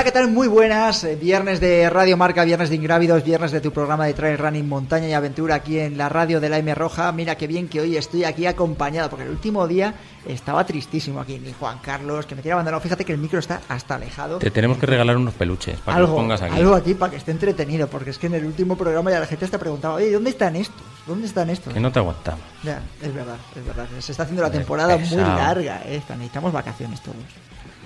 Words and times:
Hola, 0.00 0.06
¿qué 0.06 0.12
tal? 0.12 0.30
Muy 0.30 0.48
buenas. 0.48 1.04
Eh, 1.04 1.14
Viernes 1.14 1.60
de 1.60 1.90
Radio 1.90 2.16
Marca, 2.16 2.42
viernes 2.44 2.70
de 2.70 2.76
Ingrávidos, 2.76 3.22
viernes 3.22 3.52
de 3.52 3.60
tu 3.60 3.70
programa 3.70 4.06
de 4.06 4.14
Trail 4.14 4.38
Running 4.38 4.66
Montaña 4.66 5.06
y 5.06 5.12
Aventura 5.12 5.56
aquí 5.56 5.78
en 5.78 5.98
la 5.98 6.08
radio 6.08 6.40
de 6.40 6.48
la 6.48 6.56
M 6.56 6.74
Roja. 6.74 7.12
Mira 7.12 7.34
qué 7.34 7.46
bien 7.46 7.68
que 7.68 7.82
hoy 7.82 7.98
estoy 7.98 8.24
aquí 8.24 8.46
acompañado, 8.46 9.10
porque 9.10 9.24
el 9.26 9.30
último 9.30 9.68
día 9.68 9.92
estaba 10.26 10.64
tristísimo 10.64 11.20
aquí. 11.20 11.38
Ni 11.38 11.52
Juan 11.52 11.80
Carlos, 11.82 12.24
que 12.24 12.34
me 12.34 12.40
tiene 12.40 12.54
abandonado. 12.54 12.80
Fíjate 12.80 13.04
que 13.04 13.12
el 13.12 13.18
micro 13.18 13.40
está 13.40 13.60
hasta 13.68 13.96
alejado. 13.96 14.38
Te 14.38 14.50
tenemos 14.50 14.78
que 14.78 14.86
regalar 14.86 15.18
unos 15.18 15.34
peluches 15.34 15.78
para 15.80 15.98
algo, 15.98 16.06
que 16.06 16.12
los 16.12 16.22
pongas 16.22 16.40
aquí. 16.40 16.56
Algo 16.58 16.74
aquí 16.76 16.94
para 16.94 17.10
que 17.10 17.18
esté 17.18 17.32
entretenido, 17.32 17.86
porque 17.88 18.08
es 18.08 18.16
que 18.16 18.28
en 18.28 18.36
el 18.36 18.46
último 18.46 18.78
programa 18.78 19.10
ya 19.10 19.20
la 19.20 19.26
gente 19.26 19.48
te 19.48 19.58
preguntaba, 19.58 19.96
oye, 19.96 20.10
¿dónde 20.10 20.30
están 20.30 20.56
estos? 20.56 20.80
¿Dónde 21.06 21.26
están 21.26 21.50
estos? 21.50 21.74
Que 21.74 21.80
no 21.80 21.92
te 21.92 21.98
aguantamos. 21.98 22.40
Ya, 22.62 22.80
es 23.02 23.14
verdad, 23.14 23.36
es 23.54 23.66
verdad. 23.66 23.86
Se 23.98 24.12
está 24.12 24.22
haciendo 24.22 24.42
la 24.42 24.50
temporada 24.50 24.96
muy 24.96 25.16
larga. 25.18 25.82
eh. 25.84 26.00
Necesitamos 26.08 26.54
vacaciones 26.54 27.02
todos. 27.02 27.16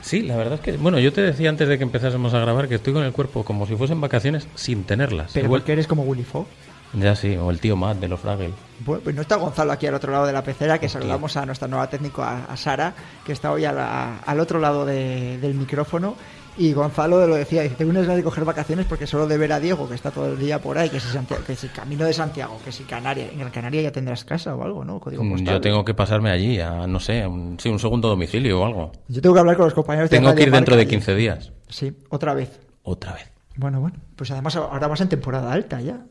Sí, 0.05 0.20
la 0.22 0.36
verdad 0.36 0.55
es 0.55 0.60
que, 0.60 0.72
bueno, 0.77 0.98
yo 0.98 1.12
te 1.14 1.22
decía 1.22 1.48
antes 1.48 1.66
de 1.66 1.78
que 1.78 1.83
empezásemos 1.84 2.34
a 2.34 2.38
grabar 2.38 2.69
que 2.69 2.74
estoy 2.74 2.92
con 2.92 3.05
el 3.05 3.12
cuerpo 3.12 3.42
como 3.42 3.66
si 3.66 3.74
fuesen 3.74 4.00
vacaciones 4.02 4.47
sin 4.55 4.84
tenerlas. 4.84 5.30
Pero 5.33 5.47
Igual- 5.47 5.62
porque 5.62 5.72
eres 5.72 5.86
como 5.86 6.02
Willy 6.02 6.24
Fogg. 6.24 6.47
Ya 6.92 7.16
sí, 7.16 7.36
o 7.36 7.50
el 7.50 7.58
tío 7.58 7.74
Matt 7.74 7.97
de 7.98 8.06
los 8.08 8.20
Fraggle. 8.20 8.50
Bueno, 8.84 9.00
pues 9.02 9.16
no 9.16 9.22
está 9.22 9.34
Gonzalo 9.36 9.72
aquí 9.72 9.86
al 9.86 9.94
otro 9.94 10.12
lado 10.12 10.27
de 10.27 10.32
la 10.32 10.44
pecera, 10.44 10.78
que 10.78 10.88
saludamos 10.88 11.36
a 11.36 11.44
nuestra 11.47 11.66
nueva 11.66 11.88
técnico, 11.88 12.22
a, 12.22 12.44
a 12.44 12.56
Sara, 12.56 12.94
que 13.25 13.32
está 13.32 13.50
hoy 13.50 13.64
a 13.64 13.72
la- 13.72 14.19
al 14.19 14.38
otro 14.38 14.60
lado 14.60 14.84
de- 14.84 15.38
del 15.38 15.55
micrófono. 15.55 16.14
Y 16.56 16.72
Gonzalo 16.72 17.27
lo 17.27 17.34
decía, 17.34 17.62
dice, 17.62 17.74
tengo 17.74 17.91
unas 17.91 18.02
ganas 18.05 18.19
de 18.19 18.22
coger 18.22 18.44
vacaciones 18.44 18.86
porque 18.86 19.06
solo 19.08 19.27
de 19.27 19.36
ver 19.38 19.52
a 19.52 19.58
Diego, 19.58 19.88
que 19.88 19.97
está 19.97 20.10
todo 20.12 20.28
el 20.33 20.38
día 20.38 20.60
por 20.60 20.78
ahí, 20.78 20.88
que 20.88 21.00
si, 21.00 21.08
Santiago, 21.08 21.42
que 21.44 21.56
si 21.56 21.66
Camino 21.69 22.04
de 22.04 22.12
Santiago, 22.12 22.60
que 22.65 22.70
si 22.70 22.84
Canarias. 22.84 23.31
En 23.32 23.41
el 23.41 23.50
Canaria 23.50 23.82
ya 23.82 23.91
tendrás 23.92 24.25
casa 24.25 24.54
o 24.54 24.62
algo, 24.62 24.84
¿no? 24.84 25.00
Código 25.00 25.25
Mm, 25.25 25.31
postal. 25.32 25.54
Yo 25.54 25.60
tengo 25.60 25.84
que 25.84 25.94
pasarme 25.94 26.31
allí 26.31 26.60
a, 26.60 26.87
no 26.87 27.00
sé, 27.00 27.26
un, 27.26 27.59
sí, 27.59 27.69
un 27.69 27.78
segundo 27.81 28.09
domicilio 28.09 28.60
o 28.60 28.65
algo. 28.66 28.92
Yo 29.09 29.20
tengo 29.20 29.34
que 29.34 29.41
hablar 29.41 29.56
con 29.56 29.65
los 29.65 29.75
compañeros 29.75 30.10
de 30.10 30.16
Tengo 30.16 30.28
que 30.31 30.34
Radio 30.37 30.47
ir 30.47 30.53
dentro 30.53 30.76
de 30.76 30.82
y- 30.84 30.87
15 30.87 31.15
días. 31.16 31.53
Sí, 31.69 31.92
otra 32.10 32.34
vez. 32.34 32.60
Otra 32.84 33.15
vez. 33.15 33.32
Bueno, 33.56 33.81
bueno. 33.81 33.97
Pues 34.15 34.31
además 34.31 34.54
ahora 34.56 34.86
vas 34.86 35.00
en 35.00 35.09
temporada 35.09 35.53
alta 35.53 35.81
ya. 35.81 36.04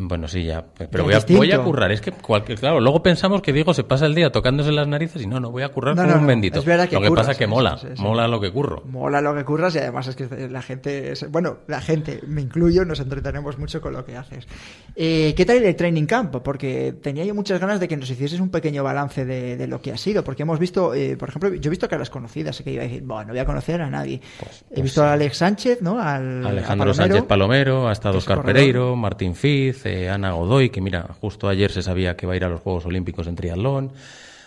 Bueno, 0.00 0.28
sí, 0.28 0.44
ya. 0.44 0.64
Pero 0.90 1.02
voy 1.02 1.14
a, 1.14 1.20
voy 1.28 1.50
a 1.50 1.58
currar. 1.60 1.90
Es 1.90 2.00
que, 2.00 2.12
cualquier, 2.12 2.58
claro, 2.60 2.78
luego 2.80 3.02
pensamos 3.02 3.42
que 3.42 3.52
Diego 3.52 3.74
se 3.74 3.82
pasa 3.82 4.06
el 4.06 4.14
día 4.14 4.30
tocándose 4.30 4.70
las 4.70 4.86
narices 4.86 5.20
y 5.22 5.26
no, 5.26 5.40
no, 5.40 5.50
voy 5.50 5.64
a 5.64 5.70
currar 5.70 5.96
No, 5.96 6.02
como 6.02 6.14
no, 6.14 6.20
un 6.20 6.26
bendito. 6.28 6.60
es 6.60 6.64
verdad 6.64 6.88
que 6.88 6.94
lo 6.94 7.02
que 7.02 7.08
curras, 7.08 7.22
pasa 7.26 7.32
es 7.32 7.38
que 7.38 7.46
mola. 7.48 7.76
sí, 7.78 7.88
sí, 7.88 7.96
sí. 7.96 8.02
Mola 8.02 8.28
lo 8.28 8.40
que 8.40 8.52
curro. 8.52 8.84
Mola 8.86 9.20
lo 9.20 9.34
que 9.34 9.44
curras 9.44 9.74
y 9.74 9.78
además 9.78 10.06
es 10.06 10.14
que 10.14 10.48
la 10.48 10.62
gente, 10.62 11.10
es- 11.12 11.28
bueno, 11.30 11.58
la 11.66 11.80
gente, 11.80 12.20
me 12.28 12.40
incluyo, 12.42 12.84
nos 12.84 13.00
entretenemos 13.00 13.58
mucho 13.58 13.80
con 13.80 13.92
lo 13.92 14.04
que 14.04 14.16
haces. 14.16 14.46
Eh, 14.94 15.34
¿Qué 15.36 15.44
tal 15.44 15.56
el 15.64 15.74
Training 15.74 16.06
Camp? 16.06 16.36
Porque 16.44 16.94
tenía 17.02 17.24
yo 17.24 17.34
muchas 17.34 17.60
ganas 17.60 17.80
de 17.80 17.88
que 17.88 17.96
nos 17.96 18.08
hicieses 18.08 18.38
un 18.38 18.50
pequeño 18.50 18.84
balance 18.84 19.24
de, 19.24 19.56
de 19.56 19.66
lo 19.66 19.80
que 19.82 19.90
ha 19.92 19.96
sido, 19.96 20.22
porque 20.22 20.42
hemos 20.44 20.60
visto, 20.60 20.94
eh, 20.94 21.16
por 21.16 21.28
ejemplo, 21.28 21.52
yo 21.54 21.68
he 21.68 21.70
visto 21.70 21.88
caras 21.88 22.08
conocidas, 22.08 22.54
sé 22.54 22.62
que 22.62 22.70
iba 22.72 22.82
a 22.84 22.86
decir, 22.86 23.02
bueno, 23.02 23.24
no 23.24 23.32
voy 23.32 23.40
a 23.40 23.44
conocer 23.44 23.80
a 23.82 23.90
nadie. 23.90 24.20
Pues- 24.38 24.62
he 24.70 24.74
pues 24.74 24.82
visto 24.84 25.02
a 25.02 25.14
Alex 25.14 25.36
Sánchez, 25.38 25.82
¿no? 25.82 25.98
Al, 26.00 26.46
a 26.46 26.50
Alejandro 26.50 26.86
Palomero. 26.92 26.94
Sánchez 26.94 27.22
Palomero, 27.24 27.88
ha 27.88 27.92
estado 27.92 28.18
Oscar. 28.18 28.42
Pereiro, 28.42 28.94
Martín 28.94 29.34
Fiz, 29.34 29.84
Ana 30.10 30.32
Godoy, 30.32 30.70
que 30.70 30.80
mira, 30.80 31.06
justo 31.20 31.48
ayer 31.48 31.70
se 31.70 31.82
sabía 31.82 32.16
que 32.16 32.26
va 32.26 32.34
a 32.34 32.36
ir 32.36 32.44
a 32.44 32.48
los 32.48 32.60
Juegos 32.60 32.86
Olímpicos 32.86 33.26
en 33.26 33.36
triatlón. 33.36 33.92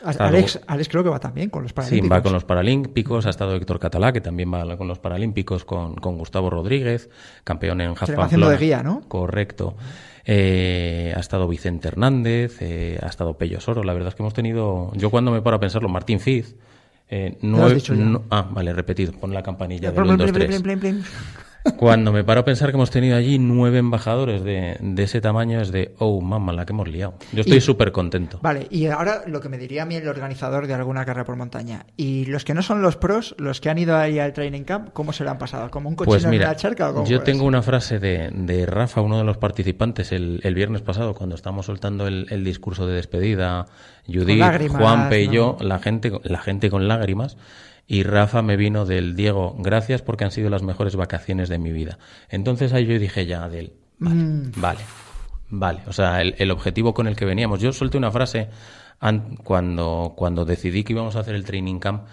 Estado- 0.08 0.30
Alex, 0.30 0.60
Alex 0.66 0.90
creo 0.90 1.04
que 1.04 1.10
va 1.12 1.20
también 1.20 1.50
con 1.52 1.62
los 1.62 1.70
Sí, 1.72 1.76
Paralímpicos. 1.76 2.18
va 2.18 2.22
con 2.24 2.34
los 2.34 2.44
Paralímpicos, 2.44 3.26
ha 3.28 3.30
estado 3.30 3.56
Héctor 3.56 3.80
Catalá, 3.80 4.12
que 4.12 4.20
también 4.22 4.52
va 4.52 4.76
con 4.78 4.88
los 4.88 4.98
Paralímpicos, 4.98 5.64
con, 5.64 5.94
con 5.96 6.18
Gustavo 6.18 6.50
Rodríguez, 6.50 7.10
campeón 7.44 7.82
en 7.82 7.90
Half 7.92 8.10
haciendo 8.18 8.50
de 8.50 8.58
guía, 8.58 8.82
¿no? 8.82 9.02
Correcto. 9.08 9.76
Eh, 10.26 11.14
ha 11.16 11.20
estado 11.20 11.48
Vicente 11.48 11.88
Hernández, 11.88 12.58
eh, 12.62 13.00
ha 13.02 13.08
estado 13.08 13.38
Pello 13.38 13.60
Soro. 13.60 13.84
La 13.84 13.94
verdad 13.94 14.10
es 14.10 14.16
que 14.16 14.24
hemos 14.24 14.34
tenido, 14.34 14.92
yo 14.96 15.10
cuando 15.12 15.32
me 15.32 15.42
paro 15.42 15.58
a 15.58 15.60
pensarlo, 15.60 15.90
Martín 15.90 16.20
Fiz. 16.20 16.56
Eh, 17.10 17.38
lo 17.42 17.58
has 17.58 17.60
nueve- 17.60 17.76
dicho 17.76 17.94
ya. 17.94 18.04
no- 18.06 18.24
ah, 18.30 18.48
vale, 18.52 18.72
repetido, 18.74 19.12
pon 19.14 19.34
la 19.34 19.44
campanilla 19.44 19.92
del 19.92 19.96
Plum, 19.96 20.08
1, 20.10 20.18
plum, 20.18 20.28
2, 20.28 20.32
plum, 20.38 20.48
3. 20.48 20.62
plum, 20.62 20.80
plum, 20.80 21.02
plum. 21.02 21.04
Cuando 21.78 22.12
me 22.12 22.24
paro 22.24 22.42
a 22.42 22.46
pensar 22.46 22.70
que 22.72 22.76
hemos 22.76 22.90
tenido 22.92 23.16
allí 23.16 23.38
nueve 23.38 23.78
embajadores 23.78 24.44
de, 24.44 24.78
de 24.80 25.04
ese 25.04 25.22
tamaño, 25.22 25.62
es 25.62 25.72
de, 25.72 25.94
oh, 26.00 26.20
mamá, 26.22 26.54
la 26.54 26.66
que 26.66 26.74
hemos 26.74 26.88
liado. 26.88 27.14
Yo 27.32 27.42
estoy 27.42 27.58
Y- 27.58 27.62
súper 27.62 27.92
contento. 27.92 28.40
Vale, 28.42 28.68
y 28.72 28.88
ahora 28.88 29.22
lo 29.28 29.40
que 29.42 29.50
me 29.50 29.58
diría 29.58 29.84
a 29.84 29.86
mí 29.86 29.96
el 29.96 30.08
organizador 30.08 30.66
de 30.68 30.74
alguna 30.74 31.06
carrera 31.06 31.24
por 31.26 31.36
montaña. 31.36 31.86
Y 31.98 32.26
los 32.26 32.46
que 32.46 32.54
no 32.54 32.62
son 32.64 32.82
los 32.82 32.96
pros, 32.98 33.36
los 33.38 33.62
que 33.62 33.70
han 33.70 33.78
ido 33.78 33.96
ahí 33.96 34.18
al 34.20 34.34
training 34.34 34.64
camp, 34.64 34.90
¿cómo 34.94 35.14
se 35.14 35.24
lo 35.24 35.30
han 35.32 35.38
pasado? 35.38 35.70
¿Como 35.70 35.88
un 35.90 35.96
cochino 35.96 36.12
Pues 36.14 36.24
en 36.24 36.30
mira, 36.32 36.48
una 36.48 36.56
charca 36.56 36.90
o 36.90 36.94
cómo 36.96 37.06
yo 37.06 37.22
tengo 37.22 37.46
una 37.46 37.62
frase 37.62 38.00
de, 38.00 38.30
de 38.34 38.66
Rafa, 38.66 39.02
uno 39.02 39.18
de 39.20 39.24
los 39.24 39.38
participantes, 39.38 40.12
el, 40.12 40.40
el 40.44 40.56
viernes 40.56 40.82
pasado, 40.82 41.14
cuando 41.14 41.36
estábamos 41.36 41.68
soltando 41.68 42.08
el, 42.08 42.26
el 42.32 42.44
discurso 42.44 42.88
de 42.88 42.96
despedida, 42.96 43.68
Judith, 44.08 44.40
lágrimas, 44.40 44.82
Juanpe 44.82 45.22
y 45.22 45.28
¿no? 45.28 45.34
yo, 45.34 45.58
la 45.62 45.80
gente, 45.80 46.12
la 46.24 46.40
gente 46.40 46.70
con 46.72 46.88
lágrimas, 46.88 47.38
y 47.88 48.04
Rafa 48.04 48.42
me 48.42 48.56
vino 48.58 48.86
del 48.86 49.16
Diego, 49.16 49.56
gracias 49.60 50.02
porque 50.02 50.24
han 50.24 50.32
sido 50.32 50.50
las 50.50 50.64
mejores 50.64 50.96
vacaciones 50.96 51.50
de 51.50 51.58
mi 51.60 51.72
vida. 51.72 51.98
Entonces 52.30 52.72
ahí 52.74 52.86
yo 52.86 52.98
dije 53.00 53.26
ya 53.26 53.50
del, 53.50 53.74
vale, 54.00 54.16
Mm. 54.16 54.52
vale, 54.58 54.80
vale. 55.50 55.80
O 55.88 55.94
sea, 55.94 56.22
el, 56.22 56.36
el 56.38 56.52
objetivo 56.52 56.94
con 56.94 57.08
el 57.08 57.16
que 57.16 57.26
veníamos. 57.26 57.60
Yo 57.60 57.74
solté 57.74 57.98
una 57.98 58.12
frase 58.12 58.50
an- 59.00 59.36
cuando, 59.44 60.14
cuando 60.16 60.46
decidí 60.46 60.84
que 60.84 60.94
íbamos 60.94 61.16
a 61.16 61.20
hacer 61.20 61.36
el 61.36 61.44
training 61.44 61.80
camp 61.80 62.04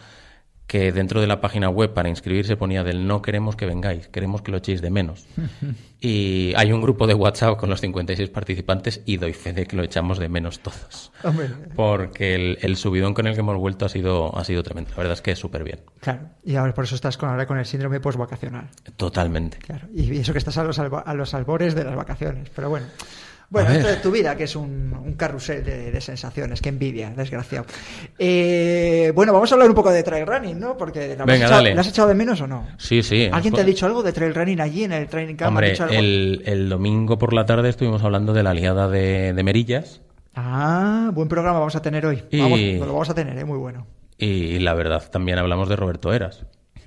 que 0.69 0.93
dentro 0.93 1.21
de 1.23 1.27
la 1.27 1.41
página 1.41 1.71
web 1.71 1.95
para 1.95 2.11
inscribirse 2.11 2.55
ponía 2.55 2.85
del 2.85 3.07
no 3.07 3.23
queremos 3.23 3.57
que 3.57 3.65
vengáis, 3.65 4.07
queremos 4.09 4.43
que 4.43 4.53
lo 4.53 4.59
echéis 4.59 4.83
de 4.83 4.91
menos. 4.91 5.27
y 6.01 6.53
hay 6.57 6.73
un 6.73 6.83
grupo 6.83 7.07
de 7.07 7.15
WhatsApp 7.15 7.57
con 7.59 7.71
los 7.71 7.81
56 7.81 8.29
participantes 8.29 9.01
y 9.07 9.17
doy 9.17 9.33
fe 9.33 9.55
de 9.55 9.67
que 9.67 9.77
lo 9.77 9.83
echamos 9.83 10.19
de 10.19 10.29
menos 10.29 10.61
todos. 10.61 11.11
Hombre, 11.25 11.49
Porque 11.75 12.35
el, 12.35 12.59
el 12.61 12.77
subidón 12.77 13.15
con 13.15 13.27
el 13.27 13.33
que 13.35 13.41
hemos 13.41 13.57
vuelto 13.57 13.87
ha 13.87 13.89
sido, 13.89 14.37
ha 14.39 14.45
sido 14.45 14.63
tremendo. 14.63 14.91
La 14.91 14.99
verdad 14.99 15.15
es 15.15 15.23
que 15.23 15.31
es 15.33 15.39
súper 15.39 15.65
bien. 15.65 15.81
claro. 16.01 16.29
Y 16.45 16.57
ahora 16.57 16.75
por 16.75 16.85
eso 16.85 16.95
estás 16.95 17.17
con, 17.17 17.31
ahora 17.31 17.47
con 17.47 17.59
el 17.59 17.65
síndrome 17.65 17.99
postvacacional. 17.99 18.69
Totalmente. 18.99 19.57
Claro. 19.59 19.89
Y 19.95 20.19
eso 20.19 20.33
que 20.33 20.39
estás 20.39 20.59
a 20.59 20.65
los, 20.65 20.79
a 20.79 21.15
los 21.15 21.35
albores 21.35 21.75
de 21.75 21.85
las 21.85 21.97
vacaciones. 21.97 22.51
Pero 22.55 22.69
bueno. 22.69 22.87
Bueno, 23.51 23.71
esto 23.71 23.89
es 23.89 24.03
tu 24.03 24.11
vida, 24.11 24.37
que 24.37 24.45
es 24.45 24.55
un, 24.57 24.93
un 24.93 25.15
carrusel 25.15 25.65
de, 25.65 25.91
de 25.91 26.01
sensaciones. 26.03 26.61
Qué 26.61 26.69
envidia, 26.69 27.11
desgraciado. 27.11 27.65
Eh, 28.19 29.11
bueno, 29.15 29.33
vamos 29.33 29.51
a 29.51 29.55
hablar 29.55 29.69
un 29.71 29.75
poco 29.75 29.91
de 29.91 30.03
trail 30.03 30.27
running, 30.27 30.59
¿no? 30.61 30.77
Porque 30.77 31.09
¿la 31.17 31.23
has 31.23 31.27
Venga, 31.27 31.47
echado- 31.47 31.51
dale. 31.63 31.75
¿la 31.75 31.81
has 31.81 31.89
echado 31.89 32.09
de 32.09 32.15
menos 32.15 32.41
o 32.43 32.47
no? 32.47 32.67
Sí, 32.77 33.03
sí. 33.03 33.29
¿Alguien 33.33 33.55
te 33.55 33.61
ha 33.61 33.65
dicho 33.65 33.87
algo 33.87 34.03
de 34.03 34.13
trail 34.13 34.35
running 34.35 34.61
allí 34.61 34.85
en 34.85 34.93
el 34.93 35.07
training 35.09 35.37
camp? 35.37 35.59
El, 35.91 36.43
el 36.45 36.69
domingo 36.69 37.17
por 37.19 37.33
la 37.33 37.47
tarde 37.47 37.69
estuvimos 37.71 38.03
hablando 38.05 38.33
de 38.35 38.43
la 38.43 38.53
liada 38.53 38.89
de, 38.89 39.33
de 39.33 39.43
Merillas 39.43 40.03
Ah, 40.35 41.11
buen 41.15 41.29
programa 41.29 41.59
vamos 41.59 41.75
a 41.75 41.83
tener 41.83 42.05
hoy. 42.07 42.23
Y- 42.31 42.41
Vamos, 42.41 42.61
lo 42.61 42.93
vamos 42.93 43.11
a 43.11 43.15
tener, 43.15 43.39
¿eh? 43.39 43.45
muy 43.45 43.59
bueno. 43.59 43.87
y 44.19 44.59
la 44.59 44.75
verdad 44.75 45.03
también 45.11 45.39
hablamos 45.39 45.69
de 45.69 45.77
Roberto 45.77 46.13
Eras. 46.13 46.45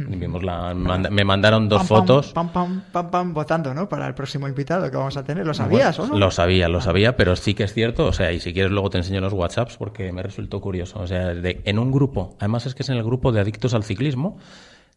Y 0.09 0.15
vimos 0.15 0.44
la, 0.44 0.74
manda- 0.74 1.09
me 1.09 1.24
mandaron 1.24 1.68
dos 1.69 1.80
Pam, 1.80 1.88
fotos. 1.88 2.33
Pam, 2.33 2.50
pam, 2.51 2.83
pam, 2.92 3.12
pam, 3.12 3.33
votando, 3.33 3.74
¿no? 3.74 3.89
Para 3.89 4.07
el 4.07 4.13
próximo 4.13 4.48
invitado 4.48 4.89
que 4.89 4.98
vamos 4.98 5.18
a 5.18 5.24
tener. 5.24 5.45
¿Lo 5.45 5.53
sabías 5.53 5.98
Bueno, 5.98 6.13
o 6.13 6.15
no? 6.15 6.19
Lo 6.25 6.31
sabía, 6.31 6.68
lo 6.69 6.81
sabía, 6.81 7.15
pero 7.15 7.36
sí 7.36 7.53
que 7.53 7.63
es 7.63 7.74
cierto. 7.74 8.06
O 8.06 8.13
sea, 8.13 8.31
y 8.31 8.39
si 8.39 8.53
quieres 8.53 8.71
luego 8.71 8.89
te 8.89 8.98
enseño 8.98 9.21
los 9.21 9.33
WhatsApps 9.33 9.77
porque 9.77 10.12
me 10.12 10.24
resultó 10.24 10.62
curioso. 10.62 11.00
O 11.00 11.07
sea, 11.07 11.33
de- 11.33 11.62
en 11.65 11.80
un 11.80 11.92
grupo, 11.92 12.36
además 12.39 12.65
es 12.65 12.75
que 12.75 12.83
es 12.83 12.89
en 12.89 12.98
el 12.98 13.03
grupo 13.03 13.31
de 13.31 13.42
adictos 13.42 13.74
al 13.74 13.83
ciclismo, 13.83 14.38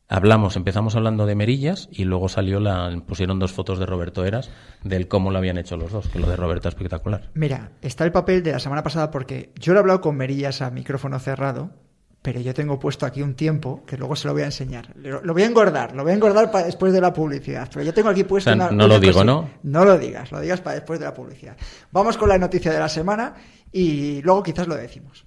hablamos, 0.08 0.56
empezamos 0.56 0.94
hablando 0.96 1.24
de 1.26 1.34
Merillas 1.34 1.88
y 1.90 2.04
luego 2.04 2.28
salió 2.28 2.60
la, 2.60 2.94
pusieron 3.06 3.38
dos 3.38 3.52
fotos 3.52 3.78
de 3.78 3.86
Roberto 3.86 4.24
Eras 4.24 4.50
del 4.82 5.08
cómo 5.08 5.30
lo 5.30 5.38
habían 5.38 5.56
hecho 5.56 5.76
los 5.76 5.92
dos, 5.92 6.08
que 6.08 6.18
lo 6.18 6.28
de 6.28 6.36
Roberto 6.36 6.68
es 6.68 6.74
espectacular. 6.74 7.30
Mira, 7.34 7.72
está 7.80 8.04
el 8.04 8.12
papel 8.12 8.42
de 8.42 8.52
la 8.52 8.58
semana 8.58 8.82
pasada 8.82 9.10
porque 9.10 9.52
yo 9.58 9.72
lo 9.72 9.78
he 9.78 9.80
hablado 9.80 10.00
con 10.02 10.16
Merillas 10.16 10.60
a 10.62 10.70
micrófono 10.70 11.18
cerrado, 11.18 11.70
pero 12.24 12.40
yo 12.40 12.54
tengo 12.54 12.78
puesto 12.78 13.04
aquí 13.04 13.20
un 13.20 13.34
tiempo 13.34 13.82
que 13.86 13.98
luego 13.98 14.16
se 14.16 14.26
lo 14.26 14.32
voy 14.32 14.40
a 14.40 14.46
enseñar. 14.46 14.96
Lo, 14.96 15.34
voy 15.34 15.42
a 15.42 15.46
engordar, 15.46 15.94
lo 15.94 16.04
voy 16.04 16.12
a 16.12 16.14
engordar 16.14 16.50
para 16.50 16.64
después 16.64 16.90
de 16.94 16.98
la 16.98 17.12
publicidad. 17.12 17.68
Pero 17.70 17.84
yo 17.84 17.92
tengo 17.92 18.08
aquí 18.08 18.24
puesto 18.24 18.56
no 18.56 18.88
lo 18.88 18.98
digo, 18.98 19.22
¿no? 19.24 19.50
No 19.62 19.84
lo 19.84 19.98
digas, 19.98 20.32
lo 20.32 20.40
digas 20.40 20.62
para 20.62 20.76
después 20.76 20.98
de 20.98 21.04
la 21.04 21.12
publicidad. 21.12 21.54
Vamos 21.92 22.16
con 22.16 22.30
la 22.30 22.38
noticia 22.38 22.72
de 22.72 22.78
la 22.78 22.88
semana 22.88 23.34
y 23.70 24.22
luego 24.22 24.42
quizás 24.42 24.66
lo 24.66 24.74
decimos. 24.74 25.26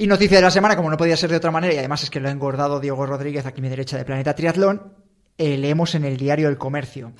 Y 0.00 0.06
noticia 0.06 0.38
de 0.38 0.42
la 0.42 0.50
semana, 0.50 0.76
como 0.76 0.88
no 0.88 0.96
podía 0.96 1.14
ser 1.14 1.28
de 1.28 1.36
otra 1.36 1.50
manera, 1.50 1.74
y 1.74 1.76
además 1.76 2.02
es 2.02 2.08
que 2.08 2.20
lo 2.20 2.28
ha 2.28 2.32
engordado 2.32 2.80
Diego 2.80 3.04
Rodríguez 3.04 3.44
aquí 3.44 3.60
a 3.60 3.62
mi 3.62 3.68
derecha 3.68 3.98
de 3.98 4.06
Planeta 4.06 4.34
Triatlón, 4.34 4.94
eh, 5.36 5.58
leemos 5.58 5.94
en 5.94 6.06
el 6.06 6.16
diario 6.16 6.48
El 6.48 6.56
Comercio. 6.56 7.12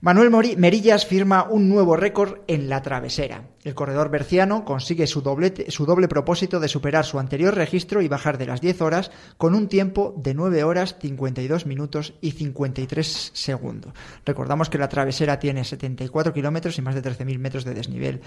Manuel 0.00 0.30
Merillas 0.56 1.04
firma 1.04 1.48
un 1.50 1.68
nuevo 1.68 1.96
récord 1.96 2.42
en 2.46 2.68
la 2.68 2.80
travesera. 2.80 3.48
El 3.64 3.74
corredor 3.74 4.08
berciano 4.08 4.64
consigue 4.64 5.08
su, 5.08 5.20
doble 5.20 6.08
propósito 6.08 6.60
de 6.60 6.68
superar 6.68 7.04
su 7.04 7.18
anterior 7.18 7.56
registro 7.56 8.02
y 8.02 8.06
bajar 8.06 8.38
de 8.38 8.46
las 8.46 8.60
10 8.60 8.82
horas 8.82 9.10
con 9.36 9.56
un 9.56 9.66
tiempo 9.66 10.14
de 10.16 10.34
9 10.34 10.62
horas 10.62 10.94
52 11.00 11.66
minutos 11.66 12.14
y 12.20 12.30
53 12.30 13.32
segundos. 13.34 13.92
Recordamos 14.24 14.70
que 14.70 14.78
la 14.78 14.88
travesera 14.88 15.40
tiene 15.40 15.64
74 15.64 16.32
kilómetros 16.32 16.78
y 16.78 16.82
más 16.82 16.94
de 16.94 17.02
13.000 17.02 17.38
metros 17.40 17.64
de 17.64 17.74
desnivel 17.74 18.20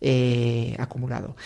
eh, 0.00 0.74
acumulado. 0.78 1.36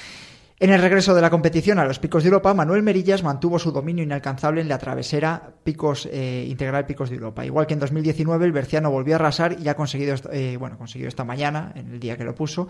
En 0.60 0.70
el 0.70 0.80
regreso 0.80 1.16
de 1.16 1.20
la 1.20 1.30
competición 1.30 1.80
a 1.80 1.84
los 1.84 1.98
Picos 1.98 2.22
de 2.22 2.28
Europa, 2.28 2.54
Manuel 2.54 2.84
Merillas 2.84 3.24
mantuvo 3.24 3.58
su 3.58 3.72
dominio 3.72 4.04
inalcanzable 4.04 4.60
en 4.60 4.68
la 4.68 4.78
travesera 4.78 5.52
Picos 5.64 6.08
eh, 6.10 6.46
Integral 6.48 6.86
Picos 6.86 7.10
de 7.10 7.16
Europa. 7.16 7.44
Igual 7.44 7.66
que 7.66 7.74
en 7.74 7.80
2019, 7.80 8.46
el 8.46 8.52
berciano 8.52 8.88
volvió 8.88 9.14
a 9.14 9.16
arrasar 9.16 9.56
y 9.60 9.68
ha 9.68 9.74
conseguido, 9.74 10.14
eh, 10.30 10.56
bueno, 10.56 10.78
esta 10.94 11.24
mañana, 11.24 11.72
en 11.74 11.90
el 11.90 11.98
día 11.98 12.16
que 12.16 12.22
lo 12.22 12.36
puso, 12.36 12.68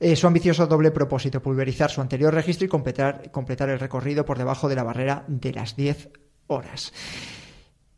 eh, 0.00 0.16
su 0.16 0.26
ambicioso 0.26 0.66
doble 0.66 0.90
propósito, 0.90 1.40
pulverizar 1.40 1.92
su 1.92 2.00
anterior 2.00 2.34
registro 2.34 2.66
y 2.66 2.68
completar, 2.68 3.30
completar 3.30 3.70
el 3.70 3.78
recorrido 3.78 4.24
por 4.24 4.36
debajo 4.36 4.68
de 4.68 4.74
la 4.74 4.82
barrera 4.82 5.24
de 5.28 5.52
las 5.52 5.76
10 5.76 6.10
horas. 6.48 6.92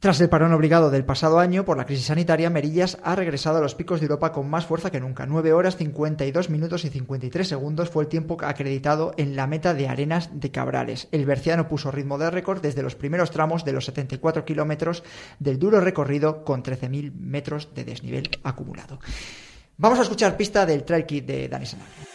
Tras 0.04 0.20
el 0.20 0.28
parón 0.28 0.52
obligado 0.52 0.90
del 0.90 1.06
pasado 1.06 1.38
año 1.38 1.64
por 1.64 1.78
la 1.78 1.86
crisis 1.86 2.08
sanitaria, 2.08 2.50
Merillas 2.50 2.98
ha 3.02 3.16
regresado 3.16 3.56
a 3.56 3.62
los 3.62 3.74
picos 3.74 4.00
de 4.00 4.04
Europa 4.04 4.32
con 4.32 4.50
más 4.50 4.66
fuerza 4.66 4.90
que 4.90 5.00
nunca. 5.00 5.24
9 5.24 5.54
horas 5.54 5.78
52 5.78 6.50
minutos 6.50 6.84
y 6.84 6.90
53 6.90 7.48
segundos 7.48 7.88
fue 7.88 8.02
el 8.02 8.10
tiempo 8.10 8.36
acreditado 8.42 9.14
en 9.16 9.34
la 9.34 9.46
meta 9.46 9.72
de 9.72 9.88
Arenas 9.88 10.28
de 10.38 10.50
Cabrales. 10.50 11.08
El 11.10 11.24
berciano 11.24 11.68
puso 11.68 11.90
ritmo 11.90 12.18
de 12.18 12.28
récord 12.30 12.60
desde 12.60 12.82
los 12.82 12.96
primeros 12.96 13.30
tramos 13.30 13.64
de 13.64 13.72
los 13.72 13.86
74 13.86 14.44
kilómetros 14.44 15.04
del 15.38 15.58
duro 15.58 15.80
recorrido 15.80 16.44
con 16.44 16.62
13.000 16.62 17.10
metros 17.14 17.70
de 17.74 17.84
desnivel 17.84 18.28
acumulado. 18.42 18.98
Vamos 19.78 19.98
a 20.00 20.02
escuchar 20.02 20.36
pista 20.36 20.66
del 20.66 20.84
trail 20.84 21.06
kit 21.06 21.24
de 21.24 21.48
Dani 21.48 21.64
Sanabria. 21.64 22.13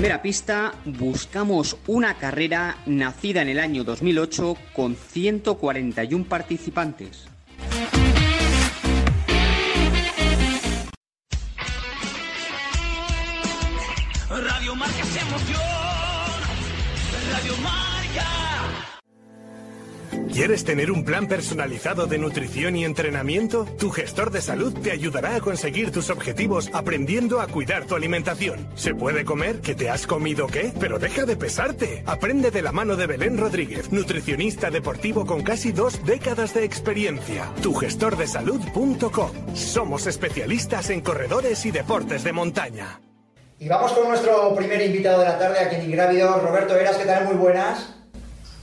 Primera 0.00 0.22
pista 0.22 0.72
buscamos 0.86 1.76
una 1.86 2.14
carrera 2.14 2.78
nacida 2.86 3.42
en 3.42 3.50
el 3.50 3.60
año 3.60 3.84
2008 3.84 4.56
con 4.72 4.96
141 4.96 6.24
participantes. 6.24 7.26
Radio 14.30 14.74
Marca 14.74 15.04
¿Quieres 20.32 20.64
tener 20.64 20.92
un 20.92 21.04
plan 21.04 21.26
personalizado 21.26 22.06
de 22.06 22.16
nutrición 22.16 22.76
y 22.76 22.84
entrenamiento? 22.84 23.64
Tu 23.78 23.90
gestor 23.90 24.30
de 24.30 24.40
salud 24.40 24.72
te 24.72 24.92
ayudará 24.92 25.34
a 25.34 25.40
conseguir 25.40 25.90
tus 25.90 26.08
objetivos 26.08 26.70
aprendiendo 26.72 27.40
a 27.40 27.48
cuidar 27.48 27.84
tu 27.84 27.96
alimentación. 27.96 28.68
¿Se 28.76 28.94
puede 28.94 29.24
comer? 29.24 29.60
¿Que 29.60 29.74
te 29.74 29.90
has 29.90 30.06
comido 30.06 30.46
qué? 30.46 30.72
Pero 30.78 31.00
deja 31.00 31.24
de 31.26 31.36
pesarte. 31.36 32.04
Aprende 32.06 32.52
de 32.52 32.62
la 32.62 32.70
mano 32.70 32.94
de 32.94 33.08
Belén 33.08 33.38
Rodríguez, 33.38 33.90
nutricionista 33.90 34.70
deportivo 34.70 35.26
con 35.26 35.42
casi 35.42 35.72
dos 35.72 36.04
décadas 36.06 36.54
de 36.54 36.64
experiencia. 36.64 37.52
Tugestordesalud.com. 37.62 39.30
Somos 39.54 40.06
especialistas 40.06 40.90
en 40.90 41.00
corredores 41.00 41.66
y 41.66 41.72
deportes 41.72 42.22
de 42.22 42.32
montaña. 42.32 43.00
Y 43.58 43.68
vamos 43.68 43.92
con 43.92 44.08
nuestro 44.08 44.54
primer 44.54 44.80
invitado 44.80 45.18
de 45.18 45.24
la 45.26 45.38
tarde, 45.38 45.58
aquí 45.58 45.74
en 45.76 45.86
Ingrávido, 45.86 46.40
Roberto 46.40 46.76
Eras, 46.76 46.96
¿qué 46.96 47.04
tal? 47.04 47.26
Muy 47.26 47.34
buenas. 47.34 47.99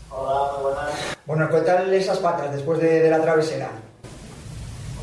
Hola, 0.09 0.53
muy 0.53 0.63
buenas. 0.63 1.17
Bueno, 1.25 1.49
¿qué 1.49 1.61
tal 1.61 1.93
esas 1.93 2.19
patas 2.19 2.53
después 2.53 2.79
de, 2.79 3.09
la 3.09 3.21
travesera? 3.21 3.69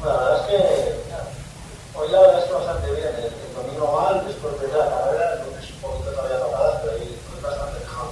la 0.04 0.12
verdad 0.12 0.40
es 0.40 0.46
que 0.46 1.98
hoy 1.98 2.10
la 2.10 2.20
verdad 2.20 2.38
es 2.38 2.44
que 2.44 2.52
bastante 2.52 2.90
bien. 2.92 3.06
El, 3.06 3.54
domingo 3.54 4.00
mal, 4.00 4.26
después 4.26 4.60
de 4.60 4.68
la 4.68 4.84
carrera, 4.84 5.44
es 5.60 5.70
un 5.70 5.80
poquito 5.80 6.10
todavía 6.10 6.38
tocada, 6.38 6.82
pero 6.82 6.92
fue 7.30 7.40
bastante 7.50 7.80
mejor. 7.80 8.08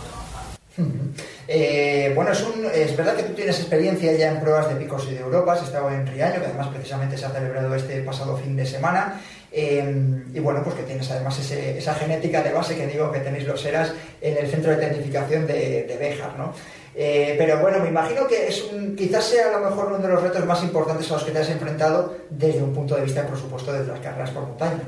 eh, 1.49 2.13
bueno, 2.15 2.33
es, 2.33 2.43
un, 2.43 2.67
es 2.67 2.97
verdad 2.97 3.17
que 3.17 3.23
tú 3.25 3.35
tienes 3.35 3.59
experiencia 3.59 4.13
ya 4.13 4.31
en 4.31 4.41
pruebas 4.41 4.69
de 4.69 4.77
picos 4.77 5.07
y 5.09 5.15
de 5.15 5.21
Europa, 5.21 5.55
has 5.55 5.63
estado 5.63 5.91
en 5.91 6.07
Riaño, 6.07 6.41
que 6.41 6.47
además 6.47 6.69
precisamente 6.69 7.17
se 7.17 7.25
ha 7.27 7.31
celebrado 7.31 7.75
este 7.75 8.03
pasado 8.03 8.37
fin 8.37 8.55
de 8.57 8.67
semana. 8.67 9.21
Eh, 9.51 10.23
y 10.33 10.41
bueno, 10.41 10.63
pues 10.63 10.77
que 10.77 10.83
tienes 10.83 11.11
además 11.11 11.39
esa 11.39 11.95
genética 11.95 12.43
de 12.43 12.53
base 12.53 12.77
que 12.77 12.87
digo 12.87 13.13
que 13.13 13.21
tenéis 13.21 13.47
los 13.47 13.63
ERAS 13.65 13.93
en 14.23 14.39
el 14.39 14.51
centro 14.51 14.71
de 14.71 14.79
tecnificación 14.79 15.47
de, 15.47 15.83
de 15.83 15.97
Béjar, 15.99 16.39
¿no? 16.39 16.55
Eh, 16.95 17.37
pero 17.39 17.59
bueno, 17.59 17.79
me 17.79 17.89
imagino 17.89 18.27
que 18.27 18.49
es 18.49 18.65
quizás 18.97 19.25
sea 19.25 19.49
a 19.49 19.59
lo 19.59 19.71
mejor 19.71 19.87
uno 19.87 19.99
de 19.99 20.09
los 20.09 20.23
retos 20.23 20.45
más 20.45 20.63
importantes 20.63 21.11
a 21.11 21.15
los 21.15 21.25
que 21.25 21.31
te 21.31 21.39
has 21.39 21.49
enfrentado 21.49 22.15
desde 22.29 22.63
un 22.63 22.75
punto 22.75 22.95
de 22.97 23.03
vista, 23.03 23.27
por 23.27 23.39
supuesto, 23.39 23.73
de 23.73 23.87
las 23.87 24.01
carreras 24.01 24.31
por 24.31 24.43
montaña. 24.43 24.83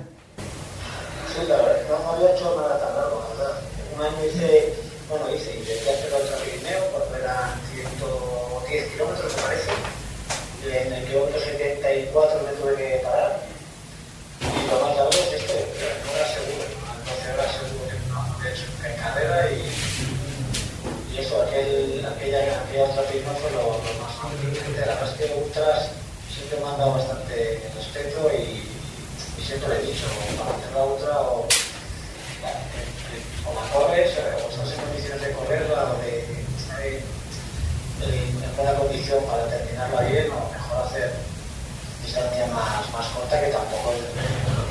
Sí, 1.32 1.46
la 1.49 1.56
verdad, 1.56 1.80
no 1.88 2.12
había 2.12 2.34
hecho 2.34 2.54
nada 2.56 2.78
tan 2.78 2.94
largo, 2.94 3.25
la 3.25 3.44
verdad. 3.44 3.61
Un 3.96 4.02
año 4.02 4.26
hice, 4.26 4.75
bueno, 5.08 5.34
hice, 5.34 5.56
intenté 5.56 5.90
hacerlo 5.90 6.16
al 6.16 6.42
Pirineo, 6.44 6.84
porque 6.92 7.20
eran 7.25 7.61
110 7.73 8.92
kilómetros, 8.92 9.37
me 9.37 9.42
parece, 9.42 9.70
en 10.68 10.92
el 10.92 11.04
kilómetro 11.06 11.40
74 11.40 12.40
me 12.44 12.52
tuve 12.52 12.76
que 12.76 13.00
parar. 13.02 13.40
Y 14.44 14.70
lo 14.70 14.80
más 14.80 14.96
largo 14.96 15.11
es 15.11 15.40
este, 15.40 15.56
no 16.04 16.11
era 16.12 16.28
seguro, 16.28 16.64
12 16.68 17.32
horas 17.32 17.52
seguro 17.56 17.88
que 17.88 17.96
no 18.12 18.44
he 18.44 18.52
hecho 18.52 18.68
en 18.84 18.96
carrera 19.00 19.50
y 19.50 19.94
y 21.14 21.18
eso, 21.18 21.44
aquel, 22.25 22.54
aquella, 22.54 23.02
firma 23.11 23.33
fue 23.35 23.50
lo, 23.52 23.76
más. 24.00 24.16
La 24.76 24.87
verdad 24.87 25.09
es 25.09 25.19
que 25.19 25.35
ultras 25.35 25.90
siempre 26.33 26.61
me 26.61 26.71
han 26.71 26.78
dado 26.78 26.95
bastante 26.95 27.61
respeto 27.76 28.31
y, 28.33 28.64
siempre 29.45 29.69
le 29.69 29.76
he 29.76 29.87
dicho, 29.93 30.07
para 30.38 30.57
hacer 30.57 30.73
la 30.73 30.85
ultra 30.85 31.21
o, 31.21 31.47
o 33.45 33.54
la 33.54 33.78
o 33.78 33.95
estás 33.95 34.73
en 34.73 34.81
condiciones 34.81 35.21
de 35.21 35.33
correrla 35.33 35.93
o 35.93 36.02
de 36.02 36.25
estar 36.57 36.81
en, 36.81 37.04
en, 38.09 38.57
buena 38.57 38.75
condición 38.75 39.23
para 39.25 39.47
terminarla 39.49 40.00
bien 40.02 40.31
o 40.31 40.50
mejor 40.50 40.87
hacer 40.87 41.12
distancia 42.02 42.47
más, 42.47 42.90
más 42.90 43.07
corta 43.09 43.40
que 43.40 43.49
tampoco 43.49 43.93
es 43.93 44.00
lo. 44.00 44.64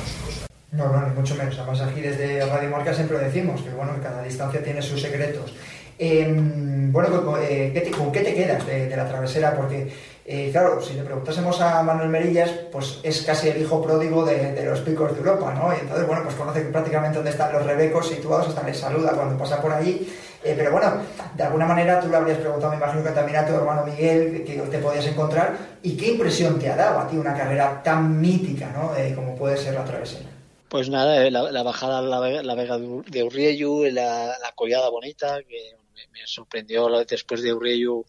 No, 0.74 0.88
no, 0.88 1.06
ni 1.06 1.14
mucho 1.14 1.36
menos. 1.36 1.56
Además 1.56 1.80
aquí 1.82 2.00
desde 2.00 2.44
Radio 2.46 2.70
Marca 2.70 2.92
siempre 2.92 3.18
decimos 3.18 3.62
que 3.62 3.70
bueno, 3.70 3.92
cada 4.02 4.24
distancia 4.24 4.62
tiene 4.62 4.82
sus 4.82 5.00
secretos. 5.00 5.52
Em, 5.98 6.92
bueno, 6.92 7.38
eh, 7.38 7.92
¿con 7.96 8.10
qué 8.10 8.20
te 8.20 8.34
quedas 8.34 8.66
de, 8.66 8.96
la 8.96 9.08
travesera? 9.08 9.54
Porque, 9.54 9.92
eh, 10.24 10.48
claro, 10.50 10.80
si 10.80 10.94
le 10.94 11.02
preguntásemos 11.02 11.60
a 11.60 11.82
Manuel 11.82 12.08
Merillas, 12.08 12.50
pues 12.72 13.00
es 13.02 13.22
casi 13.22 13.48
el 13.48 13.62
hijo 13.62 13.82
pródigo 13.82 14.24
de, 14.24 14.64
los 14.64 14.80
picos 14.80 15.12
de 15.12 15.18
Europa, 15.18 15.54
¿no? 15.54 15.72
Y 15.72 15.80
entonces, 15.80 16.06
bueno, 16.06 16.22
pues 16.24 16.34
conoce 16.34 16.62
prácticamente 16.62 17.16
dónde 17.16 17.30
están 17.30 17.52
los 17.52 17.64
rebecos 17.64 18.08
situados, 18.08 18.48
hasta 18.48 18.64
les 18.64 18.78
saluda 18.78 19.12
cuando 19.12 19.38
pasa 19.38 19.60
por 19.60 19.72
allí. 19.72 20.08
Eh, 20.42 20.54
pero 20.56 20.72
bueno, 20.72 20.92
de 21.34 21.42
alguna 21.42 21.64
manera 21.64 22.00
tú 22.00 22.08
le 22.08 22.16
habrías 22.16 22.38
preguntado, 22.38 22.72
me 22.72 22.76
imagino 22.76 23.02
que 23.02 23.10
también 23.10 23.38
a 23.38 23.46
tu 23.46 23.54
hermano 23.54 23.86
Miguel, 23.86 24.44
que 24.44 24.56
te 24.56 24.78
podías 24.78 25.06
encontrar, 25.06 25.56
y 25.82 25.96
qué 25.96 26.12
impresión 26.12 26.58
te 26.58 26.68
ha 26.68 26.76
dado 26.76 26.98
a 26.98 27.08
ti 27.08 27.16
una 27.16 27.34
carrera 27.34 27.82
tan 27.82 28.20
mítica, 28.20 28.70
¿no? 28.74 28.92
como 29.14 29.34
puede 29.36 29.56
ser 29.56 29.74
la 29.74 29.84
travesera. 29.84 30.28
Pues 30.68 30.90
nada, 30.90 31.24
eh, 31.24 31.30
la, 31.30 31.62
bajada 31.62 31.98
a 31.98 32.02
la, 32.02 32.54
Vega 32.54 32.78
de 32.78 33.22
Urrieyu, 33.22 33.84
la, 33.92 34.26
la 34.26 34.52
collada 34.54 34.90
bonita, 34.90 35.38
que 35.48 35.76
me, 36.12 36.26
sorprendió 36.26 36.88
después 37.04 37.42
de 37.42 37.52
Urrieyu 37.52 38.04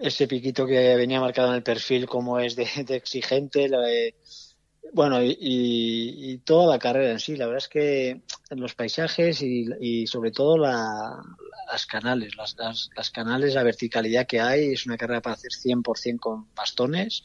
ese 0.00 0.26
piquito 0.26 0.66
que 0.66 0.96
venía 0.96 1.20
marcado 1.20 1.48
en 1.48 1.56
el 1.56 1.62
perfil 1.62 2.06
como 2.06 2.40
es 2.40 2.56
de, 2.56 2.66
exigente. 2.88 3.70
bueno, 4.92 5.20
y, 5.22 6.40
toda 6.44 6.74
la 6.74 6.78
carrera 6.78 7.12
en 7.12 7.20
sí. 7.20 7.36
La 7.36 7.46
verdad 7.46 7.62
es 7.62 7.68
que 7.68 8.22
los 8.50 8.74
paisajes 8.74 9.42
y, 9.42 10.06
sobre 10.06 10.30
todo 10.30 10.56
las 10.56 11.86
canales, 11.86 12.32
las, 12.36 13.10
canales, 13.10 13.54
la 13.54 13.62
verticalidad 13.62 14.26
que 14.26 14.40
hay, 14.40 14.72
es 14.72 14.86
una 14.86 14.96
carrera 14.96 15.20
para 15.20 15.34
hacer 15.34 15.52
100% 15.52 16.18
con 16.18 16.54
bastones. 16.54 17.24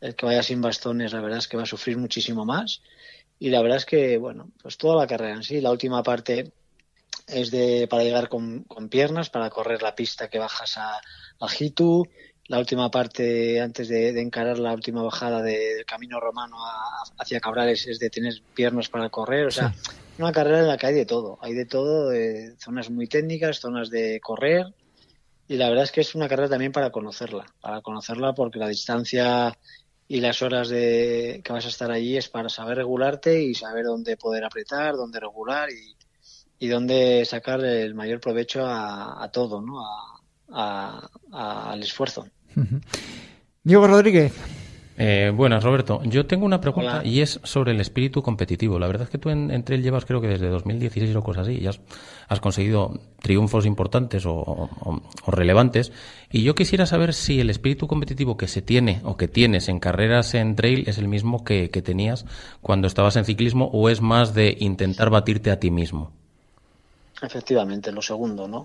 El 0.00 0.14
que 0.16 0.26
vaya 0.26 0.42
sin 0.42 0.60
bastones, 0.60 1.12
la 1.12 1.20
verdad 1.20 1.38
es 1.38 1.46
que 1.48 1.58
va 1.58 1.62
a 1.62 1.66
sufrir 1.66 1.96
muchísimo 1.96 2.44
más. 2.44 2.82
Y 3.38 3.50
la 3.50 3.62
verdad 3.62 3.78
es 3.78 3.86
que, 3.86 4.18
bueno, 4.18 4.50
pues 4.60 4.76
toda 4.76 4.96
la 4.96 5.06
carrera 5.06 5.36
en 5.36 5.42
sí, 5.42 5.60
la 5.60 5.70
última 5.70 6.02
parte 6.02 6.52
es 7.32 7.50
de 7.50 7.86
para 7.88 8.02
llegar 8.02 8.28
con, 8.28 8.64
piernas, 8.90 9.30
para 9.30 9.50
correr 9.50 9.82
la 9.82 9.94
pista 9.94 10.28
que 10.28 10.38
bajas 10.38 10.76
a, 10.78 10.96
a 10.96 11.46
Hitu. 11.58 12.06
La 12.46 12.58
última 12.58 12.90
parte, 12.90 13.60
antes 13.60 13.88
de, 13.88 14.20
encarar 14.20 14.58
la 14.58 14.72
última 14.72 15.02
bajada 15.02 15.40
del 15.40 15.84
camino 15.84 16.18
romano 16.18 16.56
hacia 17.16 17.38
Cabrales, 17.38 17.86
es 17.86 18.00
de 18.00 18.10
tener 18.10 18.34
piernas 18.54 18.88
para 18.88 19.08
correr. 19.08 19.46
O 19.46 19.50
sea, 19.52 19.72
una 20.18 20.32
carrera 20.32 20.58
en 20.58 20.68
la 20.68 20.76
que 20.76 20.86
hay 20.86 20.94
de 20.94 21.06
todo. 21.06 21.38
Hay 21.42 21.54
de 21.54 21.64
todo, 21.64 22.08
de 22.08 22.56
zonas 22.58 22.90
muy 22.90 23.06
técnicas, 23.06 23.60
zonas 23.60 23.88
de 23.88 24.20
correr. 24.20 24.66
Y 25.46 25.56
la 25.56 25.68
verdad 25.68 25.84
es 25.84 25.92
que 25.92 26.00
es 26.00 26.14
una 26.16 26.28
carrera 26.28 26.48
también 26.48 26.72
para 26.72 26.90
conocerla. 26.90 27.46
Para 27.60 27.82
conocerla 27.82 28.34
porque 28.34 28.58
la 28.58 28.68
distancia 28.68 29.56
y 30.08 30.20
las 30.20 30.42
horas 30.42 30.68
de 30.68 31.40
que 31.44 31.52
vas 31.52 31.66
a 31.66 31.68
estar 31.68 31.92
allí 31.92 32.16
es 32.16 32.28
para 32.28 32.48
saber 32.48 32.78
regularte 32.78 33.40
y 33.40 33.54
saber 33.54 33.84
dónde 33.84 34.16
poder 34.16 34.44
apretar, 34.44 34.96
dónde 34.96 35.20
regular 35.20 35.70
y, 35.70 35.94
y 36.60 36.68
dónde 36.68 37.24
sacar 37.24 37.64
el 37.64 37.94
mayor 37.94 38.20
provecho 38.20 38.60
a, 38.64 39.28
todo, 39.32 39.60
¿no? 39.60 39.82
al 40.52 41.82
esfuerzo. 41.82 42.28
Diego 43.64 43.86
Rodríguez, 43.86 44.32
eh, 45.02 45.32
buenas, 45.34 45.64
Roberto. 45.64 46.02
Yo 46.04 46.26
tengo 46.26 46.44
una 46.44 46.60
pregunta 46.60 47.00
y 47.02 47.22
es 47.22 47.40
sobre 47.42 47.72
el 47.72 47.80
espíritu 47.80 48.22
competitivo. 48.22 48.78
La 48.78 48.86
verdad 48.86 49.04
es 49.04 49.08
que 49.08 49.16
tú 49.16 49.30
en, 49.30 49.50
entre 49.50 49.76
él 49.76 49.82
llevas 49.82 50.04
creo 50.04 50.20
que 50.20 50.28
desde 50.28 50.48
2016 50.48 51.16
o 51.16 51.22
cosas 51.22 51.48
así 51.48 51.58
y 51.58 51.66
has, 51.66 51.80
has 52.28 52.38
conseguido 52.40 53.00
triunfos 53.22 53.64
importantes 53.64 54.26
o, 54.26 54.68
relevantes. 55.26 55.90
Y 56.30 56.42
yo 56.42 56.54
quisiera 56.54 56.84
saber 56.84 57.14
si 57.14 57.40
el 57.40 57.48
espíritu 57.48 57.86
competitivo 57.86 58.36
que 58.36 58.46
se 58.46 58.60
tiene 58.60 59.00
o 59.02 59.16
que 59.16 59.26
tienes 59.26 59.70
en 59.70 59.80
carreras 59.80 60.34
en 60.34 60.54
trail 60.54 60.84
es 60.86 60.98
el 60.98 61.08
mismo 61.08 61.44
que, 61.44 61.70
que 61.70 61.80
tenías 61.80 62.26
cuando 62.60 62.86
estabas 62.86 63.16
en 63.16 63.24
ciclismo 63.24 63.70
o 63.72 63.88
es 63.88 64.02
más 64.02 64.34
de 64.34 64.54
intentar 64.60 65.08
batirte 65.08 65.50
a 65.50 65.58
ti 65.58 65.70
mismo. 65.70 66.19
Efectivamente, 67.22 67.92
lo 67.92 68.02
segundo, 68.02 68.48
¿no? 68.48 68.64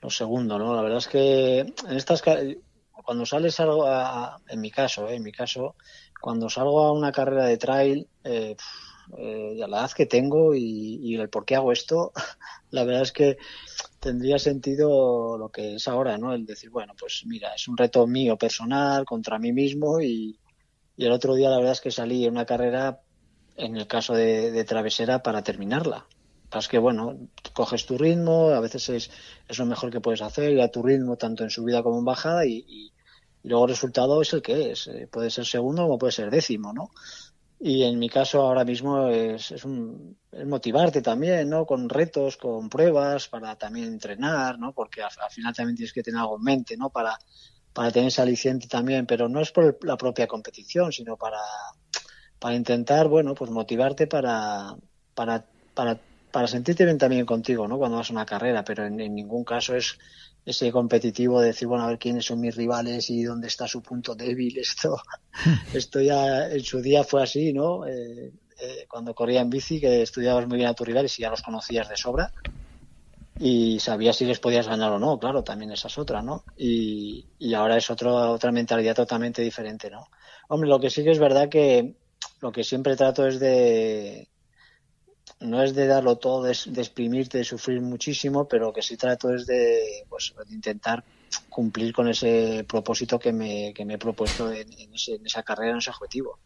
Lo 0.00 0.10
segundo, 0.10 0.58
¿no? 0.58 0.74
La 0.74 0.82
verdad 0.82 0.98
es 0.98 1.08
que 1.08 1.58
en 1.60 1.96
estas 1.96 2.22
cuando 3.02 3.26
sales 3.26 3.58
algo, 3.60 3.86
en 4.48 4.60
mi 4.60 4.70
caso, 4.70 5.08
eh, 5.08 5.16
en 5.16 5.22
mi 5.22 5.32
caso, 5.32 5.74
cuando 6.20 6.48
salgo 6.48 6.84
a 6.84 6.92
una 6.92 7.12
carrera 7.12 7.46
de 7.46 7.56
trail, 7.56 8.08
eh, 8.24 8.56
eh, 9.18 9.60
a 9.62 9.66
la 9.66 9.80
edad 9.80 9.90
que 9.92 10.06
tengo 10.06 10.54
y, 10.54 11.14
el 11.16 11.28
por 11.28 11.44
qué 11.44 11.56
hago 11.56 11.72
esto, 11.72 12.12
la 12.70 12.84
verdad 12.84 13.02
es 13.02 13.12
que 13.12 13.36
tendría 13.98 14.38
sentido 14.38 15.36
lo 15.36 15.50
que 15.50 15.76
es 15.76 15.88
ahora, 15.88 16.16
¿no? 16.18 16.32
El 16.32 16.46
decir, 16.46 16.70
bueno, 16.70 16.94
pues 16.98 17.24
mira, 17.26 17.54
es 17.54 17.68
un 17.68 17.76
reto 17.76 18.06
mío 18.06 18.36
personal 18.36 19.04
contra 19.04 19.38
mí 19.38 19.52
mismo 19.52 20.00
y, 20.00 20.38
el 20.98 21.10
otro 21.10 21.34
día 21.34 21.50
la 21.50 21.56
verdad 21.56 21.72
es 21.72 21.80
que 21.80 21.90
salí 21.90 22.24
en 22.24 22.32
una 22.32 22.46
carrera, 22.46 23.00
en 23.56 23.76
el 23.76 23.88
caso 23.88 24.14
de, 24.14 24.62
travesera, 24.64 25.22
para 25.22 25.42
terminarla. 25.42 26.06
Es 26.58 26.68
que, 26.68 26.78
bueno, 26.78 27.16
coges 27.54 27.86
tu 27.86 27.96
ritmo, 27.98 28.50
a 28.50 28.60
veces 28.60 28.88
es, 28.88 29.10
es, 29.48 29.58
lo 29.58 29.66
mejor 29.66 29.90
que 29.90 30.00
puedes 30.00 30.22
hacer, 30.22 30.52
ir 30.52 30.60
a 30.60 30.70
tu 30.70 30.82
ritmo 30.82 31.16
tanto 31.16 31.44
en 31.44 31.50
subida 31.50 31.82
como 31.82 31.98
en 31.98 32.04
bajada 32.04 32.46
y, 32.46 32.64
y 32.68 32.92
luego 33.48 33.64
el 33.64 33.70
resultado 33.70 34.20
es 34.22 34.32
el 34.32 34.42
que 34.42 34.72
es. 34.72 34.86
Eh, 34.88 35.08
puede 35.10 35.30
ser 35.30 35.46
segundo 35.46 35.82
como 35.82 35.98
puede 35.98 36.12
ser 36.12 36.30
décimo, 36.30 36.72
¿no? 36.72 36.90
Y 37.64 37.84
en 37.84 37.96
mi 37.98 38.08
caso 38.08 38.42
ahora 38.42 38.64
mismo 38.64 39.08
es, 39.08 39.52
es, 39.52 39.64
un, 39.64 40.18
motivarte 40.46 41.00
también, 41.00 41.48
¿no? 41.48 41.64
Con 41.64 41.88
retos, 41.88 42.36
con 42.36 42.68
pruebas, 42.68 43.28
para 43.28 43.56
también 43.56 43.86
entrenar, 43.86 44.58
¿no? 44.58 44.72
Porque 44.72 45.00
al, 45.00 45.10
final 45.30 45.54
también 45.54 45.76
tienes 45.76 45.92
que 45.92 46.02
tener 46.02 46.20
algo 46.20 46.38
en 46.38 46.42
mente, 46.42 46.76
¿no? 46.76 46.90
Para, 46.90 47.16
para 47.72 47.92
tener 47.92 48.08
ese 48.08 48.20
aliciente 48.20 48.66
también, 48.66 49.06
pero 49.06 49.28
no 49.28 49.40
es 49.40 49.52
por 49.52 49.78
la 49.86 49.96
propia 49.96 50.26
competición, 50.26 50.92
sino 50.92 51.16
para, 51.16 51.38
para 52.40 52.56
intentar, 52.56 53.06
bueno, 53.06 53.34
pues 53.34 53.52
motivarte 53.52 54.08
para, 54.08 54.74
para, 55.14 55.46
para 56.32 56.48
sentirte 56.48 56.84
bien 56.84 56.98
también 56.98 57.26
contigo, 57.26 57.68
¿no? 57.68 57.78
Cuando 57.78 57.98
vas 57.98 58.10
a 58.10 58.14
una 58.14 58.26
carrera, 58.26 58.64
pero 58.64 58.86
en 58.86 58.96
ningún 58.96 59.44
caso 59.44 59.76
es 59.76 59.98
ese 60.44 60.72
competitivo 60.72 61.40
de 61.40 61.48
decir, 61.48 61.68
bueno, 61.68 61.84
a 61.84 61.88
ver 61.88 61.98
quiénes 61.98 62.24
son 62.24 62.40
mis 62.40 62.56
rivales 62.56 63.08
y 63.10 63.22
dónde 63.22 63.46
está 63.46 63.68
su 63.68 63.82
punto 63.82 64.14
débil. 64.14 64.58
Esto, 64.58 65.00
esto 65.72 66.00
ya 66.00 66.48
en 66.48 66.64
su 66.64 66.80
día 66.80 67.04
fue 67.04 67.22
así, 67.22 67.52
¿no? 67.52 67.86
Eh, 67.86 68.32
eh, 68.60 68.86
cuando 68.88 69.14
corría 69.14 69.40
en 69.40 69.50
bici, 69.50 69.80
que 69.80 70.02
estudiabas 70.02 70.46
muy 70.46 70.56
bien 70.56 70.68
a 70.68 70.74
tus 70.74 70.86
rivales 70.86 71.18
y 71.18 71.22
ya 71.22 71.30
los 71.30 71.42
conocías 71.42 71.88
de 71.88 71.96
sobra 71.96 72.32
y 73.38 73.80
sabías 73.80 74.16
si 74.16 74.24
les 74.24 74.38
podías 74.38 74.68
ganar 74.68 74.92
o 74.92 74.98
no, 74.98 75.18
claro, 75.18 75.42
también 75.42 75.72
esa 75.72 75.88
es 75.88 75.98
otra, 75.98 76.22
¿no? 76.22 76.44
Y, 76.56 77.26
y 77.38 77.54
ahora 77.54 77.76
es 77.76 77.90
otro, 77.90 78.14
otra 78.30 78.52
mentalidad 78.52 78.94
totalmente 78.94 79.42
diferente, 79.42 79.90
¿no? 79.90 80.06
Hombre, 80.48 80.68
lo 80.68 80.78
que 80.78 80.90
sí 80.90 81.02
que 81.02 81.10
es 81.10 81.18
verdad 81.18 81.48
que 81.48 81.96
lo 82.40 82.52
que 82.52 82.62
siempre 82.62 82.94
trato 82.94 83.26
es 83.26 83.40
de, 83.40 84.28
no 85.42 85.62
es 85.62 85.74
de 85.74 85.86
darlo 85.86 86.16
todo, 86.16 86.44
de, 86.44 86.52
exprimirte, 86.52 87.38
de 87.38 87.44
sufrir 87.44 87.80
muchísimo, 87.80 88.46
pero 88.46 88.66
lo 88.66 88.72
que 88.72 88.82
sí 88.82 88.96
trato 88.96 89.34
es 89.34 89.46
de, 89.46 90.04
pues, 90.08 90.34
intentar 90.50 91.04
cumplir 91.48 91.92
con 91.92 92.08
ese 92.08 92.64
propósito 92.68 93.18
que 93.18 93.32
me, 93.32 93.72
que 93.74 93.84
me 93.84 93.94
he 93.94 93.98
propuesto 93.98 94.52
en, 94.52 94.66
esa 95.24 95.42
carrera, 95.42 95.72
en 95.72 95.78
ese 95.78 95.90
objetivo. 95.90 96.38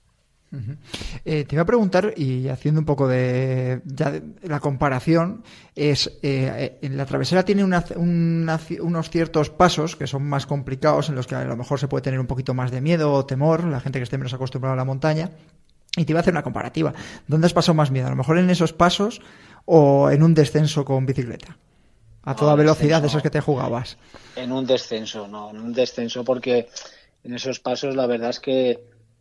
Eh, 1.24 1.44
te 1.44 1.54
iba 1.54 1.62
a 1.62 1.66
preguntar, 1.66 2.14
y 2.16 2.48
haciendo 2.48 2.80
un 2.80 2.86
poco 2.86 3.08
de, 3.08 3.82
ya 3.84 4.22
la 4.42 4.60
comparación, 4.60 5.42
es 5.74 6.18
eh, 6.22 6.78
en 6.82 6.96
la 6.96 7.04
travesera 7.04 7.44
tiene 7.44 7.64
unos 7.64 9.10
ciertos 9.10 9.50
pasos 9.50 9.96
que 9.96 10.06
son 10.06 10.22
más 10.22 10.46
complicados, 10.46 11.08
en 11.08 11.16
los 11.16 11.26
que 11.26 11.34
a 11.34 11.44
lo 11.44 11.56
mejor 11.56 11.80
se 11.80 11.88
puede 11.88 12.02
tener 12.02 12.20
un 12.20 12.26
poquito 12.26 12.54
más 12.54 12.70
de 12.70 12.80
miedo 12.80 13.12
o 13.12 13.26
temor, 13.26 13.64
la 13.64 13.80
gente 13.80 13.98
que 13.98 14.04
esté 14.04 14.18
menos 14.18 14.34
acostumbrada 14.34 14.74
a 14.74 14.76
la 14.76 14.84
montaña, 14.84 15.32
y 15.96 16.04
te 16.04 16.12
iba 16.12 16.20
a 16.20 16.22
hacer 16.22 16.34
una 16.34 16.42
comparativa. 16.42 16.92
¿Dónde 17.26 17.46
has 17.46 17.52
pasado 17.52 17.74
más 17.74 17.90
miedo? 17.90 18.06
¿A 18.06 18.10
lo 18.10 18.16
mejor 18.16 18.38
en 18.38 18.50
esos 18.50 18.72
pasos 18.72 19.20
o 19.64 20.10
en 20.10 20.22
un 20.22 20.34
descenso 20.34 20.84
con 20.84 21.06
bicicleta? 21.06 21.56
A 22.22 22.34
toda 22.34 22.56
velocidad 22.56 23.00
de 23.00 23.06
esos 23.06 23.22
que 23.22 23.30
te 23.30 23.40
jugabas. 23.40 23.96
En 24.34 24.52
un 24.52 24.66
descenso, 24.66 25.28
no, 25.28 25.50
en 25.50 25.60
un 25.60 25.72
descenso 25.72 26.24
porque 26.24 26.68
en 27.22 27.34
esos 27.34 27.60
pasos 27.60 27.94
la 27.94 28.06
verdad 28.06 28.30
es 28.30 28.40
que 28.40 28.80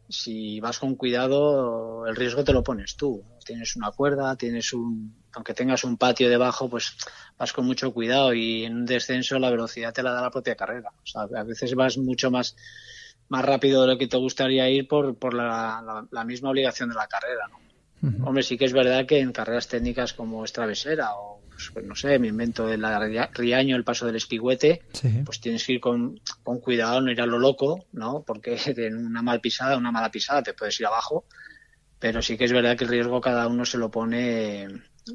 si 0.09 0.59
vas 0.59 0.79
con 0.79 0.95
cuidado 0.95 2.05
el 2.07 2.15
riesgo 2.15 2.43
te 2.43 2.53
lo 2.53 2.63
pones 2.63 2.95
tú. 2.95 3.23
Tienes 3.45 3.75
una 3.75 3.91
cuerda, 3.91 4.35
tienes 4.35 4.73
un, 4.73 5.15
aunque 5.33 5.53
tengas 5.53 5.83
un 5.83 5.97
patio 5.97 6.29
debajo, 6.29 6.67
pues 6.67 6.97
vas 7.37 7.53
con 7.53 7.65
mucho 7.65 7.93
cuidado 7.93 8.33
y 8.33 8.65
en 8.65 8.75
un 8.75 8.85
descenso 8.85 9.37
la 9.37 9.51
velocidad 9.51 9.93
te 9.93 10.01
la 10.01 10.11
da 10.11 10.21
la 10.21 10.31
propia 10.31 10.55
carrera. 10.55 10.91
O 11.03 11.05
sea, 11.05 11.21
a 11.21 11.43
veces 11.43 11.75
vas 11.75 11.97
mucho 11.99 12.31
más 12.31 12.55
más 13.29 13.43
rápido 13.43 13.81
de 13.81 13.87
lo 13.87 13.97
que 13.97 14.07
te 14.07 14.17
gustaría 14.17 14.69
ir 14.69 14.87
por, 14.87 15.15
por 15.15 15.33
la, 15.33 16.05
la, 16.11 16.23
misma 16.23 16.49
obligación 16.49 16.89
de 16.89 16.95
la 16.95 17.07
carrera, 17.07 17.47
¿no? 17.49 17.65
Hombre, 18.23 18.43
sí 18.43 18.55
que 18.55 18.65
es 18.65 18.73
verdad 18.73 19.07
que 19.07 19.19
en 19.19 19.31
carreras 19.31 19.67
técnicas 19.67 20.13
como 20.13 20.45
es 20.45 20.53
travesera 20.53 21.15
o, 21.15 21.41
pues, 21.49 21.71
pues 21.73 21.85
no 21.85 21.95
sé, 21.95 22.19
me 22.19 22.27
invento 22.27 22.69
el 22.69 22.85
Riaño, 23.33 23.75
el 23.75 23.83
paso 23.83 24.05
del 24.05 24.17
espigüete, 24.17 24.83
pues 25.25 25.39
tienes 25.39 25.65
que 25.65 25.73
ir 25.73 25.79
con, 25.79 26.19
con, 26.43 26.59
cuidado, 26.59 27.01
no 27.01 27.11
ir 27.11 27.19
a 27.19 27.25
lo 27.25 27.39
loco, 27.39 27.85
¿no? 27.93 28.21
Porque 28.21 28.57
en 28.77 28.97
una 29.07 29.23
mal 29.23 29.41
pisada, 29.41 29.77
una 29.77 29.91
mala 29.91 30.11
pisada 30.11 30.43
te 30.43 30.53
puedes 30.53 30.79
ir 30.79 30.85
abajo, 30.85 31.25
pero 31.97 32.21
sí 32.21 32.37
que 32.37 32.45
es 32.45 32.53
verdad 32.53 32.77
que 32.77 32.83
el 32.83 32.91
riesgo 32.91 33.21
cada 33.21 33.47
uno 33.47 33.65
se 33.65 33.79
lo 33.79 33.89
pone 33.89 34.67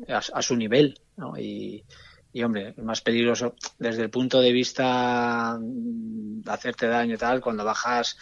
a, 0.09 0.19
a 0.19 0.43
su 0.43 0.57
nivel, 0.57 0.99
¿no? 1.17 1.39
Y, 1.39 1.85
y 2.33 2.43
hombre, 2.43 2.75
es 2.77 2.85
más 2.85 3.01
peligroso 3.01 3.55
desde 3.79 4.03
el 4.03 4.11
punto 4.11 4.41
de 4.41 4.53
vista 4.53 5.59
de 5.61 6.51
hacerte 6.51 6.87
daño 6.87 7.15
y 7.15 7.19
tal, 7.19 7.41
cuando 7.41 7.65
bajas 7.65 8.17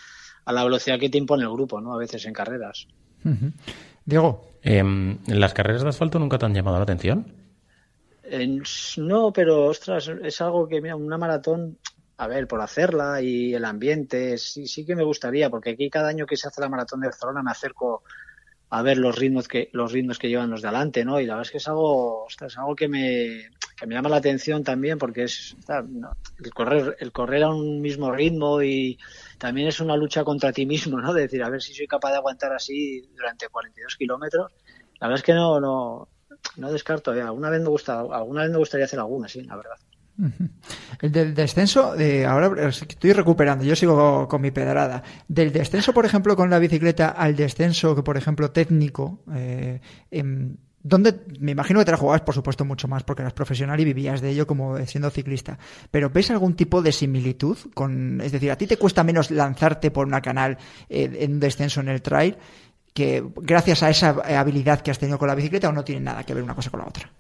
a 0.45 0.53
la 0.53 0.65
velocidad 0.65 0.99
que 0.99 1.11
te 1.11 1.19
impone 1.19 1.43
el 1.43 1.51
grupo, 1.51 1.81
¿no? 1.81 1.95
A 1.95 1.99
veces 1.99 2.25
en 2.25 2.33
carreras. 2.33 2.89
Diego. 4.05 4.49
Em, 4.63 5.19
¿Las 5.27 5.55
carreras 5.55 5.83
de 5.83 5.91
asfalto 5.91 6.19
nunca 6.19 6.39
te 6.39 6.47
han 6.47 6.55
llamado 6.55 6.79
la 6.79 6.83
atención? 6.83 7.33
no, 8.99 9.33
pero 9.33 9.67
ostras, 9.67 10.11
es 10.23 10.41
algo 10.43 10.69
que, 10.69 10.83
mira, 10.83 10.97
una 10.97 11.17
maratón, 11.17 11.79
a 12.19 12.27
ver, 12.27 12.47
por 12.47 12.61
hacerla 12.61 13.23
y 13.23 13.55
el 13.55 13.65
ambiente, 13.65 14.37
sí, 14.37 14.67
sí 14.67 14.85
que 14.85 14.95
me 14.95 15.05
gustaría, 15.05 15.49
porque 15.49 15.71
aquí 15.71 15.89
cada 15.89 16.09
año 16.09 16.27
que 16.27 16.37
se 16.37 16.49
hace 16.49 16.61
la 16.61 16.69
maratón 16.69 17.01
de 17.01 17.07
Barcelona 17.07 17.43
me 17.43 17.51
acerco 17.51 18.03
a 18.71 18.83
ver 18.83 18.99
los 18.99 19.17
ritmos 19.17 19.49
que 19.49 19.71
los 19.73 19.93
ritmos 19.93 20.19
que 20.19 20.29
llevan 20.29 20.51
los 20.51 20.61
de 20.61 20.69
adelante, 20.69 21.05
¿no? 21.05 21.21
Y 21.21 21.27
la 21.27 21.35
verdad 21.35 21.47
es 21.47 21.53
que 21.53 21.59
es 21.59 21.69
algo, 21.69 22.25
ostras, 22.25 22.59
algo 22.59 22.77
que 22.77 22.89
me, 22.89 23.49
que 23.79 23.87
me 23.87 23.95
llama 23.95 24.09
la 24.09 24.17
atención 24.17 24.65
también 24.65 24.99
porque 24.99 25.25
es 25.25 25.57
el 25.69 26.53
correr 26.53 26.97
el 26.99 27.13
correr 27.13 27.45
a 27.45 27.51
un 27.51 27.81
mismo 27.81 28.11
ritmo 28.11 28.63
y 28.63 28.99
también 29.39 29.69
es 29.69 29.81
una 29.81 29.97
lucha 29.97 30.25
contra 30.25 30.53
ti 30.53 30.67
mismo 30.67 31.01
no 31.01 31.15
de 31.15 31.23
decir 31.23 31.43
a 31.43 31.51
ver 31.51 31.63
si 31.63 31.75
soy 31.75 31.87
capaz 31.87 32.11
de 32.11 32.17
aguantar 32.17 32.53
así 32.53 33.03
durante 33.17 33.49
42 33.49 33.97
kilómetros 33.97 34.53
La 35.01 35.07
verdad 35.07 35.21
es 35.21 35.25
que 35.25 35.35
no, 35.35 35.61
no, 35.61 36.09
no 36.57 36.73
descarto. 36.73 37.15
¿eh? 37.15 37.23
Alguna 37.23 37.51
vez 37.51 37.61
me 37.61 37.69
alguna 38.15 38.43
vez 38.43 38.51
me 38.51 38.59
gustaría 38.59 38.87
hacer 38.87 38.99
alguna, 38.99 39.29
sí, 39.29 39.43
la 39.43 39.57
verdad. 39.57 39.77
El 41.01 41.13
del 41.13 41.35
descenso, 41.35 41.95
de, 41.95 42.27
ahora 42.27 42.69
estoy 42.69 43.13
recuperando, 43.13 43.65
yo 43.65 43.77
sigo 43.77 44.27
con 44.27 44.41
mi 44.43 44.51
pedrada. 44.51 45.03
Del 45.29 45.53
descenso, 45.53 45.93
por 45.93 46.05
ejemplo, 46.05 46.35
con 46.35 46.51
la 46.51 46.59
bicicleta 46.59 47.11
al 47.11 47.37
descenso, 47.37 47.95
que 47.95 48.03
por 48.03 48.17
ejemplo 48.17 48.51
técnico, 48.51 49.23
eh, 49.33 49.81
¿Dónde, 50.83 51.25
me 51.41 51.53
imagino 51.53 51.81
que 51.81 51.85
te 51.85 51.91
la 51.91 51.97
jugabas, 51.97 52.23
por 52.23 52.35
supuesto, 52.35 52.65
mucho 52.65 52.87
más, 52.87 53.03
porque 53.03 53.23
eras 53.23 53.33
profesional 53.33 53.81
y 53.81 53.85
vivías 53.85 54.21
de 54.21 54.31
ello 54.31 54.47
como 54.47 54.79
siendo 54.87 55.11
ciclista. 55.11 55.59
Pero 55.91 56.11
¿ves 56.11 56.31
algún 56.31 56.55
tipo 56.55 56.83
de 56.83 56.93
similitud? 56.93 57.59
con 57.75 58.21
Es 58.21 58.33
decir, 58.33 58.51
¿a 58.51 58.57
ti 58.57 58.67
te 58.67 58.77
cuesta 58.77 59.03
menos 59.03 59.31
lanzarte 59.31 59.91
por 59.91 60.07
una 60.07 60.21
canal 60.21 60.57
eh, 60.89 61.19
en 61.21 61.35
un 61.35 61.41
descenso 61.41 61.81
en 61.81 61.89
el 61.89 62.01
trail 62.01 62.37
que 62.95 63.25
gracias 63.37 63.83
a 63.83 63.91
esa 63.91 64.11
habilidad 64.39 64.81
que 64.81 64.91
has 64.91 64.99
tenido 64.99 65.19
con 65.19 65.29
la 65.29 65.35
bicicleta 65.35 65.69
o 65.69 65.73
no 65.73 65.85
tiene 65.85 66.01
nada 66.01 66.25
que 66.25 66.35
ver 66.35 66.43
una 66.43 66.55
cosa 66.55 66.71
con 66.71 66.81
la 66.81 66.87
otra? 66.87 67.11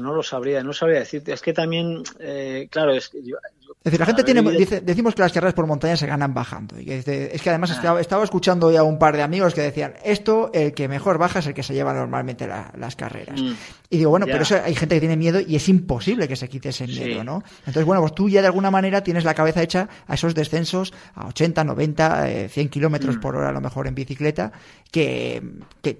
No 0.00 0.14
lo 0.14 0.22
sabría, 0.22 0.62
no 0.62 0.72
sabría 0.72 1.00
decirte. 1.00 1.32
Es 1.32 1.42
que 1.42 1.52
también, 1.52 2.02
eh, 2.18 2.68
claro, 2.70 2.92
es 2.92 3.08
que 3.08 3.22
yo, 3.22 3.36
es 3.84 3.92
decir, 3.92 4.00
la 4.00 4.06
gente 4.06 4.24
tiene, 4.24 4.50
dice, 4.56 4.80
decimos 4.80 5.14
que 5.14 5.20
las 5.20 5.30
carreras 5.30 5.52
por 5.52 5.66
montaña 5.66 5.94
se 5.94 6.06
ganan 6.06 6.32
bajando. 6.32 6.80
Y 6.80 6.90
es, 6.90 7.04
que 7.04 7.50
además 7.50 7.70
ah. 7.70 8.00
estaba, 8.00 8.24
escuchando 8.24 8.72
ya 8.72 8.82
un 8.82 8.98
par 8.98 9.14
de 9.14 9.22
amigos 9.22 9.52
que 9.52 9.60
decían, 9.60 9.92
esto, 10.02 10.50
el 10.54 10.72
que 10.72 10.88
mejor 10.88 11.18
baja 11.18 11.40
es 11.40 11.48
el 11.48 11.52
que 11.52 11.62
se 11.62 11.74
lleva 11.74 11.92
normalmente 11.92 12.48
las 12.48 12.96
carreras. 12.96 13.38
Mm. 13.38 13.52
Y 13.90 13.98
digo, 13.98 14.08
bueno, 14.08 14.24
pero 14.24 14.42
eso 14.42 14.58
hay 14.64 14.74
gente 14.74 14.96
que 14.96 15.00
tiene 15.00 15.18
miedo 15.18 15.38
y 15.38 15.54
es 15.54 15.68
imposible 15.68 16.26
que 16.26 16.34
se 16.34 16.48
quite 16.48 16.70
ese 16.70 16.86
miedo, 16.86 17.24
¿no? 17.24 17.44
Entonces, 17.58 17.84
bueno, 17.84 18.00
pues 18.00 18.14
tú 18.14 18.30
ya 18.30 18.40
de 18.40 18.46
alguna 18.46 18.70
manera 18.70 19.02
tienes 19.02 19.22
la 19.22 19.34
cabeza 19.34 19.62
hecha 19.62 19.86
a 20.06 20.14
esos 20.14 20.34
descensos 20.34 20.94
a 21.14 21.26
80, 21.26 21.62
90, 21.64 22.48
100 22.48 22.68
kilómetros 22.70 23.18
mm. 23.18 23.20
por 23.20 23.36
hora 23.36 23.50
a 23.50 23.52
lo 23.52 23.60
mejor 23.60 23.86
en 23.86 23.94
bicicleta, 23.94 24.50
que, 24.90 25.42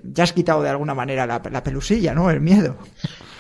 ya 0.03 0.25
has 0.25 0.33
quitado 0.33 0.63
de 0.63 0.71
alguna 0.71 0.95
manera 0.95 1.27
la, 1.27 1.43
la 1.51 1.63
pelusilla, 1.63 2.15
¿no? 2.15 2.31
El 2.31 2.41
miedo. 2.41 2.79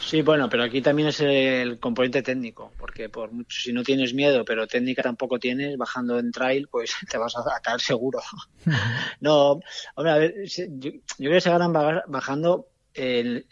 Sí, 0.06 0.20
bueno, 0.20 0.50
pero 0.50 0.64
aquí 0.64 0.82
también 0.82 1.08
es 1.08 1.20
el 1.20 1.78
componente 1.78 2.22
técnico, 2.22 2.72
porque 2.78 3.08
por 3.08 3.32
mucho, 3.32 3.58
si 3.58 3.72
no 3.72 3.82
tienes 3.82 4.12
miedo, 4.12 4.44
pero 4.44 4.66
técnica 4.66 5.02
tampoco 5.02 5.38
tienes, 5.38 5.78
bajando 5.78 6.18
en 6.18 6.30
trail, 6.30 6.68
pues 6.68 6.94
te 7.10 7.16
vas 7.16 7.34
a, 7.36 7.60
caer 7.60 7.80
seguro. 7.80 8.20
no, 9.20 9.60
hombre, 9.94 10.12
a 10.12 10.18
ver, 10.18 10.34
yo, 10.46 10.90
creo 11.18 11.32
que 11.32 11.40
se 11.40 11.50
ganan 11.50 11.72
bajando. 11.72 12.68
El, 12.92 13.46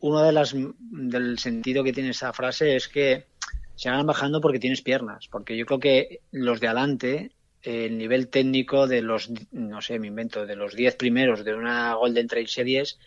uno 0.00 0.22
de 0.22 0.32
las 0.32 0.54
del 0.54 1.38
sentido 1.38 1.84
que 1.84 1.92
tiene 1.92 2.10
esa 2.10 2.32
frase 2.32 2.74
es 2.74 2.88
que 2.88 3.26
se 3.74 3.90
ganan 3.90 4.06
bajando 4.06 4.40
porque 4.40 4.58
tienes 4.58 4.80
piernas, 4.80 5.28
porque 5.28 5.56
yo 5.58 5.66
creo 5.66 5.78
que 5.78 6.20
los 6.30 6.58
de 6.60 6.68
adelante 6.68 7.32
el 7.62 7.98
nivel 7.98 8.28
técnico 8.28 8.86
de 8.86 9.02
los, 9.02 9.30
no 9.50 9.82
sé, 9.82 9.98
me 9.98 10.06
invento, 10.06 10.46
de 10.46 10.56
los 10.56 10.74
10 10.74 10.96
primeros 10.96 11.44
de 11.44 11.54
una 11.54 11.94
Golden 11.94 12.28
Trail 12.28 12.48
Series 12.48 12.98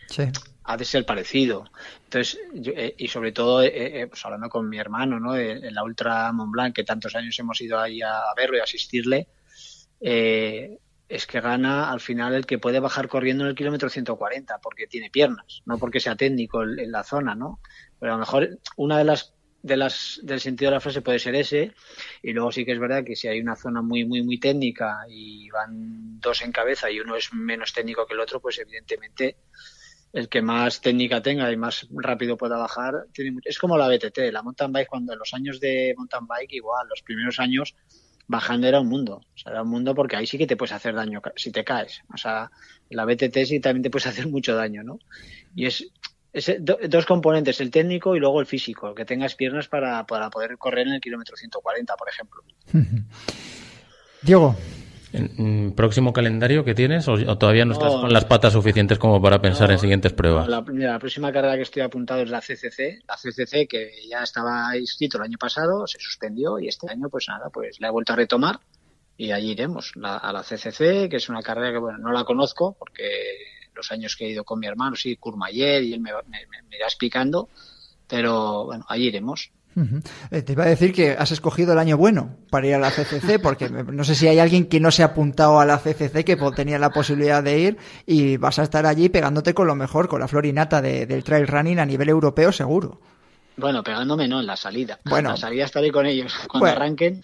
ha 0.63 0.77
de 0.77 0.85
ser 0.85 1.05
parecido. 1.05 1.65
Entonces, 2.05 2.39
eh, 2.65 2.95
y 2.97 3.07
sobre 3.07 3.31
todo, 3.31 3.61
eh, 3.61 4.01
eh, 4.01 4.07
pues 4.07 4.23
hablando 4.25 4.49
con 4.49 4.69
mi 4.69 4.77
hermano, 4.77 5.19
¿no? 5.19 5.35
En 5.35 5.73
la 5.73 5.83
Ultra 5.83 6.31
Mont 6.31 6.51
Blanc, 6.51 6.75
que 6.75 6.83
tantos 6.83 7.15
años 7.15 7.37
hemos 7.39 7.59
ido 7.61 7.79
ahí 7.79 8.01
a, 8.01 8.21
verlo 8.35 8.57
y 8.57 8.59
a 8.59 8.63
asistirle, 8.63 9.27
es 9.99 11.27
que 11.27 11.41
gana 11.41 11.91
al 11.91 11.99
final 11.99 12.33
el 12.33 12.45
que 12.45 12.57
puede 12.57 12.79
bajar 12.79 13.07
corriendo 13.07 13.43
en 13.43 13.49
el 13.49 13.55
kilómetro 13.55 13.89
140, 13.89 14.59
porque 14.59 14.87
tiene 14.87 15.09
piernas, 15.09 15.61
no 15.65 15.77
porque 15.77 15.99
sea 15.99 16.15
técnico 16.15 16.63
en, 16.63 16.79
en 16.79 16.91
la 16.91 17.03
zona, 17.03 17.35
¿no? 17.35 17.59
Pero 17.99 18.13
a 18.13 18.15
lo 18.15 18.19
mejor 18.19 18.59
una 18.77 18.97
de 18.97 19.03
las 19.03 19.33
de 19.63 19.77
las, 19.77 20.19
del 20.23 20.39
sentido 20.39 20.71
de 20.71 20.75
la 20.75 20.81
frase 20.81 21.01
puede 21.01 21.19
ser 21.19 21.35
ese. 21.35 21.73
Y 22.21 22.33
luego 22.33 22.51
sí 22.51 22.65
que 22.65 22.71
es 22.71 22.79
verdad 22.79 23.03
que 23.03 23.15
si 23.15 23.27
hay 23.27 23.39
una 23.39 23.55
zona 23.55 23.81
muy, 23.81 24.05
muy, 24.05 24.23
muy 24.23 24.39
técnica 24.39 25.01
y 25.09 25.49
van 25.49 26.19
dos 26.19 26.41
en 26.41 26.51
cabeza 26.51 26.89
y 26.89 26.99
uno 26.99 27.15
es 27.15 27.33
menos 27.33 27.73
técnico 27.73 28.05
que 28.05 28.13
el 28.13 28.19
otro, 28.19 28.39
pues 28.39 28.59
evidentemente 28.59 29.37
el 30.13 30.27
que 30.29 30.41
más 30.41 30.81
técnica 30.81 31.21
tenga 31.21 31.51
y 31.51 31.57
más 31.57 31.87
rápido 31.91 32.37
pueda 32.37 32.57
bajar, 32.57 33.05
tiene 33.13 33.39
es 33.45 33.57
como 33.57 33.77
la 33.77 33.87
BTT, 33.87 34.17
la 34.31 34.43
mountain 34.43 34.71
bike, 34.71 34.87
cuando 34.87 35.13
en 35.13 35.19
los 35.19 35.33
años 35.33 35.59
de 35.59 35.93
mountain 35.97 36.27
bike, 36.27 36.53
igual, 36.53 36.87
los 36.89 37.01
primeros 37.01 37.39
años, 37.39 37.75
bajando 38.27 38.67
era 38.67 38.79
un 38.79 38.87
mundo. 38.87 39.21
O 39.33 39.37
sea, 39.37 39.53
era 39.53 39.61
un 39.61 39.69
mundo 39.69 39.95
porque 39.95 40.15
ahí 40.15 40.27
sí 40.27 40.37
que 40.37 40.47
te 40.47 40.57
puedes 40.57 40.73
hacer 40.73 40.95
daño 40.95 41.21
si 41.35 41.51
te 41.51 41.63
caes. 41.63 42.01
O 42.13 42.17
sea, 42.17 42.51
la 42.89 43.05
BTT 43.05 43.37
sí 43.45 43.59
también 43.59 43.83
te 43.83 43.89
puedes 43.89 44.07
hacer 44.11 44.27
mucho 44.27 44.55
daño, 44.55 44.83
¿no? 44.83 44.99
Y 45.55 45.65
es, 45.65 45.91
dos 46.89 47.05
componentes, 47.05 47.59
el 47.61 47.71
técnico 47.71 48.15
y 48.15 48.19
luego 48.19 48.39
el 48.39 48.45
físico, 48.45 48.95
que 48.95 49.05
tengas 49.05 49.35
piernas 49.35 49.67
para, 49.67 50.05
para 50.05 50.29
poder 50.29 50.57
correr 50.57 50.87
en 50.87 50.93
el 50.93 51.01
kilómetro 51.01 51.35
140, 51.35 51.95
por 51.95 52.09
ejemplo. 52.09 52.43
Diego. 54.21 54.55
¿En, 55.13 55.73
¿Próximo 55.73 56.13
calendario 56.13 56.63
que 56.63 56.73
tienes 56.73 57.07
o, 57.07 57.37
todavía 57.37 57.65
no, 57.65 57.73
estás 57.73 57.91
con 57.93 58.13
las 58.13 58.25
patas 58.25 58.53
suficientes 58.53 58.97
como 58.97 59.21
para 59.21 59.41
pensar 59.41 59.71
en 59.71 59.79
siguientes 59.79 60.13
pruebas? 60.13 60.47
La, 60.47 60.63
la, 60.67 60.99
próxima 60.99 61.31
carrera 61.31 61.55
que 61.55 61.63
estoy 61.63 61.81
apuntado 61.81 62.21
es 62.21 62.29
la 62.29 62.39
CCC, 62.39 63.03
la 63.07 63.15
CCC 63.15 63.67
que 63.67 63.91
ya 64.09 64.23
estaba 64.23 64.77
inscrito 64.77 65.17
el 65.17 65.23
año 65.23 65.37
pasado, 65.37 65.85
se 65.87 65.99
suspendió 65.99 66.59
y 66.59 66.67
este 66.67 66.89
año 66.89 67.09
pues 67.09 67.27
nada, 67.27 67.49
pues 67.49 67.79
la 67.79 67.89
he 67.89 67.91
vuelto 67.91 68.13
a 68.13 68.15
retomar 68.15 68.59
y 69.17 69.31
allí 69.31 69.51
iremos 69.51 69.93
a 70.01 70.31
la 70.31 70.41
CCC, 70.41 71.09
que 71.09 71.17
es 71.17 71.29
una 71.29 71.41
carrera 71.41 71.71
que 71.71 71.77
bueno, 71.77 71.99
no 71.99 72.11
la 72.11 72.23
conozco 72.23 72.75
porque 72.79 73.05
los 73.75 73.91
años 73.91 74.15
que 74.15 74.25
he 74.25 74.29
ido 74.31 74.43
con 74.43 74.59
mi 74.59 74.67
hermano, 74.67 74.95
sí, 74.95 75.15
Courmayeur, 75.15 75.83
y 75.83 75.93
él 75.93 75.99
me, 75.99 76.11
irá 76.71 76.85
explicando, 76.85 77.49
pero 78.07 78.65
bueno, 78.65 78.85
ahí 78.87 79.07
iremos. 79.07 79.51
Eh, 80.31 80.41
te 80.41 80.53
iba 80.53 80.63
a 80.63 80.67
decir 80.67 80.93
que 80.93 81.11
has 81.11 81.31
escogido 81.31 81.73
el 81.73 81.79
año 81.79 81.97
bueno 81.97 82.37
para 82.49 82.67
ir 82.67 82.75
a 82.75 82.79
la 82.79 82.91
CCC, 82.91 83.39
porque 83.41 83.69
no 83.69 84.03
sé 84.03 84.15
si 84.15 84.27
hay 84.27 84.39
alguien 84.39 84.67
que 84.67 84.79
no 84.79 84.91
se 84.91 85.03
ha 85.03 85.07
apuntado 85.07 85.59
a 85.59 85.65
la 85.65 85.77
CCC 85.77 86.25
que 86.25 86.37
tenía 86.55 86.77
la 86.77 86.89
posibilidad 86.89 87.41
de 87.41 87.59
ir 87.59 87.77
y 88.05 88.37
vas 88.37 88.59
a 88.59 88.63
estar 88.63 88.85
allí 88.85 89.09
pegándote 89.09 89.53
con 89.53 89.67
lo 89.67 89.75
mejor, 89.75 90.07
con 90.07 90.19
la 90.19 90.27
florinata 90.27 90.81
del 90.81 91.23
trail 91.23 91.47
running 91.47 91.79
a 91.79 91.85
nivel 91.85 92.09
europeo 92.09 92.51
seguro. 92.51 92.99
Bueno, 93.57 93.83
pegándome 93.83 94.27
no, 94.27 94.39
en 94.39 94.47
la 94.47 94.55
salida. 94.55 94.99
Bueno. 95.05 95.29
En 95.29 95.35
la 95.35 95.37
salida 95.37 95.65
estaré 95.65 95.91
con 95.91 96.05
ellos 96.05 96.33
cuando 96.47 96.69
arranquen. 96.69 97.21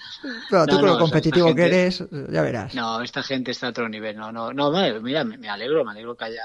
Pero 0.50 0.66
tú 0.68 0.76
con 0.78 0.86
lo 0.86 1.00
competitivo 1.00 1.56
que 1.56 1.66
eres, 1.66 2.04
ya 2.30 2.42
verás. 2.42 2.76
No, 2.76 3.02
esta 3.02 3.24
gente 3.24 3.52
está 3.52 3.68
a 3.68 3.70
otro 3.72 3.90
nivel. 3.90 4.18
No, 4.18 4.32
no, 4.32 4.54
no, 4.54 4.72
mira, 5.02 5.24
me 5.24 5.50
alegro, 5.50 5.84
me 5.84 5.92
alegro 5.92 6.16
que 6.16 6.26
haya 6.26 6.44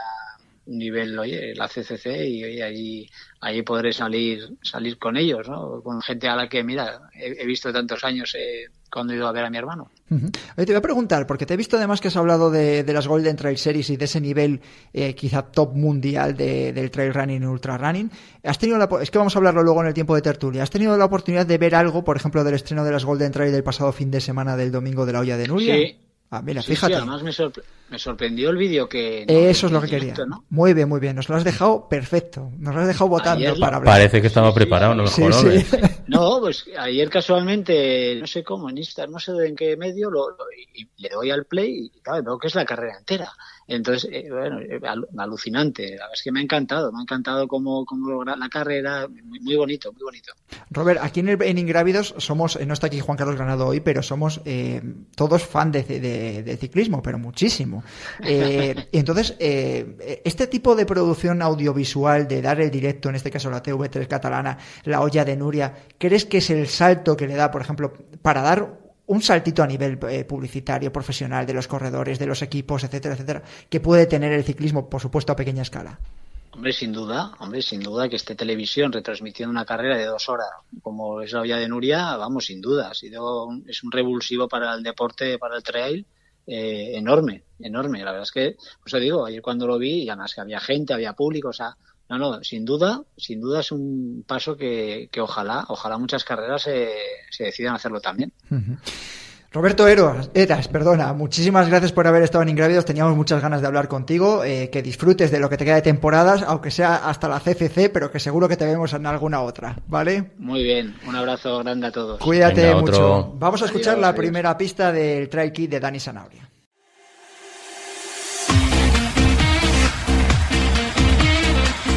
nivel, 0.78 1.18
oye, 1.18 1.54
la 1.54 1.68
CCC 1.68 2.06
y 2.26 2.44
oye, 2.44 2.62
allí, 2.62 3.10
allí 3.40 3.62
podré 3.62 3.92
salir, 3.92 4.56
salir 4.62 4.98
con 4.98 5.16
ellos, 5.16 5.48
¿no? 5.48 5.82
Con 5.82 6.00
gente 6.02 6.28
a 6.28 6.36
la 6.36 6.48
que, 6.48 6.62
mira, 6.64 7.00
he, 7.14 7.44
visto 7.46 7.72
tantos 7.72 8.04
años 8.04 8.34
eh, 8.38 8.66
cuando 8.90 9.12
he 9.12 9.16
ido 9.16 9.26
a 9.26 9.32
ver 9.32 9.44
a 9.44 9.50
mi 9.50 9.58
hermano. 9.58 9.90
te 10.08 10.64
voy 10.64 10.74
a 10.74 10.80
preguntar, 10.82 11.26
porque 11.26 11.46
te 11.46 11.54
he 11.54 11.56
visto 11.56 11.76
además 11.76 12.00
que 12.00 12.08
has 12.08 12.16
hablado 12.16 12.50
de, 12.50 12.84
las 12.92 13.06
Golden 13.06 13.36
Trail 13.36 13.56
Series 13.56 13.90
y 13.90 13.96
de 13.96 14.04
ese 14.04 14.20
nivel 14.20 14.60
eh, 14.92 15.14
quizá 15.14 15.42
top 15.42 15.74
mundial 15.74 16.36
del 16.36 16.90
trail 16.90 17.14
running 17.14 17.42
y 17.42 17.46
ultra 17.46 17.78
running. 17.78 18.10
Has 18.44 18.58
tenido 18.58 18.78
la, 18.78 18.88
es 19.00 19.10
que 19.10 19.18
vamos 19.18 19.34
a 19.34 19.38
hablarlo 19.38 19.62
luego 19.62 19.80
en 19.80 19.88
el 19.88 19.94
tiempo 19.94 20.14
de 20.14 20.22
tertulia. 20.22 20.62
¿Has 20.62 20.70
tenido 20.70 20.96
la 20.96 21.04
oportunidad 21.04 21.46
de 21.46 21.58
ver 21.58 21.74
algo, 21.74 22.04
por 22.04 22.16
ejemplo, 22.16 22.44
del 22.44 22.54
estreno 22.54 22.84
de 22.84 22.92
las 22.92 23.04
Golden 23.04 23.32
Trail 23.32 23.52
del 23.52 23.64
pasado 23.64 23.92
fin 23.92 24.10
de 24.10 24.20
semana 24.20 24.56
del 24.56 24.70
domingo 24.70 25.06
de 25.06 25.12
la 25.12 25.20
olla 25.20 25.36
de 25.36 25.48
Nuria? 25.48 25.74
Sí. 25.74 25.96
Ah, 26.34 26.40
mira, 26.40 26.62
fíjate. 26.62 26.94
además 26.94 27.22
me, 27.22 27.98
sorprendió 27.98 28.48
el 28.48 28.56
vídeo 28.56 28.88
que... 28.88 29.26
Eso 29.28 29.66
es 29.66 29.72
lo 29.72 29.82
que 29.82 29.88
quería. 29.88 30.14
Muy 30.48 30.72
bien, 30.72 30.88
muy 30.88 30.98
bien. 30.98 31.14
Nos 31.14 31.28
lo 31.28 31.36
has 31.36 31.44
dejado 31.44 31.90
perfecto. 31.90 32.50
Nos 32.56 32.74
lo 32.74 32.80
has 32.80 32.86
dejado 32.86 33.08
votando 33.08 33.54
para 33.60 33.76
hablar. 33.76 33.92
Parece 33.92 34.22
que 34.22 34.28
estaba 34.28 34.54
preparado, 34.54 34.94
no 34.94 35.02
mejor. 35.02 35.30
No, 36.06 36.40
pues 36.40 36.64
ayer 36.78 37.10
casualmente, 37.10 38.16
no 38.18 38.26
sé 38.26 38.42
cómo, 38.42 38.70
en 38.70 38.78
Instagram, 38.78 39.12
no 39.12 39.18
sé 39.18 39.32
en 39.46 39.54
qué 39.54 39.76
medio, 39.76 40.10
lo, 40.10 40.28
le 40.96 41.08
doy 41.10 41.30
al 41.30 41.44
play 41.44 41.90
y 41.94 42.00
claro, 42.00 42.22
veo 42.22 42.38
que 42.38 42.48
es 42.48 42.54
la 42.54 42.64
carrera 42.64 42.96
entera. 42.98 43.30
Entonces, 43.74 44.10
eh, 44.12 44.28
bueno, 44.30 44.60
eh, 44.60 44.80
alucinante. 45.16 45.84
La 45.84 46.04
verdad 46.04 46.10
es 46.14 46.22
que 46.22 46.30
me 46.30 46.40
ha 46.40 46.42
encantado, 46.42 46.92
me 46.92 46.98
ha 46.98 47.02
encantado 47.02 47.48
cómo, 47.48 47.86
cómo 47.86 48.22
la 48.22 48.48
carrera, 48.50 49.08
muy, 49.08 49.56
bonito, 49.56 49.92
muy 49.92 50.02
bonito. 50.02 50.32
Robert, 50.70 51.00
aquí 51.02 51.20
en, 51.20 51.30
el, 51.30 51.42
en 51.42 51.56
Ingrávidos 51.56 52.14
somos, 52.18 52.56
eh, 52.56 52.66
no 52.66 52.74
está 52.74 52.88
aquí 52.88 53.00
Juan 53.00 53.16
Carlos 53.16 53.36
Granado 53.36 53.66
hoy, 53.66 53.80
pero 53.80 54.02
somos 54.02 54.42
todos 55.16 55.42
fan 55.44 55.72
de, 55.72 56.58
ciclismo, 56.60 57.02
pero 57.02 57.18
muchísimo. 57.18 57.82
y 58.22 58.98
entonces, 58.98 59.36
este 59.38 60.46
tipo 60.46 60.74
de 60.74 60.84
producción 60.84 61.40
audiovisual, 61.40 62.28
de 62.28 62.42
dar 62.42 62.60
el 62.60 62.70
directo, 62.70 63.08
en 63.08 63.14
este 63.14 63.30
caso 63.30 63.50
la 63.50 63.62
TV3 63.62 64.06
catalana, 64.06 64.58
la 64.84 65.00
olla 65.00 65.24
de 65.24 65.36
Nuria, 65.36 65.74
¿crees 65.98 66.26
que 66.26 66.38
es 66.38 66.50
el 66.50 66.66
salto 66.66 67.16
que 67.16 67.26
le 67.26 67.34
da, 67.34 67.50
por 67.50 67.62
ejemplo, 67.62 67.92
para 68.20 68.42
dar 68.42 68.81
un 69.06 69.22
saltito 69.22 69.62
a 69.62 69.66
nivel 69.66 69.98
eh, 70.08 70.24
publicitario, 70.24 70.92
profesional, 70.92 71.46
de 71.46 71.54
los 71.54 71.68
corredores, 71.68 72.18
de 72.18 72.26
los 72.26 72.42
equipos, 72.42 72.84
etcétera, 72.84 73.14
etcétera, 73.14 73.42
que 73.68 73.80
puede 73.80 74.06
tener 74.06 74.32
el 74.32 74.44
ciclismo, 74.44 74.88
por 74.88 75.00
supuesto, 75.00 75.32
a 75.32 75.36
pequeña 75.36 75.62
escala. 75.62 75.98
Hombre, 76.54 76.72
sin 76.72 76.92
duda, 76.92 77.32
hombre, 77.38 77.62
sin 77.62 77.80
duda 77.80 78.10
que 78.10 78.16
esté 78.16 78.34
televisión 78.34 78.92
retransmitiendo 78.92 79.50
una 79.50 79.64
carrera 79.64 79.96
de 79.96 80.04
dos 80.04 80.28
horas, 80.28 80.48
como 80.82 81.22
es 81.22 81.32
la 81.32 81.40
Vía 81.40 81.56
de 81.56 81.66
Nuria, 81.66 82.16
vamos, 82.16 82.44
sin 82.44 82.60
duda, 82.60 82.90
ha 82.90 82.94
sido 82.94 83.48
es 83.66 83.82
un 83.82 83.90
revulsivo 83.90 84.48
para 84.48 84.74
el 84.74 84.82
deporte, 84.82 85.38
para 85.38 85.56
el 85.56 85.62
trail, 85.62 86.06
eh, 86.46 86.92
enorme, 86.94 87.44
enorme. 87.58 88.00
La 88.00 88.10
verdad 88.10 88.24
es 88.24 88.32
que, 88.32 88.56
pues 88.82 89.00
digo, 89.00 89.24
ayer 89.24 89.40
cuando 89.40 89.66
lo 89.66 89.78
vi, 89.78 90.02
y 90.02 90.08
además 90.10 90.34
que 90.34 90.42
había 90.42 90.60
gente, 90.60 90.92
había 90.92 91.14
público, 91.14 91.48
o 91.48 91.52
sea, 91.54 91.74
no, 92.08 92.18
no, 92.18 92.42
sin 92.44 92.64
duda, 92.64 93.02
sin 93.16 93.40
duda 93.40 93.60
es 93.60 93.72
un 93.72 94.24
paso 94.26 94.56
que, 94.56 95.08
ojalá, 95.20 95.64
ojalá 95.68 95.98
muchas 95.98 96.24
carreras 96.24 96.62
se, 96.62 96.90
se 97.30 97.44
decidan 97.44 97.74
hacerlo 97.74 98.00
también. 98.00 98.32
Roberto 99.52 99.86
Eras, 99.86 100.30
Eras, 100.32 100.66
perdona, 100.68 101.12
muchísimas 101.12 101.68
gracias 101.68 101.92
por 101.92 102.06
haber 102.06 102.22
estado 102.22 102.40
en 102.42 102.48
Ingrávidos. 102.48 102.86
Teníamos 102.86 103.14
muchas 103.14 103.42
ganas 103.42 103.60
de 103.60 103.66
hablar 103.66 103.86
contigo. 103.86 104.44
Eh, 104.44 104.70
que 104.70 104.80
disfrutes 104.80 105.30
de 105.30 105.40
lo 105.40 105.50
que 105.50 105.58
te 105.58 105.66
queda 105.66 105.74
de 105.74 105.82
temporadas, 105.82 106.42
aunque 106.42 106.70
sea 106.70 106.96
hasta 107.06 107.28
la 107.28 107.38
CCC, 107.38 107.90
pero 107.90 108.10
que 108.10 108.18
seguro 108.18 108.48
que 108.48 108.56
te 108.56 108.64
vemos 108.64 108.94
en 108.94 109.04
alguna 109.04 109.42
otra, 109.42 109.76
¿vale? 109.88 110.32
Muy 110.38 110.62
bien, 110.62 110.96
un 111.06 111.16
abrazo 111.16 111.58
grande 111.58 111.88
a 111.88 111.92
todos. 111.92 112.18
Cuídate 112.18 112.62
Venga, 112.62 112.80
mucho. 112.80 113.34
Vamos 113.36 113.60
a 113.60 113.66
escuchar 113.66 113.92
Adiós, 113.94 114.00
la 114.00 114.08
adiós. 114.08 114.20
primera 114.20 114.56
pista 114.56 114.90
del 114.90 115.28
Trail 115.28 115.52
Kit 115.52 115.70
de 115.70 115.80
Dani 115.80 116.00
Sanabria. 116.00 116.48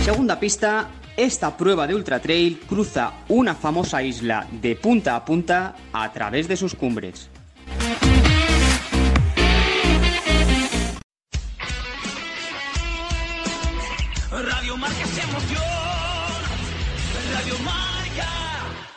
Segunda 0.05 0.39
pista, 0.39 0.91
esta 1.17 1.57
prueba 1.57 1.87
de 1.87 1.95
Ultra 1.95 2.19
Trail 2.19 2.59
cruza 2.69 3.11
una 3.27 3.55
famosa 3.55 4.03
isla 4.03 4.47
de 4.51 4.75
punta 4.75 5.15
a 5.15 5.25
punta 5.25 5.75
a 5.91 6.13
través 6.13 6.47
de 6.47 6.55
sus 6.55 6.75
cumbres. 6.75 7.31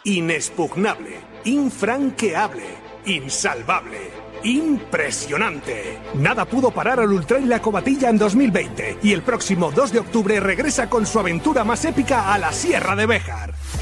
Inexpugnable, 0.05 1.21
infranqueable, 1.47 2.67
insalvable, 3.07 4.11
impresionante. 4.45 5.99
Nada 6.15 6.45
pudo 6.45 6.71
parar 6.71 7.01
al 7.01 7.13
Ultra 7.13 7.39
La 7.41 7.61
Cobatilla 7.61 8.11
en 8.11 8.19
2020 8.19 8.99
y 9.03 9.13
el 9.13 9.23
próximo 9.23 9.71
2 9.71 9.93
de 9.93 9.99
octubre 10.01 10.41
regresa 10.41 10.89
con 10.89 11.07
su 11.07 11.19
aventura 11.19 11.65
más 11.65 11.85
épica 11.85 12.33
a 12.33 12.39
la 12.39 12.53
Sierra 12.53 12.97
de 12.97 13.07
Béjar. 13.07 13.58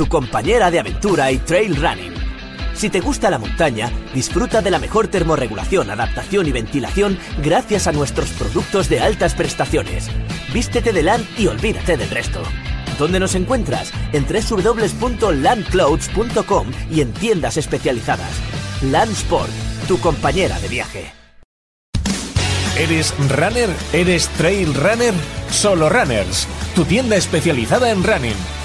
tu 0.00 0.08
compañera 0.08 0.70
de 0.70 0.80
aventura 0.80 1.30
y 1.30 1.36
trail 1.36 1.76
running. 1.76 2.14
Si 2.72 2.88
te 2.88 3.00
gusta 3.00 3.28
la 3.28 3.38
montaña, 3.38 3.92
disfruta 4.14 4.62
de 4.62 4.70
la 4.70 4.78
mejor 4.78 5.08
termorregulación, 5.08 5.90
adaptación 5.90 6.46
y 6.46 6.52
ventilación 6.52 7.18
gracias 7.42 7.86
a 7.86 7.92
nuestros 7.92 8.30
productos 8.30 8.88
de 8.88 9.00
altas 9.00 9.34
prestaciones. 9.34 10.08
Vístete 10.54 10.94
de 10.94 11.02
Land 11.02 11.26
y 11.36 11.48
olvídate 11.48 11.98
del 11.98 12.08
resto. 12.08 12.40
¿Dónde 12.98 13.20
nos 13.20 13.34
encuentras? 13.34 13.92
En 14.14 14.24
www.landclouds.com 14.24 16.70
y 16.90 17.02
en 17.02 17.12
tiendas 17.12 17.58
especializadas. 17.58 18.32
Landsport, 18.80 19.52
tu 19.86 20.00
compañera 20.00 20.58
de 20.60 20.68
viaje. 20.68 21.12
¿Eres 22.78 23.14
runner? 23.28 23.68
¿Eres 23.92 24.28
trail 24.28 24.72
runner? 24.72 25.12
Solo 25.50 25.90
Runners, 25.90 26.48
tu 26.74 26.86
tienda 26.86 27.16
especializada 27.16 27.90
en 27.90 28.02
running. 28.02 28.59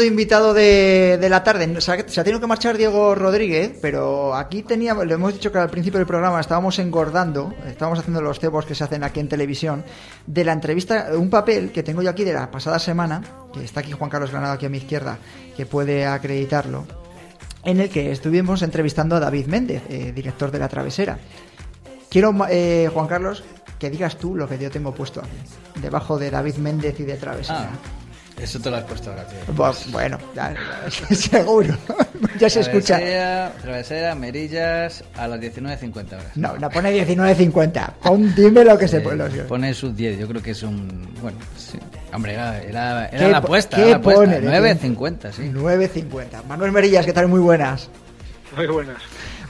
Invitado 0.00 0.54
de, 0.54 1.18
la 1.28 1.44
tarde. 1.44 1.80
Se 1.80 1.92
ha, 1.92 2.24
tenido 2.24 2.40
que 2.40 2.46
marchar 2.46 2.76
Diego 2.76 3.14
Rodríguez, 3.14 3.78
pero 3.80 4.34
aquí 4.34 4.62
teníamos, 4.62 5.06
le 5.06 5.14
hemos 5.14 5.32
dicho 5.34 5.52
que 5.52 5.58
al 5.58 5.70
principio 5.70 5.98
del 5.98 6.06
programa 6.06 6.40
estábamos 6.40 6.78
engordando, 6.78 7.52
estábamos 7.66 7.98
haciendo 7.98 8.20
los 8.22 8.38
cebos 8.38 8.64
que 8.64 8.74
se 8.74 8.84
hacen 8.84 9.04
aquí 9.04 9.20
en 9.20 9.28
televisión, 9.28 9.84
de 10.26 10.44
la 10.44 10.52
entrevista, 10.52 11.08
un 11.16 11.30
papel 11.30 11.72
que 11.72 11.82
tengo 11.82 12.02
yo 12.02 12.10
aquí 12.10 12.24
de 12.24 12.32
la 12.32 12.50
pasada 12.50 12.78
semana, 12.78 13.22
que 13.52 13.64
está 13.64 13.80
aquí 13.80 13.92
Juan 13.92 14.10
Carlos 14.10 14.30
Granado 14.30 14.54
aquí 14.54 14.66
a 14.66 14.68
mi 14.68 14.78
izquierda, 14.78 15.18
que 15.56 15.66
puede 15.66 16.06
acreditarlo, 16.06 16.84
en 17.64 17.80
el 17.80 17.90
que 17.90 18.10
estuvimos 18.10 18.62
entrevistando 18.62 19.16
a 19.16 19.20
David 19.20 19.46
Méndez, 19.46 19.82
eh, 19.88 20.12
director 20.14 20.50
de 20.50 20.58
La 20.58 20.68
Travesera. 20.68 21.18
Quiero, 22.08 22.34
eh, 22.50 22.90
Juan 22.92 23.06
Carlos, 23.06 23.44
que 23.78 23.90
digas 23.90 24.16
tú 24.16 24.36
lo 24.36 24.48
que 24.48 24.58
yo 24.58 24.70
tengo 24.70 24.94
puesto 24.94 25.20
aquí, 25.20 25.80
debajo 25.80 26.18
de 26.18 26.30
David 26.30 26.56
Méndez 26.56 26.98
y 27.00 27.04
de 27.04 27.16
Travesera. 27.16 27.70
Eso 28.42 28.58
te 28.58 28.70
lo 28.70 28.76
has 28.76 28.84
puesto 28.84 29.10
ahora, 29.10 29.24
tío. 29.24 29.54
Bu- 29.54 29.90
Bueno, 29.92 30.18
ya, 30.34 30.52
seguro. 31.14 31.76
ya 32.40 32.50
se 32.50 32.60
escucha. 32.60 32.96
Travesera, 32.96 33.52
travesera, 33.62 34.14
Merillas, 34.16 35.04
a 35.16 35.28
las 35.28 35.38
19.50 35.40 36.12
horas. 36.14 36.24
No, 36.36 36.56
no 36.58 36.68
pone 36.68 36.92
19.50. 37.06 37.92
Pon, 38.02 38.34
dime 38.34 38.64
lo 38.64 38.76
que 38.76 38.88
se 38.88 38.96
Eh, 38.96 39.00
pone. 39.00 39.16
los- 39.16 39.32
pone 39.46 39.72
sus 39.74 39.94
10, 39.94 40.18
yo 40.18 40.26
creo 40.26 40.42
que 40.42 40.50
es 40.50 40.62
un... 40.64 41.08
Bueno, 41.22 41.38
sí. 41.56 41.78
Hombre, 42.12 42.34
era, 42.34 42.60
era, 42.60 43.06
era 43.06 43.18
¿Qué 43.18 43.28
la 43.30 43.38
apuesta. 43.38 43.76
qué 43.76 43.82
era 43.82 43.90
la 43.92 43.96
apuesta. 43.98 44.20
pone 44.24 44.40
de 44.40 44.48
9.50, 44.48 45.32
sí. 45.32 45.42
9.50. 45.54 46.44
Manuel 46.48 46.72
Merillas, 46.72 47.06
¿qué 47.06 47.12
tal? 47.12 47.28
Muy 47.28 47.40
buenas. 47.40 47.88
Muy 48.56 48.66
buenas. 48.66 48.96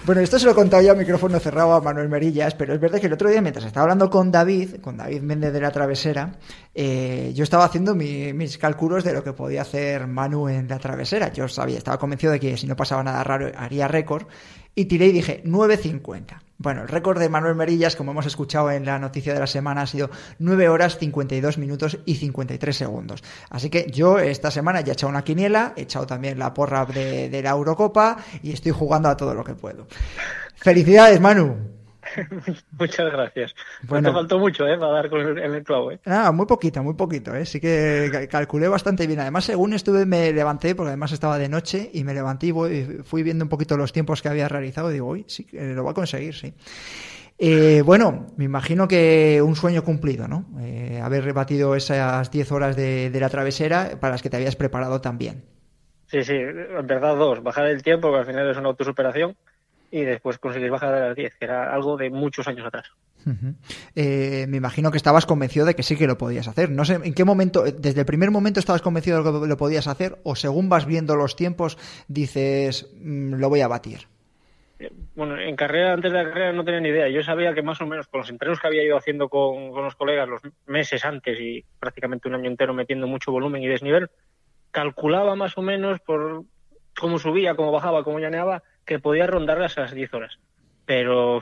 Bueno, 0.04 0.20
esto 0.20 0.36
se 0.36 0.46
lo 0.46 0.50
he 0.50 0.54
contado 0.56 0.82
yo 0.82 0.90
a 0.90 0.94
micrófono 0.96 1.38
cerrado 1.38 1.74
a 1.74 1.80
Manuel 1.80 2.08
Merillas, 2.08 2.54
pero 2.56 2.74
es 2.74 2.80
verdad 2.80 2.98
que 2.98 3.06
el 3.06 3.12
otro 3.12 3.30
día, 3.30 3.40
mientras 3.40 3.64
estaba 3.66 3.84
hablando 3.84 4.10
con 4.10 4.32
David, 4.32 4.80
con 4.80 4.96
David 4.96 5.22
Méndez 5.22 5.52
de 5.52 5.60
la 5.60 5.70
Travesera, 5.70 6.32
eh, 6.74 7.30
yo 7.36 7.44
estaba 7.44 7.66
haciendo 7.66 7.94
mi- 7.94 8.32
mis 8.32 8.58
cálculos 8.58 9.04
de 9.04 9.12
lo 9.12 9.22
que 9.22 9.32
podía 9.32 9.62
hacer 9.62 10.08
Manu 10.08 10.48
en 10.48 10.66
la 10.66 10.80
Travesera. 10.80 11.32
Yo 11.32 11.46
sabía, 11.46 11.78
estaba 11.78 12.00
convencido 12.00 12.32
de 12.32 12.40
que 12.40 12.56
si 12.56 12.66
no 12.66 12.74
pasaba 12.74 13.04
nada 13.04 13.22
raro 13.22 13.52
haría 13.56 13.86
récord. 13.86 14.26
Y 14.74 14.86
tiré 14.86 15.06
y 15.06 15.12
dije 15.12 15.42
9.50. 15.44 16.40
Bueno, 16.58 16.82
el 16.82 16.88
récord 16.88 17.18
de 17.18 17.28
Manuel 17.28 17.56
Merillas, 17.56 17.96
como 17.96 18.12
hemos 18.12 18.26
escuchado 18.26 18.70
en 18.70 18.84
la 18.84 18.98
noticia 18.98 19.34
de 19.34 19.40
la 19.40 19.48
semana, 19.48 19.82
ha 19.82 19.86
sido 19.86 20.10
9 20.38 20.68
horas 20.68 20.96
52 20.96 21.58
minutos 21.58 21.98
y 22.06 22.14
53 22.14 22.76
segundos. 22.76 23.24
Así 23.50 23.68
que 23.68 23.90
yo 23.90 24.20
esta 24.20 24.52
semana 24.52 24.80
ya 24.80 24.92
he 24.92 24.94
echado 24.94 25.10
una 25.10 25.24
quiniela, 25.24 25.72
he 25.76 25.82
echado 25.82 26.06
también 26.06 26.38
la 26.38 26.54
porra 26.54 26.86
de, 26.86 27.28
de 27.28 27.42
la 27.42 27.50
Eurocopa 27.50 28.18
y 28.42 28.52
estoy 28.52 28.70
jugando 28.70 29.08
a 29.08 29.16
todo 29.16 29.34
lo 29.34 29.42
que 29.42 29.54
puedo. 29.54 29.88
Felicidades, 30.54 31.20
Manu. 31.20 31.81
Muchas 32.78 33.12
gracias. 33.12 33.54
Bueno. 33.80 34.08
No 34.08 34.14
te 34.14 34.18
faltó 34.20 34.38
mucho, 34.38 34.66
¿eh? 34.66 34.78
Para 34.78 34.92
dar 34.92 35.10
con 35.10 35.20
el, 35.20 35.38
el 35.38 35.64
clavo, 35.64 35.92
¿eh? 35.92 36.00
Ah, 36.04 36.32
muy 36.32 36.46
poquito, 36.46 36.82
muy 36.82 36.94
poquito, 36.94 37.34
¿eh? 37.34 37.46
Sí 37.46 37.60
que 37.60 38.08
ca- 38.10 38.26
calculé 38.26 38.66
bastante 38.68 39.06
bien. 39.06 39.20
Además, 39.20 39.44
según 39.44 39.72
estuve, 39.72 40.04
me 40.04 40.32
levanté, 40.32 40.74
porque 40.74 40.88
además 40.88 41.12
estaba 41.12 41.38
de 41.38 41.48
noche, 41.48 41.90
y 41.92 42.02
me 42.04 42.12
levanté 42.12 42.48
y 42.48 42.50
voy- 42.50 43.00
fui 43.04 43.22
viendo 43.22 43.44
un 43.44 43.48
poquito 43.48 43.76
los 43.76 43.92
tiempos 43.92 44.20
que 44.20 44.28
había 44.28 44.48
realizado 44.48 44.90
y 44.90 44.94
digo, 44.94 45.08
uy, 45.08 45.24
sí, 45.28 45.44
que 45.44 45.74
lo 45.74 45.84
va 45.84 45.92
a 45.92 45.94
conseguir, 45.94 46.34
sí. 46.34 46.52
Eh, 47.38 47.82
bueno, 47.84 48.28
me 48.36 48.44
imagino 48.44 48.88
que 48.88 49.42
un 49.44 49.56
sueño 49.56 49.84
cumplido, 49.84 50.28
¿no? 50.28 50.46
Eh, 50.60 51.00
haber 51.02 51.24
rebatido 51.24 51.74
esas 51.76 52.30
10 52.30 52.52
horas 52.52 52.76
de, 52.76 53.10
de 53.10 53.20
la 53.20 53.28
travesera 53.30 53.98
para 54.00 54.12
las 54.12 54.22
que 54.22 54.30
te 54.30 54.36
habías 54.36 54.56
preparado 54.56 55.00
también. 55.00 55.44
Sí, 56.06 56.22
sí, 56.24 56.34
en 56.34 56.86
verdad 56.86 57.16
dos. 57.16 57.42
Bajar 57.42 57.66
el 57.66 57.82
tiempo, 57.82 58.12
que 58.12 58.18
al 58.18 58.26
final 58.26 58.50
es 58.50 58.56
una 58.58 58.68
autosuperación, 58.68 59.36
y 59.92 60.04
después 60.04 60.38
conseguir 60.38 60.70
bajar 60.70 60.94
a 60.94 61.08
las 61.08 61.14
10, 61.14 61.36
que 61.36 61.44
era 61.44 61.72
algo 61.72 61.98
de 61.98 62.08
muchos 62.08 62.48
años 62.48 62.66
atrás. 62.66 62.90
Eh, 63.94 64.46
me 64.48 64.56
imagino 64.56 64.90
que 64.90 64.96
estabas 64.96 65.26
convencido 65.26 65.66
de 65.66 65.74
que 65.74 65.82
sí 65.82 65.96
que 65.96 66.06
lo 66.06 66.16
podías 66.16 66.48
hacer. 66.48 66.70
No 66.70 66.86
sé 66.86 66.94
en 66.94 67.12
qué 67.12 67.24
momento, 67.24 67.66
eh, 67.66 67.74
desde 67.78 68.00
el 68.00 68.06
primer 68.06 68.30
momento 68.30 68.58
estabas 68.58 68.80
convencido 68.80 69.22
de 69.22 69.40
que 69.40 69.46
lo 69.46 69.56
podías 69.58 69.86
hacer, 69.86 70.18
o 70.24 70.34
según 70.34 70.70
vas 70.70 70.86
viendo 70.86 71.14
los 71.14 71.36
tiempos, 71.36 71.76
dices, 72.08 72.90
"Mm, 73.02 73.34
lo 73.34 73.50
voy 73.50 73.60
a 73.60 73.68
batir. 73.68 74.08
Bueno, 75.14 75.38
en 75.38 75.54
carrera, 75.54 75.92
antes 75.92 76.10
de 76.10 76.18
la 76.18 76.24
carrera 76.24 76.52
no 76.52 76.64
tenía 76.64 76.80
ni 76.80 76.88
idea. 76.88 77.08
Yo 77.08 77.22
sabía 77.22 77.52
que 77.52 77.62
más 77.62 77.80
o 77.82 77.86
menos 77.86 78.08
con 78.08 78.20
los 78.20 78.30
entrenos 78.30 78.58
que 78.58 78.66
había 78.66 78.82
ido 78.82 78.96
haciendo 78.96 79.28
con, 79.28 79.70
con 79.72 79.84
los 79.84 79.94
colegas 79.94 80.28
los 80.28 80.40
meses 80.66 81.04
antes 81.04 81.38
y 81.38 81.64
prácticamente 81.78 82.28
un 82.28 82.34
año 82.34 82.48
entero 82.50 82.72
metiendo 82.72 83.06
mucho 83.06 83.30
volumen 83.30 83.62
y 83.62 83.68
desnivel, 83.68 84.10
calculaba 84.70 85.36
más 85.36 85.56
o 85.58 85.62
menos 85.62 86.00
por 86.00 86.44
cómo 86.98 87.18
subía, 87.18 87.54
cómo 87.54 87.70
bajaba, 87.70 88.02
cómo 88.02 88.18
llaneaba, 88.18 88.62
que 88.84 88.98
podía 88.98 89.26
rondar 89.26 89.58
las 89.58 89.72
esas 89.72 89.92
10 89.92 90.12
horas. 90.14 90.38
Pero, 90.84 91.40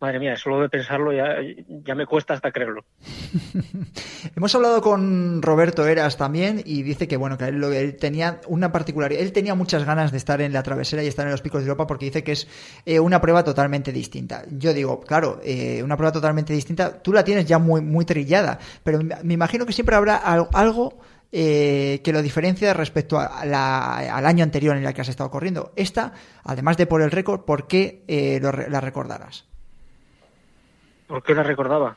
madre 0.00 0.18
mía, 0.20 0.36
solo 0.36 0.60
de 0.60 0.68
pensarlo 0.68 1.12
ya, 1.12 1.36
ya 1.84 1.94
me 1.94 2.06
cuesta 2.06 2.34
hasta 2.34 2.52
creerlo. 2.52 2.84
Hemos 4.36 4.54
hablado 4.54 4.80
con 4.82 5.40
Roberto 5.42 5.86
Eras 5.86 6.16
también 6.16 6.62
y 6.64 6.82
dice 6.82 7.08
que 7.08 7.16
bueno 7.16 7.38
que 7.38 7.44
él, 7.46 7.62
él 7.64 7.96
tenía 7.96 8.40
una 8.48 8.72
particularidad, 8.72 9.22
él 9.22 9.32
tenía 9.32 9.54
muchas 9.54 9.84
ganas 9.84 10.12
de 10.12 10.18
estar 10.18 10.40
en 10.40 10.52
la 10.52 10.62
travesera 10.62 11.02
y 11.02 11.06
estar 11.06 11.24
en 11.26 11.32
los 11.32 11.42
picos 11.42 11.62
de 11.62 11.66
Europa 11.68 11.86
porque 11.86 12.06
dice 12.06 12.22
que 12.24 12.32
es 12.32 12.46
eh, 12.84 13.00
una 13.00 13.20
prueba 13.20 13.42
totalmente 13.44 13.92
distinta. 13.92 14.44
Yo 14.50 14.72
digo, 14.74 15.00
claro, 15.00 15.40
eh, 15.44 15.82
una 15.82 15.96
prueba 15.96 16.12
totalmente 16.12 16.52
distinta, 16.52 17.02
tú 17.02 17.12
la 17.12 17.24
tienes 17.24 17.46
ya 17.46 17.58
muy 17.58 17.80
muy 17.80 18.04
trillada, 18.04 18.58
pero 18.82 19.00
me 19.22 19.34
imagino 19.34 19.64
que 19.66 19.72
siempre 19.72 19.96
habrá 19.96 20.16
al- 20.16 20.48
algo 20.52 20.98
eh, 21.32 22.00
que 22.04 22.12
lo 22.12 22.22
diferencia 22.22 22.72
respecto 22.74 23.18
a 23.18 23.44
la- 23.44 23.96
al 24.16 24.26
año 24.26 24.42
anterior 24.44 24.76
en 24.76 24.84
el 24.86 24.94
que 24.94 25.00
has 25.00 25.08
estado 25.08 25.30
corriendo. 25.30 25.72
Esta, 25.76 26.12
además 26.44 26.76
de 26.76 26.86
por 26.86 27.02
el 27.02 27.10
récord, 27.10 27.44
¿por 27.44 27.66
qué 27.66 28.04
eh, 28.08 28.38
lo 28.40 28.52
la 28.52 28.80
recordarás? 28.80 29.44
¿Por 31.06 31.22
qué 31.22 31.34
la 31.34 31.42
recordaba? 31.42 31.96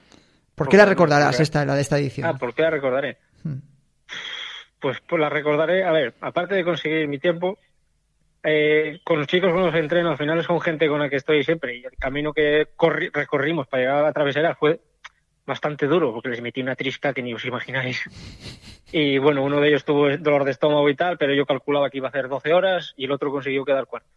¿Por 0.56 0.68
qué 0.70 0.78
la 0.78 0.86
recordarás 0.86 1.40
esta, 1.40 1.64
la 1.66 1.76
de 1.76 1.82
esta 1.82 1.98
edición? 1.98 2.28
Ah, 2.28 2.38
¿por 2.38 2.54
qué 2.54 2.64
la 2.64 2.70
recordaré? 2.70 3.18
Hmm. 3.44 3.60
Pues, 4.80 4.98
pues 5.08 5.20
la 5.22 5.30
recordaré, 5.30 5.84
a 5.84 5.92
ver, 5.92 6.14
aparte 6.22 6.56
de 6.56 6.64
conseguir 6.64 7.08
mi 7.08 7.18
tiempo, 7.20 7.58
eh, 8.44 9.00
con 9.04 9.20
los 9.20 9.28
chicos 9.28 9.52
con 9.52 9.62
los 9.64 9.74
que 9.74 9.80
entreno, 9.80 10.10
al 10.12 10.18
final 10.18 10.44
son 10.44 10.62
gente 10.62 10.88
con 10.88 11.00
la 11.00 11.10
que 11.10 11.18
estoy 11.18 11.44
siempre 11.44 11.76
y 11.78 11.84
el 11.86 11.96
camino 11.98 12.32
que 12.34 12.68
corri- 12.78 13.10
recorrimos 13.14 13.68
para 13.68 13.82
llegar 13.84 13.98
a 13.98 14.04
la 14.04 14.14
travesera 14.14 14.56
fue 14.56 14.80
bastante 15.50 15.88
duro 15.88 16.14
porque 16.14 16.30
les 16.30 16.42
metí 16.42 16.62
una 16.62 16.76
trisca 16.76 17.14
que 17.14 17.22
ni 17.22 17.34
os 17.34 17.44
imagináis. 17.44 18.10
Y 18.92 19.18
bueno, 19.18 19.44
uno 19.44 19.60
de 19.60 19.68
ellos 19.68 19.86
tuvo 19.86 20.18
dolor 20.18 20.46
de 20.46 20.52
estómago 20.52 20.90
y 20.90 20.96
tal, 20.96 21.18
pero 21.18 21.34
yo 21.34 21.46
calculaba 21.46 21.90
que 21.90 21.98
iba 21.98 22.08
a 22.08 22.10
hacer 22.10 22.28
12 22.28 22.54
horas 22.54 22.94
y 22.96 23.06
el 23.06 23.12
otro 23.12 23.32
consiguió 23.32 23.66
quedar 23.66 23.86
cuarto. 23.86 24.10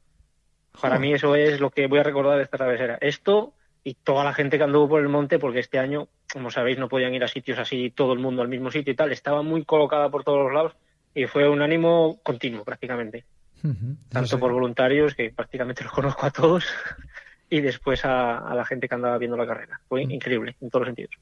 Para 0.80 0.98
mí 0.98 1.12
eso 1.12 1.34
es 1.34 1.60
lo 1.60 1.70
que 1.70 1.86
voy 1.88 1.98
a 1.98 2.02
recordar 2.02 2.38
de 2.38 2.44
esta 2.44 2.56
travesera. 2.56 2.96
Esto 3.00 3.52
y 3.84 3.94
toda 3.94 4.24
la 4.24 4.32
gente 4.32 4.56
que 4.56 4.64
anduvo 4.64 4.88
por 4.88 5.02
el 5.02 5.08
monte, 5.08 5.38
porque 5.38 5.58
este 5.58 5.78
año, 5.78 6.08
como 6.32 6.50
sabéis, 6.50 6.78
no 6.78 6.88
podían 6.88 7.14
ir 7.14 7.24
a 7.24 7.28
sitios 7.28 7.58
así 7.58 7.90
todo 7.90 8.12
el 8.12 8.20
mundo 8.20 8.40
al 8.40 8.48
mismo 8.48 8.70
sitio 8.70 8.92
y 8.92 8.96
tal. 8.96 9.12
Estaba 9.12 9.42
muy 9.42 9.64
colocada 9.64 10.08
por 10.08 10.24
todos 10.24 10.44
los 10.44 10.52
lados 10.54 10.72
y 11.14 11.26
fue 11.26 11.48
un 11.48 11.60
ánimo 11.60 12.20
continuo 12.22 12.64
prácticamente. 12.64 13.24
Ujú. 13.62 13.96
Tanto 14.08 14.38
por 14.38 14.52
voluntarios, 14.52 15.14
que 15.14 15.30
prácticamente 15.30 15.84
los 15.84 15.92
conozco 15.92 16.26
a 16.26 16.30
todos, 16.30 16.64
y 17.54 17.60
después 17.60 18.02
a, 18.06 18.38
a 18.38 18.54
la 18.54 18.64
gente 18.64 18.88
que 18.88 18.94
andaba 18.94 19.18
viendo 19.18 19.36
la 19.36 19.46
carrera. 19.46 19.78
Fue 19.86 20.02
increíble 20.04 20.56
en 20.62 20.70
todos 20.70 20.86
los 20.86 20.94
sentidos. 20.94 21.14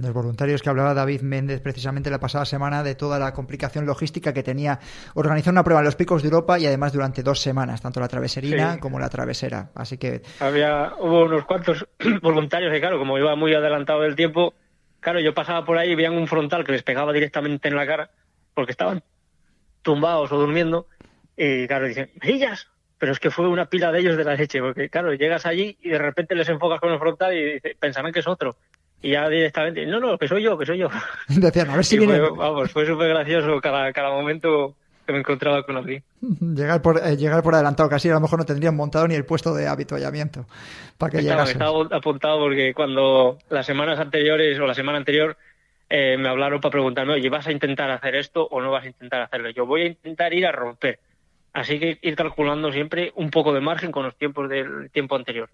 Los 0.00 0.12
voluntarios 0.12 0.62
que 0.62 0.68
hablaba 0.70 0.94
David 0.94 1.22
Méndez 1.22 1.60
precisamente 1.60 2.08
la 2.08 2.20
pasada 2.20 2.44
semana 2.44 2.84
de 2.84 2.94
toda 2.94 3.18
la 3.18 3.32
complicación 3.32 3.84
logística 3.84 4.32
que 4.32 4.44
tenía 4.44 4.78
organizar 5.14 5.52
una 5.52 5.64
prueba 5.64 5.80
en 5.80 5.86
los 5.86 5.96
picos 5.96 6.22
de 6.22 6.28
Europa 6.28 6.56
y 6.60 6.66
además 6.66 6.92
durante 6.92 7.24
dos 7.24 7.40
semanas, 7.40 7.82
tanto 7.82 7.98
la 7.98 8.06
traveserina 8.06 8.74
Sí. 8.74 8.78
como 8.78 9.00
la 9.00 9.08
travesera. 9.08 9.70
Así 9.74 9.98
que 9.98 10.22
Había, 10.38 10.92
hubo 11.00 11.24
unos 11.24 11.44
cuantos 11.46 11.84
voluntarios 12.22 12.72
que, 12.72 12.78
claro, 12.78 12.98
como 13.00 13.18
iba 13.18 13.34
muy 13.34 13.52
adelantado 13.52 14.02
del 14.02 14.14
tiempo, 14.14 14.54
claro, 15.00 15.18
yo 15.18 15.34
pasaba 15.34 15.64
por 15.64 15.78
ahí 15.78 15.90
y 15.90 15.94
veían 15.96 16.14
un 16.14 16.28
frontal 16.28 16.64
que 16.64 16.70
les 16.70 16.84
pegaba 16.84 17.12
directamente 17.12 17.66
en 17.66 17.74
la 17.74 17.86
cara, 17.88 18.10
porque 18.54 18.70
estaban 18.70 19.02
tumbados 19.82 20.30
o 20.30 20.38
durmiendo, 20.38 20.86
y 21.36 21.66
claro, 21.66 21.88
dicen, 21.88 22.10
¡Merillas! 22.22 22.68
Pero 23.02 23.10
es 23.10 23.18
que 23.18 23.32
fue 23.32 23.48
una 23.48 23.66
pila 23.66 23.90
de 23.90 23.98
ellos 23.98 24.16
de 24.16 24.22
la 24.22 24.36
leche, 24.36 24.60
porque 24.60 24.88
claro, 24.88 25.12
llegas 25.12 25.44
allí 25.44 25.76
y 25.82 25.88
de 25.88 25.98
repente 25.98 26.36
les 26.36 26.48
enfocas 26.48 26.78
con 26.78 26.92
el 26.92 27.00
frontal 27.00 27.36
y 27.36 27.58
pensarán 27.74 28.12
que 28.12 28.20
es 28.20 28.28
otro. 28.28 28.54
Y 29.02 29.10
ya 29.10 29.28
directamente, 29.28 29.84
no, 29.86 29.98
no, 29.98 30.16
que 30.16 30.28
soy 30.28 30.44
yo, 30.44 30.56
que 30.56 30.66
soy 30.66 30.78
yo. 30.78 30.88
decían, 31.26 31.70
a 31.70 31.74
ver 31.74 31.84
si 31.84 31.98
viene 31.98 32.20
fue, 32.20 32.30
vamos, 32.30 32.70
fue 32.70 32.86
súper 32.86 33.08
gracioso 33.08 33.60
cada, 33.60 33.92
cada 33.92 34.10
momento 34.10 34.76
que 35.04 35.12
me 35.14 35.18
encontraba 35.18 35.64
con 35.64 35.78
alguien. 35.78 36.04
llegar 36.54 36.80
por, 36.80 37.04
eh, 37.04 37.16
llegar 37.16 37.42
por 37.42 37.56
adelantado 37.56 37.88
casi, 37.88 38.08
a 38.08 38.14
lo 38.14 38.20
mejor 38.20 38.38
no 38.38 38.44
tendrían 38.44 38.76
montado 38.76 39.08
ni 39.08 39.16
el 39.16 39.24
puesto 39.24 39.52
de 39.52 39.66
habituallamiento 39.66 40.46
para 40.96 41.10
que 41.10 41.18
Estaba, 41.18 41.42
estaba 41.42 41.96
apuntado 41.96 42.38
porque 42.38 42.72
cuando 42.72 43.36
las 43.50 43.66
semanas 43.66 43.98
anteriores 43.98 44.60
o 44.60 44.66
la 44.68 44.74
semana 44.74 44.98
anterior 44.98 45.36
eh, 45.90 46.16
me 46.16 46.28
hablaron 46.28 46.60
para 46.60 46.70
preguntarme, 46.70 47.14
oye, 47.14 47.28
¿vas 47.28 47.48
a 47.48 47.50
intentar 47.50 47.90
hacer 47.90 48.14
esto 48.14 48.46
o 48.48 48.60
no 48.60 48.70
vas 48.70 48.84
a 48.84 48.86
intentar 48.86 49.22
hacerlo? 49.22 49.50
Yo 49.50 49.66
voy 49.66 49.82
a 49.82 49.86
intentar 49.86 50.32
ir 50.32 50.46
a 50.46 50.52
romper. 50.52 51.00
Así 51.52 51.78
que 51.78 51.98
ir 52.02 52.16
calculando 52.16 52.72
siempre 52.72 53.12
un 53.14 53.30
poco 53.30 53.52
de 53.52 53.60
margen 53.60 53.92
con 53.92 54.04
los 54.04 54.16
tiempos 54.16 54.48
del 54.48 54.90
tiempo 54.90 55.16
anterior. 55.16 55.50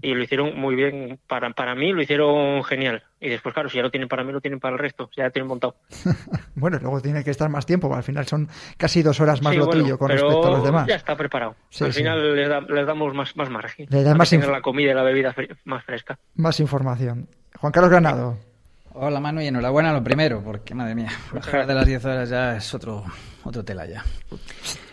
Y 0.00 0.14
lo 0.14 0.22
hicieron 0.22 0.56
muy 0.56 0.76
bien. 0.76 1.18
Para, 1.26 1.50
para 1.50 1.74
mí 1.74 1.92
lo 1.92 2.00
hicieron 2.00 2.62
genial. 2.62 3.02
Y 3.20 3.28
después, 3.30 3.52
claro, 3.52 3.68
si 3.68 3.76
ya 3.78 3.82
lo 3.82 3.90
tienen 3.90 4.08
para 4.08 4.22
mí, 4.22 4.30
lo 4.30 4.40
tienen 4.40 4.60
para 4.60 4.74
el 4.74 4.78
resto. 4.78 5.10
Ya 5.16 5.24
lo 5.24 5.30
tienen 5.32 5.48
montado. 5.48 5.74
Bueno, 6.58 6.78
luego 6.80 7.02
tiene 7.02 7.22
que 7.22 7.30
estar 7.30 7.50
más 7.50 7.66
tiempo, 7.66 7.94
al 7.94 8.02
final 8.02 8.26
son 8.26 8.48
casi 8.78 9.02
dos 9.02 9.20
horas 9.20 9.42
más 9.42 9.52
Sí, 9.52 9.58
lo 9.58 9.66
bueno, 9.66 9.82
tuyo 9.82 9.98
con 9.98 10.08
pero 10.08 10.22
respecto 10.22 10.46
a 10.46 10.50
los 10.52 10.64
demás. 10.64 10.86
Ya 10.86 10.94
está 10.94 11.14
preparado. 11.14 11.54
Sí, 11.68 11.84
Al 11.84 11.92
sí. 11.92 11.98
final 11.98 12.34
les, 12.34 12.48
da- 12.48 12.60
les 12.62 12.86
damos 12.86 13.12
más, 13.12 13.36
más 13.36 13.50
margen. 13.50 13.86
Le 13.90 13.98
da 13.98 14.10
Para 14.12 14.18
más 14.18 14.32
inf- 14.32 14.50
la 14.50 14.62
comida 14.62 14.92
y 14.92 14.94
la 14.94 15.02
bebida 15.02 15.34
fre- 15.34 15.54
más 15.64 15.84
fresca. 15.84 16.18
Más 16.36 16.58
información. 16.60 17.28
Juan 17.58 17.72
Carlos 17.72 17.90
Granado. 17.90 18.38
Hola 18.94 19.20
Manu 19.20 19.42
y 19.42 19.48
enhorabuena 19.48 19.92
lo 19.92 20.02
primero, 20.02 20.42
porque 20.42 20.74
madre 20.74 20.94
mía, 20.94 21.10
bajar 21.32 21.66
de 21.66 21.74
las 21.74 21.84
10 21.84 22.04
horas 22.06 22.30
ya 22.30 22.56
es 22.56 22.72
otro, 22.72 23.04
otro 23.44 23.62
tela 23.62 23.84
ya. 23.84 24.02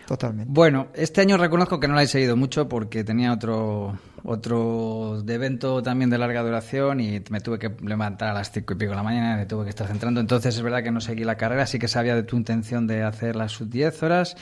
Totalmente. 0.06 0.52
Bueno, 0.52 0.88
este 0.94 1.20
año 1.20 1.36
reconozco 1.36 1.80
que 1.80 1.88
no 1.88 1.94
la 1.94 2.02
he 2.02 2.06
seguido 2.06 2.36
mucho 2.36 2.68
porque 2.68 3.04
tenía 3.04 3.32
otro, 3.32 3.98
otro 4.22 5.22
evento 5.26 5.82
también 5.82 6.10
de 6.10 6.18
larga 6.18 6.42
duración 6.42 7.00
y 7.00 7.22
me 7.30 7.40
tuve 7.40 7.58
que 7.58 7.74
levantar 7.82 8.28
a 8.28 8.34
las 8.34 8.50
cinco 8.50 8.74
y 8.74 8.76
pico 8.76 8.90
de 8.90 8.96
la 8.96 9.02
mañana, 9.02 9.36
me 9.36 9.46
tuve 9.46 9.64
que 9.64 9.70
estar 9.70 9.86
centrando. 9.86 10.20
Entonces 10.20 10.54
es 10.54 10.62
verdad 10.62 10.82
que 10.82 10.90
no 10.90 11.00
seguí 11.00 11.24
la 11.24 11.36
carrera, 11.36 11.66
sí 11.66 11.78
que 11.78 11.88
sabía 11.88 12.14
de 12.14 12.22
tu 12.22 12.36
intención 12.36 12.86
de 12.86 13.02
hacer 13.02 13.36
las 13.36 13.52
sub 13.52 13.68
10 13.70 14.02
horas. 14.02 14.36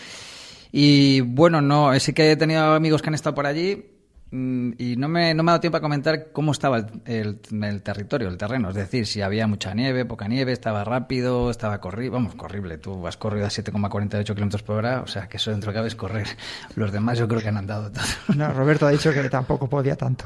Y 0.72 1.20
bueno, 1.20 1.60
no, 1.60 1.98
sí 2.00 2.12
que 2.12 2.32
he 2.32 2.36
tenido 2.36 2.72
amigos 2.74 3.02
que 3.02 3.10
han 3.10 3.14
estado 3.14 3.34
por 3.34 3.46
allí 3.46 3.86
y 4.32 4.96
no 4.96 5.08
me, 5.08 5.34
no 5.34 5.42
me 5.42 5.50
ha 5.50 5.52
dado 5.52 5.60
tiempo 5.60 5.76
a 5.76 5.80
comentar 5.82 6.28
cómo 6.32 6.52
estaba 6.52 6.78
el, 6.78 6.86
el- 7.04 7.64
el 7.64 7.82
territorio, 7.82 8.28
el 8.28 8.38
terreno. 8.38 8.70
Es 8.70 8.74
decir, 8.74 9.06
si 9.06 9.20
había 9.20 9.46
mucha 9.46 9.74
nieve, 9.74 10.06
poca 10.06 10.26
nieve, 10.26 10.52
estaba 10.52 10.84
rápido, 10.84 11.50
estaba 11.50 11.80
corrible. 11.82 12.10
Vamos, 12.14 12.34
corrible. 12.34 12.78
Tú 12.78 13.06
has 13.06 13.18
corrido 13.18 13.44
a 13.44 13.50
7,48 13.50 14.24
kilómetros 14.34 14.62
por 14.62 14.76
hora, 14.76 15.02
o 15.02 15.06
sea 15.06 15.28
que 15.28 15.36
eso 15.36 15.50
dentro 15.50 15.70
de 15.70 15.76
cabe 15.76 15.88
es 15.88 15.94
correr. 15.96 16.26
Los 16.76 16.92
demás 16.92 17.18
yo 17.18 17.28
creo 17.28 17.42
que 17.42 17.48
han 17.48 17.58
andado 17.58 17.92
todo. 17.92 18.02
No, 18.34 18.50
Roberto 18.54 18.86
ha 18.86 18.90
dicho 18.90 19.12
que 19.12 19.28
tampoco 19.28 19.68
podía 19.68 19.96
tanto. 19.96 20.24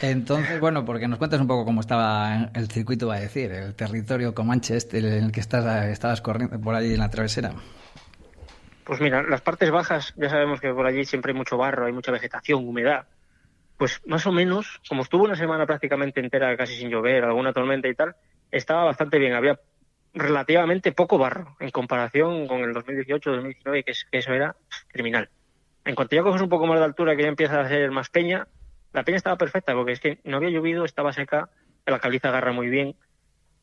Entonces, 0.00 0.58
bueno, 0.58 0.84
porque 0.84 1.06
nos 1.06 1.18
cuentas 1.18 1.40
un 1.40 1.46
poco 1.46 1.64
cómo 1.64 1.80
estaba 1.80 2.50
el 2.54 2.68
circuito, 2.68 3.06
va 3.06 3.14
a 3.14 3.20
decir, 3.20 3.52
el 3.52 3.74
territorio 3.74 4.34
comanche 4.34 4.76
este 4.76 4.98
en 4.98 5.24
el 5.24 5.32
que 5.32 5.38
estás, 5.38 5.86
estabas 5.86 6.20
corriendo 6.20 6.60
por 6.60 6.74
allí 6.74 6.92
en 6.94 6.98
la 6.98 7.08
travesera. 7.10 7.52
Pues 8.84 9.00
mira, 9.00 9.22
las 9.22 9.40
partes 9.40 9.70
bajas, 9.70 10.12
ya 10.16 10.28
sabemos 10.28 10.60
que 10.60 10.72
por 10.74 10.84
allí 10.86 11.04
siempre 11.04 11.32
hay 11.32 11.38
mucho 11.38 11.56
barro, 11.56 11.86
hay 11.86 11.92
mucha 11.92 12.10
vegetación, 12.10 12.66
humedad. 12.68 13.04
Pues 13.76 14.00
más 14.06 14.26
o 14.26 14.32
menos, 14.32 14.80
como 14.88 15.02
estuvo 15.02 15.24
una 15.24 15.34
semana 15.36 15.66
prácticamente 15.66 16.20
entera 16.20 16.56
casi 16.56 16.76
sin 16.76 16.90
llover, 16.90 17.24
alguna 17.24 17.52
tormenta 17.52 17.88
y 17.88 17.94
tal, 17.94 18.14
estaba 18.50 18.84
bastante 18.84 19.18
bien. 19.18 19.34
Había 19.34 19.60
relativamente 20.12 20.92
poco 20.92 21.18
barro 21.18 21.56
en 21.60 21.70
comparación 21.70 22.46
con 22.46 22.60
el 22.62 22.72
2018-2019, 22.72 23.84
que, 23.84 23.90
es- 23.92 24.06
que 24.10 24.18
eso 24.18 24.32
era 24.32 24.56
criminal. 24.88 25.30
En 25.84 25.94
cuanto 25.94 26.16
ya 26.16 26.22
coges 26.22 26.42
un 26.42 26.48
poco 26.48 26.66
más 26.66 26.78
de 26.78 26.84
altura, 26.86 27.16
que 27.16 27.22
ya 27.22 27.28
empieza 27.28 27.60
a 27.60 27.68
ser 27.68 27.90
más 27.90 28.10
peña, 28.10 28.48
la 28.92 29.04
peña 29.04 29.16
estaba 29.18 29.36
perfecta, 29.36 29.74
porque 29.74 29.92
es 29.92 30.00
que 30.00 30.20
no 30.24 30.36
había 30.38 30.50
llovido, 30.50 30.84
estaba 30.84 31.12
seca, 31.12 31.50
la 31.86 31.98
caliza 31.98 32.28
agarra 32.28 32.52
muy 32.52 32.68
bien. 32.68 32.96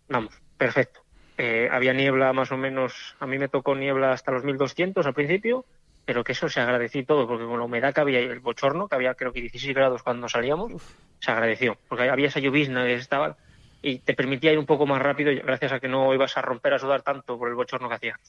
Vamos, 0.08 0.34
perfecto. 0.58 1.02
Eh, 1.38 1.70
había 1.72 1.94
niebla 1.94 2.34
más 2.34 2.52
o 2.52 2.58
menos, 2.58 3.16
a 3.20 3.26
mí 3.28 3.40
me 3.40 3.48
tocó 3.50 3.76
niebla 3.76 4.12
hasta 4.12 4.32
los 4.32 4.44
1200 4.44 5.06
al 5.08 5.14
principio, 5.14 5.66
pero 6.06 6.24
que 6.24 6.32
eso 6.32 6.50
se 6.50 6.60
agradeció 6.60 7.06
todo, 7.06 7.28
porque 7.28 7.46
con 7.46 7.60
la 7.60 7.66
humedad 7.66 7.94
que 7.94 8.02
había 8.02 8.22
y 8.22 8.26
el 8.26 8.40
bochorno, 8.40 8.88
que 8.88 8.96
había 8.96 9.14
creo 9.14 9.32
que 9.32 9.42
16 9.42 9.76
grados 9.76 10.04
cuando 10.04 10.28
salíamos, 10.28 10.74
se 11.20 11.32
agradeció, 11.32 11.78
porque 11.88 12.10
había 12.10 12.28
esa 12.28 12.40
llovizna 12.40 12.86
que 12.86 12.96
estaba 12.96 13.38
y 13.82 14.00
te 14.00 14.14
permitía 14.14 14.52
ir 14.52 14.60
un 14.60 14.66
poco 14.66 14.86
más 14.86 15.02
rápido 15.02 15.32
gracias 15.44 15.72
a 15.72 15.80
que 15.80 15.88
no 15.88 16.14
ibas 16.14 16.38
a 16.38 16.42
romper 16.42 16.74
a 16.74 16.80
sudar 16.80 17.02
tanto 17.02 17.38
por 17.38 17.50
el 17.50 17.56
bochorno 17.56 17.90
que 17.90 17.96
hacía. 17.96 18.20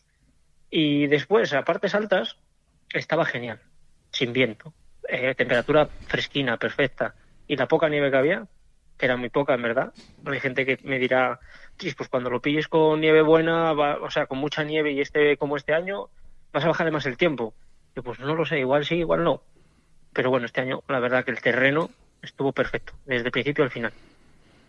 Y 0.70 1.06
después, 1.06 1.52
a 1.52 1.64
partes 1.64 1.94
altas, 1.94 2.36
estaba 2.92 3.24
genial, 3.24 3.60
sin 4.10 4.32
viento, 4.32 4.72
eh, 5.08 5.34
temperatura 5.34 5.86
fresquina, 6.06 6.56
perfecta, 6.56 7.14
y 7.46 7.56
la 7.56 7.68
poca 7.68 7.88
nieve 7.88 8.10
que 8.10 8.16
había, 8.16 8.46
que 8.96 9.06
era 9.06 9.16
muy 9.16 9.28
poca 9.28 9.54
en 9.54 9.62
verdad, 9.62 9.92
hay 10.24 10.40
gente 10.40 10.64
que 10.64 10.78
me 10.84 10.98
dirá, 10.98 11.40
pues 11.96 12.08
cuando 12.08 12.30
lo 12.30 12.40
pilles 12.40 12.68
con 12.68 13.00
nieve 13.00 13.22
buena, 13.22 13.72
o 13.72 14.10
sea, 14.10 14.26
con 14.26 14.38
mucha 14.38 14.64
nieve 14.64 14.92
y 14.92 15.00
este 15.00 15.36
como 15.36 15.56
este 15.56 15.74
año, 15.74 16.08
vas 16.52 16.64
a 16.64 16.68
bajar 16.68 16.90
más 16.90 17.06
el 17.06 17.16
tiempo. 17.16 17.54
Yo, 17.94 18.02
pues 18.02 18.18
no 18.20 18.34
lo 18.34 18.44
sé, 18.44 18.58
igual 18.58 18.84
sí, 18.84 18.96
igual 18.96 19.24
no. 19.24 19.42
Pero 20.12 20.30
bueno, 20.30 20.46
este 20.46 20.60
año 20.60 20.82
la 20.88 21.00
verdad 21.00 21.24
que 21.24 21.30
el 21.30 21.40
terreno 21.40 21.90
estuvo 22.22 22.52
perfecto, 22.52 22.92
desde 23.06 23.26
el 23.26 23.32
principio 23.32 23.64
al 23.64 23.70
final. 23.70 23.92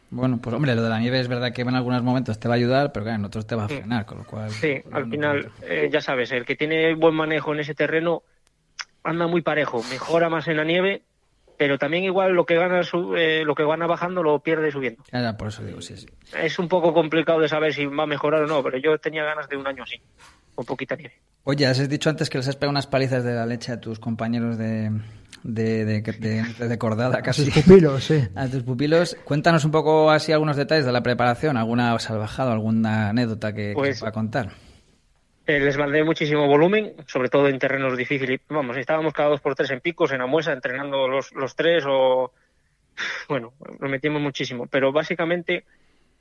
Bueno, 0.10 0.38
pues 0.41 0.56
hombre, 0.56 0.76
lo 0.76 0.84
de 0.84 0.89
la 0.89 1.00
nieve 1.00 1.19
es 1.19 1.28
verdad 1.28 1.54
que 1.54 1.63
en 1.63 1.74
algunos 1.74 2.04
momentos 2.04 2.39
te 2.39 2.48
va 2.48 2.54
a 2.54 2.58
ayudar, 2.58 2.91
pero 2.91 3.06
claro, 3.06 3.19
en 3.19 3.26
otros 3.26 3.48
te 3.48 3.56
va 3.56 3.65
a 3.65 3.67
frenar, 3.67 4.06
con 4.06 4.19
lo 4.19 4.26
cual... 4.26 4.52
Sí, 4.52 4.82
al 4.91 5.10
final, 5.10 5.52
eh, 5.63 5.89
ya 5.91 6.02
sabes, 6.02 6.32
el 6.32 6.46
que 6.46 6.56
tiene 6.56 6.93
buen 6.93 7.15
manejo 7.15 7.54
en 7.54 7.62
ese 7.62 7.74
terreno 7.74 8.22
anda 9.04 9.28
muy 9.28 9.41
parejo, 9.41 9.84
mejora 9.89 10.30
más 10.30 10.48
en 10.48 10.58
la 10.58 10.63
nieve, 10.63 11.02
pero 11.63 11.78
también 11.78 12.04
igual 12.04 12.34
lo 12.34 12.45
que 12.45 12.56
gana 12.56 12.82
eh, 13.15 13.43
lo 13.45 13.56
que 13.56 13.63
gana 13.63 13.88
bajando 13.88 14.21
lo 14.21 14.38
pierde 14.39 14.69
subiendo. 14.69 15.02
Ya, 15.13 15.38
por 15.38 15.47
eso 15.47 15.63
digo, 15.63 15.80
sí, 15.80 15.95
sí. 15.95 16.08
Es 16.38 16.60
un 16.60 16.67
poco 16.67 16.93
complicado 16.93 17.39
de 17.39 17.47
saber 17.47 17.73
si 17.73 17.86
va 17.86 18.04
a 18.04 18.06
mejorar 18.06 18.43
o 18.43 18.47
no, 18.47 18.62
pero 18.62 18.78
yo 18.80 18.97
tenía 18.97 19.23
ganas 19.23 19.47
de 19.47 19.56
un 19.56 19.65
año 19.65 19.84
así, 19.84 19.95
con 20.56 20.65
poquita 20.65 20.97
nieve. 20.97 21.13
Oye, 21.45 21.65
has 21.65 21.88
dicho 21.88 22.10
antes 22.10 22.30
que 22.30 22.38
les 22.38 22.49
has 22.49 22.58
pegado 22.58 22.71
unas 22.71 22.86
palizas 22.86 23.23
de 23.23 23.34
la 23.34 23.45
leche 23.45 23.71
a 23.71 23.80
tus 23.80 23.97
compañeros 23.97 24.58
de, 24.58 24.91
de, 25.43 25.86
de, 25.86 26.78
cordada 26.78 27.21
casi. 27.21 27.43
A 27.43 27.45
tus 27.45 27.63
pupilos, 27.63 28.04
sí. 28.04 28.28
A 28.36 28.49
tus 28.49 28.63
pupilos. 28.63 29.15
Cuéntanos 29.23 29.63
un 29.63 29.71
poco 29.71 30.12
así 30.12 30.34
algunos 30.34 30.58
detalles 30.58 30.86
de 30.86 30.91
la 30.91 31.02
preparación, 31.02 31.56
alguna 31.56 31.97
salvajada, 31.97 32.52
alguna 32.52 33.08
anécdota 33.08 33.54
que, 33.54 33.71
pues, 33.73 34.04
que 34.04 34.12
contar. 34.12 34.49
Eh, 35.45 35.60
les 35.60 35.77
mandé 35.77 36.03
muchísimo 36.03 36.47
volumen, 36.47 36.93
sobre 37.06 37.29
todo 37.29 37.49
en 37.49 37.60
terrenos 37.60 37.97
difíciles. 37.97 38.39
Vamos, 38.47 38.77
estábamos 38.77 39.13
cada 39.13 39.29
dos 39.29 39.41
por 39.41 39.56
tres 39.56 39.71
en 39.71 39.82
picos, 39.82 40.12
en 40.13 40.21
Amuesa, 40.21 40.53
entrenando 40.53 41.08
los, 41.08 41.34
los 41.34 41.56
tres 41.56 41.84
o... 41.88 42.32
Bueno, 43.27 43.53
nos 43.79 43.89
metimos 43.89 44.21
muchísimo. 44.21 44.67
Pero 44.67 44.91
básicamente, 44.91 45.65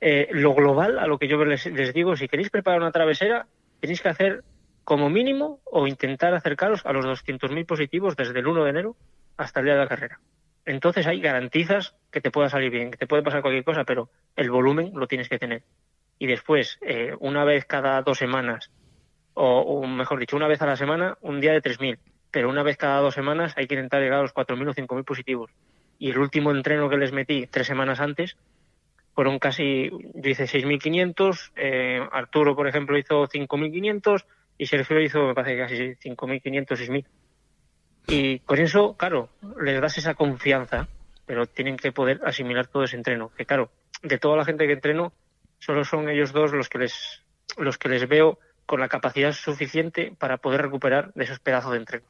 eh, 0.01 0.27
lo 0.31 0.53
global, 0.53 0.99
a 0.99 1.07
lo 1.07 1.17
que 1.17 1.27
yo 1.27 1.43
les, 1.45 1.65
les 1.67 1.93
digo, 1.93 2.15
si 2.15 2.27
queréis 2.27 2.49
preparar 2.49 2.81
una 2.81 2.91
travesera, 2.91 3.47
tenéis 3.79 4.01
que 4.01 4.09
hacer 4.09 4.43
como 4.83 5.09
mínimo 5.09 5.61
o 5.63 5.87
intentar 5.87 6.33
acercaros 6.33 6.85
a 6.85 6.91
los 6.91 7.05
200.000 7.05 7.65
positivos 7.65 8.17
desde 8.17 8.39
el 8.39 8.47
1 8.47 8.63
de 8.65 8.69
enero 8.69 8.95
hasta 9.37 9.61
el 9.61 9.67
día 9.67 9.75
de 9.75 9.79
la 9.79 9.87
carrera. 9.87 10.19
Entonces 10.65 11.07
ahí 11.07 11.21
garantizas 11.21 11.95
que 12.11 12.21
te 12.21 12.31
pueda 12.31 12.49
salir 12.49 12.71
bien, 12.71 12.91
que 12.91 12.97
te 12.97 13.07
puede 13.07 13.23
pasar 13.23 13.41
cualquier 13.41 13.63
cosa, 13.63 13.83
pero 13.83 14.09
el 14.35 14.49
volumen 14.49 14.91
lo 14.95 15.07
tienes 15.07 15.29
que 15.29 15.39
tener. 15.39 15.63
Y 16.19 16.27
después, 16.27 16.77
eh, 16.81 17.15
una 17.19 17.43
vez 17.43 17.65
cada 17.65 18.01
dos 18.01 18.17
semanas, 18.17 18.71
o, 19.33 19.85
mejor 19.87 20.19
dicho, 20.19 20.35
una 20.35 20.47
vez 20.47 20.61
a 20.61 20.65
la 20.65 20.75
semana, 20.75 21.17
un 21.21 21.39
día 21.39 21.53
de 21.53 21.61
3.000, 21.61 21.97
pero 22.31 22.49
una 22.49 22.63
vez 22.63 22.77
cada 22.77 22.99
dos 22.99 23.13
semanas 23.13 23.53
hay 23.57 23.67
que 23.67 23.75
intentar 23.75 24.01
llegar 24.01 24.19
a 24.19 24.21
los 24.23 24.33
4.000 24.33 24.69
o 24.69 24.73
5.000 24.73 25.03
positivos. 25.05 25.51
Y 25.99 26.09
el 26.09 26.17
último 26.17 26.51
entreno 26.51 26.89
que 26.89 26.97
les 26.97 27.11
metí 27.11 27.47
tres 27.47 27.67
semanas 27.67 27.99
antes 27.99 28.37
fueron 29.13 29.39
casi, 29.39 29.89
yo 29.89 30.29
hice 30.29 30.45
6.500, 30.45 31.51
eh, 31.55 32.01
Arturo, 32.11 32.55
por 32.55 32.67
ejemplo, 32.67 32.97
hizo 32.97 33.27
5.500 33.27 34.25
y 34.57 34.65
Sergio 34.65 34.99
hizo, 34.99 35.27
me 35.27 35.33
parece, 35.33 35.57
casi 35.57 35.75
5.500, 36.09 36.65
6.000. 36.67 37.05
Y 38.07 38.39
con 38.39 38.59
eso, 38.59 38.95
claro, 38.97 39.29
les 39.61 39.79
das 39.79 39.97
esa 39.97 40.13
confianza, 40.15 40.87
pero 41.25 41.45
tienen 41.45 41.77
que 41.77 41.91
poder 41.91 42.19
asimilar 42.25 42.67
todo 42.67 42.83
ese 42.83 42.97
entreno. 42.97 43.31
Que 43.37 43.45
claro, 43.45 43.69
de 44.01 44.17
toda 44.17 44.37
la 44.37 44.45
gente 44.45 44.67
que 44.67 44.73
entreno, 44.73 45.13
solo 45.59 45.85
son 45.85 46.09
ellos 46.09 46.33
dos 46.33 46.51
los 46.51 46.67
que 46.67 46.79
les, 46.79 47.23
los 47.57 47.77
que 47.77 47.89
les 47.89 48.07
veo 48.07 48.39
con 48.73 48.79
la 48.79 48.89
capacidad 48.89 49.31
suficiente 49.33 50.15
para 50.17 50.37
poder 50.37 50.63
recuperar 50.63 51.13
de 51.13 51.25
esos 51.25 51.37
pedazos 51.37 51.73
de 51.73 51.77
entrenos. 51.77 52.09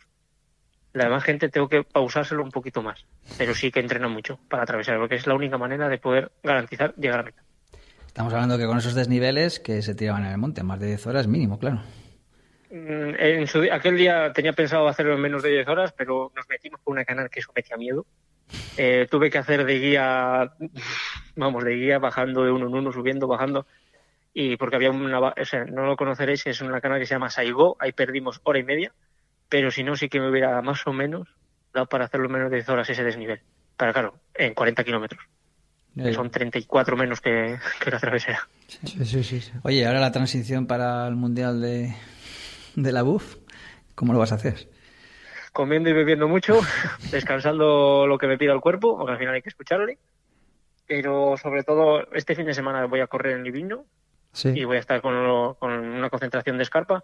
La 0.94 1.04
demás 1.04 1.22
gente 1.22 1.50
tengo 1.50 1.68
que 1.68 1.84
pausárselo 1.84 2.42
un 2.42 2.52
poquito 2.52 2.82
más, 2.82 3.06
pero 3.38 3.54
sí 3.54 3.70
que 3.70 3.82
entreno 3.82 4.08
mucho 4.08 4.40
para 4.48 4.64
atravesar, 4.64 4.98
porque 4.98 5.16
es 5.16 5.28
la 5.28 5.36
única 5.36 5.58
manera 5.58 5.90
de 5.90 5.98
poder 5.98 6.32
garantizar 6.42 6.96
llegar 6.96 7.20
a 7.20 7.24
meta. 7.24 7.44
Estamos 8.08 8.34
hablando 8.34 8.58
que 8.58 8.66
con 8.66 8.78
esos 8.78 8.96
desniveles 8.96 9.60
que 9.60 9.82
se 9.82 9.94
tiraban 9.94 10.24
en 10.24 10.32
el 10.32 10.38
monte, 10.38 10.64
más 10.64 10.80
de 10.80 10.88
10 10.88 11.06
horas 11.08 11.28
mínimo, 11.28 11.60
claro. 11.60 11.82
Mm, 12.72 13.16
en 13.20 13.46
su, 13.48 13.68
aquel 13.70 13.98
día 13.98 14.32
tenía 14.32 14.54
pensado 14.54 14.88
hacerlo 14.88 15.16
en 15.16 15.20
menos 15.20 15.44
de 15.44 15.50
10 15.50 15.68
horas, 15.68 15.92
pero 15.92 16.32
nos 16.34 16.48
metimos 16.48 16.80
por 16.80 16.94
una 16.94 17.04
canal 17.04 17.30
que 17.30 17.42
eso 17.42 17.52
metía 17.54 17.76
miedo. 17.76 18.06
Eh, 18.78 19.06
tuve 19.12 19.30
que 19.30 19.38
hacer 19.38 19.66
de 19.66 19.80
guía, 19.80 20.54
vamos, 21.36 21.66
de 21.66 21.76
guía 21.76 22.00
bajando 22.00 22.46
de 22.46 22.52
uno 22.52 22.68
en 22.68 22.74
uno, 22.74 22.94
subiendo, 22.94 23.28
bajando. 23.28 23.68
Y 24.34 24.58
porque 24.58 24.78
había 24.78 24.90
una, 24.90 25.20
o 25.20 25.46
sea, 25.46 25.66
no 25.66 25.86
lo 25.86 25.96
conoceréis, 25.96 26.46
es 26.48 26.62
una 26.62 26.82
canal 26.82 27.00
que 27.00 27.06
se 27.06 27.14
llama 27.14 27.30
Saigo, 27.30 27.78
ahí 27.80 27.92
perdimos 27.92 28.42
hora 28.44 28.60
y 28.60 28.64
media, 28.64 28.92
pero 29.48 29.70
si 29.70 29.84
no, 29.84 29.96
sí 29.96 30.10
que 30.10 30.20
me 30.20 30.30
hubiera 30.30 30.62
más 30.62 30.88
o 30.88 30.94
menos 30.94 31.28
dado 31.74 31.88
para 31.88 32.06
hacerlo 32.06 32.28
en 32.28 32.34
menos 32.34 32.50
de 32.50 32.58
10 32.58 32.70
horas 32.70 32.90
ese 32.90 33.04
desnivel. 33.04 33.42
Pero 33.78 33.94
claro, 33.94 34.16
en 34.34 34.54
40 34.54 34.84
kilómetros. 34.84 35.22
son 36.14 36.30
34 36.30 36.98
menos 36.98 37.22
que, 37.22 37.58
que 37.80 37.92
la 37.92 38.00
travesera. 38.00 38.48
Sí, 38.68 39.06
sí, 39.06 39.24
sí, 39.24 39.52
Oye, 39.64 39.86
ahora 39.86 40.00
la 40.00 40.12
transición 40.12 40.66
para 40.66 41.08
el 41.08 41.16
Mundial 41.16 41.62
de, 41.62 41.94
de 42.76 42.92
la 42.92 43.04
BUF, 43.04 43.38
¿cómo 43.96 44.14
lo 44.14 44.20
vas 44.20 44.32
a 44.32 44.36
hacer? 44.36 44.70
Comiendo 45.52 45.90
y 45.90 45.94
bebiendo 45.94 46.28
mucho, 46.28 46.60
descansando 47.12 48.08
lo 48.08 48.18
que 48.18 48.28
me 48.28 48.38
pida 48.38 48.54
el 48.54 48.62
cuerpo, 48.62 48.98
porque 48.98 49.14
al 49.14 49.20
final 49.20 49.36
hay 49.36 49.42
que 49.42 49.50
escucharle. 49.50 50.00
Pero 50.88 51.38
sobre 51.38 51.64
todo, 51.64 52.12
este 52.14 52.36
fin 52.36 52.46
de 52.46 52.54
semana 52.54 52.86
voy 52.86 53.00
a 53.00 53.08
correr 53.08 53.38
en 53.38 53.44
Livigno 53.44 53.86
y 54.44 54.64
voy 54.64 54.78
a 54.78 54.80
estar 54.80 55.02
con, 55.02 55.14
una 55.16 56.10
concentración 56.10 56.58
de 56.58 56.64
escarpa. 56.64 57.04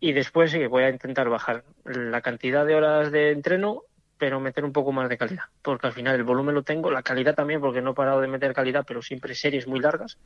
Y 0.00 0.12
después 0.12 0.50
sí, 0.50 0.66
voy 0.66 0.84
a 0.84 0.90
intentar 0.90 1.28
bajar 1.28 1.64
la 1.84 2.20
cantidad 2.20 2.64
de 2.64 2.74
horas 2.74 3.12
de 3.12 3.30
entreno, 3.32 3.82
pero 4.16 4.40
meter 4.40 4.64
un 4.64 4.72
poco 4.72 4.92
más 4.92 5.08
de 5.08 5.18
calidad. 5.18 5.44
Porque 5.62 5.86
al 5.86 5.92
final 5.92 6.14
el 6.14 6.24
volumen 6.24 6.54
lo 6.54 6.62
tengo, 6.62 6.90
la 6.90 7.02
calidad 7.02 7.34
también, 7.34 7.60
porque 7.60 7.82
no 7.82 7.90
he 7.90 7.94
parado 7.94 8.20
de 8.20 8.28
meter 8.28 8.52
calidad, 8.54 8.84
pero 8.86 9.02
siempre 9.02 9.34
series 9.34 9.66
muy 9.66 9.80
largas. 9.80 10.18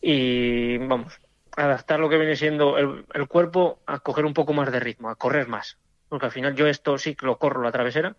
Y 0.00 0.78
vamos, 0.78 1.20
adaptar 1.56 2.00
lo 2.00 2.08
que 2.08 2.18
viene 2.18 2.36
siendo 2.36 2.76
el, 2.78 3.28
cuerpo 3.28 3.80
a 3.86 4.00
coger 4.00 4.24
un 4.24 4.34
poco 4.34 4.52
más 4.52 4.70
de 4.72 4.80
ritmo, 4.80 5.10
a 5.10 5.16
correr 5.16 5.48
más. 5.48 5.78
Porque 6.08 6.26
al 6.26 6.32
final 6.32 6.54
yo 6.54 6.66
esto 6.66 6.98
sí 6.98 7.14
que 7.14 7.26
lo 7.26 7.38
corro 7.38 7.62
la 7.62 7.72
travesera, 7.72 8.16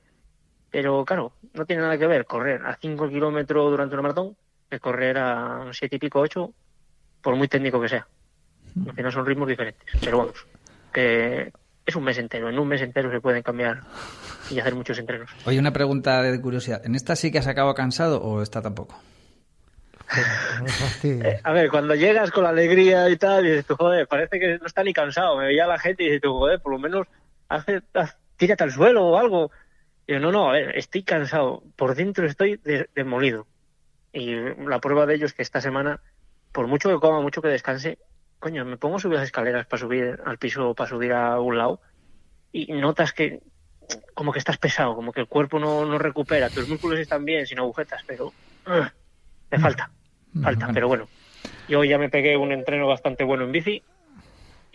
pero 0.72 1.04
claro, 1.06 1.34
no 1.54 1.66
tiene 1.66 1.82
nada 1.82 1.98
que 1.98 2.08
ver 2.08 2.26
correr 2.26 2.66
a 2.66 2.76
5 2.76 3.10
kilómetros 3.10 3.70
durante 3.70 3.96
una 3.96 4.02
maratón 4.02 4.36
que 4.70 4.80
correr 4.80 5.18
a 5.20 5.68
7 5.72 5.96
y 5.96 6.00
pico, 6.00 6.20
8, 6.20 6.52
por 7.24 7.36
muy 7.36 7.48
técnico 7.48 7.82
que 7.82 7.90
sea. 7.90 8.06
Al 8.88 8.94
final 8.94 9.12
son 9.12 9.26
ritmos 9.26 9.48
diferentes. 9.48 9.88
Pero 10.00 10.20
vamos, 10.20 10.46
que 10.92 11.52
es 11.86 11.96
un 11.96 12.04
mes 12.04 12.18
entero. 12.18 12.50
En 12.50 12.60
un 12.60 12.68
mes 12.68 12.82
entero 12.82 13.10
se 13.12 13.22
pueden 13.22 13.42
cambiar 13.42 13.82
y 14.52 14.60
hacer 14.60 14.76
muchos 14.76 15.00
entrenos. 15.00 15.32
Oye, 15.46 15.58
una 15.58 15.74
pregunta 15.74 16.22
de 16.22 16.40
curiosidad. 16.40 16.86
¿En 16.86 16.96
esta 16.96 17.16
sí 17.16 17.32
que 17.32 17.40
has 17.40 17.48
acabado 17.48 17.74
cansado 17.74 18.22
o 18.22 18.42
esta 18.42 18.62
tampoco? 18.62 19.02
Eh, 21.04 21.40
a 21.44 21.52
ver, 21.52 21.70
cuando 21.70 21.96
llegas 21.96 22.32
con 22.32 22.44
la 22.44 22.50
alegría 22.50 23.10
y 23.10 23.18
tal, 23.18 23.46
y 23.46 23.50
dices 23.50 23.66
tú, 23.66 23.76
joder, 23.76 24.08
parece 24.08 24.40
que 24.40 24.58
no 24.60 24.68
está 24.68 24.84
ni 24.84 24.94
cansado. 24.94 25.38
Me 25.38 25.48
veía 25.48 25.66
la 25.66 25.80
gente 25.80 26.04
y 26.04 26.08
dices 26.08 26.22
tú, 26.22 26.34
joder, 26.34 26.60
por 26.62 26.72
lo 26.72 26.80
menos 26.80 27.08
hace, 27.50 27.82
tírate 28.38 28.64
al 28.64 28.72
suelo 28.72 29.06
o 29.06 29.18
algo. 29.18 29.52
Y 30.08 30.14
yo, 30.14 30.20
no, 30.20 30.32
no, 30.32 30.50
a 30.50 30.54
ver, 30.54 30.78
estoy 30.78 31.04
cansado. 31.04 31.64
Por 31.76 31.96
dentro 31.96 32.26
estoy 32.26 32.60
demolido. 32.96 33.48
Y 34.14 34.36
la 34.36 34.80
prueba 34.80 35.06
de 35.06 35.16
ello 35.16 35.26
es 35.26 35.34
que 35.34 35.42
esta 35.42 35.62
semana, 35.62 36.00
por 36.54 36.68
mucho 36.68 36.90
que 36.90 37.00
coma, 37.00 37.20
mucho 37.22 37.42
que 37.42 37.50
descanse, 37.50 37.98
coño, 38.40 38.64
me 38.64 38.78
pongo 38.78 38.96
a 38.96 39.00
subir 39.00 39.18
las 39.18 39.26
escaleras 39.26 39.66
para 39.66 39.82
subir 39.82 40.20
al 40.26 40.38
piso 40.38 40.74
para 40.74 40.90
subir 40.90 41.12
a 41.12 41.40
un 41.42 41.58
lado 41.58 41.82
y 42.52 42.72
notas 42.72 43.12
que 43.12 43.42
como 44.14 44.32
que 44.32 44.40
estás 44.40 44.58
pesado, 44.58 44.96
como 44.96 45.12
que 45.12 45.20
el 45.20 45.28
cuerpo 45.28 45.60
no, 45.60 45.84
no 45.86 45.98
recupera, 45.98 46.50
tus 46.50 46.70
músculos 46.70 47.00
están 47.00 47.26
bien, 47.26 47.46
sin 47.46 47.60
agujetas, 47.60 48.04
pero 48.08 48.32
te 49.50 49.60
falta 49.60 49.92
falta, 50.42 50.70
pero 50.74 50.88
bueno. 50.88 51.08
Yo 51.68 51.84
ya 51.84 51.98
me 51.98 52.10
pegué 52.10 52.36
un 52.36 52.52
entreno 52.52 52.88
bastante 52.88 53.24
bueno 53.24 53.46
en 53.46 53.52
bici 53.52 53.84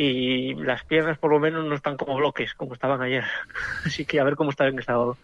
y 0.00 0.54
las 0.54 0.84
piernas 0.84 1.18
por 1.18 1.32
lo 1.32 1.40
menos 1.40 1.66
no 1.66 1.74
están 1.74 1.96
como 1.96 2.14
bloques, 2.16 2.54
como 2.54 2.74
estaban 2.74 3.02
ayer. 3.02 3.24
Así 3.84 4.04
que 4.04 4.20
a 4.20 4.24
ver 4.24 4.36
cómo 4.36 4.50
está 4.50 4.68
en 4.68 4.80
sábado. 4.80 5.16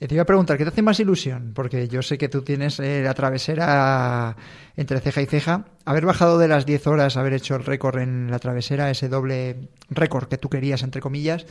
Te 0.00 0.12
iba 0.12 0.22
a 0.22 0.26
preguntar, 0.26 0.58
¿qué 0.58 0.64
te 0.64 0.70
hace 0.70 0.82
más 0.82 0.98
ilusión? 0.98 1.52
Porque 1.54 1.86
yo 1.86 2.02
sé 2.02 2.18
que 2.18 2.28
tú 2.28 2.42
tienes 2.42 2.80
eh, 2.80 3.02
la 3.04 3.14
travesera 3.14 4.36
entre 4.76 4.98
ceja 4.98 5.22
y 5.22 5.26
ceja. 5.26 5.66
Haber 5.84 6.04
bajado 6.04 6.36
de 6.38 6.48
las 6.48 6.66
10 6.66 6.84
horas, 6.88 7.16
haber 7.16 7.34
hecho 7.34 7.54
el 7.54 7.64
récord 7.64 8.00
en 8.00 8.28
la 8.28 8.40
travesera, 8.40 8.90
ese 8.90 9.08
doble 9.08 9.68
récord 9.88 10.26
que 10.26 10.36
tú 10.36 10.50
querías, 10.50 10.82
entre 10.82 11.00
comillas, 11.00 11.46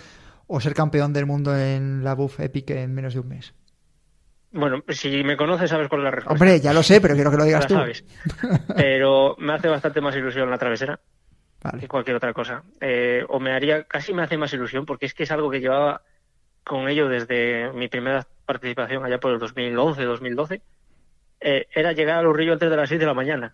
o 0.47 0.59
ser 0.59 0.73
campeón 0.73 1.13
del 1.13 1.25
mundo 1.25 1.57
en 1.57 2.03
la 2.03 2.15
Buff 2.15 2.41
Epic 2.41 2.69
en 2.71 2.93
menos 2.93 3.13
de 3.13 3.21
un 3.21 3.29
mes? 3.29 3.53
Bueno, 4.51 4.83
si 4.89 5.23
me 5.23 5.37
conoces 5.37 5.69
sabes 5.69 5.87
cuál 5.87 6.01
es 6.01 6.05
la 6.05 6.11
respuesta. 6.11 6.33
Hombre, 6.33 6.59
ya 6.59 6.73
lo 6.73 6.83
sé, 6.83 6.99
pero 6.99 7.15
quiero 7.15 7.31
que 7.31 7.37
lo 7.37 7.45
digas 7.45 7.65
tú. 7.65 7.75
sabes. 7.75 8.03
Pero 8.75 9.37
me 9.39 9.53
hace 9.53 9.69
bastante 9.69 10.01
más 10.01 10.15
ilusión 10.17 10.49
la 10.49 10.57
travesera 10.57 10.99
Vale. 11.71 11.79
que 11.81 11.87
cualquier 11.87 12.15
otra 12.17 12.33
cosa. 12.33 12.63
Eh, 12.81 13.23
o 13.29 13.39
me 13.39 13.51
haría, 13.51 13.83
casi 13.83 14.13
me 14.13 14.23
hace 14.23 14.37
más 14.37 14.53
ilusión 14.53 14.85
porque 14.85 15.05
es 15.05 15.13
que 15.13 15.23
es 15.23 15.31
algo 15.31 15.49
que 15.49 15.59
llevaba 15.61 16.01
con 16.63 16.87
ello 16.89 17.07
desde 17.09 17.71
mi 17.73 17.87
primera 17.87 18.25
participación 18.45 19.03
allá 19.05 19.19
por 19.19 19.31
el 19.33 19.39
2011, 19.39 20.03
2012. 20.03 20.61
Eh, 21.41 21.67
era 21.73 21.91
llegar 21.93 22.19
al 22.19 22.27
Urrillo 22.27 22.53
antes 22.53 22.69
de 22.69 22.77
las 22.77 22.89
6 22.89 22.99
de 22.99 23.05
la 23.05 23.13
mañana. 23.13 23.53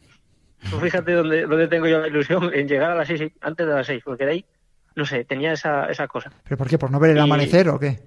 Fíjate 0.60 1.14
dónde, 1.14 1.42
dónde 1.48 1.68
tengo 1.68 1.88
yo 1.88 2.00
la 2.00 2.08
ilusión 2.08 2.52
en 2.54 2.68
llegar 2.68 2.92
a 2.92 2.96
las 2.96 3.08
6 3.08 3.32
antes 3.42 3.66
de 3.68 3.74
las 3.74 3.88
6, 3.88 4.04
porque 4.06 4.26
de 4.26 4.32
ahí, 4.32 4.46
no 4.96 5.06
sé, 5.06 5.26
tenía 5.26 5.54
esa, 5.54 5.86
esa 5.90 6.08
cosa. 6.08 6.32
¿Pero 6.44 6.58
por 6.58 6.68
qué? 6.68 6.78
¿Por 6.78 6.92
no 6.92 7.00
ver 7.00 7.12
el 7.12 7.18
Y- 7.18 7.22
amanecer 7.22 7.68
o 7.70 7.80
qué? 7.80 8.00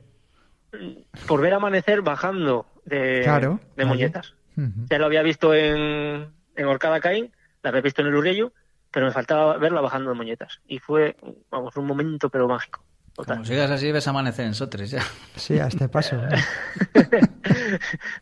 Por 1.26 1.40
ver 1.40 1.54
amanecer 1.54 2.02
bajando 2.02 2.66
de, 2.84 3.20
Claro, 3.24 3.60
de 3.76 3.84
vale. 3.84 3.86
muñetas. 3.96 4.34
Ujú. 4.56 4.86
Ya 4.90 4.98
lo 4.98 5.06
había 5.06 5.22
visto 5.22 5.54
en, 5.54 6.28
en 6.56 6.66
Orcada 6.66 7.00
Caín, 7.00 7.32
la 7.62 7.70
había 7.70 7.80
visto 7.82 8.02
en 8.02 8.08
el 8.08 8.14
Urrillo, 8.14 8.52
pero 8.94 9.06
me 9.06 9.12
faltaba 9.12 9.58
verla 9.58 9.80
bajando 9.82 10.10
de 10.10 10.16
moñetas. 10.16 10.60
Y 10.68 10.78
fue, 10.78 11.16
vamos, 11.50 11.76
un 11.76 11.84
momento 11.86 12.30
pero 12.30 12.46
mágico. 12.48 12.82
Como 13.16 13.44
sigas 13.44 13.70
así, 13.70 13.92
ves 13.92 14.08
amanecer 14.08 14.44
en 14.46 14.54
Sotres 14.54 14.90
ya. 14.90 15.02
Sí, 15.36 15.58
a 15.58 15.66
este 15.66 15.88
paso. 15.88 16.16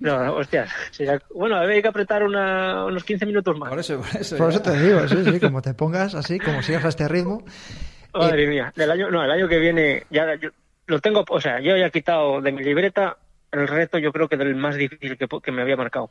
No, 0.00 0.22
no, 0.24 0.34
hostias. 0.36 0.70
sería- 0.90 1.20
Bueno, 1.34 1.56
había 1.56 1.80
que 1.80 1.88
apretar 1.88 2.22
una- 2.22 2.84
unos 2.84 3.04
15 3.04 3.24
minutos 3.26 3.56
más. 3.58 3.70
Por 3.70 3.78
eso, 3.78 4.00
por 4.00 4.20
eso. 4.20 4.36
Por 4.36 4.50
eso 4.50 4.60
te 4.60 4.78
digo, 4.78 5.06
sí, 5.08 5.24
sí, 5.24 5.40
como 5.40 5.62
te 5.62 5.74
pongas 5.74 6.14
así, 6.14 6.38
como 6.38 6.62
sigas 6.62 6.84
a 6.84 6.88
este 6.88 7.08
ritmo. 7.08 7.42
Madre 8.14 8.46
mía, 8.46 8.72
del 8.76 8.90
año, 8.90 9.10
no, 9.10 9.24
el 9.24 9.30
año 9.30 9.48
que 9.48 9.58
viene 9.58 10.04
ya 10.10 10.34
yo 10.34 10.50
lo 10.86 11.00
tengo, 11.00 11.24
o 11.26 11.40
sea, 11.40 11.60
yo 11.60 11.74
ya 11.76 11.86
he 11.86 11.90
quitado 11.90 12.42
de 12.42 12.52
mi 12.52 12.62
libreta 12.62 13.16
el 13.50 13.66
reto, 13.68 13.96
yo 13.98 14.12
creo 14.12 14.28
que 14.28 14.36
del 14.36 14.54
más 14.54 14.74
difícil 14.76 15.16
que, 15.16 15.28
po- 15.28 15.40
que 15.40 15.52
me 15.52 15.62
había 15.62 15.76
marcado. 15.76 16.10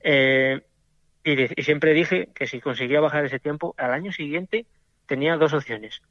Eh, 0.00 0.62
y, 1.24 1.62
siempre 1.62 1.92
dije 1.92 2.28
que 2.34 2.46
si 2.46 2.60
conseguía 2.60 3.00
bajar 3.00 3.24
ese 3.24 3.38
tiempo, 3.38 3.74
al 3.78 3.92
año 3.92 4.12
siguiente 4.12 4.66
tenía 5.06 5.36
dos 5.36 5.52
opciones. 5.52 6.02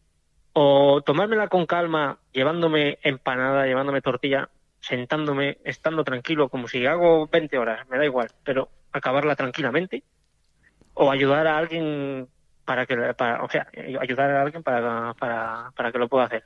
O 0.53 1.01
tomármela 1.01 1.47
con 1.47 1.65
calma, 1.65 2.19
llevándome 2.31 2.99
empanada, 3.03 3.65
llevándome 3.65 4.01
tortilla, 4.01 4.49
sentándome, 4.79 5.57
estando 5.63 6.03
tranquilo, 6.03 6.49
como 6.49 6.67
si 6.67 6.85
hago 6.85 7.27
20 7.27 7.57
horas, 7.57 7.87
me 7.89 7.97
da 7.97 8.05
igual, 8.05 8.29
pero 8.43 8.69
acabarla 8.91 9.35
tranquilamente. 9.35 10.03
O 10.93 11.11
ayudar 11.11 11.45
a 11.45 11.57
alguien 11.57 12.27
para 12.65 12.85
que, 12.85 12.95
para, 13.13 13.43
o 13.43 13.49
sea, 13.49 13.67
ayudar 13.99 14.31
a 14.31 14.41
alguien 14.41 14.63
para, 14.63 15.13
para, 15.13 15.71
para 15.75 15.91
que 15.91 15.99
lo 15.99 16.09
pueda 16.09 16.25
hacer. 16.25 16.43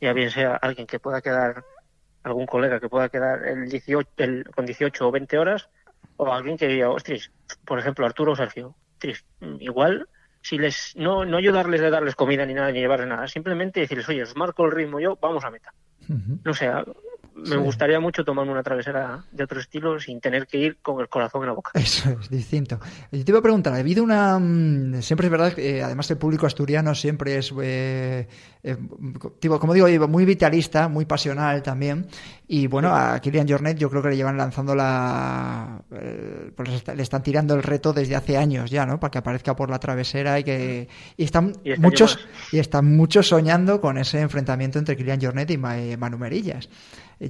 Ya 0.00 0.12
bien 0.12 0.30
sea 0.30 0.56
alguien 0.56 0.86
que 0.86 0.98
pueda 0.98 1.20
quedar, 1.20 1.64
algún 2.22 2.46
colega 2.46 2.80
que 2.80 2.88
pueda 2.88 3.08
quedar 3.08 3.46
el 3.46 3.68
18, 3.68 4.10
el, 4.18 4.44
con 4.54 4.66
18 4.66 5.06
o 5.06 5.10
20 5.10 5.38
horas, 5.38 5.68
o 6.16 6.32
alguien 6.32 6.56
que 6.56 6.68
diga, 6.68 6.90
ostras, 6.90 7.30
por 7.64 7.78
ejemplo, 7.78 8.06
Arturo 8.06 8.32
o 8.32 8.36
Sergio, 8.36 8.74
ostras, 8.94 9.24
mm, 9.40 9.56
igual, 9.60 10.08
si 10.40 10.58
les, 10.58 10.94
no, 10.96 11.24
no 11.24 11.36
ayudarles 11.36 11.80
de 11.80 11.90
darles 11.90 12.14
comida 12.14 12.44
ni 12.46 12.54
nada, 12.54 12.72
ni 12.72 12.80
llevarles 12.80 13.08
nada, 13.08 13.28
simplemente 13.28 13.80
decirles, 13.80 14.08
oye, 14.08 14.22
os 14.22 14.36
marco 14.36 14.64
el 14.64 14.72
ritmo 14.72 15.00
yo, 15.00 15.16
vamos 15.20 15.44
a 15.44 15.50
meta. 15.50 15.72
No 16.44 16.52
sé, 16.52 16.68
me 17.34 17.56
gustaría 17.56 17.98
mucho 18.00 18.24
tomarme 18.24 18.52
una 18.52 18.62
travesera 18.62 19.24
de 19.30 19.44
otro 19.44 19.60
estilo 19.60 19.98
sin 19.98 20.20
tener 20.20 20.46
que 20.46 20.58
ir 20.58 20.76
con 20.82 21.00
el 21.00 21.08
corazón 21.08 21.42
en 21.42 21.48
la 21.48 21.52
boca. 21.54 21.70
Eso 21.74 22.10
es 22.20 22.28
distinto. 22.28 22.78
Yo 23.10 23.24
te 23.24 23.30
iba 23.30 23.38
a 23.38 23.42
preguntar, 23.42 23.72
ha 23.72 23.78
habido 23.78 24.04
una... 24.04 24.38
mm, 24.38 25.02
Siempre 25.02 25.26
es 25.26 25.30
verdad 25.30 25.52
que 25.52 25.78
eh, 25.78 25.82
además 25.82 26.10
el 26.10 26.18
público 26.18 26.46
asturiano 26.46 26.94
siempre 26.94 27.38
es, 27.38 27.52
eh, 27.62 28.26
eh, 28.62 28.76
tipo, 29.40 29.58
como 29.58 29.74
digo, 29.74 30.08
muy 30.08 30.24
vitalista, 30.24 30.88
muy 30.88 31.04
pasional 31.04 31.62
también. 31.62 32.06
Y 32.46 32.66
bueno, 32.66 32.94
a 32.94 33.18
Kilian 33.20 33.48
Jornet 33.48 33.78
yo 33.78 33.88
creo 33.88 34.02
que 34.02 34.10
le 34.10 34.16
llevan 34.16 34.36
lanzando 34.36 34.74
la... 34.74 35.82
eh, 35.90 36.50
pues 36.54 36.86
le 36.94 37.02
están 37.02 37.22
tirando 37.22 37.54
el 37.54 37.62
reto 37.62 37.92
desde 37.92 38.14
hace 38.14 38.36
años 38.36 38.70
ya, 38.70 38.84
¿no? 38.84 39.00
Para 39.00 39.10
que 39.10 39.18
aparezca 39.18 39.56
por 39.56 39.70
la 39.70 39.78
travesera 39.78 40.38
y 40.38 40.44
que... 40.44 40.88
Y 41.16 41.24
están 41.24 41.52
Y 41.64 41.70
este 41.70 41.80
muchos... 41.80 42.18
Y 42.52 42.58
están 42.58 42.94
muchos 42.96 43.28
soñando 43.28 43.80
con 43.80 43.96
ese 43.98 44.20
enfrentamiento 44.20 44.78
entre 44.78 44.96
Kilian 44.96 45.20
Jornet 45.20 45.50
y 45.50 45.54
eh, 45.54 45.96
Manu 45.96 46.18
Merillas. 46.18 46.68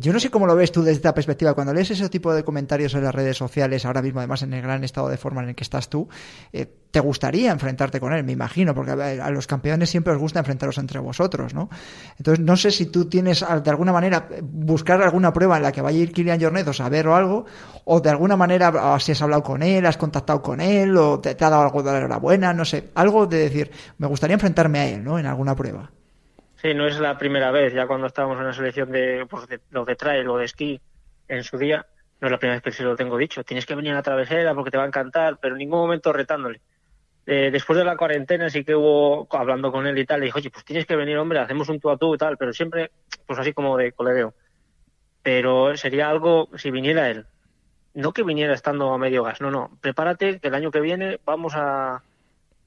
Yo 0.01 0.13
no 0.13 0.19
sé 0.19 0.31
cómo 0.31 0.47
lo 0.47 0.57
ves 0.57 0.73
tú 0.73 0.81
desde 0.81 0.97
esta 0.97 1.15
perspectiva. 1.15 1.53
Cuando 1.53 1.75
lees 1.75 1.91
ese 1.91 2.09
tipo 2.09 2.33
de 2.33 2.45
comentarios 2.45 2.95
en 2.95 3.05
las 3.05 3.15
redes 3.15 3.37
sociales, 3.37 3.85
ahora 3.85 4.01
mismo 4.01 4.21
además 4.21 4.43
en 4.43 4.55
el 4.55 4.63
gran 4.63 4.85
estado 4.85 5.09
de 5.11 5.19
forma 5.19 5.43
en 5.43 5.51
el 5.51 5.55
que 5.55 5.65
estás 5.65 5.91
tú, 5.91 6.09
eh, 6.51 6.67
¿te 6.91 6.99
gustaría 7.01 7.53
enfrentarte 7.53 8.01
con 8.01 8.15
él? 8.15 8.25
Me 8.25 8.33
imagino, 8.33 8.75
porque 8.75 8.93
a, 8.93 9.31
los 9.31 9.47
campeones 9.47 9.91
siempre 9.91 10.15
os 10.15 10.19
gusta 10.19 10.39
enfrentaros 10.39 10.79
entre 10.79 10.99
vosotros, 10.99 11.53
¿no? 11.53 11.69
Entonces, 12.17 12.43
no 12.43 12.57
sé 12.57 12.71
si 12.71 12.87
tú 12.87 13.05
tienes 13.05 13.43
ah, 13.43 13.61
de 13.61 13.69
alguna 13.69 13.93
manera 13.93 14.29
eh, 14.31 14.41
buscar 14.43 15.03
alguna 15.03 15.31
prueba 15.31 15.59
en 15.59 15.63
la 15.63 15.73
que 15.73 15.83
vaya 15.83 15.99
a 15.99 16.03
ir 16.03 16.13
Kilian 16.13 16.41
Jornet 16.41 16.67
o 16.69 16.73
saber 16.73 17.07
o 17.09 17.15
algo, 17.15 17.45
o 17.85 18.01
de 18.01 18.09
alguna 18.09 18.37
manera 18.37 18.73
ah, 18.75 18.99
si 18.99 19.13
has 19.13 19.21
hablado 19.21 19.43
con 19.43 19.63
él, 19.63 19.85
has 19.85 19.99
contactado 19.99 20.41
con 20.41 20.63
él, 20.63 20.97
o 20.97 21.21
te, 21.21 21.35
te 21.35 21.45
ha 21.45 21.51
dado 21.51 21.65
algo 21.65 21.83
de 21.83 21.93
la 21.93 21.99
enhorabuena, 21.99 22.55
no 22.55 22.65
sé, 22.65 22.89
algo 22.95 23.27
de 23.27 23.37
decir, 23.37 23.71
me 23.99 24.07
gustaría 24.07 24.35
enfrentarme 24.35 24.79
a 24.79 24.89
él, 24.89 25.05
¿no? 25.05 25.19
En 25.19 25.27
alguna 25.27 25.55
prueba. 25.55 25.91
Sí, 26.63 26.75
no 26.75 26.87
es 26.87 27.01
la 27.01 27.19
primera 27.19 27.51
vez, 27.51 27.75
ya 27.75 27.89
cuando 27.89 28.07
estábamos 28.07 28.39
en 28.39 28.47
la 28.47 28.53
selección 28.53 28.93
de, 28.93 29.27
pues, 29.29 29.49
de 29.49 29.59
lo 29.71 29.85
de 29.85 29.97
trail 29.97 30.29
o 30.29 30.39
de 30.39 30.45
esquí 30.45 30.81
en 31.27 31.43
su 31.43 31.59
día, 31.59 31.85
no 32.21 32.29
es 32.29 32.31
la 32.31 32.39
primera 32.39 32.55
vez 32.55 32.63
que 32.63 32.71
se 32.71 32.85
lo 32.85 32.95
tengo 32.95 33.19
dicho. 33.19 33.43
Tienes 33.43 33.67
que 33.67 33.75
venir 33.75 33.91
a 33.91 33.97
la 33.97 34.03
travesera 34.03 34.55
porque 34.55 34.71
te 34.71 34.77
va 34.77 34.85
a 34.85 34.87
encantar, 34.87 35.39
pero 35.41 35.57
en 35.57 35.59
ningún 35.59 35.81
momento 35.81 36.13
retándole. 36.13 36.61
Eh, 37.27 37.51
después 37.51 37.77
de 37.77 37.85
la 37.85 37.97
cuarentena 37.97 38.49
sí 38.49 38.63
que 38.65 38.77
hubo, 38.77 39.27
hablando 39.33 39.73
con 39.73 39.89
él 39.89 39.99
y 39.99 40.07
tal, 40.07 40.21
le 40.21 40.27
dije, 40.27 40.39
oye, 40.39 40.51
pues 40.51 40.65
tienes 40.65 40.87
que 40.87 40.95
venir, 40.95 41.19
hombre, 41.19 41.41
hacemos 41.41 41.69
un 41.69 41.81
tú 41.81 41.91
a 41.91 41.97
tú 41.97 42.15
y 42.15 42.19
tal, 42.19 42.37
pero 42.37 42.53
siempre, 42.53 42.93
pues 43.27 43.41
así 43.41 43.53
como 43.53 43.77
de 43.77 43.91
colegueo. 43.91 44.33
Pero 45.25 45.77
sería 45.77 46.11
algo, 46.11 46.49
si 46.57 46.71
viniera 46.71 47.11
él, 47.11 47.27
no 47.95 48.13
que 48.13 48.23
viniera 48.23 48.55
estando 48.55 48.93
a 48.93 48.99
medio 48.99 49.25
gas, 49.25 49.41
no, 49.41 49.51
no, 49.51 49.77
prepárate 49.81 50.39
que 50.39 50.47
el 50.47 50.55
año 50.55 50.71
que 50.71 50.81
viene 50.81 51.19
vamos 51.25 51.55
a, 51.57 52.03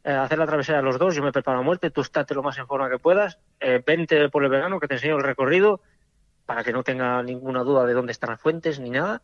eh, 0.05 0.11
hacer 0.11 0.37
la 0.37 0.45
travesera 0.45 0.81
los 0.81 0.97
dos, 0.97 1.13
yo 1.15 1.21
me 1.23 1.31
preparo 1.33 1.59
a 1.59 1.63
muerte, 1.63 1.89
tú 1.91 1.99
estate 2.01 2.33
lo 2.33 2.43
más 2.43 2.57
en 2.57 2.67
forma 2.67 2.89
que 2.89 2.99
puedas, 2.99 3.39
eh, 3.59 3.83
vente 3.85 4.29
por 4.29 4.43
el 4.43 4.49
verano 4.49 4.79
que 4.79 4.87
te 4.87 4.93
enseño 4.93 5.17
el 5.17 5.23
recorrido 5.23 5.81
para 6.45 6.63
que 6.63 6.71
no 6.71 6.83
tenga 6.83 7.21
ninguna 7.23 7.63
duda 7.63 7.85
de 7.85 7.93
dónde 7.93 8.11
están 8.13 8.29
las 8.29 8.39
fuentes 8.39 8.79
ni 8.79 8.91
nada 8.91 9.21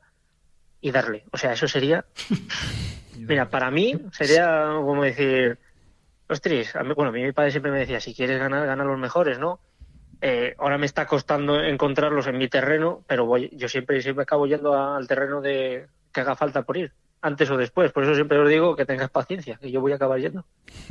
y 0.82 0.92
darle. 0.92 1.24
O 1.32 1.38
sea, 1.38 1.54
eso 1.54 1.68
sería... 1.68 2.04
Mira, 3.18 3.50
para 3.50 3.70
mí 3.70 3.94
sería 4.12 4.70
como 4.74 5.04
decir, 5.04 5.60
ostras, 6.28 6.76
a 6.76 6.84
mí, 6.84 6.94
bueno, 6.96 7.10
a 7.10 7.12
mí 7.14 7.22
mi 7.22 7.32
padre 7.34 7.52
siempre 7.52 7.72
me 7.72 7.80
decía, 7.80 8.00
si 8.00 8.16
quieres 8.16 8.40
ganar, 8.40 8.66
gana 8.66 8.84
los 8.84 8.98
mejores, 8.98 9.38
¿no? 9.38 9.60
Eh, 10.22 10.56
ahora 10.58 10.78
me 10.80 10.86
está 10.88 11.06
costando 11.06 11.62
encontrarlos 11.62 12.26
en 12.28 12.38
mi 12.38 12.48
terreno, 12.48 13.04
pero 13.08 13.26
voy, 13.26 13.50
yo 13.54 13.68
siempre, 13.68 14.02
siempre 14.02 14.24
acabo 14.24 14.48
yendo 14.48 14.74
a- 14.74 14.96
al 14.98 15.08
terreno 15.08 15.42
de 15.42 15.88
que 16.12 16.22
haga 16.22 16.36
falta 16.36 16.64
por 16.64 16.78
ir, 16.78 16.94
antes 17.22 17.50
o 17.50 17.58
después. 17.58 17.92
Por 17.92 18.04
eso 18.04 18.16
siempre 18.16 18.40
os 18.40 18.50
digo 18.50 18.76
que 18.76 18.86
tengas 18.86 19.10
paciencia, 19.10 19.58
que 19.58 19.72
yo 19.72 19.82
voy 19.82 19.92
a 19.92 19.96
acabar 19.96 20.20
yendo. 20.20 20.46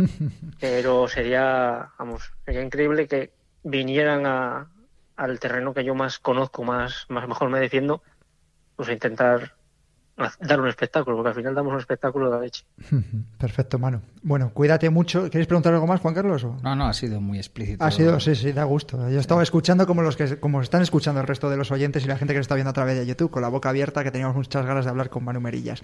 Pero 0.61 1.09
sería, 1.09 1.91
vamos, 1.99 2.33
sería 2.45 2.63
increíble 2.63 3.09
que 3.09 3.33
vinieran 3.63 4.27
a, 4.27 4.71
al 5.17 5.41
terreno 5.41 5.75
que 5.75 5.85
yo 5.85 5.95
más 5.95 6.19
conozco, 6.19 6.65
más, 6.65 7.07
más 7.09 7.29
mejor 7.29 7.51
me 7.51 7.61
defiendo, 7.61 8.03
pues 8.77 8.89
a 8.89 8.93
intentar 8.93 9.55
dar 10.41 10.61
un 10.61 10.69
espectáculo, 10.69 11.17
porque 11.17 11.29
al 11.31 11.35
final 11.35 11.55
damos 11.55 11.73
un 11.73 11.79
espectáculo 11.79 12.27
de 12.27 12.37
la 12.37 12.43
leche. 12.43 12.65
Perfecto, 13.39 13.79
mano. 13.79 14.03
Bueno, 14.23 14.51
cuídate 14.53 14.91
mucho. 14.91 15.31
¿Quieres 15.31 15.47
preguntar 15.47 15.73
algo 15.73 15.87
más, 15.87 16.01
Juan 16.01 16.15
Carlos? 16.15 16.45
o? 16.45 16.57
No, 16.63 16.77
no, 16.77 16.87
ha 16.87 16.93
sido 16.93 17.21
muy 17.21 17.39
explícito. 17.39 17.83
Ha 17.85 17.91
sido, 17.91 18.21
sí, 18.21 18.35
sí, 18.35 18.53
da 18.53 18.65
gusto. 18.65 19.09
Yo 19.09 19.19
estaba 19.19 19.43
escuchando 19.43 19.87
como 19.87 20.03
los 20.03 20.17
que 20.17 20.39
como 20.39 20.61
están 20.61 20.83
escuchando 20.83 21.21
el 21.21 21.27
resto 21.27 21.49
de 21.49 21.57
los 21.57 21.71
oyentes 21.71 22.05
y 22.05 22.09
la 22.09 22.17
gente 22.17 22.35
que 22.35 22.39
nos 22.39 22.45
está 22.45 22.55
viendo 22.55 22.71
a 22.71 22.75
través 22.75 22.99
de 22.99 23.07
YouTube, 23.07 23.31
con 23.31 23.43
la 23.43 23.49
boca 23.49 23.71
abierta, 23.71 24.05
que 24.05 24.11
teníamos 24.11 24.37
muchas 24.37 24.67
ganas 24.67 24.85
de 24.85 24.91
hablar 24.91 25.09
con 25.09 25.25
Manu 25.25 25.41
Merillas. 25.41 25.83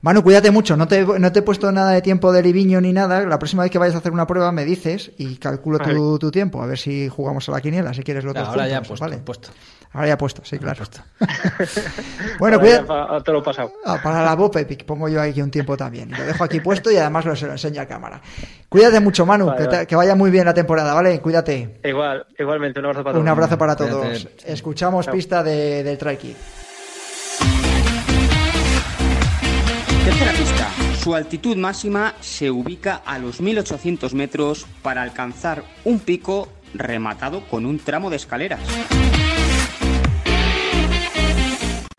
Manu, 0.00 0.22
cuídate 0.22 0.50
mucho. 0.50 0.76
No 0.76 0.88
te, 0.88 1.04
no 1.04 1.32
te 1.32 1.38
he 1.38 1.42
puesto 1.42 1.70
nada 1.70 1.92
de 1.92 2.02
tiempo 2.02 2.32
de 2.32 2.42
liviño 2.42 2.80
ni 2.80 2.92
nada. 2.92 3.24
La 3.26 3.38
próxima 3.38 3.62
vez 3.62 3.70
que 3.70 3.78
vayas 3.78 3.94
a 3.94 3.98
hacer 3.98 4.12
una 4.12 4.26
prueba 4.26 4.50
me 4.52 4.64
dices 4.64 5.12
y 5.18 5.36
calculo 5.36 5.78
tu, 5.78 5.84
Vale. 5.84 6.18
tu 6.18 6.30
tiempo. 6.30 6.62
A 6.62 6.66
ver 6.66 6.78
si 6.78 7.08
jugamos 7.08 7.48
a 7.48 7.52
la 7.52 7.60
quiniela, 7.60 7.94
si 7.94 8.02
quieres 8.02 8.24
lo 8.24 8.32
dos 8.32 8.48
ahora 8.48 8.68
ya 8.68 8.82
puesto, 8.82 9.04
¿vale? 9.04 9.18
puesto. 9.18 9.50
Ahora 9.92 10.08
ya 10.08 10.18
puesto, 10.18 10.42
sí, 10.44 10.58
claro. 10.58 10.84
bueno, 12.38 12.56
Ahora 12.58 12.68
ya 12.70 12.84
cuídate. 12.84 12.84
pa- 12.86 13.22
te 13.22 13.32
lo 13.32 13.38
he 13.38 13.42
pasado. 13.42 13.72
Ah, 13.84 13.98
para 14.02 14.22
la 14.22 14.34
Bob 14.34 14.56
Epic 14.58 14.84
pongo 14.84 15.08
yo 15.08 15.20
aquí 15.22 15.40
un 15.40 15.50
tiempo 15.50 15.76
también. 15.76 16.10
Lo 16.10 16.22
dejo 16.24 16.44
aquí 16.44 16.60
puesto 16.60 16.90
y 16.90 16.96
además 16.96 17.24
lo, 17.24 17.34
se 17.34 17.46
lo 17.46 17.52
enseño 17.52 17.80
a 17.80 17.86
cámara. 17.86 18.20
Cuídate 18.68 19.00
mucho, 19.00 19.24
Manu. 19.24 19.46
Vale, 19.46 19.58
que, 19.58 19.64
te- 19.64 19.70
vale. 19.76 19.86
que 19.86 19.96
vaya 19.96 20.14
muy 20.14 20.30
bien 20.30 20.44
la 20.44 20.52
temporada, 20.54 20.92
¿vale? 20.92 21.18
Cuídate. 21.20 21.80
Igual, 21.84 22.26
igualmente, 22.38 22.80
un 22.80 22.86
abrazo 22.86 23.04
para 23.04 23.12
todos. 23.14 23.22
Un 23.22 23.28
abrazo 23.28 23.58
para 23.58 23.76
Cuídate. 23.76 23.94
todos. 23.94 24.28
Escuchamos 24.44 25.04
Chao. 25.06 25.14
pista 25.14 25.42
de, 25.42 25.82
del 25.82 25.96
Try 25.96 26.16
Kid. 26.18 26.36
Tercera 30.04 30.32
pista. 30.32 30.68
Su 31.02 31.14
altitud 31.14 31.56
máxima 31.56 32.14
se 32.20 32.50
ubica 32.50 33.02
a 33.04 33.18
los 33.18 33.40
1800 33.40 34.14
metros 34.14 34.66
para 34.82 35.02
alcanzar 35.02 35.62
un 35.84 36.00
pico 36.00 36.48
rematado 36.74 37.42
con 37.48 37.64
un 37.66 37.78
tramo 37.78 38.10
de 38.10 38.16
escaleras. 38.16 38.60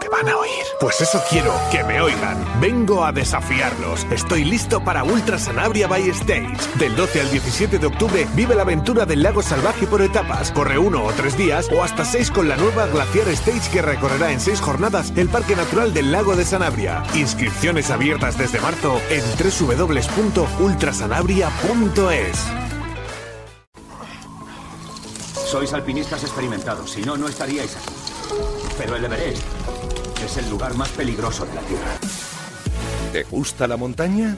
Te 0.00 0.08
van 0.08 0.28
a 0.28 0.36
oír. 0.36 0.64
Pues 0.80 1.00
eso 1.00 1.22
quiero, 1.30 1.54
que 1.70 1.84
me 1.84 2.00
oigan. 2.00 2.44
Vengo 2.60 3.04
a 3.04 3.12
desafiarlos. 3.12 4.04
Estoy 4.10 4.42
listo 4.44 4.82
para 4.82 5.04
Ultra 5.04 5.38
Sanabria 5.38 5.86
by 5.86 6.08
Stage. 6.10 6.56
Del 6.78 6.96
12 6.96 7.20
al 7.20 7.30
17 7.30 7.78
de 7.78 7.86
octubre 7.86 8.26
vive 8.34 8.56
la 8.56 8.62
aventura 8.62 9.06
del 9.06 9.22
lago 9.22 9.40
salvaje 9.42 9.86
por 9.86 10.02
etapas. 10.02 10.50
Corre 10.50 10.76
uno 10.78 11.04
o 11.04 11.12
tres 11.12 11.36
días 11.36 11.68
o 11.72 11.84
hasta 11.84 12.04
seis 12.04 12.32
con 12.32 12.48
la 12.48 12.56
nueva 12.56 12.86
Glaciar 12.86 13.28
Stage 13.28 13.70
que 13.70 13.80
recorrerá 13.80 14.32
en 14.32 14.40
seis 14.40 14.60
jornadas 14.60 15.12
el 15.16 15.28
Parque 15.28 15.54
Natural 15.54 15.94
del 15.94 16.10
Lago 16.10 16.34
de 16.34 16.44
Sanabria. 16.44 17.04
Inscripciones 17.14 17.90
abiertas 17.90 18.36
desde 18.38 18.58
marzo 18.60 19.00
en 19.10 19.22
www.ultrasanabria.es. 19.38 22.38
Sois 25.46 25.72
alpinistas 25.72 26.24
experimentados, 26.24 26.90
si 26.90 27.02
no, 27.02 27.16
no 27.16 27.28
estaríais 27.28 27.76
aquí. 27.76 27.94
Pero 28.78 28.94
el 28.94 29.04
Everest 29.04 29.42
es 30.24 30.36
el 30.36 30.48
lugar 30.48 30.74
más 30.74 30.88
peligroso 30.90 31.44
de 31.44 31.54
la 31.54 31.60
Tierra. 31.62 31.98
¿Te 33.12 33.24
gusta 33.24 33.66
la 33.66 33.76
montaña? 33.76 34.36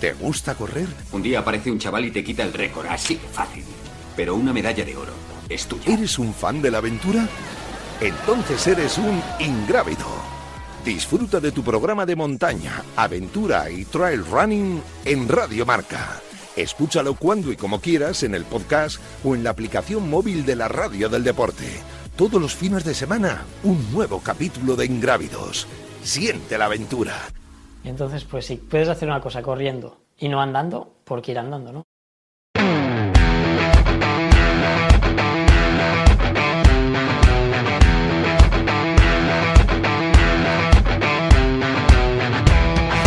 ¿Te 0.00 0.14
gusta 0.14 0.54
correr? 0.54 0.88
Un 1.12 1.22
día 1.22 1.40
aparece 1.40 1.70
un 1.70 1.78
chaval 1.78 2.06
y 2.06 2.10
te 2.10 2.24
quita 2.24 2.42
el 2.42 2.54
récord, 2.54 2.86
así 2.86 3.16
de 3.16 3.28
fácil. 3.28 3.64
Pero 4.16 4.34
una 4.34 4.52
medalla 4.52 4.84
de 4.84 4.96
oro 4.96 5.12
es 5.48 5.66
tuya. 5.66 5.92
¿Eres 5.92 6.18
un 6.18 6.32
fan 6.32 6.62
de 6.62 6.70
la 6.70 6.78
aventura? 6.78 7.28
Entonces 8.00 8.66
eres 8.66 8.96
un 8.96 9.22
ingrávido. 9.38 10.06
Disfruta 10.84 11.38
de 11.38 11.52
tu 11.52 11.62
programa 11.62 12.06
de 12.06 12.16
montaña, 12.16 12.82
aventura 12.96 13.70
y 13.70 13.84
trail 13.84 14.24
running 14.24 14.82
en 15.04 15.28
Radio 15.28 15.66
Marca. 15.66 16.20
Escúchalo 16.56 17.14
cuando 17.14 17.52
y 17.52 17.56
como 17.56 17.80
quieras 17.80 18.22
en 18.22 18.34
el 18.34 18.44
podcast 18.44 19.00
o 19.22 19.34
en 19.34 19.44
la 19.44 19.50
aplicación 19.50 20.08
móvil 20.10 20.44
de 20.44 20.56
la 20.56 20.68
radio 20.68 21.08
del 21.08 21.24
deporte. 21.24 21.66
Todos 22.22 22.40
los 22.40 22.54
fines 22.54 22.84
de 22.84 22.94
semana, 22.94 23.42
un 23.64 23.84
nuevo 23.92 24.20
capítulo 24.20 24.76
de 24.76 24.86
Ingrávidos. 24.86 25.66
Siente 26.04 26.56
la 26.56 26.66
aventura. 26.66 27.14
Y 27.82 27.88
entonces, 27.88 28.22
pues 28.22 28.46
si 28.46 28.54
puedes 28.58 28.88
hacer 28.88 29.08
una 29.08 29.20
cosa 29.20 29.42
corriendo 29.42 29.98
y 30.16 30.28
no 30.28 30.40
andando, 30.40 30.98
¿por 31.02 31.20
qué 31.20 31.32
ir 31.32 31.40
andando, 31.40 31.72
no? 31.72 31.82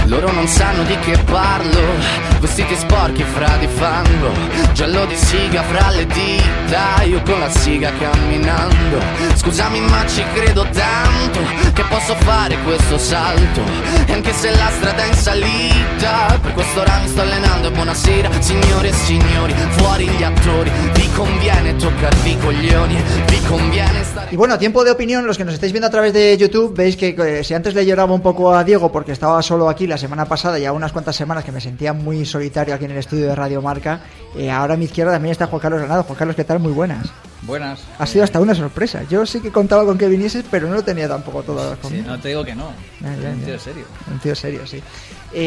Loro 0.07 0.31
non 0.33 0.47
sanno 0.47 0.83
di 0.83 0.97
che 0.99 1.17
parlo, 1.23 2.34
vestiti 2.45 2.75
sporchi 2.75 3.23
fra 3.23 3.57
di 3.57 3.67
fango, 3.67 4.29
giallo 4.73 5.05
di 5.07 5.15
siga 5.15 5.63
fra 5.63 5.89
le 5.89 6.05
dita, 6.05 7.01
io 7.03 7.19
con 7.23 7.39
la 7.39 7.49
siga 7.49 7.91
camminando. 7.97 8.99
Scusami 9.33 9.79
ma 9.79 10.05
ci 10.05 10.23
credo 10.31 10.61
tanto 10.71 11.39
che 11.73 11.83
posso 11.89 12.13
fare 12.15 12.55
questo 12.63 12.99
salto, 12.99 13.61
e 14.05 14.13
anche 14.13 14.31
se 14.31 14.51
la 14.51 14.69
strada 14.69 15.03
è 15.03 15.07
in 15.07 15.13
salita, 15.15 16.39
per 16.39 16.53
questo 16.53 16.83
mi 17.01 17.07
sto 17.07 17.21
allenando 17.21 17.67
e 17.69 17.71
buonasera 17.71 18.29
signore 18.39 18.89
e 18.89 18.93
signori, 18.93 19.53
fuori 19.77 20.07
gli 20.07 20.23
attori, 20.23 20.71
vi 20.93 21.09
conviene 21.13 21.75
toccarvi 21.75 22.37
coglioni, 22.37 23.03
vi 23.27 23.41
conviene 23.47 24.03
stare... 24.03 24.27
Y 24.29 24.35
bueno, 24.35 24.57
tiempo 24.59 24.83
de 24.83 24.91
opinión, 24.91 25.25
los 25.25 25.37
que 25.37 25.45
nos 25.45 25.55
estáis 25.55 25.71
viendo 25.71 25.87
a 25.87 25.91
través 25.91 26.13
de 26.13 26.37
YouTube, 26.37 26.75
veis 26.75 26.95
que 26.95 27.15
eh, 27.17 27.43
si 27.43 27.55
antes 27.55 27.73
le 27.73 27.85
lloraba 27.85 28.13
un 28.13 28.21
poco 28.21 28.53
a 28.53 28.63
Diego 28.63 28.91
porque 28.91 29.13
estaba 29.13 29.41
solo 29.41 29.67
aquí 29.67 29.87
la 29.87 29.97
semana 29.97 30.25
pasada, 30.25 30.59
ya 30.59 30.71
unas 30.71 30.91
cuantas 30.91 31.15
semanas 31.15 31.43
que 31.43 31.51
me 31.51 31.59
sentía 31.59 31.93
muy 31.93 32.25
solitario 32.35 32.75
aquí 32.75 32.85
en 32.85 32.91
el 32.91 32.97
estudio 32.97 33.27
de 33.27 33.35
Radio 33.35 33.61
Marca, 33.61 34.01
eh, 34.35 34.51
ahora 34.51 34.73
a 34.73 34.77
mi 34.77 34.85
izquierda 34.85 35.13
también 35.13 35.31
está 35.31 35.47
Juan 35.47 35.61
Carlos 35.61 35.79
Granado. 35.79 36.03
Juan 36.03 36.17
Carlos, 36.17 36.35
¿qué 36.35 36.43
tal? 36.43 36.59
Muy 36.59 36.73
buenas. 36.73 37.07
Buenas. 37.43 37.79
Ha 37.99 38.05
sido 38.07 38.23
hasta 38.23 38.39
una 38.41 38.53
sorpresa. 38.55 39.03
Yo 39.09 39.25
sí 39.25 39.39
que 39.39 39.51
contaba 39.51 39.85
con 39.85 39.97
que 39.97 40.07
vinieses, 40.07 40.43
pero 40.49 40.67
no 40.67 40.73
lo 40.75 40.83
tenía 40.83 41.07
tampoco 41.07 41.43
todo 41.43 41.77
Sí, 41.87 42.03
no 42.05 42.19
te 42.19 42.29
digo 42.29 42.43
que 42.43 42.55
no. 42.55 42.71
Ya, 43.01 43.15
ya, 43.15 43.29
Un 43.29 43.39
ya. 43.41 43.45
tío 43.45 43.59
serio. 43.59 43.85
Un 44.11 44.19
tío 44.19 44.35
serio, 44.35 44.65
sí. 44.67 44.81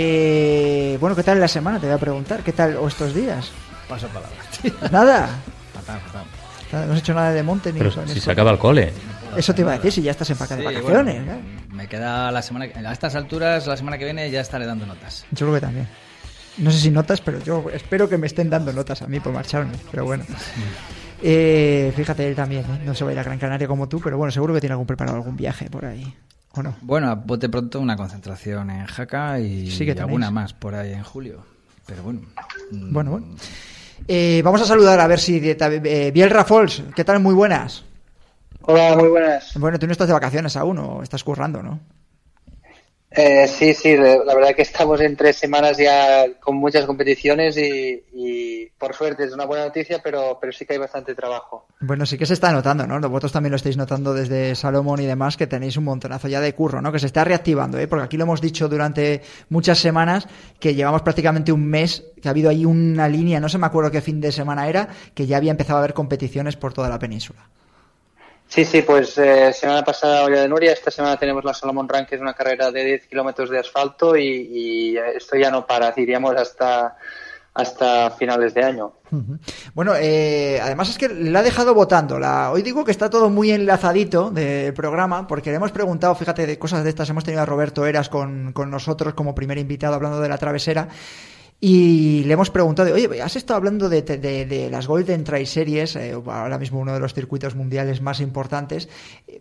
Eh, 0.00 0.96
bueno, 1.00 1.16
¿qué 1.16 1.22
tal 1.22 1.40
la 1.40 1.48
semana? 1.48 1.78
Te 1.80 1.86
voy 1.86 1.94
a 1.94 1.98
preguntar. 1.98 2.42
¿Qué 2.42 2.52
tal 2.52 2.76
o 2.76 2.86
estos 2.88 3.14
días? 3.14 3.50
Paso 3.88 4.06
palabra. 4.08 4.36
Nada. 4.92 5.28
Fatal, 5.74 6.00
fatal. 6.00 6.24
Nada, 6.72 6.86
No 6.86 6.92
has 6.92 6.98
hecho 7.00 7.14
nada 7.14 7.30
de 7.32 7.42
monte 7.42 7.72
ni 7.72 7.78
Pero 7.78 7.90
si 7.90 7.98
esto. 8.00 8.20
se 8.20 8.30
acaba 8.30 8.50
el 8.52 8.58
cole. 8.58 8.92
Eso 9.36 9.54
te 9.54 9.62
iba 9.62 9.72
a 9.72 9.76
decir, 9.76 9.92
si 9.92 10.02
ya 10.02 10.10
estás 10.12 10.30
en 10.30 10.36
paca 10.36 10.54
de 10.56 10.60
Sí, 10.62 10.66
vacaciones. 10.66 11.24
bueno, 11.24 11.32
¿eh? 11.32 11.40
me 11.72 11.86
queda 11.88 12.30
la 12.30 12.42
semana 12.42 12.68
que- 12.68 12.78
a 12.78 12.92
estas 12.92 13.14
alturas 13.14 13.66
la 13.66 13.76
semana 13.76 13.98
que 13.98 14.04
viene 14.04 14.30
ya 14.30 14.40
estaré 14.40 14.66
dando 14.66 14.86
notas. 14.86 15.24
Yo 15.30 15.46
creo 15.46 15.54
que 15.54 15.60
también. 15.60 15.88
No 16.58 16.70
sé 16.70 16.78
si 16.78 16.90
notas, 16.90 17.20
pero 17.20 17.42
yo 17.42 17.66
espero 17.72 18.08
que 18.08 18.18
me 18.18 18.26
estén 18.26 18.50
dando 18.50 18.72
notas 18.72 19.02
a 19.02 19.06
mí 19.06 19.20
por 19.20 19.32
marcharme. 19.32 19.74
Pero 19.90 20.04
bueno. 20.04 20.24
Eh, 21.22 21.92
fíjate, 21.96 22.28
él 22.28 22.34
también, 22.34 22.62
¿eh? 22.62 22.82
no 22.84 22.94
se 22.94 23.04
va 23.04 23.10
a 23.10 23.12
ir 23.12 23.18
a 23.18 23.24
Gran 23.24 23.38
Canaria 23.38 23.66
como 23.66 23.88
tú, 23.88 24.00
pero 24.00 24.16
bueno, 24.16 24.30
seguro 24.30 24.54
que 24.54 24.60
tiene 24.60 24.72
algún 24.72 24.86
preparado 24.86 25.16
algún 25.16 25.36
viaje 25.36 25.68
por 25.70 25.84
ahí. 25.84 26.14
¿O 26.52 26.62
no? 26.62 26.76
Bueno, 26.80 27.08
a 27.10 27.14
bote 27.14 27.48
pronto 27.48 27.80
una 27.80 27.96
concentración 27.96 28.70
en 28.70 28.86
Jaca 28.86 29.38
y 29.40 29.70
Sí 29.70 29.78
que 29.84 29.94
tenéis. 29.94 30.00
alguna 30.00 30.30
más 30.30 30.52
por 30.52 30.74
ahí 30.74 30.92
en 30.92 31.02
julio. 31.02 31.44
Pero 31.86 32.02
bueno. 32.02 32.20
Bueno, 32.70 33.10
bueno. 33.12 33.26
Eh, 34.06 34.40
vamos 34.44 34.62
a 34.62 34.64
saludar 34.64 35.00
a 35.00 35.06
ver 35.06 35.18
si... 35.18 35.40
Eh, 35.42 36.10
Biel 36.12 36.30
Rafols, 36.30 36.82
¿qué 36.94 37.04
tal? 37.04 37.20
Muy 37.20 37.34
buenas. 37.34 37.84
Hola, 38.62 38.96
muy 38.96 39.08
buenas. 39.08 39.52
Bueno, 39.58 39.78
tú 39.78 39.86
no 39.86 39.92
estás 39.92 40.06
de 40.06 40.12
vacaciones 40.12 40.56
aún 40.56 40.78
o 40.78 41.02
estás 41.02 41.24
currando, 41.24 41.62
¿no? 41.62 41.80
Eh, 43.10 43.48
sí, 43.48 43.72
sí, 43.72 43.96
la 43.96 44.34
verdad 44.34 44.54
que 44.54 44.62
estamos 44.62 45.00
en 45.00 45.16
tres 45.16 45.36
semanas 45.36 45.78
ya 45.78 46.26
con 46.40 46.56
muchas 46.56 46.84
competiciones 46.84 47.56
y, 47.56 48.04
y 48.12 48.66
por 48.78 48.94
suerte 48.94 49.24
es 49.24 49.32
una 49.32 49.46
buena 49.46 49.64
noticia, 49.64 50.00
pero, 50.04 50.38
pero 50.38 50.52
sí 50.52 50.66
que 50.66 50.74
hay 50.74 50.78
bastante 50.78 51.14
trabajo. 51.14 51.66
Bueno, 51.80 52.04
sí 52.04 52.18
que 52.18 52.26
se 52.26 52.34
está 52.34 52.52
notando, 52.52 52.86
¿no? 52.86 53.00
Vosotros 53.08 53.32
también 53.32 53.52
lo 53.52 53.56
estáis 53.56 53.78
notando 53.78 54.12
desde 54.12 54.54
Salomón 54.54 55.00
y 55.00 55.06
demás, 55.06 55.38
que 55.38 55.46
tenéis 55.46 55.78
un 55.78 55.84
montonazo 55.84 56.28
ya 56.28 56.40
de 56.40 56.54
curro, 56.54 56.82
¿no? 56.82 56.92
Que 56.92 56.98
se 56.98 57.06
está 57.06 57.24
reactivando, 57.24 57.78
¿eh? 57.78 57.88
Porque 57.88 58.04
aquí 58.04 58.16
lo 58.18 58.24
hemos 58.24 58.42
dicho 58.42 58.68
durante 58.68 59.22
muchas 59.48 59.78
semanas, 59.78 60.28
que 60.60 60.74
llevamos 60.74 61.00
prácticamente 61.00 61.50
un 61.50 61.64
mes, 61.64 62.04
que 62.20 62.28
ha 62.28 62.32
habido 62.32 62.50
ahí 62.50 62.66
una 62.66 63.08
línea, 63.08 63.40
no 63.40 63.48
se 63.48 63.56
me 63.56 63.66
acuerdo 63.66 63.90
qué 63.90 64.02
fin 64.02 64.20
de 64.20 64.32
semana 64.32 64.68
era, 64.68 64.88
que 65.14 65.26
ya 65.26 65.38
había 65.38 65.50
empezado 65.50 65.78
a 65.78 65.80
haber 65.80 65.94
competiciones 65.94 66.56
por 66.56 66.74
toda 66.74 66.90
la 66.90 66.98
península. 66.98 67.48
Sí, 68.48 68.64
sí, 68.64 68.80
pues 68.80 69.18
eh, 69.18 69.52
semana 69.52 69.84
pasada 69.84 70.24
Olla 70.24 70.40
de 70.40 70.48
Nuria, 70.48 70.72
esta 70.72 70.90
semana 70.90 71.18
tenemos 71.18 71.44
la 71.44 71.52
Salomon 71.52 71.86
Run, 71.86 72.06
que 72.06 72.14
es 72.14 72.20
una 72.20 72.32
carrera 72.32 72.70
de 72.70 72.82
10 72.82 73.06
kilómetros 73.06 73.50
de 73.50 73.58
asfalto 73.58 74.16
y, 74.16 74.96
esto 75.14 75.36
ya 75.36 75.50
no 75.50 75.66
para, 75.66 75.92
diríamos 75.92 76.34
hasta, 76.34 76.96
hasta 77.52 78.10
finales 78.12 78.54
de 78.54 78.64
año. 78.64 78.94
Bueno, 79.74 79.92
eh, 79.96 80.58
además 80.62 80.88
es 80.88 80.96
que 80.96 81.10
la 81.10 81.40
ha 81.40 81.42
dejado 81.42 81.74
votando. 81.74 82.18
La, 82.18 82.50
hoy 82.50 82.62
digo 82.62 82.86
que 82.86 82.90
está 82.90 83.10
todo 83.10 83.28
muy 83.28 83.50
enlazadito 83.50 84.30
del 84.30 84.72
programa, 84.72 85.26
porque 85.26 85.50
le 85.50 85.56
hemos 85.56 85.72
preguntado, 85.72 86.14
fíjate, 86.14 86.46
de 86.46 86.58
cosas 86.58 86.82
de 86.84 86.88
estas. 86.88 87.10
Hemos 87.10 87.24
tenido 87.24 87.42
a 87.42 87.46
Roberto 87.46 87.84
Eras 87.84 88.08
con, 88.08 88.54
con 88.54 88.70
nosotros 88.70 89.12
como 89.12 89.34
primer 89.34 89.58
invitado 89.58 89.94
hablando 89.94 90.20
de 90.20 90.28
la 90.28 90.38
travesera. 90.38 90.88
Y 91.60 92.22
le 92.24 92.34
hemos 92.34 92.50
preguntado, 92.50 92.94
oye, 92.94 93.20
has 93.20 93.34
estado 93.34 93.56
hablando 93.56 93.88
de, 93.88 94.02
de- 94.02 94.70
las 94.70 94.86
Golden 94.86 95.24
Trail 95.24 95.44
Series, 95.44 95.96
eh, 95.96 96.12
ahora 96.12 96.56
mismo 96.56 96.78
uno 96.78 96.94
de 96.94 97.00
los 97.00 97.14
circuitos 97.14 97.56
mundiales 97.56 98.00
más 98.00 98.20
importantes. 98.20 98.88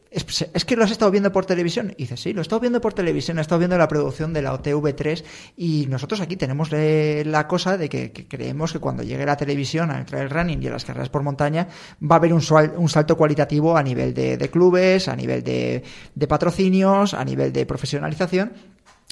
Es, 0.09 0.65
que 0.65 0.75
lo 0.75 0.83
has 0.83 0.89
estado 0.89 1.11
viendo 1.11 1.31
por 1.31 1.45
televisión. 1.45 1.93
Y 1.95 2.03
dice, 2.03 2.17
sí, 2.17 2.33
lo 2.33 2.41
he 2.41 2.43
estado 2.43 2.59
viendo 2.59 2.81
por 2.81 2.93
televisión, 2.93 3.37
he 3.37 3.41
estado 3.41 3.59
viendo 3.59 3.77
la 3.77 3.87
producción 3.87 4.33
de 4.33 4.41
la 4.41 4.51
OTV3 4.59 5.23
y 5.57 5.85
nosotros 5.89 6.19
aquí 6.19 6.37
tenemos 6.37 6.69
eh, 6.73 7.21
la 7.23 7.47
cosa 7.47 7.77
de 7.77 7.87
que, 7.87 8.11
creemos 8.11 8.73
que 8.73 8.79
cuando 8.79 9.03
llegue 9.03 9.23
la 9.23 9.37
televisión 9.37 9.91
al 9.91 10.05
trail 10.05 10.31
running 10.31 10.63
y 10.63 10.67
a 10.67 10.71
las 10.71 10.85
carreras 10.85 11.09
por 11.09 11.21
montaña 11.21 11.67
va 12.01 12.15
a 12.15 12.17
haber 12.17 12.33
un, 12.33 12.41
un 12.77 12.89
salto 12.89 13.15
cualitativo 13.15 13.77
a 13.77 13.83
nivel 13.83 14.15
de, 14.15 14.37
de 14.37 14.49
clubes, 14.49 15.07
a 15.07 15.15
nivel 15.15 15.43
de 15.43 15.83
patrocinios, 16.27 17.13
a 17.13 17.23
nivel 17.23 17.53
de 17.53 17.67
profesionalización. 17.67 18.53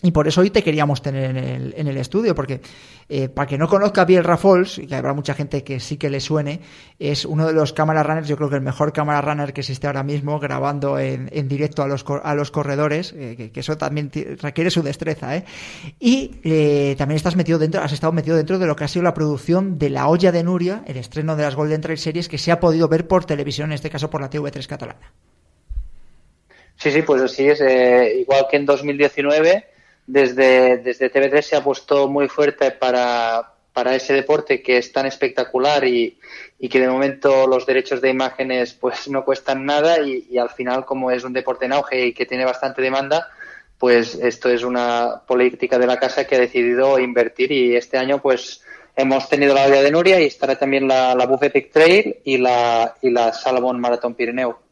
Y 0.03 0.11
por 0.11 0.27
eso 0.27 0.41
hoy 0.41 0.49
te 0.49 0.61
queríamos 0.61 1.01
tener 1.01 1.23
en 1.23 1.37
el, 1.37 1.73
en 1.77 1.87
el 1.87 1.95
estudio, 1.95 2.35
porque 2.35 2.59
eh, 3.07 3.29
para 3.29 3.47
que 3.47 3.57
no 3.57 3.69
conozca 3.69 4.01
a 4.01 4.05
Biel 4.05 4.25
Rafols, 4.25 4.77
y 4.77 4.87
que 4.87 4.95
habrá 4.95 5.13
mucha 5.13 5.33
gente 5.33 5.63
que 5.63 5.79
sí 5.79 5.95
que 5.95 6.09
le 6.09 6.19
suene, 6.19 6.59
es 6.99 7.23
uno 7.23 7.47
de 7.47 7.53
los 7.53 7.71
cámara 7.71 8.03
runners, 8.03 8.27
yo 8.27 8.35
creo 8.35 8.49
que 8.49 8.57
el 8.57 8.61
mejor 8.61 8.91
cámara 8.91 9.21
runner 9.21 9.53
que 9.53 9.61
existe 9.61 9.87
ahora 9.87 10.03
mismo, 10.03 10.37
grabando 10.37 10.99
en, 10.99 11.29
en 11.31 11.47
directo 11.47 11.81
a 11.81 11.87
los, 11.87 12.03
a 12.23 12.35
los 12.35 12.51
corredores, 12.51 13.13
eh, 13.17 13.51
que, 13.53 13.59
eso 13.59 13.77
también 13.77 14.11
requiere 14.41 14.69
su 14.69 14.83
destreza, 14.83 15.37
¿eh? 15.37 15.45
Y 15.97 16.41
eh, 16.43 16.95
también 16.97 17.15
estás 17.15 17.37
metido 17.37 17.57
dentro, 17.57 17.81
has 17.81 17.93
estado 17.93 18.11
metido 18.11 18.35
dentro 18.35 18.59
de 18.59 18.67
lo 18.67 18.75
que 18.75 18.83
ha 18.83 18.89
sido 18.89 19.03
la 19.03 19.13
producción 19.13 19.79
de 19.79 19.89
La 19.89 20.09
Olla 20.09 20.33
de 20.33 20.43
Nuria, 20.43 20.83
el 20.87 20.97
estreno 20.97 21.37
de 21.37 21.43
las 21.43 21.55
Golden 21.55 21.79
Trail 21.79 21.97
Series, 21.97 22.27
que 22.27 22.37
se 22.37 22.51
ha 22.51 22.59
podido 22.59 22.89
ver 22.89 23.07
por 23.07 23.23
televisión, 23.23 23.69
en 23.69 23.75
este 23.75 23.89
caso 23.89 24.09
por 24.09 24.19
la 24.19 24.29
TV3 24.29 24.67
catalana. 24.67 25.13
Sí, 26.75 26.91
sí, 26.91 27.01
pues 27.01 27.21
así 27.21 27.47
es. 27.47 27.61
igual 28.19 28.45
que 28.51 28.57
en 28.57 28.65
2019, 28.65 29.74
desde, 30.07 30.77
desde 30.77 31.11
TV3 31.11 31.41
se 31.41 31.55
ha 31.55 31.63
puesto 31.63 32.07
muy 32.07 32.27
fuerte 32.27 32.71
para, 32.71 33.53
para 33.73 33.95
ese 33.95 34.13
deporte 34.13 34.61
que 34.61 34.77
es 34.77 34.91
tan 34.91 35.05
espectacular 35.05 35.83
y, 35.85 36.17
y 36.59 36.69
que 36.69 36.79
de 36.79 36.87
momento 36.87 37.47
los 37.47 37.65
derechos 37.65 38.01
de 38.01 38.09
imágenes 38.09 38.73
pues 38.73 39.07
no 39.07 39.25
cuestan 39.25 39.65
nada 39.65 39.99
y, 39.99 40.27
y 40.29 40.37
al 40.37 40.49
final 40.49 40.85
como 40.85 41.11
es 41.11 41.23
un 41.23 41.33
deporte 41.33 41.65
en 41.65 41.73
auge 41.73 42.07
y 42.07 42.13
que 42.13 42.25
tiene 42.25 42.45
bastante 42.45 42.81
demanda, 42.81 43.29
pues 43.77 44.15
esto 44.15 44.49
es 44.49 44.63
una 44.63 45.21
política 45.27 45.77
de 45.77 45.87
la 45.87 45.97
casa 45.97 46.25
que 46.25 46.35
ha 46.35 46.39
decidido 46.39 46.99
invertir 46.99 47.51
y 47.51 47.75
este 47.75 47.97
año 47.97 48.21
pues 48.21 48.61
hemos 48.95 49.27
tenido 49.27 49.53
la 49.53 49.65
olla 49.65 49.81
de 49.81 49.91
Nuria 49.91 50.21
y 50.21 50.25
estará 50.25 50.55
también 50.57 50.87
la, 50.87 51.15
la 51.15 51.25
Buff 51.25 51.43
Epic 51.43 51.71
Trail 51.71 52.17
y 52.23 52.37
la, 52.37 52.95
y 53.01 53.09
la 53.09 53.33
Salomon 53.33 53.79
Marathon 53.79 54.15
Pirineo. 54.15 54.64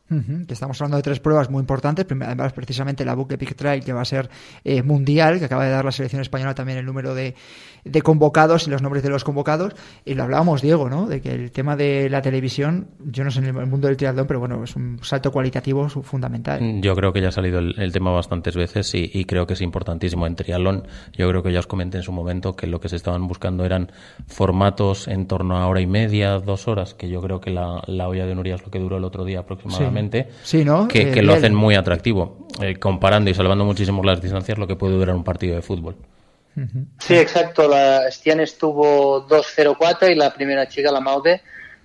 Que 0.47 0.53
estamos 0.53 0.79
hablando 0.81 0.97
de 0.97 1.03
tres 1.03 1.19
pruebas 1.19 1.49
muy 1.49 1.59
importantes. 1.61 2.05
Además, 2.09 2.53
precisamente 2.53 3.05
la 3.05 3.15
Book 3.15 3.31
Epic 3.31 3.55
Trail, 3.55 3.83
que 3.83 3.93
va 3.93 4.01
a 4.01 4.05
ser 4.05 4.29
eh, 4.63 4.81
mundial, 4.83 5.39
que 5.39 5.45
acaba 5.45 5.65
de 5.65 5.71
dar 5.71 5.85
la 5.85 5.91
selección 5.91 6.21
española 6.21 6.53
también 6.55 6.77
el 6.77 6.85
número 6.85 7.15
de, 7.15 7.35
de 7.83 8.01
convocados 8.01 8.67
y 8.67 8.71
los 8.71 8.81
nombres 8.81 9.03
de 9.03 9.09
los 9.09 9.23
convocados. 9.23 9.73
Y 10.05 10.13
lo 10.13 10.23
hablábamos, 10.23 10.61
Diego, 10.61 10.89
¿no? 10.89 11.07
De 11.07 11.21
que 11.21 11.31
el 11.31 11.51
tema 11.51 11.75
de 11.75 12.09
la 12.09 12.21
televisión, 12.21 12.87
yo 13.05 13.23
no 13.23 13.31
sé 13.31 13.39
en 13.39 13.45
el 13.45 13.65
mundo 13.67 13.87
del 13.87 13.97
triatlón, 13.97 14.27
pero 14.27 14.39
bueno, 14.39 14.63
es 14.63 14.75
un 14.75 14.99
salto 15.03 15.31
cualitativo 15.31 15.87
fundamental. 15.89 16.81
Yo 16.81 16.95
creo 16.95 17.13
que 17.13 17.21
ya 17.21 17.29
ha 17.29 17.31
salido 17.31 17.59
el, 17.59 17.73
el 17.79 17.91
tema 17.91 18.11
bastantes 18.11 18.55
veces 18.55 18.93
y, 18.95 19.09
y 19.13 19.25
creo 19.25 19.47
que 19.47 19.53
es 19.53 19.61
importantísimo. 19.61 20.27
En 20.27 20.35
triatlón, 20.35 20.87
yo 21.13 21.27
creo 21.29 21.43
que 21.43 21.51
ya 21.51 21.59
os 21.59 21.67
comenté 21.67 21.97
en 21.97 22.03
su 22.03 22.11
momento 22.11 22.55
que 22.55 22.67
lo 22.67 22.79
que 22.79 22.89
se 22.89 22.95
estaban 22.95 23.27
buscando 23.27 23.65
eran 23.65 23.91
formatos 24.27 25.07
en 25.07 25.27
torno 25.27 25.57
a 25.57 25.67
hora 25.67 25.81
y 25.81 25.87
media, 25.87 26.39
dos 26.39 26.67
horas, 26.67 26.93
que 26.93 27.09
yo 27.09 27.21
creo 27.21 27.39
que 27.39 27.51
la, 27.51 27.81
la 27.87 28.07
olla 28.07 28.25
de 28.25 28.35
Nuria 28.35 28.55
es 28.55 28.63
lo 28.63 28.71
que 28.71 28.79
duró 28.79 28.97
el 28.97 29.03
otro 29.03 29.23
día 29.25 29.39
aproximadamente, 29.39 29.83
Sí. 29.83 30.02
Sí, 30.43 30.63
¿no? 30.65 30.87
que, 30.87 31.09
Eh, 31.09 31.11
que 31.11 31.21
lo 31.21 31.33
hacen 31.33 31.53
muy 31.53 31.75
atractivo, 31.75 32.47
eh, 32.61 32.75
comparando 32.75 33.29
y 33.29 33.33
salvando 33.33 33.65
muchísimo 33.65 34.03
las 34.03 34.21
distancias, 34.21 34.57
lo 34.57 34.67
que 34.67 34.75
puede 34.75 34.93
durar 34.93 35.15
un 35.15 35.23
partido 35.23 35.55
de 35.55 35.61
fútbol. 35.61 35.95
Sí, 36.99 37.15
exacto. 37.15 37.67
La 37.67 38.11
Stian 38.11 38.39
estuvo 38.39 39.27
2.04 39.27 40.11
y 40.11 40.15
la 40.15 40.33
primera 40.33 40.67
chica, 40.67 40.91
la 40.91 40.99
Maude, 40.99 41.41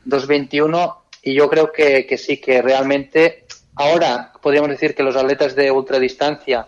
2.21. 0.06 0.94
Y 1.22 1.34
yo 1.34 1.48
creo 1.48 1.72
que, 1.72 2.06
que 2.06 2.18
sí, 2.18 2.38
que 2.38 2.60
realmente 2.60 3.46
ahora 3.76 4.32
podríamos 4.42 4.70
decir 4.70 4.94
que 4.94 5.02
los 5.02 5.16
atletas 5.16 5.54
de 5.54 5.70
ultradistancia 5.70 6.66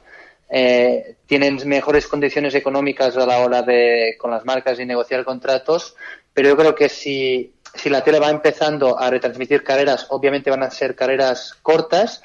eh, 0.49 1.17
tienen 1.27 1.61
mejores 1.67 2.07
condiciones 2.09 2.55
económicas 2.55 3.17
a 3.17 3.27
la 3.27 3.39
hora 3.39 3.63
de 3.63 4.17
con 4.19 4.31
las 4.33 4.45
marcas 4.45 4.81
y 4.81 4.85
negociar 4.85 5.25
contratos, 5.25 5.95
pero 6.35 6.49
yo 6.49 6.57
creo 6.57 6.75
que 6.75 6.89
si, 6.89 7.55
si 7.75 7.89
la 7.89 8.03
tele 8.03 8.19
va 8.19 8.31
empezando 8.31 8.99
a 8.99 9.11
retransmitir 9.11 9.63
carreras, 9.63 10.07
obviamente 10.11 10.51
van 10.51 10.63
a 10.63 10.71
ser 10.71 10.95
carreras 10.95 11.55
cortas 11.63 12.23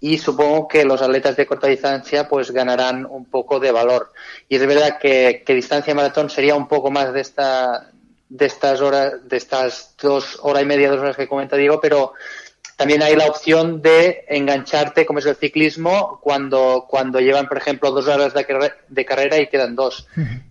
y 0.00 0.18
supongo 0.18 0.68
que 0.68 0.84
los 0.84 1.00
atletas 1.00 1.36
de 1.36 1.46
corta 1.46 1.66
distancia 1.66 2.28
pues 2.28 2.50
ganarán 2.50 3.06
un 3.06 3.24
poco 3.24 3.58
de 3.58 3.72
valor. 3.72 4.12
Y 4.48 4.56
es 4.56 4.66
verdad 4.66 4.98
que, 4.98 5.42
que 5.46 5.54
distancia 5.54 5.94
maratón 5.94 6.28
sería 6.30 6.54
un 6.54 6.68
poco 6.68 6.90
más 6.90 7.12
de 7.12 7.20
esta 7.20 7.90
de 8.28 8.46
estas 8.46 8.80
horas, 8.80 9.28
de 9.28 9.36
estas 9.36 9.94
dos 10.00 10.38
horas 10.42 10.62
y 10.62 10.66
media, 10.66 10.90
dos 10.90 11.00
horas 11.00 11.16
que 11.16 11.28
comenta 11.28 11.56
Diego, 11.56 11.80
pero 11.80 12.14
también 12.76 13.02
hay 13.02 13.14
la 13.14 13.26
opción 13.26 13.80
de 13.82 14.24
engancharte, 14.28 15.06
como 15.06 15.18
es 15.20 15.26
el 15.26 15.36
ciclismo, 15.36 16.18
cuando, 16.22 16.86
cuando 16.88 17.20
llevan, 17.20 17.46
por 17.48 17.56
ejemplo, 17.58 17.90
dos 17.90 18.08
horas 18.08 18.34
de, 18.34 18.44
carre- 18.46 18.74
de 18.88 19.04
carrera 19.04 19.38
y 19.38 19.46
quedan 19.48 19.76
dos. 19.76 20.06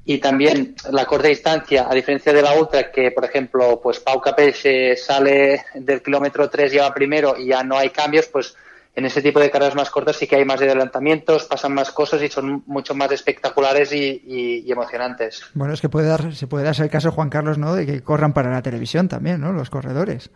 Y 0.05 0.19
también 0.19 0.75
la 0.91 1.05
corta 1.05 1.27
distancia, 1.27 1.87
a 1.89 1.93
diferencia 1.93 2.31
de 2.33 2.41
la 2.41 2.53
ultra, 2.53 2.91
que 2.91 3.11
por 3.11 3.25
ejemplo, 3.25 3.79
pues 3.81 3.99
Pau 3.99 4.21
Capell 4.21 4.53
se 4.53 4.95
sale 4.95 5.63
del 5.75 6.01
kilómetro 6.01 6.49
3 6.49 6.73
y 6.73 6.77
va 6.77 6.93
primero 6.93 7.35
y 7.37 7.47
ya 7.47 7.63
no 7.63 7.77
hay 7.77 7.89
cambios, 7.89 8.27
pues 8.27 8.55
en 8.95 9.05
ese 9.05 9.21
tipo 9.23 9.39
de 9.39 9.49
carreras 9.49 9.73
más 9.75 9.89
cortas 9.89 10.15
sí 10.17 10.27
que 10.27 10.35
hay 10.35 10.45
más 10.45 10.61
adelantamientos, 10.61 11.45
pasan 11.45 11.73
más 11.73 11.91
cosas 11.91 12.21
y 12.21 12.27
son 12.29 12.61
mucho 12.67 12.93
más 12.93 13.11
espectaculares 13.11 13.91
y, 13.91 14.21
y- 14.25 14.63
y 14.65 14.71
emocionantes. 14.71 15.43
Bueno, 15.55 15.73
es 15.73 15.81
que 15.81 15.89
puede 15.89 16.07
dar, 16.07 16.33
se 16.35 16.45
puede 16.47 16.63
darse 16.63 16.83
el 16.83 16.89
caso, 16.91 17.11
Juan 17.11 17.29
Carlos, 17.29 17.57
¿no? 17.57 17.73
De 17.73 17.85
que 17.87 18.01
corran 18.01 18.33
para 18.33 18.51
la 18.51 18.61
televisión 18.61 19.07
también, 19.09 19.41
¿no? 19.41 19.51
Los 19.51 19.69
corredores. 19.71 20.29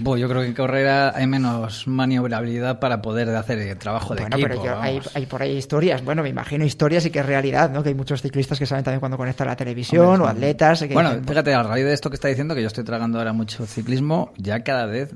Bueno, 0.00 0.16
yo 0.18 0.28
creo 0.28 0.40
que 0.42 0.48
en 0.48 0.54
carrera 0.54 1.12
hay 1.14 1.26
menos 1.26 1.86
maniobrabilidad 1.86 2.78
para 2.80 3.02
poder 3.02 3.28
hacer 3.36 3.58
el 3.58 3.76
trabajo 3.78 4.14
de 4.14 4.22
Bueno, 4.22 4.36
equipo. 4.36 4.48
pero 4.48 4.64
yo- 4.64 4.80
hay, 4.80 5.26
por 5.26 5.42
ahí 5.42 5.56
historias. 5.56 6.04
Bueno, 6.04 6.22
me 6.22 6.28
imagino 6.30 6.64
historias 6.64 7.04
y 7.06 7.10
que 7.10 7.18
es 7.20 7.26
realidad, 7.26 7.70
¿no? 7.70 7.82
Que 7.82 7.90
hay 7.90 7.94
muchos 7.94 8.22
ciclistas 8.22 8.58
que 8.58 8.66
saben 8.66 8.84
también 8.84 9.00
cuando 9.00 9.16
conecta 9.16 9.44
la 9.44 9.56
televisión 9.56 10.06
Hombre, 10.06 10.22
o 10.24 10.28
atletas. 10.28 10.80
que 10.82 10.94
bueno, 10.94 11.10
dicen, 11.10 11.24
fíjate, 11.26 11.54
a 11.54 11.62
raíz 11.62 11.84
de 11.84 11.92
esto 11.92 12.08
que 12.10 12.14
está 12.14 12.28
diciendo, 12.28 12.54
que 12.54 12.62
yo 12.62 12.68
estoy 12.68 12.84
tragando 12.84 13.18
ahora 13.18 13.32
mucho 13.32 13.66
ciclismo, 13.66 14.32
ya 14.36 14.62
cada 14.64 14.86
vez 14.86 15.10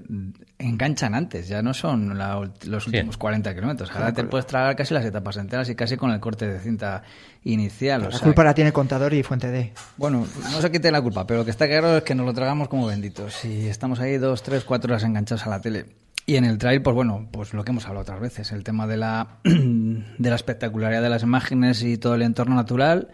enganchan 0.59 1.15
antes, 1.15 1.47
ya 1.49 1.63
no 1.63 1.73
son 1.73 2.19
la 2.19 2.37
ult- 2.37 2.65
los 2.65 2.87
últimos 2.87 3.17
40 3.17 3.55
kilómetros. 3.55 3.91
Ahora 3.93 4.13
te 4.13 4.25
puedes 4.25 4.47
tragar 4.47 4.75
casi 4.75 4.93
las 4.95 5.05
etapas 5.05 5.37
enteras 5.37 5.69
y 5.71 5.75
casi 5.77 5.97
con 5.97 6.11
el 6.11 6.19
corte 6.21 6.49
de 6.49 6.59
cinta 6.59 7.03
inicial. 7.45 8.03
o 8.03 8.05
la 8.07 8.11
sea, 8.11 8.21
culpa 8.21 8.43
la 8.45 8.55
tiene 8.55 8.73
Contador 8.73 9.15
y 9.15 9.23
Fuente 9.23 9.51
D. 9.51 9.73
Bueno, 9.97 10.27
no 10.51 10.61
sé 10.61 10.71
quién 10.71 10.83
tiene 10.83 10.97
la 10.99 11.03
culpa, 11.03 11.27
pero 11.27 11.41
lo 11.41 11.45
que 11.45 11.53
está 11.53 11.67
claro 11.69 11.99
es 11.99 12.03
que 12.03 12.15
nos 12.15 12.27
lo 12.27 12.35
tragamos 12.35 12.69
como 12.69 12.87
benditos. 12.87 13.45
Y 13.45 13.69
estamos 13.69 14.01
ahí 14.01 14.17
dos, 14.19 14.43
tres, 14.43 14.65
cuatro 14.65 14.93
horas 14.93 15.05
enganchados 15.05 15.47
a 15.47 15.51
la 15.51 15.61
tele. 15.61 15.87
Y 16.27 16.37
en 16.37 16.45
el 16.45 16.59
trail, 16.59 16.83
pues 16.83 16.95
bueno, 16.95 17.27
pues 17.31 17.55
lo 17.55 17.65
que 17.65 17.71
hemos 17.71 17.87
hablado 17.87 18.03
otras 18.03 18.21
veces, 18.21 18.53
el 18.53 18.63
tema 18.65 18.87
de 18.87 18.97
la, 18.99 19.29
de 19.45 20.29
la 20.31 20.35
espectacularidad 20.37 21.01
de 21.03 21.09
las 21.09 21.23
imágenes 21.23 21.83
y 21.83 21.97
todo 21.97 22.17
el 22.17 22.23
entorno 22.23 22.55
natural. 22.55 23.09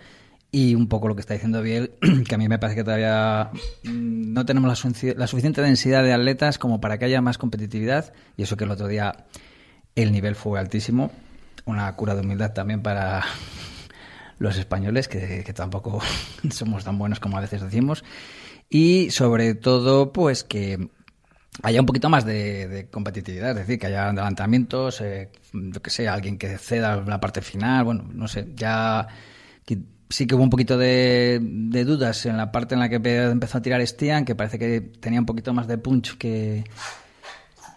Y 0.54 0.76
un 0.76 0.86
poco 0.86 1.08
lo 1.08 1.16
que 1.16 1.20
está 1.20 1.34
diciendo 1.34 1.62
Biel, 1.62 1.94
que 2.28 2.34
a 2.36 2.38
mí 2.38 2.48
me 2.48 2.60
parece 2.60 2.76
que 2.76 2.84
todavía 2.84 3.50
mm, 3.82 4.32
no 4.32 4.46
tenemos 4.46 4.68
la, 4.68 5.14
la 5.16 5.26
suficiente 5.26 5.60
densidad 5.60 6.04
de 6.04 6.12
atletas 6.12 6.58
como 6.58 6.80
para 6.80 6.96
que 6.96 7.06
haya 7.06 7.20
más 7.20 7.38
competitividad. 7.38 8.12
Y 8.36 8.44
eso 8.44 8.56
que 8.56 8.62
el 8.62 8.70
otro 8.70 8.86
día 8.86 9.26
el 9.96 10.12
nivel 10.12 10.36
fue 10.36 10.60
altísimo. 10.60 11.10
Una 11.64 11.92
cura 11.96 12.14
de 12.14 12.20
humildad 12.20 12.52
también 12.52 12.82
para 12.82 13.24
los 14.38 14.56
españoles, 14.56 15.08
que, 15.08 15.42
tampoco 15.56 16.00
somos 16.50 16.84
tan 16.84 16.98
buenos 16.98 17.18
como 17.18 17.36
a 17.36 17.40
veces 17.40 17.60
decimos. 17.60 18.04
Y 18.70 19.10
sobre 19.10 19.56
todo, 19.56 20.12
pues 20.12 20.44
que 20.44 20.88
haya 21.64 21.80
un 21.80 21.86
poquito 21.86 22.08
más 22.08 22.24
de, 22.24 22.86
competitividad, 22.92 23.50
es 23.50 23.56
decir, 23.56 23.80
que 23.80 23.88
haya 23.88 24.04
adelantamientos, 24.04 25.00
eh, 25.00 25.32
yo 25.52 25.82
que 25.82 25.90
sé, 25.90 26.06
alguien 26.06 26.38
que 26.38 26.58
ceda 26.58 27.02
la 27.04 27.18
parte 27.18 27.40
final, 27.40 27.82
bueno, 27.82 28.08
no 28.12 28.28
sé, 28.28 28.52
ya 28.54 29.08
sí 30.14 30.28
que 30.28 30.36
hubo 30.36 30.44
un 30.44 30.50
poquito 30.50 30.78
de, 30.78 31.40
de 31.42 31.84
dudas 31.84 32.24
en 32.26 32.36
la 32.36 32.52
parte 32.52 32.74
en 32.74 32.80
la 32.80 32.88
que 32.88 32.96
empezó 32.96 33.58
a 33.58 33.62
tirar 33.62 33.84
Stian, 33.84 34.24
que 34.24 34.36
parece 34.36 34.60
que 34.60 34.80
tenía 34.80 35.18
un 35.18 35.26
poquito 35.26 35.52
más 35.52 35.66
de 35.66 35.76
punch 35.76 36.16
que 36.16 36.62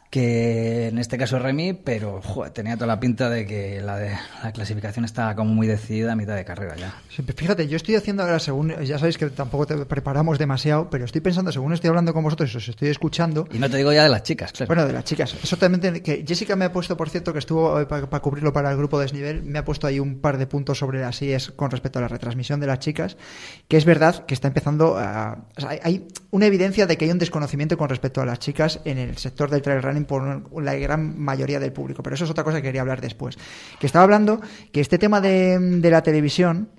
que 0.10 0.88
en 0.88 0.98
este 1.00 1.18
caso 1.18 1.38
Remy, 1.38 1.74
pero 1.74 2.22
joder, 2.22 2.52
tenía 2.54 2.76
toda 2.76 2.88
la 2.88 3.00
pinta 3.00 3.30
de 3.30 3.46
que 3.46 3.82
la, 3.82 3.98
de, 3.98 4.12
la 4.42 4.52
clasificación 4.54 5.04
estaba 5.06 5.36
como 5.36 5.54
muy 5.54 5.68
decidida 5.68 6.14
a 6.14 6.16
mitad 6.16 6.36
de 6.36 6.46
carrera 6.46 6.76
ya. 6.78 6.94
Sí, 7.10 7.24
Fíjate, 7.36 7.68
yo 7.68 7.76
estoy 7.76 7.96
haciendo 7.96 8.24
ahora, 8.24 8.40
según, 8.40 8.74
ya 8.84 8.98
sabéis 9.00 9.18
que 9.18 9.30
tampoco 9.30 9.68
te 9.68 9.76
preparamos 9.86 10.40
demasiado, 10.40 10.90
pero 10.90 11.04
estoy 11.06 11.20
pensando, 11.22 11.52
según 11.52 11.74
estoy 11.74 11.90
hablando 11.90 12.14
con 12.14 12.24
vosotros 12.24 12.56
os 12.56 12.68
estoy 12.70 12.88
escuchando. 12.88 13.48
Y 13.52 13.60
no 13.60 13.70
te 13.70 13.78
digo 13.78 13.92
ya 13.92 14.04
de 14.04 14.10
las 14.10 14.24
chicas, 14.24 14.54
claro. 14.54 14.68
Bueno, 14.68 14.88
de 14.88 14.94
las 14.94 15.04
chicas. 15.04 15.36
Eso 15.44 15.58
también, 15.58 15.82
tiene- 15.82 16.02
que 16.02 16.24
Jessica 16.26 16.56
me 16.56 16.66
ha 16.66 16.72
puesto, 16.72 16.96
por 16.96 17.10
cierto, 17.10 17.34
que 17.34 17.40
estuvo 17.40 17.86
para, 17.88 18.08
cubrirlo 18.22 18.54
para 18.54 18.72
el 18.72 18.78
grupo 18.78 19.00
Desnivel, 19.00 19.44
me 19.44 19.60
ha 19.60 19.66
puesto 19.66 19.88
ahí 19.88 20.00
un 20.00 20.20
par 20.22 20.38
de 20.38 20.48
puntos 20.48 20.78
sobre 20.78 21.02
las 21.02 21.22
IES 21.22 21.52
con 21.52 21.70
respecto 21.70 22.00
a 22.00 22.02
la 22.04 22.08
retransmisión 22.08 22.60
de 22.62 22.68
las 22.68 22.80
chicas, 22.80 23.18
que 23.68 23.76
es 23.78 23.84
verdad 23.86 24.26
que 24.26 24.34
está 24.34 24.48
empezando 24.48 24.98
a... 24.98 25.46
o 25.58 25.62
sea, 25.62 25.70
hay- 25.72 25.80
hay 25.84 26.08
una 26.32 26.46
evidencia 26.46 26.88
de 26.88 26.98
que 26.98 27.06
hay 27.06 27.12
un 27.12 27.20
desconocimiento 27.20 27.78
con 27.78 27.90
respecto 27.90 28.22
a 28.22 28.26
las 28.26 28.40
chicas 28.40 28.80
en 28.86 28.98
el 28.98 29.18
sector 29.18 29.50
del 29.50 29.62
trail 29.62 29.82
running 29.82 29.97
por 30.06 30.62
la 30.62 30.76
gran 30.76 31.20
mayoría 31.20 31.60
del 31.60 31.74
público, 31.74 32.04
pero 32.04 32.16
eso 32.16 32.26
es 32.26 32.32
otra 32.32 32.44
cosa 32.44 32.58
que 32.58 32.64
quería 32.64 32.82
hablar 32.82 33.02
después. 33.02 33.38
Que 33.80 33.86
estaba 33.86 34.04
hablando 34.04 34.42
que 34.72 34.82
este 34.82 34.98
tema 34.98 35.22
de, 35.22 35.60
de 35.60 35.90
la 35.90 36.02
televisión 36.02 36.70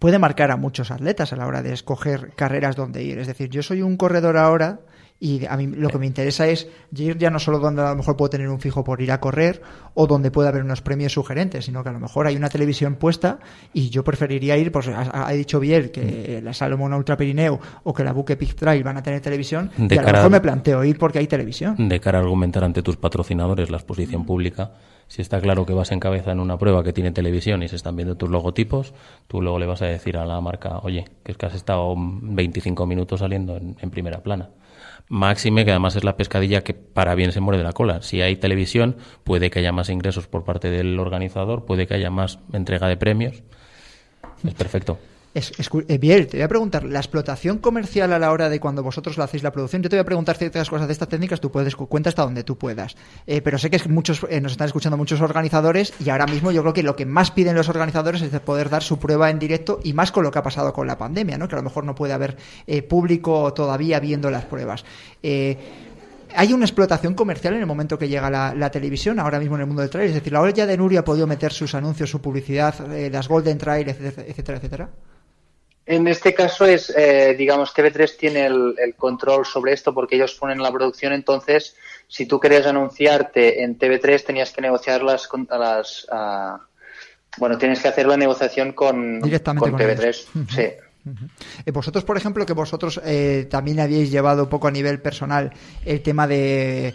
puede 0.00 0.18
marcar 0.18 0.50
a 0.50 0.56
muchos 0.56 0.90
atletas 0.90 1.32
a 1.32 1.36
la 1.36 1.46
hora 1.46 1.62
de 1.62 1.72
escoger 1.72 2.32
carreras 2.34 2.76
donde 2.76 3.02
ir. 3.02 3.18
Es 3.18 3.26
decir, 3.26 3.48
yo 3.50 3.62
soy 3.62 3.82
un 3.82 3.96
corredor 3.96 4.36
ahora 4.36 4.80
y 5.20 5.46
a 5.46 5.56
mí 5.56 5.66
lo 5.68 5.88
que 5.88 5.98
me 5.98 6.06
interesa 6.06 6.46
es 6.48 6.68
ir 6.94 7.16
ya 7.16 7.30
no 7.30 7.38
solo 7.38 7.58
donde 7.58 7.80
a 7.82 7.90
lo 7.90 7.96
mejor 7.96 8.16
puedo 8.16 8.28
tener 8.30 8.48
un 8.48 8.60
fijo 8.60 8.84
por 8.84 9.00
ir 9.00 9.10
a 9.12 9.20
correr 9.20 9.62
o 9.94 10.06
donde 10.06 10.30
pueda 10.30 10.50
haber 10.50 10.62
unos 10.62 10.82
premios 10.82 11.12
sugerentes, 11.12 11.64
sino 11.64 11.82
que 11.82 11.88
a 11.88 11.92
lo 11.92 12.00
mejor 12.00 12.26
hay 12.26 12.36
una 12.36 12.48
televisión 12.50 12.96
puesta 12.96 13.38
y 13.72 13.88
yo 13.90 14.04
preferiría 14.04 14.56
ir, 14.58 14.70
pues 14.70 14.88
ha, 14.88 15.26
ha 15.26 15.32
dicho 15.32 15.60
Biel 15.60 15.90
que 15.90 16.40
la 16.42 16.52
Salomon 16.52 16.92
Ultra 16.92 17.16
Pirineo 17.16 17.58
o 17.84 17.94
que 17.94 18.04
la 18.04 18.12
Buque 18.12 18.36
Peak 18.36 18.54
Trail 18.54 18.82
van 18.82 18.96
a 18.98 19.02
tener 19.02 19.20
televisión 19.20 19.70
De 19.78 19.94
y 19.94 19.98
a 19.98 20.02
lo 20.02 20.08
mejor 20.08 20.26
a- 20.26 20.28
me 20.28 20.40
planteo 20.40 20.84
ir 20.84 20.98
porque 20.98 21.20
hay 21.20 21.26
televisión. 21.26 21.76
de 21.78 22.00
cara 22.00 22.18
a 22.18 22.22
argumentar 22.22 22.64
ante 22.64 22.82
tus 22.82 22.96
patrocinadores 22.96 23.70
la 23.70 23.76
exposición 23.78 24.26
pública. 24.26 24.72
Si 25.06 25.22
está 25.22 25.40
claro 25.40 25.64
que 25.64 25.74
vas 25.74 25.92
en 25.92 26.00
cabeza 26.00 26.32
en 26.32 26.40
una 26.40 26.58
prueba 26.58 26.82
que 26.82 26.92
tiene 26.92 27.12
televisión 27.12 27.62
y 27.62 27.68
se 27.68 27.76
están 27.76 27.94
viendo 27.94 28.16
tus 28.16 28.28
logotipos, 28.30 28.94
tú 29.28 29.40
luego 29.40 29.58
le 29.58 29.66
vas 29.66 29.80
a 29.82 29.86
decir 29.86 30.16
a 30.16 30.24
la 30.26 30.40
marca, 30.40 30.78
oye, 30.78 31.04
que 31.22 31.32
es 31.32 31.38
que 31.38 31.46
has 31.46 31.54
estado 31.54 31.94
25 31.96 32.86
minutos 32.86 33.20
saliendo 33.20 33.56
en, 33.56 33.76
en 33.80 33.90
primera 33.90 34.22
plana. 34.22 34.50
Máxime, 35.08 35.64
que 35.64 35.70
además 35.70 35.96
es 35.96 36.04
la 36.04 36.16
pescadilla 36.16 36.62
que 36.62 36.74
para 36.74 37.14
bien 37.14 37.32
se 37.32 37.40
muere 37.40 37.58
de 37.58 37.64
la 37.64 37.72
cola. 37.72 38.02
Si 38.02 38.22
hay 38.22 38.36
televisión, 38.36 38.96
puede 39.22 39.50
que 39.50 39.58
haya 39.58 39.72
más 39.72 39.90
ingresos 39.90 40.26
por 40.26 40.44
parte 40.44 40.70
del 40.70 40.98
organizador, 40.98 41.66
puede 41.66 41.86
que 41.86 41.94
haya 41.94 42.10
más 42.10 42.38
entrega 42.52 42.88
de 42.88 42.96
premios. 42.96 43.42
Es 44.44 44.54
perfecto. 44.54 44.98
Es, 45.34 45.52
escu- 45.58 45.84
eh, 45.88 45.98
Biel, 45.98 46.28
te 46.28 46.36
voy 46.36 46.44
a 46.44 46.48
preguntar, 46.48 46.84
la 46.84 47.00
explotación 47.00 47.58
comercial 47.58 48.12
a 48.12 48.20
la 48.20 48.30
hora 48.30 48.48
de 48.48 48.60
cuando 48.60 48.84
vosotros 48.84 49.18
lo 49.18 49.24
hacéis 49.24 49.42
la 49.42 49.50
producción, 49.50 49.82
yo 49.82 49.88
te 49.90 49.96
voy 49.96 50.02
a 50.02 50.04
preguntar 50.04 50.36
ciertas 50.36 50.70
cosas 50.70 50.86
de 50.86 50.92
estas 50.92 51.08
técnicas, 51.08 51.40
tú 51.40 51.50
puedes 51.50 51.74
cu- 51.74 51.88
cuenta 51.88 52.08
hasta 52.08 52.22
donde 52.22 52.44
tú 52.44 52.56
puedas. 52.56 52.94
Eh, 53.26 53.40
pero 53.42 53.58
sé 53.58 53.68
que 53.68 53.74
es 53.74 53.88
muchos 53.88 54.24
eh, 54.30 54.40
nos 54.40 54.52
están 54.52 54.68
escuchando 54.68 54.96
muchos 54.96 55.20
organizadores 55.20 55.92
y 55.98 56.08
ahora 56.10 56.26
mismo 56.26 56.52
yo 56.52 56.62
creo 56.62 56.72
que 56.72 56.84
lo 56.84 56.94
que 56.94 57.04
más 57.04 57.32
piden 57.32 57.56
los 57.56 57.68
organizadores 57.68 58.22
es 58.22 58.30
de 58.30 58.38
poder 58.38 58.70
dar 58.70 58.84
su 58.84 59.00
prueba 59.00 59.28
en 59.28 59.40
directo 59.40 59.80
y 59.82 59.92
más 59.92 60.12
con 60.12 60.22
lo 60.22 60.30
que 60.30 60.38
ha 60.38 60.42
pasado 60.44 60.72
con 60.72 60.86
la 60.86 60.96
pandemia, 60.98 61.36
¿no? 61.36 61.48
Que 61.48 61.56
a 61.56 61.58
lo 61.58 61.64
mejor 61.64 61.82
no 61.84 61.96
puede 61.96 62.12
haber 62.12 62.36
eh, 62.68 62.82
público 62.82 63.52
todavía 63.54 63.98
viendo 63.98 64.30
las 64.30 64.44
pruebas. 64.44 64.84
Eh, 65.20 65.58
hay 66.36 66.52
una 66.52 66.64
explotación 66.64 67.14
comercial 67.14 67.54
en 67.54 67.60
el 67.60 67.66
momento 67.66 67.98
que 67.98 68.08
llega 68.08 68.30
la, 68.30 68.70
televisión, 68.70 69.18
ahora 69.18 69.40
mismo 69.40 69.56
en 69.56 69.62
el 69.62 69.66
mundo 69.66 69.82
del 69.82 69.90
trail. 69.90 70.08
Es 70.10 70.14
decir, 70.14 70.32
la 70.32 70.48
ya 70.50 70.64
de 70.66 70.76
Nuria 70.76 71.00
ha 71.00 71.04
podido 71.04 71.26
meter 71.26 71.52
sus 71.52 71.74
anuncios, 71.74 72.08
su 72.08 72.20
publicidad, 72.20 72.74
las 73.10 73.26
Golden 73.26 73.58
Trail, 73.58 73.88
etcétera, 73.88 74.58
etcétera. 74.58 74.88
En 75.86 76.08
este 76.08 76.32
caso 76.32 76.64
es, 76.64 76.90
eh, 76.96 77.34
digamos, 77.36 77.74
TV3 77.74 78.16
tiene 78.16 78.46
el, 78.46 78.94
control 78.96 79.44
sobre 79.44 79.72
esto 79.72 79.92
porque 79.92 80.16
ellos 80.16 80.34
ponen 80.34 80.62
la 80.62 80.72
producción, 80.72 81.12
entonces 81.12 81.76
si 82.08 82.26
tú 82.26 82.40
querías 82.40 82.66
anunciarte 82.66 83.62
en 83.62 83.78
TV3 83.78 84.24
tenías 84.24 84.50
que 84.50 84.62
negociarlas 84.62 85.28
con 85.28 85.46
las... 85.50 86.06
bueno, 87.36 87.58
tienes 87.58 87.80
que 87.80 87.88
hacer 87.88 88.06
la 88.06 88.16
negociación 88.16 88.72
con, 88.72 89.20
Directamente 89.20 89.70
con, 89.70 89.78
TV3. 89.78 90.24
Sí. 90.50 90.68
Eh, 91.66 91.70
vosotros, 91.70 92.04
por 92.04 92.16
ejemplo, 92.16 92.46
que 92.46 92.52
vosotros 92.52 93.00
eh, 93.04 93.46
también 93.50 93.80
habéis 93.80 94.10
llevado 94.10 94.44
un 94.44 94.48
poco 94.48 94.68
a 94.68 94.70
nivel 94.70 95.00
personal 95.00 95.52
el 95.84 96.02
tema 96.02 96.26
de 96.26 96.94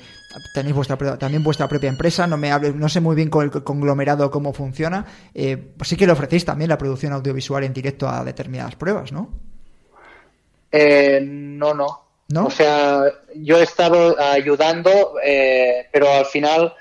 tenéis 0.53 0.75
vuestra 0.75 0.97
también 1.17 1.43
vuestra 1.43 1.67
propia 1.67 1.89
empresa, 1.89 2.27
no 2.27 2.37
me 2.37 2.51
hable, 2.51 2.73
no 2.73 2.89
sé 2.89 2.99
muy 2.99 3.15
bien 3.15 3.29
con 3.29 3.43
el 3.45 3.63
conglomerado 3.63 4.29
cómo 4.29 4.53
funciona, 4.53 5.05
eh, 5.33 5.57
pues 5.57 5.89
sí 5.89 5.95
que 5.95 6.05
le 6.05 6.11
ofrecéis 6.11 6.45
también 6.45 6.69
la 6.69 6.77
producción 6.77 7.13
audiovisual 7.13 7.63
en 7.63 7.73
directo 7.73 8.07
a 8.07 8.23
determinadas 8.23 8.75
pruebas, 8.75 9.11
¿no? 9.11 9.29
Eh, 10.71 11.19
no, 11.23 11.73
no, 11.73 12.03
no. 12.27 12.45
O 12.45 12.51
sea, 12.51 13.03
yo 13.35 13.57
he 13.57 13.63
estado 13.63 14.19
ayudando, 14.19 15.15
eh, 15.23 15.87
pero 15.91 16.11
al 16.11 16.25
final, 16.25 16.75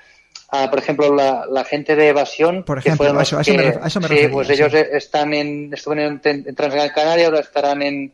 ah, 0.51 0.67
por 0.69 0.77
ejemplo, 0.77 1.15
la, 1.15 1.63
gente 1.63 1.95
de 1.95 2.09
evasión, 2.09 2.63
por 2.63 2.77
ejemplo, 2.77 3.19
eso, 3.19 3.39
eso, 3.39 3.53
me, 3.53 3.67
eso 3.67 4.01
sí, 4.01 4.27
pues 4.31 4.49
ellos 4.51 4.71
están 4.73 5.33
en, 5.33 5.73
estuvieron 5.73 6.21
en, 6.23 6.43
en 6.47 6.55
Transgran 6.55 6.89
Canaria, 6.89 7.25
ahora 7.25 7.39
estarán 7.39 7.81
en, 7.81 8.13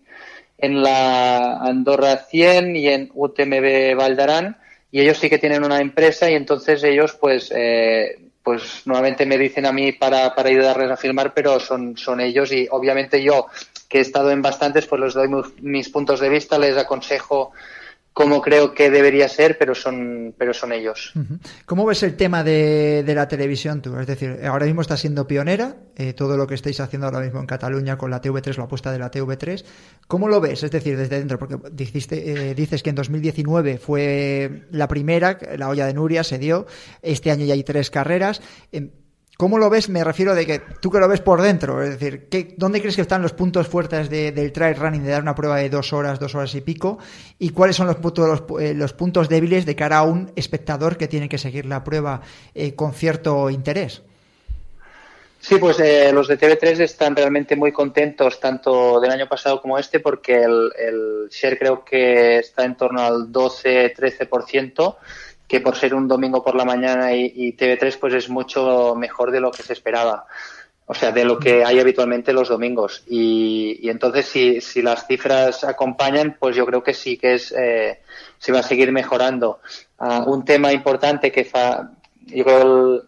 en 0.57 0.81
la 0.81 1.57
Andorra 1.57 2.25
100 2.29 2.77
y 2.77 2.87
en 2.87 3.11
UTMB 3.13 3.97
Valdarán 3.97 4.57
y 4.95 5.01
ellos 5.01 5.17
sí 5.17 5.29
que 5.29 5.39
tienen 5.39 5.65
una 5.65 5.81
empresa 5.81 6.31
y 6.31 6.35
entonces 6.35 6.81
ellos 6.85 7.17
pues 7.19 7.51
eh, 7.53 8.17
pues 8.41 8.83
nuevamente 8.85 9.25
me 9.25 9.37
dicen 9.37 9.65
a 9.65 9.73
mí 9.73 9.91
para, 9.91 10.33
para 10.33 10.47
ayudarles 10.47 10.89
a 10.89 10.95
filmar 10.95 11.33
pero 11.33 11.59
son, 11.59 11.97
son 11.97 12.21
ellos 12.21 12.49
y 12.53 12.65
obviamente 12.71 13.21
yo 13.21 13.47
que 13.89 13.97
he 13.97 14.01
estado 14.01 14.31
en 14.31 14.41
bastantes 14.41 14.85
pues 14.85 15.01
les 15.01 15.13
doy 15.13 15.27
mis 15.59 15.89
puntos 15.89 16.21
de 16.21 16.29
vista 16.29 16.57
les 16.57 16.77
aconsejo 16.77 17.51
como 18.15 18.41
creo 18.41 18.73
que 18.73 18.89
debería 18.89 19.27
ser, 19.27 19.57
pero 19.57 19.75
son, 19.75 20.33
pero 20.37 20.53
son 20.53 20.71
ellos. 20.71 21.11
¿Cómo 21.65 21.85
ves 21.85 22.01
el 22.01 22.15
tema 22.15 22.45
de, 22.45 23.03
la 23.13 23.27
televisión 23.27 23.81
tú? 23.81 23.99
Es 23.99 24.07
decir, 24.07 24.39
ahora 24.45 24.65
mismo 24.65 24.79
estás 24.79 25.01
siendo 25.01 25.27
pionera, 25.27 25.75
eh, 25.97 26.13
todo 26.13 26.37
lo 26.37 26.47
que 26.47 26.55
estáis 26.55 26.79
haciendo 26.79 27.07
ahora 27.07 27.19
mismo 27.19 27.41
en 27.41 27.45
Cataluña 27.45 27.97
con 27.97 28.09
la 28.09 28.21
TV3, 28.21 28.55
la 28.55 28.63
apuesta 28.63 28.93
de 28.93 28.99
la 28.99 29.11
TV3, 29.11 29.65
¿cómo 30.07 30.29
lo 30.29 30.39
ves? 30.39 30.63
Es 30.63 30.71
decir, 30.71 30.95
desde 30.95 31.19
dentro, 31.19 31.37
porque 31.37 31.57
dijiste, 31.73 32.51
eh, 32.51 32.55
dices 32.55 32.83
que 32.83 32.91
en 32.91 32.95
2019 32.95 33.79
fue 33.79 34.63
la 34.71 34.87
primera, 34.87 35.37
la 35.57 35.67
olla 35.67 35.85
de 35.85 35.93
Nuria 35.93 36.23
se 36.23 36.39
dio, 36.39 36.67
este 37.01 37.31
año 37.31 37.43
ya 37.45 37.53
hay 37.53 37.65
tres 37.65 37.91
carreras. 37.91 38.41
Em, 38.71 38.91
¿Cómo 39.37 39.57
lo 39.57 39.69
ves? 39.69 39.89
Me 39.89 40.03
refiero 40.03 40.33
de 40.33 40.45
que 40.45 40.59
tú 40.79 40.89
que 40.89 40.99
lo 40.99 41.09
ves 41.09 41.19
por 41.19 41.41
dentro, 41.41 41.83
es 41.83 41.99
decir, 41.99 42.27
¿qué, 42.29 42.53
¿dónde 42.55 42.79
crees 42.79 42.95
que 42.95 43.01
están 43.01 43.21
los 43.21 43.33
puntos 43.33 43.67
fuertes 43.67 44.09
del 44.09 44.51
trail 44.53 44.77
running, 44.77 45.03
de 45.03 45.11
dar 45.11 45.21
una 45.21 45.35
prueba 45.35 45.57
de 45.57 45.69
dos 45.69 45.91
horas, 45.91 46.19
dos 46.19 46.35
horas 46.35 46.55
y 46.55 46.61
pico? 46.61 46.99
¿Y 47.37 47.49
cuáles 47.49 47.75
son 47.75 47.87
los 47.87 47.97
puntos, 47.97 48.43
eh, 48.61 48.73
los, 48.73 48.93
puntos 48.93 49.27
débiles 49.27 49.65
de 49.65 49.75
cara 49.75 49.97
a 49.97 50.03
un 50.03 50.31
espectador 50.37 50.95
que 50.95 51.09
tiene 51.09 51.27
que 51.27 51.37
seguir 51.37 51.65
la 51.65 51.83
prueba 51.83 52.21
eh, 52.53 52.75
con 52.75 52.93
cierto 52.93 53.49
interés? 53.49 54.01
Sí, 55.41 55.57
pues 55.57 55.79
eh, 55.79 56.11
los 56.13 56.27
de 56.29 56.39
TV3 56.39 56.79
están 56.79 57.15
realmente 57.15 57.55
muy 57.55 57.71
contentos, 57.71 58.39
tanto 58.39 58.99
del 59.01 59.11
año 59.11 59.27
pasado 59.27 59.61
como 59.61 59.77
este, 59.77 59.99
porque 59.99 60.41
el, 60.41 60.71
el 60.77 61.29
share 61.29 61.59
creo 61.59 61.83
que 61.83 62.39
está 62.39 62.63
en 62.63 62.75
torno 62.75 63.01
al 63.01 63.31
12-13% 63.31 64.95
que 65.47 65.59
por 65.59 65.75
ser 65.75 65.93
un 65.93 66.07
domingo 66.07 66.43
por 66.43 66.55
la 66.55 66.65
mañana 66.65 67.13
y, 67.13 67.55
TV3 67.55 67.97
pues 67.99 68.13
es 68.13 68.29
mucho 68.29 68.95
mejor 68.95 69.31
de 69.31 69.39
lo 69.39 69.51
que 69.51 69.63
se 69.63 69.73
esperaba. 69.73 70.25
O 70.87 70.93
sea, 70.93 71.11
de 71.11 71.25
lo 71.25 71.39
que 71.39 71.65
hay 71.65 71.79
habitualmente 71.79 72.31
los 72.31 72.49
domingos. 72.49 73.03
Y, 73.07 73.89
entonces, 73.89 74.27
si, 74.27 74.61
si, 74.61 74.83
las 74.83 75.07
cifras 75.07 75.63
acompañan, 75.63 76.37
pues 76.39 76.55
yo 76.55 76.63
creo 76.65 76.83
que 76.83 76.93
sí 76.93 77.17
que 77.17 77.33
es, 77.33 77.51
eh, 77.57 78.01
se 78.37 78.51
va 78.51 78.59
a 78.59 78.63
seguir 78.63 78.91
mejorando. 78.91 79.61
Ah, 79.97 80.23
un 80.27 80.45
tema 80.45 80.71
importante 80.71 81.31
que 81.31 81.43
fa, 81.43 81.89
yo 82.27 83.01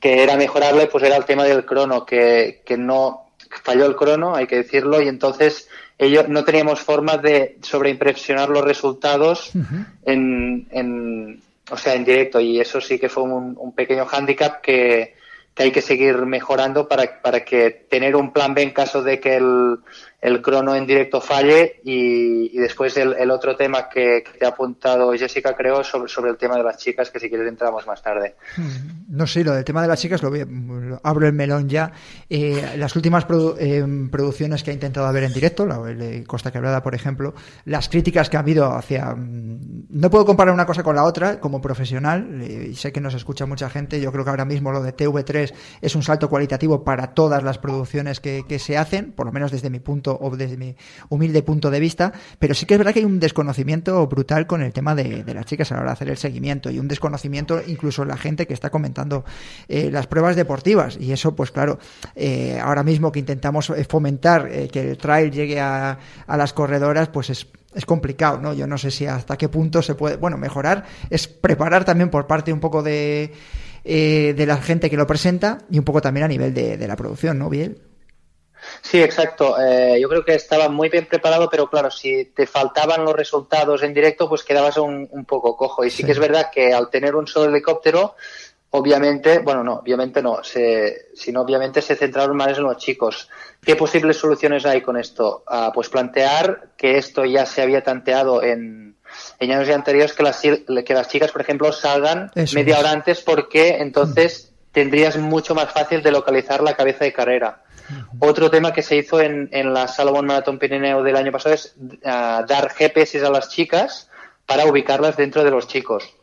que 0.00 0.22
era 0.22 0.36
mejorable, 0.36 0.86
pues 0.86 1.04
era 1.04 1.16
el 1.16 1.24
tema 1.24 1.44
del 1.44 1.64
crono, 1.64 2.04
que, 2.06 2.62
que 2.64 2.76
no 2.76 3.28
falló 3.62 3.86
el 3.86 3.96
crono, 3.96 4.34
hay 4.34 4.46
que 4.46 4.56
decirlo, 4.56 5.00
y 5.00 5.08
entonces 5.08 5.68
ellos 5.98 6.28
no 6.28 6.44
teníamos 6.44 6.80
forma 6.80 7.16
de 7.16 7.58
sobreimpresionar 7.62 8.48
los 8.50 8.64
resultados 8.64 9.50
en, 10.04 10.68
en, 10.70 11.42
o 11.70 11.76
sea, 11.76 11.94
en 11.94 12.04
directo. 12.04 12.40
Y 12.40 12.60
eso 12.60 12.80
sí 12.80 12.98
que 12.98 13.08
fue 13.08 13.22
un, 13.24 13.56
un 13.58 13.74
pequeño 13.74 14.06
hándicap 14.06 14.60
que, 14.60 15.14
que 15.54 15.64
hay 15.64 15.72
que 15.72 15.82
seguir 15.82 16.16
mejorando 16.18 16.86
para, 16.86 17.20
para 17.20 17.44
que 17.44 17.70
tener 17.70 18.14
un 18.14 18.32
plan 18.32 18.54
B 18.54 18.62
en 18.62 18.70
caso 18.70 19.02
de 19.02 19.18
que 19.18 19.36
el, 19.36 19.78
el 20.20 20.42
crono 20.42 20.74
en 20.74 20.84
directo 20.84 21.20
falle 21.20 21.80
y, 21.84 22.58
después 22.58 22.96
el, 22.96 23.30
otro 23.30 23.56
tema 23.56 23.88
que, 23.88 24.24
te 24.38 24.44
ha 24.44 24.48
apuntado 24.48 25.12
Jessica 25.12 25.54
creo 25.54 25.84
sobre, 25.84 26.08
sobre 26.08 26.30
el 26.32 26.36
tema 26.36 26.56
de 26.56 26.64
las 26.64 26.78
chicas 26.78 27.10
que 27.10 27.20
si 27.20 27.28
quieres 27.28 27.46
entramos 27.46 27.86
más 27.86 28.02
tarde. 28.02 28.34
Mm, 28.56 29.16
no 29.16 29.26
sé 29.28 29.44
lo 29.44 29.52
del 29.52 29.64
tema 29.64 29.80
de 29.80 29.88
las 29.88 30.00
chicas 30.00 30.20
lo, 30.22 30.32
abro 31.04 31.26
el 31.26 31.32
melón 31.32 31.68
ya. 31.68 31.92
Eh, 32.28 32.74
las 32.76 32.96
últimas 32.96 33.26
eh, 33.58 33.84
producciones 34.10 34.64
que 34.64 34.72
ha 34.72 34.74
intentado 34.74 35.12
ver 35.12 35.22
en 35.22 35.32
directo 35.32 35.66
la 35.66 35.80
Costa 36.26 36.50
Quebrada 36.50 36.82
por 36.82 36.94
ejemplo 36.94 37.34
las 37.64 37.88
críticas 37.88 38.28
que 38.28 38.36
ha 38.36 38.40
habido 38.40 38.72
hacia 38.72 39.14
mm, 39.14 39.86
no 39.90 40.10
puedo 40.10 40.26
comparar 40.26 40.52
una 40.52 40.66
cosa 40.66 40.82
con 40.82 40.96
la 40.96 41.04
otra 41.04 41.38
como 41.38 41.60
profesional 41.60 42.42
y 42.42 42.74
sé 42.74 42.92
que 42.92 43.00
nos 43.00 43.14
escucha 43.14 43.46
mucha 43.46 43.70
gente 43.70 44.00
yo 44.00 44.10
creo 44.10 44.24
que 44.24 44.30
ahora 44.30 44.44
mismo 44.44 44.72
lo 44.72 44.82
de 44.82 44.96
TV3 44.96 45.54
es 45.80 45.94
un 45.94 46.02
salto 46.02 46.28
cualitativo 46.28 46.82
para 46.82 47.14
todas 47.14 47.44
las 47.44 47.58
producciones 47.58 48.18
que, 48.18 48.44
que 48.48 48.58
se 48.58 48.76
hacen 48.76 49.12
por 49.12 49.26
lo 49.26 49.32
menos 49.32 49.52
desde 49.52 49.70
mi 49.70 49.78
punto 49.78 50.07
o 50.14 50.36
desde 50.36 50.56
mi 50.56 50.76
humilde 51.08 51.42
punto 51.42 51.70
de 51.70 51.80
vista, 51.80 52.12
pero 52.38 52.54
sí 52.54 52.66
que 52.66 52.74
es 52.74 52.78
verdad 52.78 52.92
que 52.92 53.00
hay 53.00 53.04
un 53.04 53.20
desconocimiento 53.20 54.06
brutal 54.06 54.46
con 54.46 54.62
el 54.62 54.72
tema 54.72 54.94
de, 54.94 55.24
las 55.34 55.46
chicas 55.46 55.70
a 55.72 55.74
la 55.74 55.80
hora 55.80 55.90
de 55.90 55.92
hacer 55.94 56.08
el 56.10 56.16
seguimiento 56.16 56.70
y 56.70 56.78
un 56.78 56.88
desconocimiento 56.88 57.60
incluso 57.66 58.04
la 58.04 58.16
gente 58.16 58.46
que 58.46 58.54
está 58.54 58.70
comentando 58.70 59.24
eh, 59.68 59.90
las 59.90 60.06
pruebas 60.06 60.36
deportivas 60.36 60.98
y 61.00 61.12
eso 61.12 61.34
pues 61.34 61.50
claro, 61.50 61.78
eh, 62.14 62.58
ahora 62.62 62.82
mismo 62.82 63.12
que 63.12 63.20
intentamos 63.20 63.70
eh, 63.70 63.84
fomentar 63.84 64.48
que 64.68 64.90
el 64.90 64.98
trail 64.98 65.30
llegue 65.30 65.60
a, 65.60 65.98
las 66.28 66.52
corredoras 66.52 67.08
pues 67.08 67.30
es 67.30 67.46
es 67.74 67.84
complicado, 67.84 68.40
¿no? 68.40 68.54
Yo 68.54 68.66
no 68.66 68.78
sé 68.78 68.90
si 68.90 69.06
hasta 69.06 69.36
qué 69.36 69.48
punto 69.48 69.82
se 69.82 69.94
puede, 69.94 70.16
bueno, 70.16 70.38
mejorar, 70.38 70.84
es 71.10 71.28
preparar 71.28 71.84
también 71.84 72.08
por 72.10 72.26
parte 72.26 72.50
un 72.52 72.60
poco 72.60 72.82
de, 72.82 73.32
de 73.84 74.46
la 74.46 74.56
gente 74.56 74.88
que 74.88 74.96
lo 74.96 75.06
presenta 75.06 75.58
y 75.70 75.78
un 75.78 75.84
poco 75.84 76.00
también 76.00 76.24
a 76.24 76.28
nivel 76.28 76.54
de, 76.54 76.78
de 76.78 76.88
la 76.88 76.96
producción, 76.96 77.38
¿no, 77.38 77.50
Biel? 77.50 77.87
Sí, 78.80 79.02
exacto. 79.02 79.56
Eh, 79.60 79.98
yo 80.00 80.08
creo 80.08 80.24
que 80.24 80.34
estaba 80.34 80.68
muy 80.68 80.88
bien 80.88 81.06
preparado, 81.06 81.48
pero 81.50 81.68
claro, 81.68 81.90
si 81.90 82.26
te 82.26 82.46
faltaban 82.46 83.04
los 83.04 83.14
resultados 83.14 83.82
en 83.82 83.94
directo, 83.94 84.28
pues 84.28 84.42
quedabas 84.44 84.76
un, 84.78 85.08
un 85.10 85.24
poco 85.24 85.56
cojo. 85.56 85.84
Y 85.84 85.90
sí, 85.90 86.04
que 86.04 86.12
es 86.12 86.18
verdad 86.18 86.50
que 86.52 86.72
al 86.72 86.90
tener 86.90 87.14
un 87.14 87.26
solo 87.26 87.50
helicóptero, 87.50 88.14
obviamente, 88.70 89.38
bueno, 89.38 89.64
no, 89.64 89.74
obviamente 89.76 90.22
no, 90.22 90.42
se, 90.44 91.08
sino 91.14 91.40
obviamente 91.42 91.82
se 91.82 91.96
centraron 91.96 92.36
más 92.36 92.56
en 92.58 92.64
los 92.64 92.76
chicos. 92.76 93.28
¿Qué 93.62 93.76
posibles 93.76 94.16
soluciones 94.16 94.66
hay 94.66 94.82
con 94.82 94.96
esto? 94.96 95.42
Ah, 95.46 95.72
pues 95.74 95.88
plantear 95.88 96.70
que 96.76 96.98
esto 96.98 97.24
ya 97.24 97.46
se 97.46 97.62
había 97.62 97.82
tanteado 97.82 98.42
en, 98.42 98.96
en 99.38 99.52
años 99.52 99.68
anteriores, 99.70 100.12
que 100.12 100.22
las, 100.22 100.40
que 100.40 100.94
las 100.94 101.08
chicas, 101.08 101.32
por 101.32 101.40
ejemplo, 101.40 101.72
salgan 101.72 102.30
media 102.54 102.78
hora 102.78 102.90
antes 102.92 103.20
porque 103.20 103.76
entonces 103.78 104.52
tendrías 104.72 105.16
mucho 105.16 105.54
más 105.54 105.72
fácil 105.72 106.02
de 106.02 106.12
localizar 106.12 106.62
la 106.62 106.74
cabeza 106.74 107.04
de 107.04 107.12
carrera. 107.12 107.62
Otro 108.18 108.50
tema 108.50 108.72
que 108.72 108.82
se 108.82 108.96
hizo 108.96 109.20
en, 109.20 109.48
en 109.52 109.72
la 109.72 109.88
Salomon 109.88 110.26
Marathon 110.26 110.58
Pirineo 110.58 111.02
del 111.02 111.16
año 111.16 111.32
pasado 111.32 111.54
es 111.54 111.74
uh, 111.78 112.46
dar 112.46 112.70
GPS 112.70 113.24
a 113.24 113.30
las 113.30 113.48
chicas 113.48 114.10
para 114.46 114.66
ubicarlas 114.66 115.16
dentro 115.16 115.44
de 115.44 115.50
los 115.50 115.68
chicos. 115.68 116.14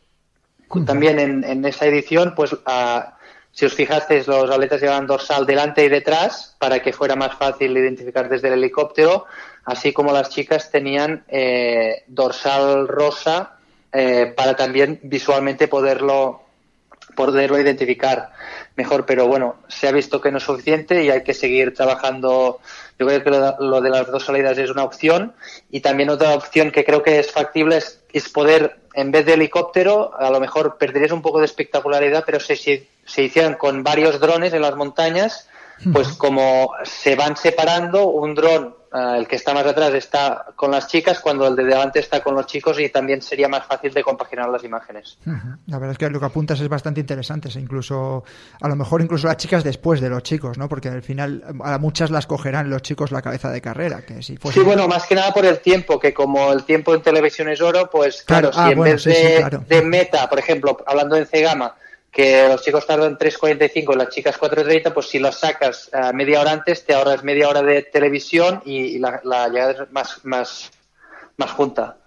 También 0.85 1.19
en, 1.19 1.43
en 1.43 1.63
esa 1.65 1.85
edición, 1.85 2.33
pues 2.35 2.53
uh, 2.53 2.59
si 3.55 3.65
os 3.65 3.73
fijasteis, 3.73 4.27
los 4.27 4.51
atletas 4.51 4.81
llevaban 4.81 5.07
dorsal 5.07 5.45
delante 5.45 5.85
y 5.85 5.87
detrás 5.87 6.57
para 6.59 6.81
que 6.81 6.91
fuera 6.91 7.15
más 7.15 7.35
fácil 7.37 7.77
identificar 7.77 8.27
desde 8.27 8.49
el 8.49 8.55
helicóptero, 8.55 9.27
así 9.63 9.93
como 9.93 10.11
las 10.11 10.29
chicas 10.29 10.71
tenían 10.71 11.23
eh, 11.29 12.03
dorsal 12.07 12.85
rosa 12.85 13.57
eh, 13.93 14.33
para 14.35 14.57
también 14.57 14.99
visualmente 15.03 15.69
poderlo 15.69 16.41
poderlo 17.15 17.57
identificar 17.57 18.33
mejor, 18.75 19.05
pero 19.05 19.27
bueno, 19.27 19.55
se 19.67 19.87
ha 19.87 19.91
visto 19.91 20.19
que 20.19 20.31
no 20.31 20.37
es 20.37 20.43
suficiente 20.43 21.03
y 21.03 21.09
hay 21.09 21.23
que 21.23 21.33
seguir 21.33 21.73
trabajando. 21.73 22.59
Yo 22.99 23.07
creo 23.07 23.23
que 23.23 23.29
lo, 23.29 23.81
de 23.81 23.89
las 23.89 24.07
dos 24.07 24.25
salidas 24.25 24.57
es 24.57 24.69
una 24.69 24.83
opción 24.83 25.33
y 25.71 25.81
también 25.81 26.09
otra 26.09 26.33
opción 26.33 26.71
que 26.71 26.85
creo 26.85 27.03
que 27.03 27.19
es 27.19 27.31
factible 27.31 27.77
es, 28.11 28.29
poder, 28.29 28.79
en 28.93 29.11
vez 29.11 29.25
de 29.25 29.33
helicóptero, 29.33 30.13
a 30.17 30.29
lo 30.29 30.39
mejor 30.39 30.77
perderías 30.77 31.11
un 31.11 31.21
poco 31.21 31.39
de 31.39 31.45
espectacularidad, 31.45 32.23
pero 32.25 32.39
si 32.39 32.87
se 33.05 33.23
hicieran 33.23 33.55
con 33.55 33.83
varios 33.83 34.19
drones 34.19 34.53
en 34.53 34.61
las 34.61 34.75
montañas, 34.75 35.49
pues 35.91 36.09
como 36.09 36.71
se 36.83 37.15
van 37.15 37.35
separando, 37.35 38.07
un 38.07 38.33
dron 38.33 38.75
eh, 38.95 39.17
el 39.17 39.27
que 39.27 39.35
está 39.35 39.53
más 39.53 39.65
atrás 39.65 39.93
está 39.93 40.45
con 40.55 40.71
las 40.71 40.87
chicas, 40.87 41.19
cuando 41.19 41.47
el 41.47 41.55
de 41.55 41.65
delante 41.65 41.99
está 41.99 42.21
con 42.21 42.35
los 42.35 42.45
chicos 42.45 42.79
y 42.79 42.89
también 42.89 43.21
sería 43.21 43.47
más 43.49 43.65
fácil 43.65 43.93
de 43.93 44.03
compaginar 44.03 44.47
las 44.49 44.63
imágenes. 44.63 45.17
La 45.67 45.79
verdad 45.79 45.91
es 45.91 45.97
que 45.97 46.09
lo 46.09 46.19
que 46.19 46.25
apuntas 46.25 46.59
es 46.61 46.69
bastante 46.69 47.01
interesante, 47.01 47.49
incluso 47.59 48.23
a 48.61 48.67
lo 48.67 48.75
mejor 48.75 49.01
incluso 49.01 49.27
las 49.27 49.37
chicas 49.37 49.63
después 49.63 49.99
de 49.99 50.09
los 50.09 50.23
chicos, 50.23 50.57
¿no? 50.57 50.69
Porque 50.69 50.89
al 50.89 51.01
final 51.01 51.43
a 51.63 51.77
muchas 51.77 52.09
las 52.11 52.25
cogerán 52.27 52.69
los 52.69 52.81
chicos 52.81 53.11
la 53.11 53.21
cabeza 53.21 53.49
de 53.51 53.61
carrera, 53.61 54.05
que 54.05 54.21
si 54.21 54.37
Sí, 54.53 54.59
bueno, 54.61 54.87
más 54.87 55.05
que 55.07 55.15
nada 55.15 55.33
por 55.33 55.45
el 55.45 55.59
tiempo, 55.59 55.99
que 55.99 56.13
como 56.13 56.53
el 56.53 56.63
tiempo 56.63 56.93
en 56.93 57.01
televisión 57.01 57.49
es 57.49 57.61
oro, 57.61 57.89
pues 57.89 58.23
claro, 58.23 58.35
Claro, 58.51 58.51
ah, 58.53 58.65
si 58.65 58.71
en 58.71 58.77
bueno, 58.77 58.93
vez 58.93 59.03
sí, 59.03 59.09
de, 59.09 59.15
sí, 59.15 59.35
claro. 59.37 59.63
de 59.67 59.81
meta, 59.81 60.29
por 60.29 60.39
ejemplo, 60.39 60.77
hablando 60.85 61.15
en 61.15 61.25
C-Gama, 61.25 61.75
que 62.15 62.47
los 62.47 62.63
chicos 62.63 62.87
tardan 62.87 63.17
3.45 63.17 63.93
y 63.93 63.97
las 63.97 64.09
chicas 64.09 64.39
4.30, 64.39 64.93
pues 64.93 65.07
si 65.09 65.19
los 65.19 65.35
sacas 65.37 65.91
media 66.13 66.39
hora 66.39 66.51
antes, 66.53 66.85
te 66.85 66.93
ahorras 66.93 67.23
media 67.23 67.49
hora 67.49 67.61
de 67.61 67.81
televisión 67.83 68.61
y, 68.65 68.77
y 68.77 68.99
la, 68.99 69.19
la 69.25 69.49
llegada 69.49 69.71
es 69.73 69.91
más, 69.91 70.23
más, 70.23 70.71
más 71.37 71.51
junta. 71.51 71.97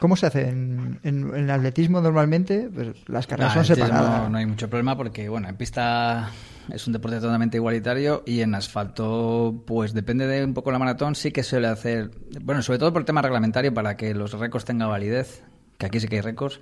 ¿Cómo 0.00 0.16
se 0.16 0.26
hace 0.26 0.48
en, 0.48 0.98
en- 1.04 1.28
en 1.34 1.44
el 1.44 1.50
atletismo 1.50 2.00
normalmente? 2.00 2.68
Pues 2.74 2.88
las 3.06 3.26
carreras 3.26 3.52
Ah, 3.52 3.64
son 3.64 3.76
separadas. 3.76 4.30
No 4.30 4.38
hay 4.38 4.46
mucho 4.46 4.68
problema 4.70 4.96
porque, 4.96 5.28
bueno, 5.28 5.48
en 5.48 5.56
pista 5.56 6.30
es 6.72 6.86
un 6.86 6.94
deporte 6.94 7.20
totalmente 7.20 7.58
igualitario 7.58 8.22
y 8.24 8.40
en 8.40 8.54
asfalto, 8.54 9.62
pues 9.66 9.92
depende 9.92 10.26
de 10.26 10.42
un 10.42 10.54
poco 10.54 10.72
la 10.72 10.78
maratón, 10.78 11.14
sí 11.14 11.30
que 11.30 11.42
suele 11.42 11.68
hacer, 11.68 12.10
bueno, 12.40 12.62
sobre 12.62 12.78
todo 12.78 12.92
por 12.94 13.02
el 13.02 13.06
tema 13.06 13.20
reglamentario 13.20 13.72
para 13.74 13.96
que 13.98 14.14
los 14.14 14.32
récords 14.32 14.64
tengan 14.64 14.88
validez, 14.88 15.42
que 15.76 15.84
aquí 15.86 16.00
sí 16.00 16.08
que 16.08 16.16
hay 16.16 16.22
récords. 16.22 16.60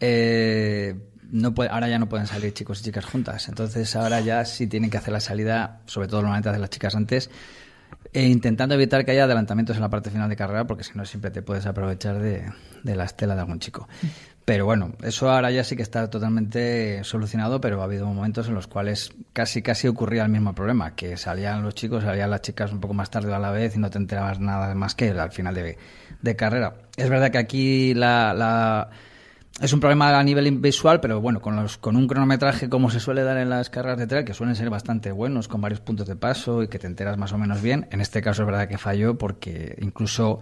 eh, 0.00 0.94
no 1.32 1.54
puede- 1.54 1.70
ahora 1.70 1.88
ya 1.88 1.98
no 1.98 2.08
pueden 2.08 2.26
salir 2.26 2.52
chicos 2.52 2.80
y 2.80 2.84
chicas 2.84 3.04
juntas, 3.06 3.48
entonces 3.48 3.96
ahora 3.96 4.20
ya 4.20 4.44
sí 4.44 4.66
tienen 4.68 4.90
que 4.90 4.98
hacer 4.98 5.12
la 5.12 5.20
salida, 5.20 5.80
sobre 5.86 6.06
todo 6.06 6.20
normalmente 6.20 6.50
hacen 6.50 6.60
las 6.60 6.70
chicas 6.70 6.94
antes, 6.94 7.30
e 8.12 8.26
intentando 8.28 8.74
evitar 8.74 9.04
que 9.04 9.12
haya 9.12 9.24
adelantamientos 9.24 9.76
en 9.76 9.82
la 9.82 9.88
parte 9.88 10.10
final 10.10 10.28
de 10.28 10.36
carrera, 10.36 10.66
porque 10.66 10.84
si 10.84 10.92
no 10.94 11.04
siempre 11.06 11.30
te 11.30 11.40
puedes 11.42 11.64
aprovechar 11.66 12.18
de, 12.18 12.52
la 12.84 13.04
estela 13.04 13.34
de 13.34 13.40
algún 13.40 13.58
chico. 13.58 13.88
Pero 14.44 14.66
bueno, 14.66 14.92
eso 15.02 15.30
ahora 15.30 15.50
ya 15.52 15.62
sí 15.64 15.76
que 15.76 15.82
está 15.82 16.10
totalmente 16.10 17.04
solucionado, 17.04 17.60
pero 17.60 17.80
ha 17.80 17.84
habido 17.84 18.06
momentos 18.06 18.48
en 18.48 18.54
los 18.54 18.66
cuales 18.66 19.12
casi 19.32 19.62
casi 19.62 19.86
ocurría 19.88 20.24
el 20.24 20.30
mismo 20.30 20.52
problema, 20.54 20.94
que 20.96 21.16
salían 21.16 21.62
los 21.62 21.74
chicos, 21.74 22.02
salían 22.02 22.28
las 22.28 22.42
chicas 22.42 22.72
un 22.72 22.80
poco 22.80 22.92
más 22.92 23.08
tarde 23.08 23.32
a 23.32 23.38
la 23.38 23.52
vez 23.52 23.76
y 23.76 23.78
no 23.78 23.88
te 23.88 23.98
enterabas 23.98 24.40
nada 24.40 24.74
más 24.74 24.94
que 24.94 25.10
al 25.10 25.30
final 25.30 25.54
de, 25.54 26.36
carrera. 26.36 26.74
Es 26.96 27.08
verdad 27.08 27.30
que 27.30 27.38
aquí 27.38 27.94
la- 27.94 28.90
es 29.60 29.72
un 29.72 29.80
problema 29.80 30.18
a 30.18 30.22
nivel 30.24 30.58
visual, 30.58 31.00
pero 31.00 31.20
bueno, 31.20 31.40
con, 31.40 31.56
los, 31.56 31.76
con 31.78 31.94
un 31.96 32.06
cronometraje 32.08 32.68
como 32.68 32.90
se 32.90 33.00
suele 33.00 33.22
dar 33.22 33.36
en 33.36 33.50
las 33.50 33.70
carreras 33.70 33.98
de 33.98 34.06
trail, 34.06 34.24
que 34.24 34.34
suelen 34.34 34.56
ser 34.56 34.70
bastante 34.70 35.12
buenos, 35.12 35.46
con 35.46 35.60
varios 35.60 35.80
puntos 35.80 36.08
de 36.08 36.16
paso 36.16 36.62
y 36.62 36.68
que 36.68 36.78
te 36.78 36.86
enteras 36.86 37.18
más 37.18 37.32
o 37.32 37.38
menos 37.38 37.60
bien. 37.60 37.86
En 37.90 38.00
este 38.00 38.22
caso 38.22 38.42
es 38.42 38.46
verdad 38.46 38.66
que 38.66 38.78
falló 38.78 39.18
porque 39.18 39.76
incluso 39.80 40.40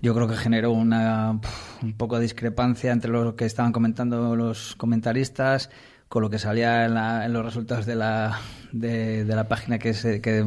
yo 0.00 0.14
creo 0.14 0.26
que 0.28 0.36
generó 0.36 0.72
una 0.72 1.38
un 1.82 1.92
poco 1.94 2.16
de 2.16 2.22
discrepancia 2.22 2.92
entre 2.92 3.10
lo 3.10 3.36
que 3.36 3.44
estaban 3.44 3.72
comentando 3.72 4.34
los 4.36 4.74
comentaristas 4.76 5.70
con 6.08 6.22
lo 6.22 6.30
que 6.30 6.38
salía 6.38 6.84
en, 6.86 6.94
la- 6.94 7.24
en 7.26 7.32
los 7.32 7.44
resultados 7.44 7.84
de 7.84 7.96
la, 7.96 8.38
de, 8.72 9.24
de 9.24 9.36
la 9.36 9.48
página 9.48 9.78
que, 9.78 9.92
se, 9.92 10.20
que, 10.20 10.44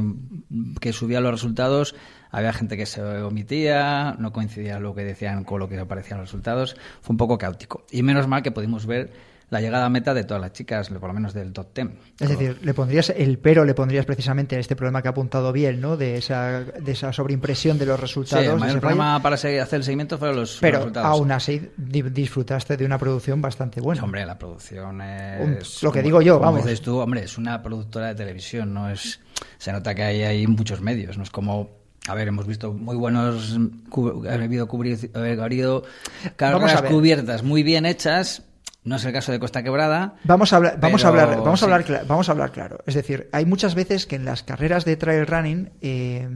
que 0.80 0.94
subía 0.94 1.20
los 1.22 1.32
resultados. 1.32 1.96
Había 2.32 2.54
gente 2.54 2.78
que 2.78 2.86
se 2.86 3.02
omitía, 3.04 4.16
no 4.20 4.32
coincidía 4.32 4.80
lo 4.80 4.94
que 4.94 5.04
decían 5.04 5.44
con 5.44 5.60
lo 5.60 5.68
que 5.70 5.80
aparecían 5.80 6.20
los 6.20 6.28
resultados. 6.30 6.76
Fue 7.02 7.14
un 7.14 7.18
poco 7.18 7.38
caótico. 7.38 7.86
Y 7.92 8.04
menos 8.04 8.28
mal 8.28 8.44
que 8.44 8.52
pudimos 8.52 8.86
ver 8.86 9.12
la 9.50 9.62
llegada 9.62 9.86
a 9.86 9.90
meta 9.90 10.14
de 10.14 10.24
todas 10.26 10.40
las 10.40 10.54
chicas, 10.54 10.90
por 10.90 11.08
lo 11.08 11.14
menos 11.16 11.34
del 11.34 11.52
top 11.54 11.74
10. 11.74 11.88
Es 12.20 12.30
decir, 12.30 12.60
le 12.62 12.72
pondrías 12.76 13.10
el 13.10 13.40
pero, 13.40 13.66
le 13.66 13.74
pondrías 13.74 14.06
precisamente 14.06 14.56
a 14.56 14.60
este 14.60 14.76
problema 14.76 15.02
que 15.02 15.08
ha 15.08 15.12
apuntado 15.12 15.52
Biel, 15.52 15.82
¿no? 15.82 15.98
De 15.98 16.18
esa, 16.18 16.62
de 16.62 16.92
esa 16.92 17.12
sobreimpresión 17.14 17.80
de 17.80 17.88
los 17.88 18.00
resultados. 18.00 18.46
Sí, 18.46 18.52
el 18.52 18.58
mayor 18.60 18.74
fallo. 18.76 18.82
problema 18.82 19.20
para 19.24 19.34
hacer 19.34 19.56
el 19.72 19.84
seguimiento 19.84 20.20
fueron 20.20 20.38
los, 20.38 20.52
los 20.52 20.60
Pero 20.62 20.78
resultados. 20.78 21.10
aún 21.10 21.32
así 21.32 21.72
di- 21.78 22.04
disfrutaste 22.04 22.78
de 22.78 22.86
una 22.86 23.00
producción 23.00 23.42
bastante 23.42 23.82
buena. 23.82 24.04
Hombre, 24.04 24.24
la 24.24 24.38
producción 24.38 24.98
Un- 24.98 25.58
es... 25.60 25.82
lo 25.82 25.92
que 25.92 26.04
digo 26.04 26.22
yo, 26.22 26.38
vamos. 26.40 26.64
dices 26.64 26.84
tú, 26.84 27.00
hombre, 27.00 27.24
es 27.24 27.36
una 27.40 27.64
productora 27.64 28.10
de 28.10 28.14
televisión, 28.16 28.72
no 28.72 28.88
es... 28.88 29.20
Se 29.58 29.72
nota 29.72 29.96
que 29.96 30.04
hay 30.04 30.22
ahí 30.22 30.46
muchos 30.46 30.80
medios, 30.82 31.18
no 31.18 31.24
es 31.24 31.32
como... 31.32 31.79
A 32.10 32.16
ver, 32.16 32.28
hemos 32.28 32.48
visto 32.48 32.74
muy 32.74 32.96
buenos... 32.96 33.56
Ha 34.28 34.34
habido, 34.34 34.68
cubrir, 34.68 35.12
ha 35.14 35.44
habido 35.44 35.84
carreras 36.36 36.82
cubiertas 36.82 37.44
muy 37.44 37.62
bien 37.62 37.86
hechas. 37.86 38.42
No 38.84 38.96
es 38.96 39.06
el 39.06 39.14
caso 39.14 39.32
de 39.32 39.40
Costa 39.40 39.62
Quebrada. 39.62 40.16
Vamos 40.24 40.52
a 40.52 40.56
hablar, 40.56 40.80
vamos 40.80 41.06
a 41.06 41.10
hablar, 41.10 41.38
vamos 41.38 41.62
a 41.62 41.66
hablar, 41.66 42.06
vamos 42.08 42.28
a 42.28 42.32
hablar 42.32 42.52
claro. 42.52 42.80
Es 42.88 42.96
decir, 42.96 43.30
hay 43.32 43.46
muchas 43.46 43.76
veces 43.76 44.08
que 44.08 44.16
en 44.16 44.26
las 44.26 44.42
carreras 44.42 44.86
de 44.86 44.96
trail 44.96 45.28
running, 45.28 45.70
eh, 45.82 46.28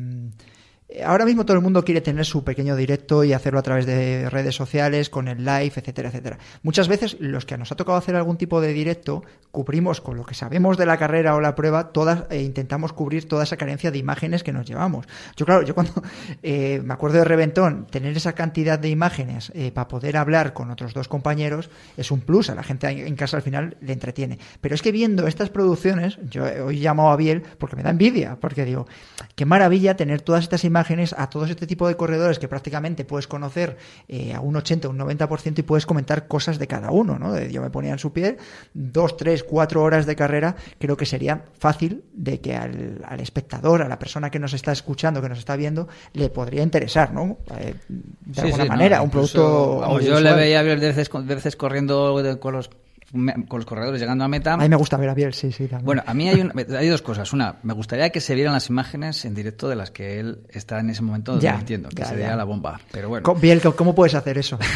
ahora 1.06 1.26
mismo 1.26 1.46
todo 1.46 1.58
el 1.58 1.64
mundo 1.64 1.84
quiere 1.84 2.02
tener 2.02 2.26
su 2.26 2.44
pequeño 2.44 2.76
directo 2.76 3.24
y 3.24 3.34
hacerlo 3.34 3.60
a 3.60 3.64
través 3.64 3.86
de 3.86 4.30
redes 4.30 4.56
sociales, 4.56 5.10
con 5.10 5.28
el 5.28 5.40
live, 5.40 5.72
etcétera, 5.76 6.10
etcétera. 6.10 6.38
Muchas 6.62 6.88
veces 6.88 7.18
los 7.20 7.46
que 7.46 7.58
nos 7.58 7.72
ha 7.72 7.76
tocado 7.76 7.98
hacer 7.98 8.16
algún 8.16 8.38
tipo 8.38 8.62
de 8.62 8.74
directo, 8.74 9.24
cubrimos 9.52 10.02
con 10.02 10.18
lo 10.18 10.26
que 10.26 10.36
sabemos 10.36 10.78
de 10.78 10.86
la 10.86 10.98
carrera 10.98 11.36
o 11.36 11.42
la 11.42 11.56
prueba, 11.56 11.92
todas, 11.92 12.26
e 12.30 12.42
intentamos 12.42 12.94
cubrir 12.94 13.28
toda 13.28 13.44
esa 13.44 13.58
carencia 13.58 13.92
de 13.92 13.98
imágenes 13.98 14.44
que 14.44 14.54
nos 14.54 14.68
llevamos. 14.68 15.08
Yo, 15.36 15.46
claro, 15.46 15.64
yo 15.64 15.74
cuando 15.74 15.94
eh, 16.44 16.82
me 16.84 16.94
acuerdo 16.94 17.18
de 17.18 17.26
Reventón, 17.26 17.88
tener 17.90 18.16
esa 18.16 18.34
cantidad 18.34 18.78
de 18.78 18.90
imágenes 18.90 19.52
eh, 19.56 19.72
para 19.72 19.88
poder 19.88 20.18
hablar 20.18 20.54
con 20.54 20.70
otros 20.70 20.94
dos 20.94 21.08
compañeros 21.08 21.70
es 21.98 22.12
un 22.12 22.22
plus. 22.22 22.50
A 22.50 22.56
la 22.56 22.64
gente 22.64 22.88
en 22.88 23.16
casa 23.16 23.38
al 23.38 23.44
final 23.44 23.78
le 23.82 23.94
entretiene. 23.94 24.38
Pero 24.62 24.76
es 24.76 24.82
que 24.82 24.92
viendo 24.92 25.28
estas 25.28 25.50
producciones, 25.50 26.20
yo 26.30 26.44
hoy 26.66 26.80
llamo 26.80 27.12
a 27.12 27.16
Biel 27.16 27.42
porque 27.58 27.76
me 27.76 27.84
da 27.84 27.90
envidia, 27.90 28.38
porque 28.40 28.66
digo, 28.66 28.88
qué 29.36 29.46
maravilla 29.46 29.96
tener 29.96 30.22
todas 30.22 30.44
estas 30.44 30.64
imágenes 30.64 30.83
a 31.18 31.30
todos 31.30 31.50
este 31.50 31.66
tipo 31.68 31.88
de 31.88 31.96
corredores 31.96 32.40
que 32.40 32.48
prácticamente 32.48 33.06
puedes 33.06 33.28
conocer 33.28 33.78
eh, 34.08 34.34
a 34.34 34.40
un 34.42 34.56
80, 34.56 34.90
un 34.90 34.98
90% 35.00 35.60
y 35.60 35.62
puedes 35.64 35.86
comentar 35.86 36.28
cosas 36.28 36.60
de 36.60 36.68
cada 36.68 36.92
uno, 36.92 37.18
¿no? 37.18 37.32
De- 37.34 37.52
Yo 37.52 37.62
me 37.62 37.70
ponía 37.70 37.92
en 37.94 38.00
su 38.00 38.12
piel, 38.14 38.38
dos, 38.74 39.18
tres, 39.18 39.44
cuatro 39.44 39.82
horas 39.84 40.06
de 40.06 40.16
carrera, 40.16 40.56
creo 40.80 40.98
que 40.98 41.06
sería 41.06 41.44
fácil 41.58 42.04
de 42.14 42.40
que 42.42 42.56
al, 42.56 43.02
al 43.08 43.20
espectador, 43.20 43.82
a 43.82 43.88
la 43.88 44.00
persona 44.00 44.30
que 44.30 44.40
nos 44.40 44.54
está 44.54 44.72
escuchando, 44.72 45.22
que 45.22 45.30
nos 45.30 45.40
está 45.40 45.56
viendo, 45.56 45.88
le 46.14 46.30
podría 46.30 46.64
interesar, 46.64 47.14
¿no? 47.14 47.38
Eh, 47.58 47.74
de 47.88 48.34
Sí, 48.34 48.42
alguna 48.42 48.64
sí, 48.64 48.70
no, 48.70 48.76
manera, 48.76 49.02
un 49.02 49.10
producto 49.10 50.00
yo 50.02 50.20
le 50.20 50.34
veía 50.34 50.60
a 50.60 50.64
veces, 50.64 51.10
de 51.12 51.36
veces 51.36 51.56
corriendo 51.56 52.22
de- 52.22 52.40
con 52.40 52.54
los 52.54 52.70
con 53.14 53.60
los 53.60 53.66
corredores 53.66 54.02
llegando 54.02 54.24
a 54.24 54.28
meta. 54.28 54.54
A 54.54 54.58
mí 54.58 54.68
me 54.68 54.76
gusta 54.76 54.98
ver 54.98 55.10
a 55.10 55.14
Biel, 55.14 55.34
sí, 55.34 55.52
sí. 55.52 55.68
también. 55.68 55.86
Bueno, 55.86 56.04
a 56.06 56.14
mí 56.14 56.28
hay, 56.30 56.42
un- 56.42 56.52
hay 56.78 56.88
dos 56.90 57.02
cosas. 57.02 57.32
Una, 57.32 57.58
me 57.64 57.74
gustaría 57.74 58.10
que 58.10 58.20
se 58.20 58.34
vieran 58.36 58.54
las 58.54 58.70
imágenes 58.70 59.24
en 59.26 59.36
directo 59.36 59.70
de 59.70 59.76
las 59.76 59.92
que 59.92 60.20
él 60.20 60.40
está 60.50 60.80
en 60.80 60.90
ese 60.90 61.02
momento 61.04 61.40
Ya, 61.40 61.56
emitiendo, 61.56 61.90
que 61.90 61.98
ya, 61.98 62.06
sería 62.06 62.28
ya. 62.30 62.36
la 62.36 62.44
bomba. 62.44 62.82
Pero 62.92 63.10
bueno. 63.10 63.34
Biel, 63.36 63.62
¿cómo- 63.62 63.76
¿cómo 63.76 63.96
puedes 63.96 64.16
hacer 64.16 64.38
eso? 64.38 64.58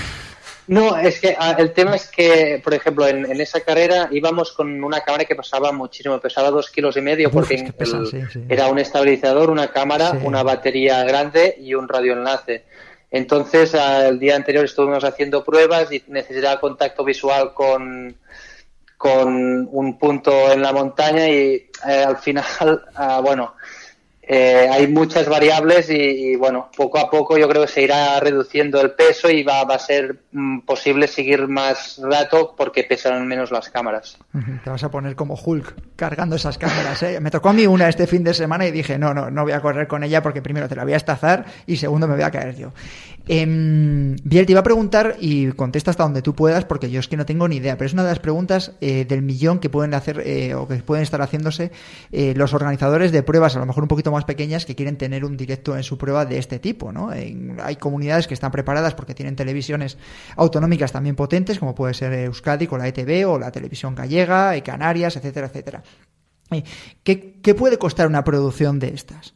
No, 0.70 0.98
es 0.98 1.22
que 1.22 1.34
ah, 1.40 1.56
el 1.58 1.72
tema 1.72 1.96
es 1.96 2.08
que, 2.10 2.60
por 2.62 2.74
ejemplo, 2.74 3.08
en, 3.08 3.26
en 3.32 3.40
esa 3.40 3.62
carrera 3.62 4.10
íbamos 4.12 4.52
con 4.52 4.84
una 4.84 5.00
cámara 5.00 5.24
que 5.24 5.34
pesaba 5.34 5.72
muchísimo, 5.72 6.20
pesaba 6.20 6.52
dos 6.52 6.70
kilos 6.70 6.98
y 6.98 7.02
medio, 7.02 7.30
Uf, 7.30 7.34
porque 7.36 7.56
es 7.56 7.64
que 7.64 7.72
pesa, 7.72 8.00
el- 8.00 8.08
sí, 8.08 8.20
sí. 8.34 8.44
era 8.50 8.68
un 8.68 8.78
estabilizador, 8.78 9.50
una 9.50 9.70
cámara, 9.70 10.12
Sí. 10.12 10.18
una 10.26 10.44
batería 10.44 11.02
grande 11.06 11.56
y 11.58 11.74
un 11.74 11.88
radioenlace. 11.88 12.66
Entonces, 13.10 13.74
el 13.76 14.20
día 14.20 14.36
anterior 14.36 14.66
estuvimos 14.66 15.06
haciendo 15.06 15.42
pruebas 15.46 15.90
y 15.94 16.04
necesitaba 16.08 16.60
contacto 16.60 17.06
visual 17.06 17.54
con, 17.54 18.18
con 18.98 19.70
un 19.72 19.98
punto 19.98 20.52
en 20.52 20.62
la 20.62 20.74
montaña 20.74 21.28
y 21.28 21.70
eh, 21.88 22.04
al 22.06 22.18
final, 22.18 22.46
ah, 22.96 23.22
bueno, 23.24 23.54
eh, 24.30 24.68
hay 24.70 24.88
muchas 24.88 25.30
variables 25.30 25.90
y, 25.90 26.36
bueno, 26.36 26.70
poco 26.76 27.00
a 27.00 27.10
poco 27.10 27.38
yo 27.38 27.48
creo 27.48 27.62
que 27.62 27.72
se 27.72 27.84
irá 27.84 28.20
reduciendo 28.20 28.82
el 28.82 28.92
peso 28.92 29.30
y 29.30 29.42
va, 29.42 29.64
va 29.64 29.76
a 29.76 29.80
ser 29.80 30.24
mm, 30.34 30.62
posible 30.62 31.08
seguir 31.08 31.48
más 31.48 31.98
rato 32.04 32.54
porque 32.58 32.84
pesarán 32.84 33.26
menos 33.26 33.52
las 33.52 33.70
cámaras. 33.70 34.18
Te 34.66 34.70
vas 34.70 34.84
a 34.84 34.92
poner 34.92 35.16
como 35.16 35.36
Hulk 35.36 35.96
cargando 35.96 36.36
esas 36.36 36.58
cámaras. 36.58 37.02
¿eh? 37.04 37.22
Me 37.22 37.32
tocó 37.32 37.50
a 37.50 37.54
mí 37.54 37.66
una 37.68 37.88
este 37.88 38.06
fin 38.06 38.26
de 38.26 38.34
semana 38.34 38.68
y 38.68 38.72
dije, 38.72 39.00
no, 39.00 39.14
no, 39.14 39.32
no 39.32 39.44
voy 39.44 39.54
a 39.54 39.62
correr 39.62 39.88
con 39.88 40.04
ella 40.04 40.22
porque 40.22 40.42
primero 40.42 40.68
te 40.68 40.76
la 40.76 40.84
voy 40.84 40.92
a 40.92 40.98
estazar 40.98 41.46
y 41.66 41.78
segundo 41.78 42.06
me 42.06 42.16
voy 42.16 42.24
a 42.24 42.32
caer 42.32 42.58
yo. 42.58 42.74
Em, 43.30 44.16
Biel, 44.24 44.46
te 44.46 44.54
iba 44.54 44.62
a 44.62 44.64
preguntar 44.64 45.18
y 45.20 45.52
contesta 45.52 45.92
hasta 45.92 46.04
donde 46.04 46.22
tú 46.22 46.34
puedas 46.34 46.66
porque 46.66 46.90
yo 46.90 47.00
es 47.00 47.08
que 47.08 47.18
no 47.18 47.26
tengo 47.26 47.48
ni 47.48 47.58
idea, 47.58 47.78
pero 47.78 47.88
es 47.88 47.94
una 47.94 48.04
de 48.04 48.10
las 48.10 48.20
preguntas 48.20 48.74
eh, 48.80 49.06
del 49.06 49.22
millón 49.22 49.60
que 49.60 49.70
pueden 49.70 49.94
hacer 49.94 50.22
eh, 50.26 50.54
o 50.56 50.68
que 50.68 50.76
pueden 50.78 51.04
estar 51.04 51.22
haciéndose 51.22 51.72
eh, 52.12 52.34
los 52.36 52.54
organizadores 52.54 53.12
de 53.12 53.24
pruebas, 53.24 53.56
a 53.56 53.60
lo 53.60 53.66
mejor 53.66 53.84
un 53.84 53.90
poquito 53.90 54.12
más 54.12 54.26
pequeñas, 54.26 54.66
que 54.66 54.76
quieren 54.76 54.98
tener 54.98 55.26
un 55.26 55.36
directo 55.36 55.76
en 55.76 55.84
su 55.84 55.98
prueba 55.98 56.26
de 56.26 56.38
este 56.38 56.60
tipo. 56.60 56.92
¿no? 56.92 57.10
Hay 57.10 57.76
comunidades 57.76 58.28
que 58.28 58.34
están 58.34 58.52
preparadas 58.52 58.94
porque 58.94 59.14
tienen 59.14 59.36
televisiones 59.36 59.98
autonómicas 60.36 60.92
también 60.92 61.16
potentes, 61.16 61.60
como 61.60 61.76
puede 61.76 61.94
ser 61.94 62.14
Euskadi 62.14 62.68
con 62.68 62.80
la 62.80 62.88
ETV 62.88 63.28
o 63.30 63.40
la 63.40 63.52
televisión 63.52 63.96
gallega, 63.96 64.56
eh, 64.56 64.64
Canarias, 64.64 65.16
etcétera, 65.16 65.48
etcétera. 65.48 65.84
Eh, 66.52 66.64
¿Qué, 67.04 67.40
qué 67.42 67.56
puede 67.56 67.78
costar 67.78 68.08
una 68.08 68.24
producción 68.24 68.80
de 68.80 68.90
estas? 68.90 69.34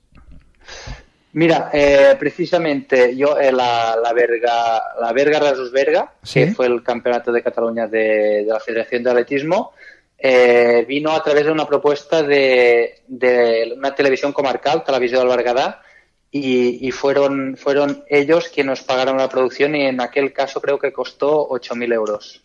Mira, 1.34 1.70
eh, 1.74 2.16
precisamente 2.20 3.16
yo 3.16 3.38
eh, 3.40 3.52
la, 3.52 3.96
la 4.02 4.12
Berga, 4.14 4.82
la 5.00 5.14
Berga 5.14 5.40
Rasus 5.40 5.72
Berga, 5.72 6.12
Sí. 6.24 6.46
que 6.46 6.54
fue 6.54 6.66
el 6.68 6.84
campeonato 6.84 7.32
de 7.32 7.42
Cataluña 7.42 7.88
de, 7.88 8.44
de 8.44 8.48
la 8.48 8.60
Federación 8.60 9.04
de 9.04 9.12
Atletismo, 9.12 9.72
eh, 10.18 10.86
vino 10.88 11.12
a 11.12 11.24
través 11.24 11.46
de 11.46 11.52
una 11.52 11.66
propuesta 11.66 12.22
de, 12.22 13.02
de 13.08 13.74
una 13.78 13.96
televisión 13.96 14.34
comarcal, 14.34 14.84
Televisión 14.84 15.22
del 15.28 15.36
Bergadá, 15.38 15.82
y, 16.30 16.86
y 16.88 16.92
fueron, 16.92 17.58
fueron 17.58 18.04
ellos 18.10 18.50
quienes 18.54 18.80
nos 18.80 18.82
pagaron 18.84 19.18
la 19.18 19.28
producción 19.30 19.76
y 19.76 19.86
en 19.86 20.00
aquel 20.00 20.32
caso 20.34 20.62
creo 20.62 20.80
que 20.80 20.94
costó 20.94 21.48
8.000 21.50 21.94
euros. 21.94 22.42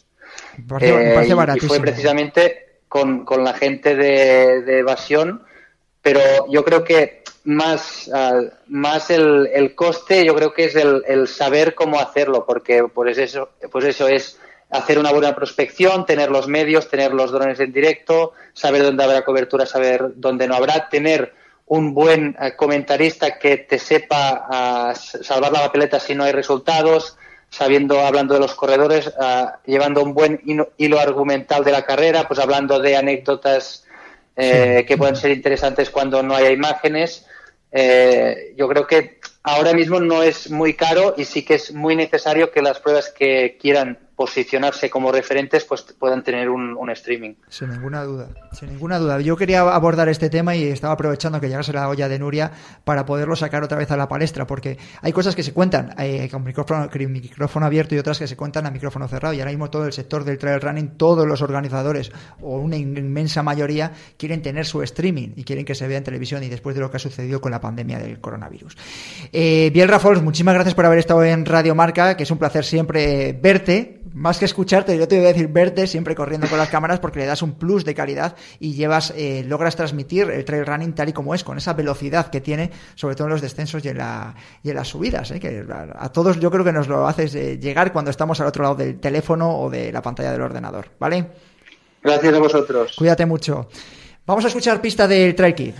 Parece, 0.68 0.93
me 0.93 1.11
Eh, 1.11 1.34
parece 1.37 1.64
y- 1.64 1.68
fue 1.68 1.80
precisamente 1.80 2.66
con, 2.89 3.24
con 3.24 3.45
la 3.45 3.53
gente 3.55 3.95
de, 3.95 4.62
de 4.62 4.78
Evasión, 4.78 5.45
pero 6.03 6.20
yo 6.49 6.64
creo 6.64 6.82
que 6.84 7.22
más, 7.47 8.11
ah, 8.12 8.40
más 8.66 9.11
el, 9.11 9.49
el 9.53 9.74
coste, 9.74 10.24
yo 10.24 10.34
creo 10.34 10.53
que 10.53 10.64
es 10.64 10.76
el, 10.76 11.03
el 11.07 11.28
saber 11.28 11.74
cómo 11.74 11.99
hacerlo, 11.99 12.44
porque 12.44 12.84
pues 12.92 13.16
eso, 13.18 13.51
pues 13.70 13.84
eso 13.84 14.09
es 14.09 14.38
hacer 14.70 14.99
una 14.99 15.12
buena 15.12 15.34
prospección, 15.34 16.05
tener 16.05 16.30
los 16.30 16.49
medios, 16.49 16.88
tener 16.88 17.14
los 17.14 17.30
drones 17.30 17.61
en 17.61 17.72
directo, 17.72 18.32
saber 18.53 18.82
dónde 18.82 19.05
habrá 19.05 19.24
cobertura, 19.24 19.64
saber 19.64 20.12
dónde 20.16 20.49
no 20.49 20.57
habrá, 20.57 20.88
tener 20.88 21.34
un 21.66 21.94
buen 21.94 22.36
eh, 22.40 22.55
comentarista 22.57 23.38
que 23.38 23.59
te 23.59 23.78
sepa 23.78 24.47
ah, 24.49 24.94
salvar 24.94 25.53
la 25.53 25.62
papeleta 25.62 26.01
si 26.01 26.14
no 26.14 26.24
hay 26.24 26.32
resultados, 26.32 27.16
sabiendo, 27.49 28.01
hablando 28.01 28.34
de 28.34 28.40
los 28.40 28.55
corredores, 28.55 29.12
ah, 29.20 29.61
llevando 29.64 30.03
un 30.03 30.14
buen 30.14 30.40
hilo 30.76 31.01
argumental 31.01 31.64
de 31.64 31.72
la 31.72 31.84
carrera, 31.84 32.26
pues 32.26 32.40
hablando 32.40 32.80
de 32.80 32.97
anécdotas 32.97 33.84
eh, 34.36 34.84
que 34.86 34.99
pueden 34.99 35.16
ser 35.16 35.30
interesantes 35.30 35.90
cuando 35.90 36.22
no 36.22 36.34
haya 36.34 36.51
imágenes. 36.51 37.26
Eh, 37.78 38.54
yo 38.56 38.66
creo 38.68 38.86
que 38.86 39.18
ahora 39.42 39.74
mismo 39.74 40.00
no 40.00 40.22
es 40.22 40.50
muy 40.50 40.72
caro 40.72 41.12
y 41.18 41.26
sí 41.26 41.44
que 41.44 41.56
es 41.56 41.74
muy 41.74 41.94
necesario 41.94 42.50
que 42.50 42.62
las 42.62 42.80
pruebas 42.80 43.10
que 43.10 43.58
quieran 43.60 43.98
posicionarse 44.16 44.88
como 44.88 45.12
referentes 45.12 45.64
pues 45.64 45.82
puedan 45.98 46.24
tener 46.24 46.48
un, 46.48 46.74
un 46.76 46.90
streaming. 46.90 47.34
Sin 47.48 47.68
ninguna 47.70 48.02
duda, 48.02 48.30
sin 48.52 48.70
ninguna 48.70 48.98
duda. 48.98 49.20
Yo 49.20 49.36
quería 49.36 49.60
abordar 49.60 50.08
este 50.08 50.30
tema 50.30 50.56
y 50.56 50.64
estaba 50.64 50.94
aprovechando 50.94 51.40
que 51.40 51.48
llegase 51.48 51.72
la 51.72 51.88
olla 51.88 52.08
de 52.08 52.18
Nuria 52.18 52.50
para 52.84 53.04
poderlo 53.04 53.36
sacar 53.36 53.62
otra 53.62 53.76
vez 53.76 53.90
a 53.90 53.96
la 53.96 54.08
palestra, 54.08 54.46
porque 54.46 54.78
hay 55.02 55.12
cosas 55.12 55.36
que 55.36 55.42
se 55.42 55.52
cuentan 55.52 55.94
eh, 55.98 56.28
con 56.30 56.42
micrófono, 56.42 56.88
micrófono 57.08 57.66
abierto 57.66 57.94
y 57.94 57.98
otras 57.98 58.18
que 58.18 58.26
se 58.26 58.36
cuentan 58.36 58.66
a 58.66 58.70
micrófono 58.70 59.06
cerrado. 59.06 59.34
Y 59.34 59.40
ahora 59.40 59.50
mismo 59.50 59.68
todo 59.70 59.84
el 59.84 59.92
sector 59.92 60.24
del 60.24 60.38
trail 60.38 60.60
running, 60.60 60.96
todos 60.96 61.26
los 61.26 61.42
organizadores 61.42 62.10
o 62.40 62.58
una 62.58 62.76
inmensa 62.76 63.42
mayoría 63.42 63.92
quieren 64.16 64.40
tener 64.40 64.64
su 64.64 64.82
streaming 64.82 65.30
y 65.36 65.44
quieren 65.44 65.66
que 65.66 65.74
se 65.74 65.86
vea 65.86 65.98
en 65.98 66.04
televisión 66.04 66.42
y 66.42 66.48
después 66.48 66.74
de 66.74 66.80
lo 66.80 66.90
que 66.90 66.96
ha 66.96 67.00
sucedido 67.00 67.40
con 67.42 67.50
la 67.50 67.60
pandemia 67.60 67.98
del 67.98 68.18
coronavirus. 68.18 68.76
Eh, 69.32 69.70
Biel 69.74 69.88
Rafols, 69.88 70.22
muchísimas 70.22 70.54
gracias 70.54 70.74
por 70.74 70.86
haber 70.86 70.98
estado 70.98 71.22
en 71.22 71.44
Radio 71.44 71.74
Marca, 71.74 72.16
que 72.16 72.22
es 72.22 72.30
un 72.30 72.38
placer 72.38 72.64
siempre 72.64 73.32
verte, 73.32 74.00
más 74.14 74.38
que 74.38 74.44
escucharte, 74.44 74.96
yo 74.96 75.09
te 75.09 75.16
voy 75.16 75.26
a 75.26 75.28
decir 75.28 75.48
verte 75.48 75.86
siempre 75.86 76.14
corriendo 76.14 76.48
con 76.48 76.59
las 76.59 76.68
cámaras 76.68 77.00
porque 77.00 77.20
le 77.20 77.26
das 77.26 77.42
un 77.42 77.52
plus 77.52 77.84
de 77.84 77.94
calidad 77.94 78.36
y 78.61 78.74
llevas, 78.74 79.12
eh, 79.16 79.44
logras 79.46 79.76
transmitir 79.76 80.30
el 80.30 80.44
trail 80.44 80.66
running 80.66 80.94
tal 80.94 81.09
y 81.09 81.12
como 81.12 81.34
es, 81.34 81.44
con 81.44 81.59
esa 81.59 81.72
velocidad 81.72 82.28
que 82.28 82.40
tiene, 82.40 82.70
sobre 82.94 83.14
todo 83.14 83.26
en 83.26 83.32
los 83.32 83.42
descensos 83.42 83.84
y 83.84 83.88
en, 83.88 83.98
la, 83.98 84.34
y 84.62 84.70
en 84.70 84.76
las 84.76 84.88
subidas, 84.88 85.30
¿eh? 85.30 85.40
que 85.40 85.64
a, 85.70 86.04
a 86.04 86.12
todos 86.12 86.38
yo 86.38 86.50
creo 86.50 86.64
que 86.64 86.72
nos 86.72 86.88
lo 86.88 87.07
haces 87.07 87.34
eh, 87.34 87.59
llegar 87.59 87.92
cuando 87.92 88.11
estamos 88.11 88.40
al 88.40 88.46
otro 88.46 88.62
lado 88.62 88.74
del 88.76 88.98
teléfono 88.98 89.59
o 89.59 89.70
de 89.70 89.92
la 89.92 90.02
pantalla 90.02 90.32
del 90.32 90.42
ordenador, 90.42 90.88
¿vale? 90.98 91.26
Gracias 92.02 92.34
a 92.34 92.38
vosotros. 92.38 92.94
Cuídate 92.96 93.26
mucho. 93.26 93.68
Vamos 94.26 94.44
a 94.44 94.48
escuchar 94.48 94.80
pista 94.80 95.07
del 95.07 95.34
Trail 95.34 95.54
Kid. 95.54 95.74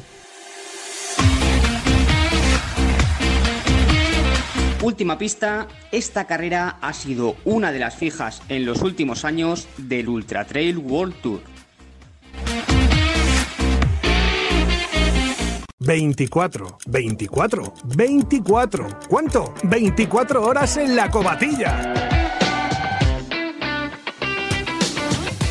Última 4.87 5.18
pista, 5.18 5.66
esta 5.91 6.28
carrera 6.28 6.78
ha 6.80 6.93
sido 6.93 7.34
una 7.45 7.72
de 7.72 7.80
las 7.80 7.97
fijas 7.97 8.41
en 8.49 8.64
los 8.64 8.82
últimos 8.82 9.24
años 9.24 9.66
del 9.78 10.09
Ultra 10.09 10.45
Trail 10.45 10.78
World 10.78 11.20
Tour. 11.20 11.41
24, 15.80 16.78
24, 16.87 17.74
24. 17.97 18.99
¿Cuánto? 19.09 19.55
24 19.64 20.45
horas 20.45 20.76
en 20.76 20.95
la 20.95 21.11
cobatilla. 21.11 22.16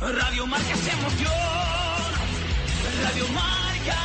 Radio 0.00 0.46
Marca 0.46 0.72
es 0.72 0.88
emoción. 0.88 1.32
Radio 3.02 3.24
Marca. 3.32 4.00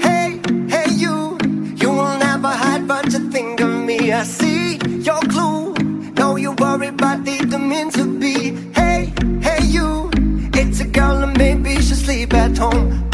Hey, 0.00 0.40
hey, 0.68 0.90
you, 0.94 1.38
you 1.76 1.90
will 1.90 2.18
never 2.18 2.48
hide, 2.48 2.86
but 2.88 3.12
you 3.12 3.30
think 3.30 3.60
of 3.60 3.68
me. 3.84 4.12
I 4.12 4.22
see 4.24 4.78
your 5.02 5.20
clue. 5.20 5.74
Know 6.16 6.36
you 6.36 6.52
worry, 6.52 6.90
but 6.92 7.24
didn't 7.24 7.68
mean 7.68 7.90
to 7.90 8.04
be. 8.18 8.52
Hey, 8.74 9.12
hey, 9.42 9.64
you, 9.66 10.10
it's 10.54 10.80
a 10.80 10.86
girl 10.86 11.22
and 11.22 11.36
maybe 11.36 11.74
she'll 11.82 11.96
sleep 11.96 12.32
at 12.34 12.56
home, 12.56 13.08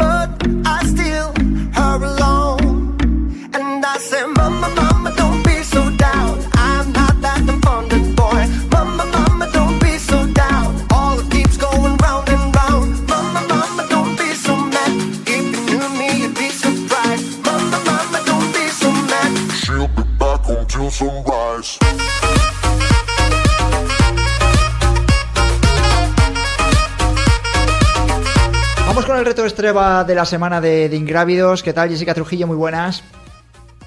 Estreba 29.45 30.03
de 30.03 30.15
la 30.15 30.25
semana 30.25 30.59
de, 30.61 30.89
de 30.89 30.95
Ingrávidos. 30.95 31.63
¿Qué 31.63 31.73
tal, 31.73 31.89
Jessica 31.89 32.13
Trujillo? 32.13 32.47
Muy 32.47 32.57
buenas. 32.57 33.03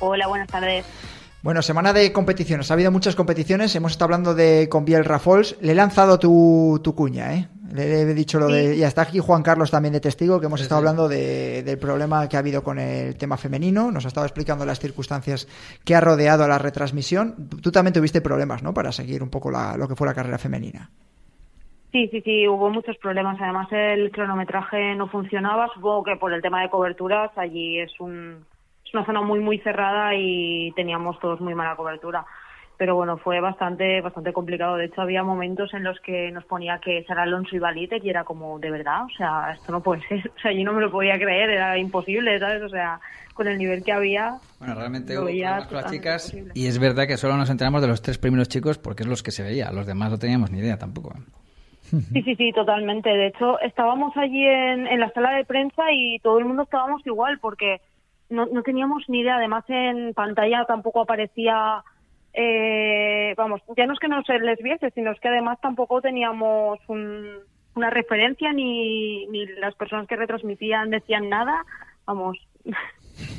Hola, 0.01 0.27
buenas 0.27 0.49
tardes. 0.49 0.85
Bueno, 1.43 1.63
semana 1.63 1.93
de 1.93 2.13
competiciones. 2.13 2.71
Ha 2.71 2.75
habido 2.75 2.91
muchas 2.91 3.15
competiciones. 3.15 3.75
Hemos 3.77 3.93
estado 3.93 4.07
hablando 4.07 4.35
de 4.35 4.69
con 4.69 4.85
Biel 4.85 5.05
Rafols. 5.05 5.57
Le 5.61 5.73
he 5.73 5.75
lanzado 5.75 6.19
tu, 6.19 6.81
tu 6.83 6.95
cuña, 6.95 7.35
¿eh? 7.35 7.49
Le 7.73 8.01
he 8.03 8.15
dicho 8.15 8.39
lo 8.39 8.49
de. 8.49 8.75
Y 8.77 8.83
hasta 8.85 9.03
aquí 9.03 9.19
Juan 9.19 9.43
Carlos 9.43 9.71
también 9.71 9.93
de 9.93 10.01
testigo, 10.01 10.41
que 10.41 10.47
hemos 10.47 10.61
estado 10.61 10.79
hablando 10.79 11.09
de- 11.09 11.63
del 11.63 11.79
problema 11.79 12.29
que 12.29 12.37
ha 12.37 12.41
habido 12.41 12.63
con 12.65 12.79
el 12.79 13.17
tema 13.17 13.37
femenino. 13.37 13.91
Nos 13.93 14.05
ha 14.05 14.09
estado 14.09 14.27
explicando 14.27 14.65
las 14.65 14.81
circunstancias 14.81 15.47
que 15.85 15.95
ha 15.95 16.01
rodeado 16.01 16.45
a 16.45 16.49
la 16.49 16.59
retransmisión. 16.59 17.49
Tú 17.61 17.71
también 17.71 17.93
tuviste 17.93 18.21
problemas, 18.21 18.63
¿no? 18.63 18.73
Para 18.75 18.91
seguir 18.93 19.23
un 19.23 19.31
poco 19.31 19.51
la- 19.51 19.77
lo 19.77 19.87
que 19.89 19.95
fue 19.97 20.07
la 20.07 20.15
carrera 20.15 20.39
femenina. 20.39 20.91
Sí, 21.97 22.09
sí, 22.09 22.21
sí, 22.21 22.47
hubo 22.47 22.69
muchos 22.69 22.99
problemas. 22.99 23.41
Además, 23.41 23.69
el 23.71 24.11
cronometraje 24.11 24.95
no 24.97 25.09
funcionaba. 25.09 25.71
Supongo 25.73 26.05
que 26.05 26.17
por 26.17 26.31
el 26.31 26.43
tema 26.43 26.61
de 26.61 26.69
coberturas, 26.69 27.31
allí 27.37 27.81
es, 27.81 27.91
un, 28.01 28.45
es 28.85 28.93
una 28.93 29.07
zona 29.07 29.23
muy, 29.23 29.41
muy 29.41 29.59
cerrada 29.61 30.15
y 30.15 30.73
teníamos 30.73 31.19
todos 31.21 31.41
muy 31.41 31.55
mala 31.55 31.75
cobertura. 31.75 32.27
Pero 32.77 32.97
bueno, 32.97 33.17
fue 33.17 33.41
bastante, 33.41 34.03
bastante 34.03 34.35
complicado. 34.35 34.77
De 34.77 34.85
hecho, 34.85 35.01
había 35.01 35.23
momentos 35.23 35.73
en 35.73 35.85
los 35.85 35.99
que 36.01 36.31
nos 36.33 36.45
ponía 36.45 36.81
que 36.85 37.03
Sara 37.05 37.23
Alonso 37.23 37.57
iba 37.57 37.73
líder 37.73 38.05
y 38.05 38.11
era 38.11 38.25
como, 38.25 38.59
de 38.59 38.71
verdad, 38.71 39.05
o 39.05 39.17
sea, 39.17 39.53
esto 39.55 39.73
no 39.73 39.83
puede 39.83 40.03
ser. 40.07 40.31
O 40.37 40.39
sea, 40.39 40.53
yo 40.53 40.65
no 40.65 40.75
me 40.75 40.83
lo 40.83 40.91
podía 40.91 41.15
creer, 41.15 41.49
era 41.49 41.79
imposible, 41.79 42.39
¿sabes? 42.39 42.61
O 42.61 42.69
sea, 42.69 43.01
con 43.33 43.49
el 43.49 43.57
nivel 43.57 43.83
que 43.83 43.93
había. 43.93 44.37
Bueno, 44.59 44.75
realmente 44.75 45.17
hubo 45.17 45.25
veía 45.25 45.67
problemas 45.67 45.69
con 45.69 45.77
las 45.77 45.85
totalmente 45.85 45.97
chicas 45.97 46.35
imposible. 46.35 46.53
y 46.55 46.67
es 46.67 46.79
verdad 46.79 47.07
que 47.07 47.17
solo 47.17 47.39
nos 47.39 47.49
enteramos 47.49 47.81
de 47.81 47.89
los 47.89 48.03
tres 48.03 48.19
primeros 48.19 48.51
chicos 48.51 48.77
porque 48.77 49.05
es 49.05 49.09
los 49.09 49.23
que 49.23 49.31
se 49.31 49.43
veía. 49.43 49.73
Los 49.73 49.87
demás 49.87 50.11
no 50.11 50.19
teníamos 50.19 50.51
ni 50.51 50.59
idea 50.59 50.77
tampoco. 50.77 51.15
Sí, 52.13 52.23
sí, 52.23 52.37
sí, 52.37 52.53
totalmente. 52.53 53.11
De 53.11 53.27
hecho, 53.29 53.61
estábamos 53.61 54.17
allí 54.17 54.45
en, 54.45 54.99
la 55.01 55.11
sala 55.11 55.33
de 55.33 55.45
prensa 55.45 55.93
y 55.93 56.19
todo 56.21 56.39
el 56.39 56.45
mundo 56.45 56.63
estábamos 56.63 57.07
igual 57.07 57.39
porque 57.41 57.81
no, 58.29 58.47
no 58.47 58.63
teníamos 58.63 59.05
ni 59.09 59.21
idea. 59.21 59.37
Además, 59.37 59.65
en 59.69 60.15
pantalla 60.15 60.65
tampoco 60.65 61.01
aparecía, 61.03 61.83
eh, 62.33 63.35
vamos, 63.37 63.61
ya 63.77 63.87
no 63.87 63.93
es 63.93 63.99
que 63.99 64.09
no 64.09 64.23
se 64.23 64.39
les 64.39 64.59
viese, 64.59 64.91
sino 64.91 65.11
es 65.13 65.21
que 65.21 65.29
además 65.29 65.59
tampoco 65.61 66.01
teníamos 66.01 66.79
un- 66.89 67.39
una 67.75 67.91
referencia 67.91 68.53
ni, 68.53 69.27
ni 69.27 69.47
las 69.47 69.75
personas 69.75 70.07
que 70.07 70.17
retransmitían 70.17 70.91
decían 70.91 71.29
nada. 71.29 71.65
Vamos, 72.07 72.39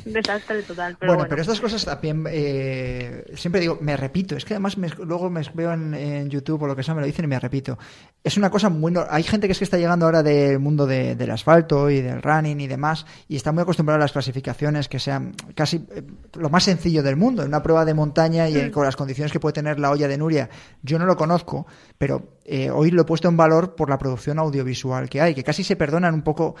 desastre 0.04 0.62
total. 0.62 0.96
Pero 0.98 1.12
bueno, 1.12 1.18
bueno, 1.20 1.28
pero 1.28 1.42
estas 1.42 1.60
cosas 1.60 1.84
también, 1.84 2.24
eh, 2.28 3.24
siempre 3.34 3.60
digo, 3.60 3.78
me 3.80 3.96
repito, 3.96 4.36
es 4.36 4.44
que 4.44 4.54
además 4.54 4.78
me- 4.78 4.88
luego 5.04 5.30
me 5.30 5.42
veo 5.54 5.72
en, 5.72 5.94
en 5.94 6.30
YouTube 6.30 6.62
o 6.62 6.66
lo 6.66 6.76
que 6.76 6.82
sea, 6.82 6.94
me 6.94 7.00
lo 7.00 7.06
dicen 7.06 7.24
y 7.24 7.28
me 7.28 7.38
repito. 7.38 7.78
Es 8.24 8.36
una 8.36 8.50
cosa 8.50 8.68
muy... 8.68 8.92
no- 8.92 9.06
Hay 9.08 9.22
gente 9.22 9.46
que 9.46 9.52
es 9.52 9.58
que 9.58 9.64
está 9.64 9.78
llegando 9.78 10.06
ahora 10.06 10.22
del 10.22 10.58
mundo 10.58 10.86
de- 10.86 11.14
del 11.14 11.30
asfalto 11.30 11.90
y 11.90 12.00
del 12.00 12.22
running 12.22 12.60
y 12.60 12.66
demás 12.66 13.06
y 13.28 13.36
está 13.36 13.52
muy 13.52 13.62
acostumbrada 13.62 13.96
a 13.96 14.00
las 14.00 14.12
clasificaciones 14.12 14.88
que 14.88 14.98
sean 14.98 15.34
casi 15.54 15.76
eh, 15.94 16.02
lo 16.38 16.50
más 16.50 16.64
sencillo 16.64 17.02
del 17.02 17.16
mundo. 17.16 17.42
En 17.42 17.48
una 17.48 17.62
prueba 17.62 17.84
de 17.84 17.94
montaña 17.94 18.48
y 18.48 18.56
eh, 18.56 18.70
con 18.70 18.84
las 18.84 18.96
condiciones 18.96 19.32
que 19.32 19.40
puede 19.40 19.52
tener 19.54 19.78
la 19.78 19.90
olla 19.90 20.08
de 20.08 20.18
Nuria, 20.18 20.48
yo 20.82 20.98
no 20.98 21.06
lo 21.06 21.16
conozco, 21.16 21.66
pero 21.98 22.38
eh, 22.50 22.70
hoy 22.70 22.90
lo 22.90 23.02
he 23.02 23.04
puesto 23.04 23.28
en 23.28 23.36
valor 23.36 23.74
por 23.74 23.90
la 23.90 23.98
producción 23.98 24.38
audiovisual 24.38 25.10
que 25.10 25.20
hay, 25.20 25.34
que 25.34 25.44
casi 25.44 25.62
se 25.62 25.76
perdonan 25.76 26.14
un 26.14 26.22
poco 26.22 26.54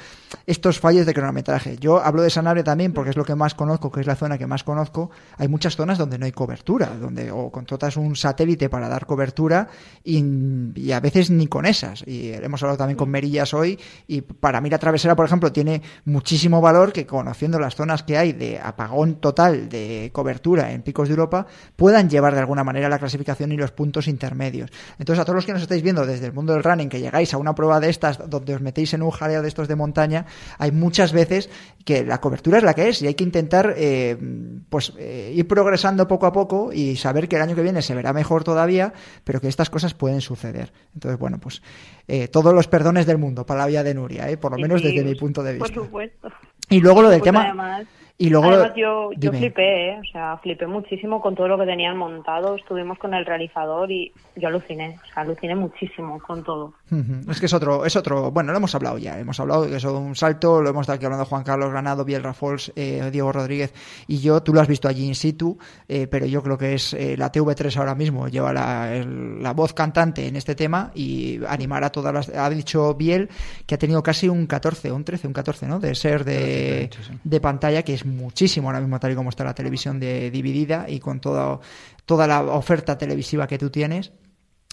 estos 0.44 0.78
fallos 0.78 1.06
de 1.06 1.14
cronometraje. 1.14 1.78
Yo 1.78 2.04
hablo 2.04 2.20
de 2.20 2.28
Sanabria 2.28 2.62
también 2.62 2.92
porque 2.92 3.08
es 3.08 3.16
lo 3.16 3.24
que 3.24 3.34
más 3.34 3.54
conozco, 3.54 3.90
que 3.90 4.00
es 4.00 4.06
la 4.06 4.14
zona 4.14 4.36
que 4.36 4.46
más 4.46 4.64
conozco. 4.64 5.10
Hay 5.38 5.48
muchas 5.48 5.76
zonas 5.76 5.96
donde 5.96 6.18
no 6.18 6.26
hay 6.26 6.32
cobertura, 6.32 6.88
donde 6.88 7.30
o 7.30 7.50
contratas 7.50 7.96
un 7.96 8.16
satélite 8.16 8.68
para 8.68 8.86
dar 8.88 9.06
cobertura 9.06 9.68
y, 10.04 10.92
a 10.92 11.00
veces 11.00 11.30
ni 11.30 11.46
con 11.46 11.64
esas. 11.64 12.06
Y 12.06 12.32
hemos 12.32 12.62
hablado 12.62 12.76
también 12.76 12.98
con 12.98 13.08
Merillas 13.08 13.54
hoy 13.54 13.78
y 14.06 14.20
para 14.20 14.60
mí 14.60 14.68
la 14.68 14.78
travesera, 14.78 15.16
por 15.16 15.24
ejemplo, 15.24 15.52
tiene 15.52 15.80
muchísimo 16.04 16.60
valor 16.60 16.92
que 16.92 17.06
conociendo 17.06 17.58
las 17.58 17.76
zonas 17.76 18.02
que 18.02 18.18
hay 18.18 18.34
de 18.34 18.60
apagón 18.60 19.20
total 19.20 19.70
de 19.70 20.10
cobertura 20.12 20.72
en 20.72 20.82
picos 20.82 21.08
de 21.08 21.12
Europa 21.12 21.46
puedan 21.76 22.10
llevar 22.10 22.34
de 22.34 22.40
alguna 22.40 22.62
manera 22.62 22.90
la 22.90 22.98
clasificación 22.98 23.52
y 23.52 23.56
los 23.56 23.70
puntos 23.70 24.06
intermedios. 24.06 24.70
Entonces, 24.98 25.22
a 25.22 25.24
todos 25.28 25.36
los 25.36 25.44
que 25.46 25.52
nos 25.52 25.60
estáis 25.60 25.82
viendo 25.82 26.06
desde 26.06 26.24
el 26.24 26.32
mundo 26.32 26.54
del 26.54 26.64
running, 26.64 26.88
que 26.88 27.00
llegáis 27.00 27.34
a 27.34 27.36
una 27.36 27.54
prueba 27.54 27.80
de 27.80 27.90
estas 27.90 28.30
donde 28.30 28.54
os 28.54 28.62
metéis 28.62 28.94
en 28.94 29.02
un 29.02 29.10
jaleo 29.10 29.42
de 29.42 29.48
estos 29.48 29.68
de 29.68 29.76
montaña, 29.76 30.24
hay 30.56 30.72
muchas 30.72 31.12
veces 31.12 31.50
que 31.84 32.02
la 32.02 32.18
cobertura 32.20 32.56
es 32.56 32.64
la 32.64 32.72
que 32.72 32.88
es 32.88 33.02
y 33.02 33.06
hay 33.08 33.14
que 33.14 33.24
intentar 33.24 33.74
eh, 33.76 34.16
pues 34.70 34.94
eh, 34.98 35.32
ir 35.34 35.46
progresando 35.46 36.08
poco 36.08 36.24
a 36.24 36.32
poco 36.32 36.72
y 36.72 36.96
saber 36.96 37.28
que 37.28 37.36
el 37.36 37.42
año 37.42 37.54
que 37.54 37.62
viene 37.62 37.82
se 37.82 37.94
verá 37.94 38.14
mejor 38.14 38.42
todavía, 38.42 38.94
pero 39.24 39.38
que 39.40 39.48
estas 39.48 39.68
cosas 39.68 39.92
pueden 39.92 40.22
suceder. 40.22 40.72
Entonces, 40.94 41.18
bueno, 41.18 41.38
pues 41.38 41.60
eh, 42.06 42.28
todos 42.28 42.54
los 42.54 42.68
perdones 42.68 43.04
del 43.04 43.18
mundo 43.18 43.44
para 43.44 43.60
la 43.60 43.66
vía 43.66 43.82
de 43.82 43.92
Nuria, 43.92 44.30
¿eh? 44.30 44.38
por 44.38 44.52
lo 44.52 44.58
menos 44.58 44.80
sí, 44.80 44.88
desde 44.88 45.04
mi 45.04 45.14
punto 45.14 45.42
de 45.42 45.54
por 45.56 45.68
vista. 45.68 45.82
supuesto. 45.84 46.28
Y 46.70 46.80
luego 46.80 47.02
lo 47.02 47.10
del 47.10 47.20
Pues 47.20 47.28
tema... 47.28 47.44
además- 47.44 47.86
y 48.20 48.30
luego 48.30 48.48
Además, 48.48 48.72
yo, 48.74 49.12
yo 49.12 49.30
flipé, 49.32 49.90
¿eh? 49.90 50.00
o 50.00 50.04
sea, 50.12 50.38
flipé 50.38 50.66
muchísimo 50.66 51.20
con 51.20 51.36
todo 51.36 51.46
lo 51.46 51.56
que 51.56 51.66
tenían 51.66 51.96
montado. 51.96 52.56
Estuvimos 52.56 52.98
con 52.98 53.14
el 53.14 53.24
realizador 53.24 53.92
y 53.92 54.12
yo 54.34 54.48
aluciné, 54.48 54.98
o 55.02 55.14
sea, 55.14 55.22
aluciné 55.22 55.54
muchísimo 55.54 56.20
con 56.20 56.42
todo. 56.42 56.74
Es 57.28 57.38
que 57.40 57.46
es 57.46 57.52
otro, 57.52 57.84
es 57.84 57.94
otro, 57.96 58.30
bueno, 58.30 58.52
lo 58.52 58.58
hemos 58.58 58.74
hablado 58.74 58.96
ya, 58.98 59.18
hemos 59.18 59.38
hablado 59.40 59.64
de 59.64 59.70
que 59.70 59.76
es 59.76 59.84
un 59.84 60.16
salto, 60.16 60.62
lo 60.62 60.70
hemos 60.70 60.82
estado 60.82 60.96
aquí 60.96 61.04
hablando 61.04 61.24
Juan 61.26 61.44
Carlos 61.44 61.70
Granado, 61.70 62.04
Biel 62.04 62.22
Rafols, 62.22 62.72
eh, 62.76 63.10
Diego 63.12 63.30
Rodríguez 63.30 63.72
y 64.06 64.18
yo, 64.20 64.42
tú 64.42 64.54
lo 64.54 64.60
has 64.60 64.68
visto 64.68 64.88
allí 64.88 65.04
in 65.06 65.14
situ, 65.14 65.58
eh, 65.86 66.06
pero 66.06 66.24
yo 66.26 66.42
creo 66.42 66.56
que 66.56 66.74
es 66.74 66.94
eh, 66.94 67.16
la 67.18 67.30
TV3 67.30 67.76
ahora 67.76 67.94
mismo, 67.94 68.28
lleva 68.28 68.52
la, 68.52 68.94
el- 68.94 69.42
la 69.42 69.52
voz 69.52 69.74
cantante 69.74 70.26
en 70.26 70.36
este 70.36 70.54
tema 70.54 70.90
y 70.94 71.40
animar 71.46 71.84
a 71.84 71.90
todas 71.90 72.12
las, 72.14 72.28
ha 72.30 72.48
dicho 72.48 72.94
Biel 72.94 73.28
que 73.66 73.74
ha 73.74 73.78
tenido 73.78 74.02
casi 74.02 74.28
un 74.28 74.46
14, 74.46 74.90
un 74.90 75.04
13, 75.04 75.26
un 75.26 75.32
14, 75.34 75.66
¿no? 75.66 75.78
De 75.80 75.94
ser 75.94 76.24
de, 76.24 76.88
de 77.22 77.40
pantalla, 77.40 77.82
que 77.82 77.94
es 77.94 78.06
muchísimo 78.06 78.68
ahora 78.68 78.80
mismo 78.80 78.98
tal 78.98 79.12
y 79.12 79.14
como 79.14 79.30
está 79.30 79.44
la 79.44 79.54
televisión 79.54 80.00
de, 80.00 80.30
dividida 80.30 80.86
y 80.88 81.00
con 81.00 81.20
toda, 81.20 81.58
toda 82.06 82.26
la 82.26 82.40
oferta 82.42 82.96
televisiva 82.96 83.46
que 83.46 83.58
tú 83.58 83.68
tienes. 83.70 84.12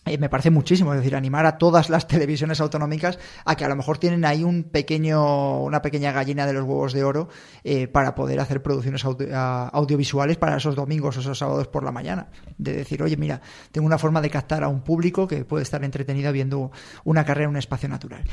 Eh, 0.06 0.20
me 0.20 0.30
parece 0.30 0.52
muchísimo, 0.52 0.94
es 0.94 1.00
decir, 1.00 1.16
animar 1.16 1.48
a 1.48 1.58
todas 1.58 1.90
las 1.90 2.08
televisiones 2.08 2.62
autonómicas 2.62 3.18
a 3.44 3.56
que 3.56 3.66
a 3.66 3.70
lo 3.70 3.76
mejor 3.76 3.98
tienen 3.98 4.24
ahí 4.24 4.44
un 4.44 4.64
pequeño, 4.64 5.64
una 5.64 5.82
pequeña 5.82 6.12
gallina 6.12 6.46
de 6.46 6.54
los 6.54 6.64
huevos 6.64 6.94
de 6.94 7.04
oro 7.04 7.28
eh, 7.64 7.88
para 7.88 8.14
poder 8.14 8.40
hacer 8.40 8.62
producciones 8.62 9.04
audiovisuales 9.04 10.38
para 10.38 10.58
esos 10.58 10.76
domingos 10.76 11.18
o 11.18 11.22
esos 11.22 11.38
sábados 11.38 11.68
por 11.68 11.84
la 11.84 11.92
mañana. 11.92 12.28
De 12.58 12.74
decir, 12.74 13.02
oye, 13.02 13.18
mira, 13.18 13.42
tengo 13.72 13.88
una 13.88 13.98
forma 13.98 14.22
de 14.22 14.30
captar 14.30 14.64
a 14.64 14.68
un 14.68 14.82
público 14.82 15.28
que 15.28 15.44
puede 15.44 15.64
estar 15.64 15.84
entretenido 15.84 16.32
viendo 16.32 16.72
una 17.04 17.26
carrera 17.26 17.46
en 17.46 17.52
un 17.52 17.58
espacio 17.58 17.90
natural. 17.90 18.24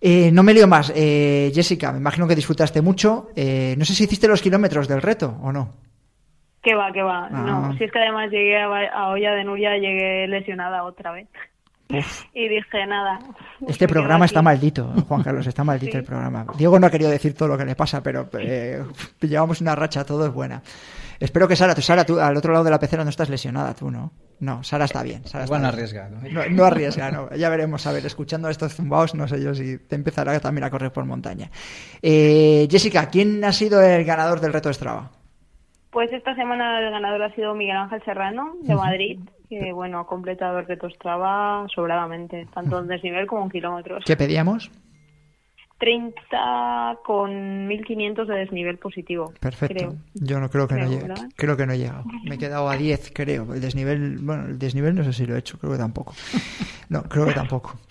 Eh, 0.00 0.30
no 0.30 0.42
me 0.42 0.52
lío 0.52 0.68
más. 0.68 0.92
Jessica, 0.94 1.90
me 1.92 1.98
imagino 1.98 2.28
que 2.28 2.36
disfrutaste 2.36 2.82
mucho. 2.82 3.28
No 3.34 3.84
sé 3.84 3.94
si 3.94 4.04
hiciste 4.04 4.28
los 4.28 4.42
kilómetros 4.42 4.88
del 4.88 5.00
reto 5.00 5.38
o 5.42 5.52
no. 5.52 5.93
Que 6.64 6.74
va, 6.74 6.90
que 6.92 7.02
va. 7.02 7.26
Ah. 7.26 7.30
No, 7.30 7.76
si 7.76 7.84
es 7.84 7.92
que 7.92 7.98
además 7.98 8.30
llegué 8.30 8.58
a, 8.58 8.66
a 8.92 9.08
Olla 9.10 9.32
de 9.34 9.44
Nuria, 9.44 9.76
llegué 9.76 10.26
lesionada 10.26 10.82
otra 10.84 11.12
vez. 11.12 11.28
Y 12.34 12.48
dije, 12.48 12.86
nada. 12.86 13.18
Este 13.68 13.86
programa 13.86 14.24
aquí. 14.24 14.30
está 14.30 14.42
maldito, 14.42 14.86
Juan 15.06 15.22
Carlos, 15.22 15.46
está 15.46 15.62
maldito 15.62 15.92
Sí. 15.92 15.98
el 15.98 16.04
programa. 16.04 16.46
Diego 16.56 16.78
no 16.80 16.86
ha 16.86 16.90
querido 16.90 17.10
decir 17.10 17.34
todo 17.34 17.48
lo 17.48 17.58
que 17.58 17.64
le 17.66 17.76
pasa, 17.76 18.02
pero 18.02 18.28
eh, 18.40 18.82
llevamos 19.20 19.60
una 19.60 19.74
racha, 19.76 20.02
todo 20.04 20.26
es 20.26 20.32
buena. 20.32 20.62
Espero 21.20 21.46
que 21.46 21.54
Sara, 21.54 21.74
tú, 21.74 21.82
Sara, 21.82 22.04
tú 22.04 22.18
al 22.18 22.36
otro 22.36 22.52
lado 22.52 22.64
de 22.64 22.70
la 22.70 22.78
pecera 22.80 23.04
no 23.04 23.10
estás 23.10 23.28
lesionada, 23.28 23.74
tú, 23.74 23.90
¿no? 23.90 24.10
No, 24.40 24.64
Sara 24.64 24.86
está 24.86 25.02
bien. 25.02 25.24
Sara 25.26 25.44
está 25.44 25.56
Igual 25.56 25.62
no 25.62 25.68
bien. 25.68 25.74
arriesga, 25.74 26.08
¿no? 26.08 26.20
No, 26.28 26.50
no 26.50 26.64
arriesga, 26.64 27.10
no. 27.12 27.30
Ya 27.36 27.48
veremos, 27.50 27.86
a 27.86 27.92
ver, 27.92 28.04
escuchando 28.06 28.48
estos 28.48 28.74
zumbaos, 28.74 29.14
no 29.14 29.28
sé 29.28 29.40
yo 29.40 29.54
si 29.54 29.78
te 29.78 29.94
empezará 29.94 30.40
también 30.40 30.64
a 30.64 30.70
correr 30.70 30.90
por 30.90 31.04
montaña. 31.04 31.50
Eh, 32.02 32.66
Jessica, 32.70 33.08
¿quién 33.10 33.44
ha 33.44 33.52
sido 33.52 33.80
el 33.82 34.04
ganador 34.04 34.40
del 34.40 34.52
reto 34.52 34.72
Strava? 34.72 35.10
Pues 35.94 36.12
esta 36.12 36.34
semana 36.34 36.80
el 36.80 36.90
ganador 36.90 37.22
ha 37.22 37.34
sido 37.36 37.54
Miguel 37.54 37.76
Ángel 37.76 38.02
Serrano, 38.04 38.56
de. 38.62 38.74
Madrid, 38.74 39.20
que 39.48 39.72
bueno, 39.72 40.00
ha 40.00 40.06
completado 40.08 40.58
el 40.58 40.66
reto 40.66 40.90
Strava 40.90 41.68
sobradamente, 41.72 42.48
tanto 42.52 42.80
en 42.80 42.88
desnivel 42.88 43.28
como 43.28 43.44
en 43.44 43.50
kilómetros. 43.50 44.02
¿Qué 44.04 44.16
pedíamos? 44.16 44.72
30 45.78 46.98
con 47.04 47.68
1500 47.68 48.26
de 48.26 48.34
desnivel 48.34 48.78
positivo. 48.78 49.32
Perfecto. 49.38 49.74
creo. 49.74 49.96
Yo 50.14 50.40
no 50.40 50.50
creo 50.50 50.66
que 50.66 50.74
no 50.74 50.88
llegue. 50.88 51.06
¿verdad? 51.06 51.28
Creo 51.36 51.56
que 51.56 51.64
no 51.64 51.72
he 51.74 51.78
llegado. 51.78 52.04
Me 52.24 52.34
he 52.34 52.38
quedado 52.38 52.68
a 52.68 52.76
10, 52.76 53.12
creo. 53.14 53.54
El 53.54 53.60
desnivel, 53.60 54.18
bueno, 54.20 54.46
el 54.46 54.58
desnivel 54.58 54.96
no 54.96 55.04
sé 55.04 55.12
si 55.12 55.26
lo 55.26 55.36
he 55.36 55.38
hecho, 55.38 55.58
creo 55.58 55.72
que 55.72 55.78
tampoco. 55.78 56.12
No, 56.88 57.04
creo 57.04 57.26
que 57.26 57.34
tampoco. 57.34 57.74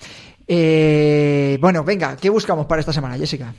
Eh, 0.46 1.58
bueno, 1.62 1.86
venga, 1.86 2.18
¿qué 2.18 2.30
buscamos 2.30 2.66
para 2.66 2.82
esta 2.82 2.92
semana, 2.92 3.16
Jessica? 3.16 3.54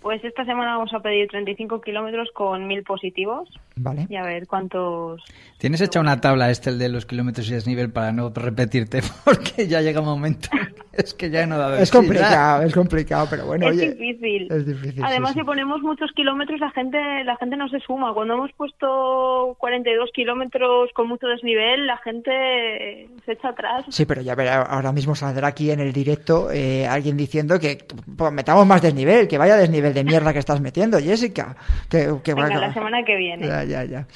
Pues 0.00 0.22
esta 0.24 0.44
semana 0.44 0.76
vamos 0.76 0.94
a 0.94 1.00
pedir 1.00 1.28
35 1.28 1.80
kilómetros 1.80 2.30
con 2.32 2.66
1000 2.66 2.82
positivos 2.84 3.48
Vale. 3.76 4.06
y 4.08 4.16
a 4.16 4.22
ver 4.22 4.46
cuántos. 4.46 5.22
¿Tienes 5.58 5.80
hecha 5.80 6.00
una 6.00 6.20
tabla 6.20 6.50
este 6.50 6.70
el 6.70 6.78
de 6.78 6.88
los 6.88 7.04
kilómetros 7.04 7.48
y 7.50 7.54
desnivel 7.54 7.90
para 7.90 8.12
no 8.12 8.30
repetirte? 8.30 9.00
Porque 9.24 9.66
ya 9.66 9.80
llega 9.80 10.00
un 10.00 10.06
momento. 10.06 10.48
Es 10.92 11.14
que 11.14 11.30
ya 11.30 11.46
no 11.46 11.58
da 11.58 11.80
Es 11.80 11.92
complicado, 11.92 12.62
es 12.62 12.74
complicado, 12.74 13.28
pero 13.30 13.46
bueno, 13.46 13.68
es 13.68 13.76
oye. 13.76 13.92
difícil. 13.92 14.48
Es 14.50 14.66
difícil. 14.66 15.04
Además, 15.04 15.30
sí, 15.30 15.34
sí. 15.34 15.40
si 15.40 15.46
ponemos 15.46 15.80
muchos 15.80 16.10
kilómetros, 16.12 16.58
la 16.58 16.70
gente, 16.70 16.98
la 17.24 17.36
gente 17.36 17.56
no 17.56 17.68
se 17.68 17.78
suma. 17.80 18.12
Cuando 18.14 18.34
hemos 18.34 18.52
puesto 18.52 19.56
42 19.58 20.10
kilómetros 20.12 20.90
con 20.94 21.08
mucho 21.08 21.28
desnivel, 21.28 21.86
la 21.86 21.98
gente 21.98 23.08
se 23.24 23.32
echa 23.32 23.50
atrás. 23.50 23.84
Sí, 23.90 24.06
pero 24.06 24.22
ya 24.22 24.34
verá, 24.34 24.62
ahora 24.62 24.90
mismo 24.90 25.14
saldrá 25.14 25.48
aquí 25.48 25.70
en 25.70 25.78
el 25.78 25.92
directo 25.92 26.50
eh, 26.50 26.86
alguien 26.86 27.16
diciendo 27.16 27.60
que 27.60 27.78
pues, 28.16 28.32
metamos 28.32 28.66
más 28.66 28.82
desnivel, 28.82 29.28
que 29.28 29.38
vaya 29.38 29.56
desnivel 29.56 29.94
de 29.98 30.04
mierda 30.04 30.32
que 30.32 30.38
estás 30.38 30.60
metiendo, 30.60 30.98
Jessica. 30.98 31.54
Que, 31.88 32.14
que 32.24 32.34
Venga, 32.34 32.48
va- 32.48 32.66
la 32.68 32.74
semana 32.74 33.04
que 33.04 33.16
viene. 33.16 33.46
Ya, 33.46 33.64
ya, 33.64 33.84
ya. 33.84 34.06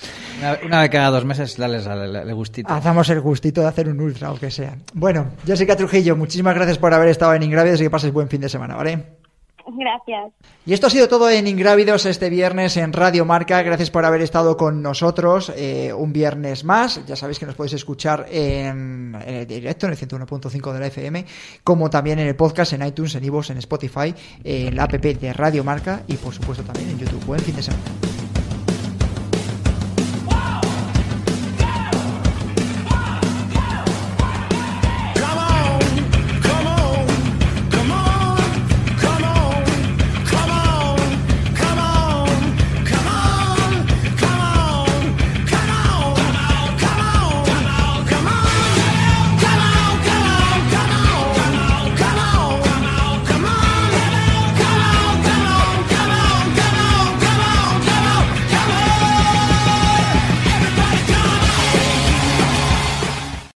Una, 0.40 0.58
una 0.66 0.80
vez 0.80 0.90
cada 0.90 1.10
dos 1.10 1.24
meses, 1.24 1.56
dales 1.56 1.86
al, 1.86 2.16
al 2.16 2.34
gustito. 2.34 2.72
Hacemos 2.72 3.08
el 3.10 3.20
gustito 3.20 3.60
de 3.60 3.68
hacer 3.68 3.88
un 3.88 4.00
ultra 4.00 4.32
o 4.32 4.36
que 4.38 4.50
sea. 4.50 4.74
Bueno, 4.94 5.26
Jessica 5.46 5.76
Trujillo, 5.76 6.16
muchísimas 6.16 6.54
gracias 6.54 6.78
por 6.78 6.92
haber 6.94 7.08
estado 7.08 7.34
en 7.34 7.42
Ingrávidos 7.42 7.80
y 7.80 7.84
que 7.84 7.90
pases 7.90 8.12
buen 8.12 8.28
fin 8.28 8.40
de 8.40 8.48
semana, 8.48 8.74
¿vale? 8.76 9.04
Gracias. 9.74 10.32
Y 10.66 10.72
esto 10.74 10.86
ha 10.86 10.90
sido 10.90 11.08
todo 11.08 11.30
en 11.30 11.46
Ingrávidos 11.46 12.06
este 12.06 12.28
viernes 12.30 12.76
en 12.76 12.92
Radio 12.92 13.24
Marca. 13.24 13.62
Gracias 13.62 13.90
por 13.90 14.04
haber 14.04 14.20
estado 14.20 14.56
con 14.56 14.82
nosotros 14.82 15.52
eh, 15.56 15.92
un 15.92 16.12
viernes 16.12 16.64
más. 16.64 17.04
Ya 17.06 17.16
sabéis 17.16 17.38
que 17.38 17.46
nos 17.46 17.54
podéis 17.54 17.74
escuchar 17.74 18.26
en, 18.30 19.16
en 19.26 19.34
el 19.34 19.46
directo, 19.46 19.86
en 19.86 19.92
el 19.92 19.98
101.5 19.98 20.72
de 20.72 20.80
la 20.80 20.86
FM, 20.86 21.26
como 21.64 21.90
también 21.90 22.18
en 22.18 22.28
el 22.28 22.36
podcast, 22.36 22.72
en 22.74 22.86
iTunes, 22.86 23.14
en 23.14 23.24
iVoox, 23.24 23.50
en 23.50 23.58
Spotify, 23.58 24.14
en 24.44 24.76
la 24.76 24.84
app 24.84 24.92
de 24.92 25.32
Radio 25.32 25.64
Marca 25.64 26.02
y 26.06 26.16
por 26.16 26.34
supuesto 26.34 26.62
también 26.62 26.90
en 26.90 26.98
YouTube. 26.98 27.24
Buen 27.24 27.40
fin 27.40 27.56
de 27.56 27.62
semana. 27.62 28.31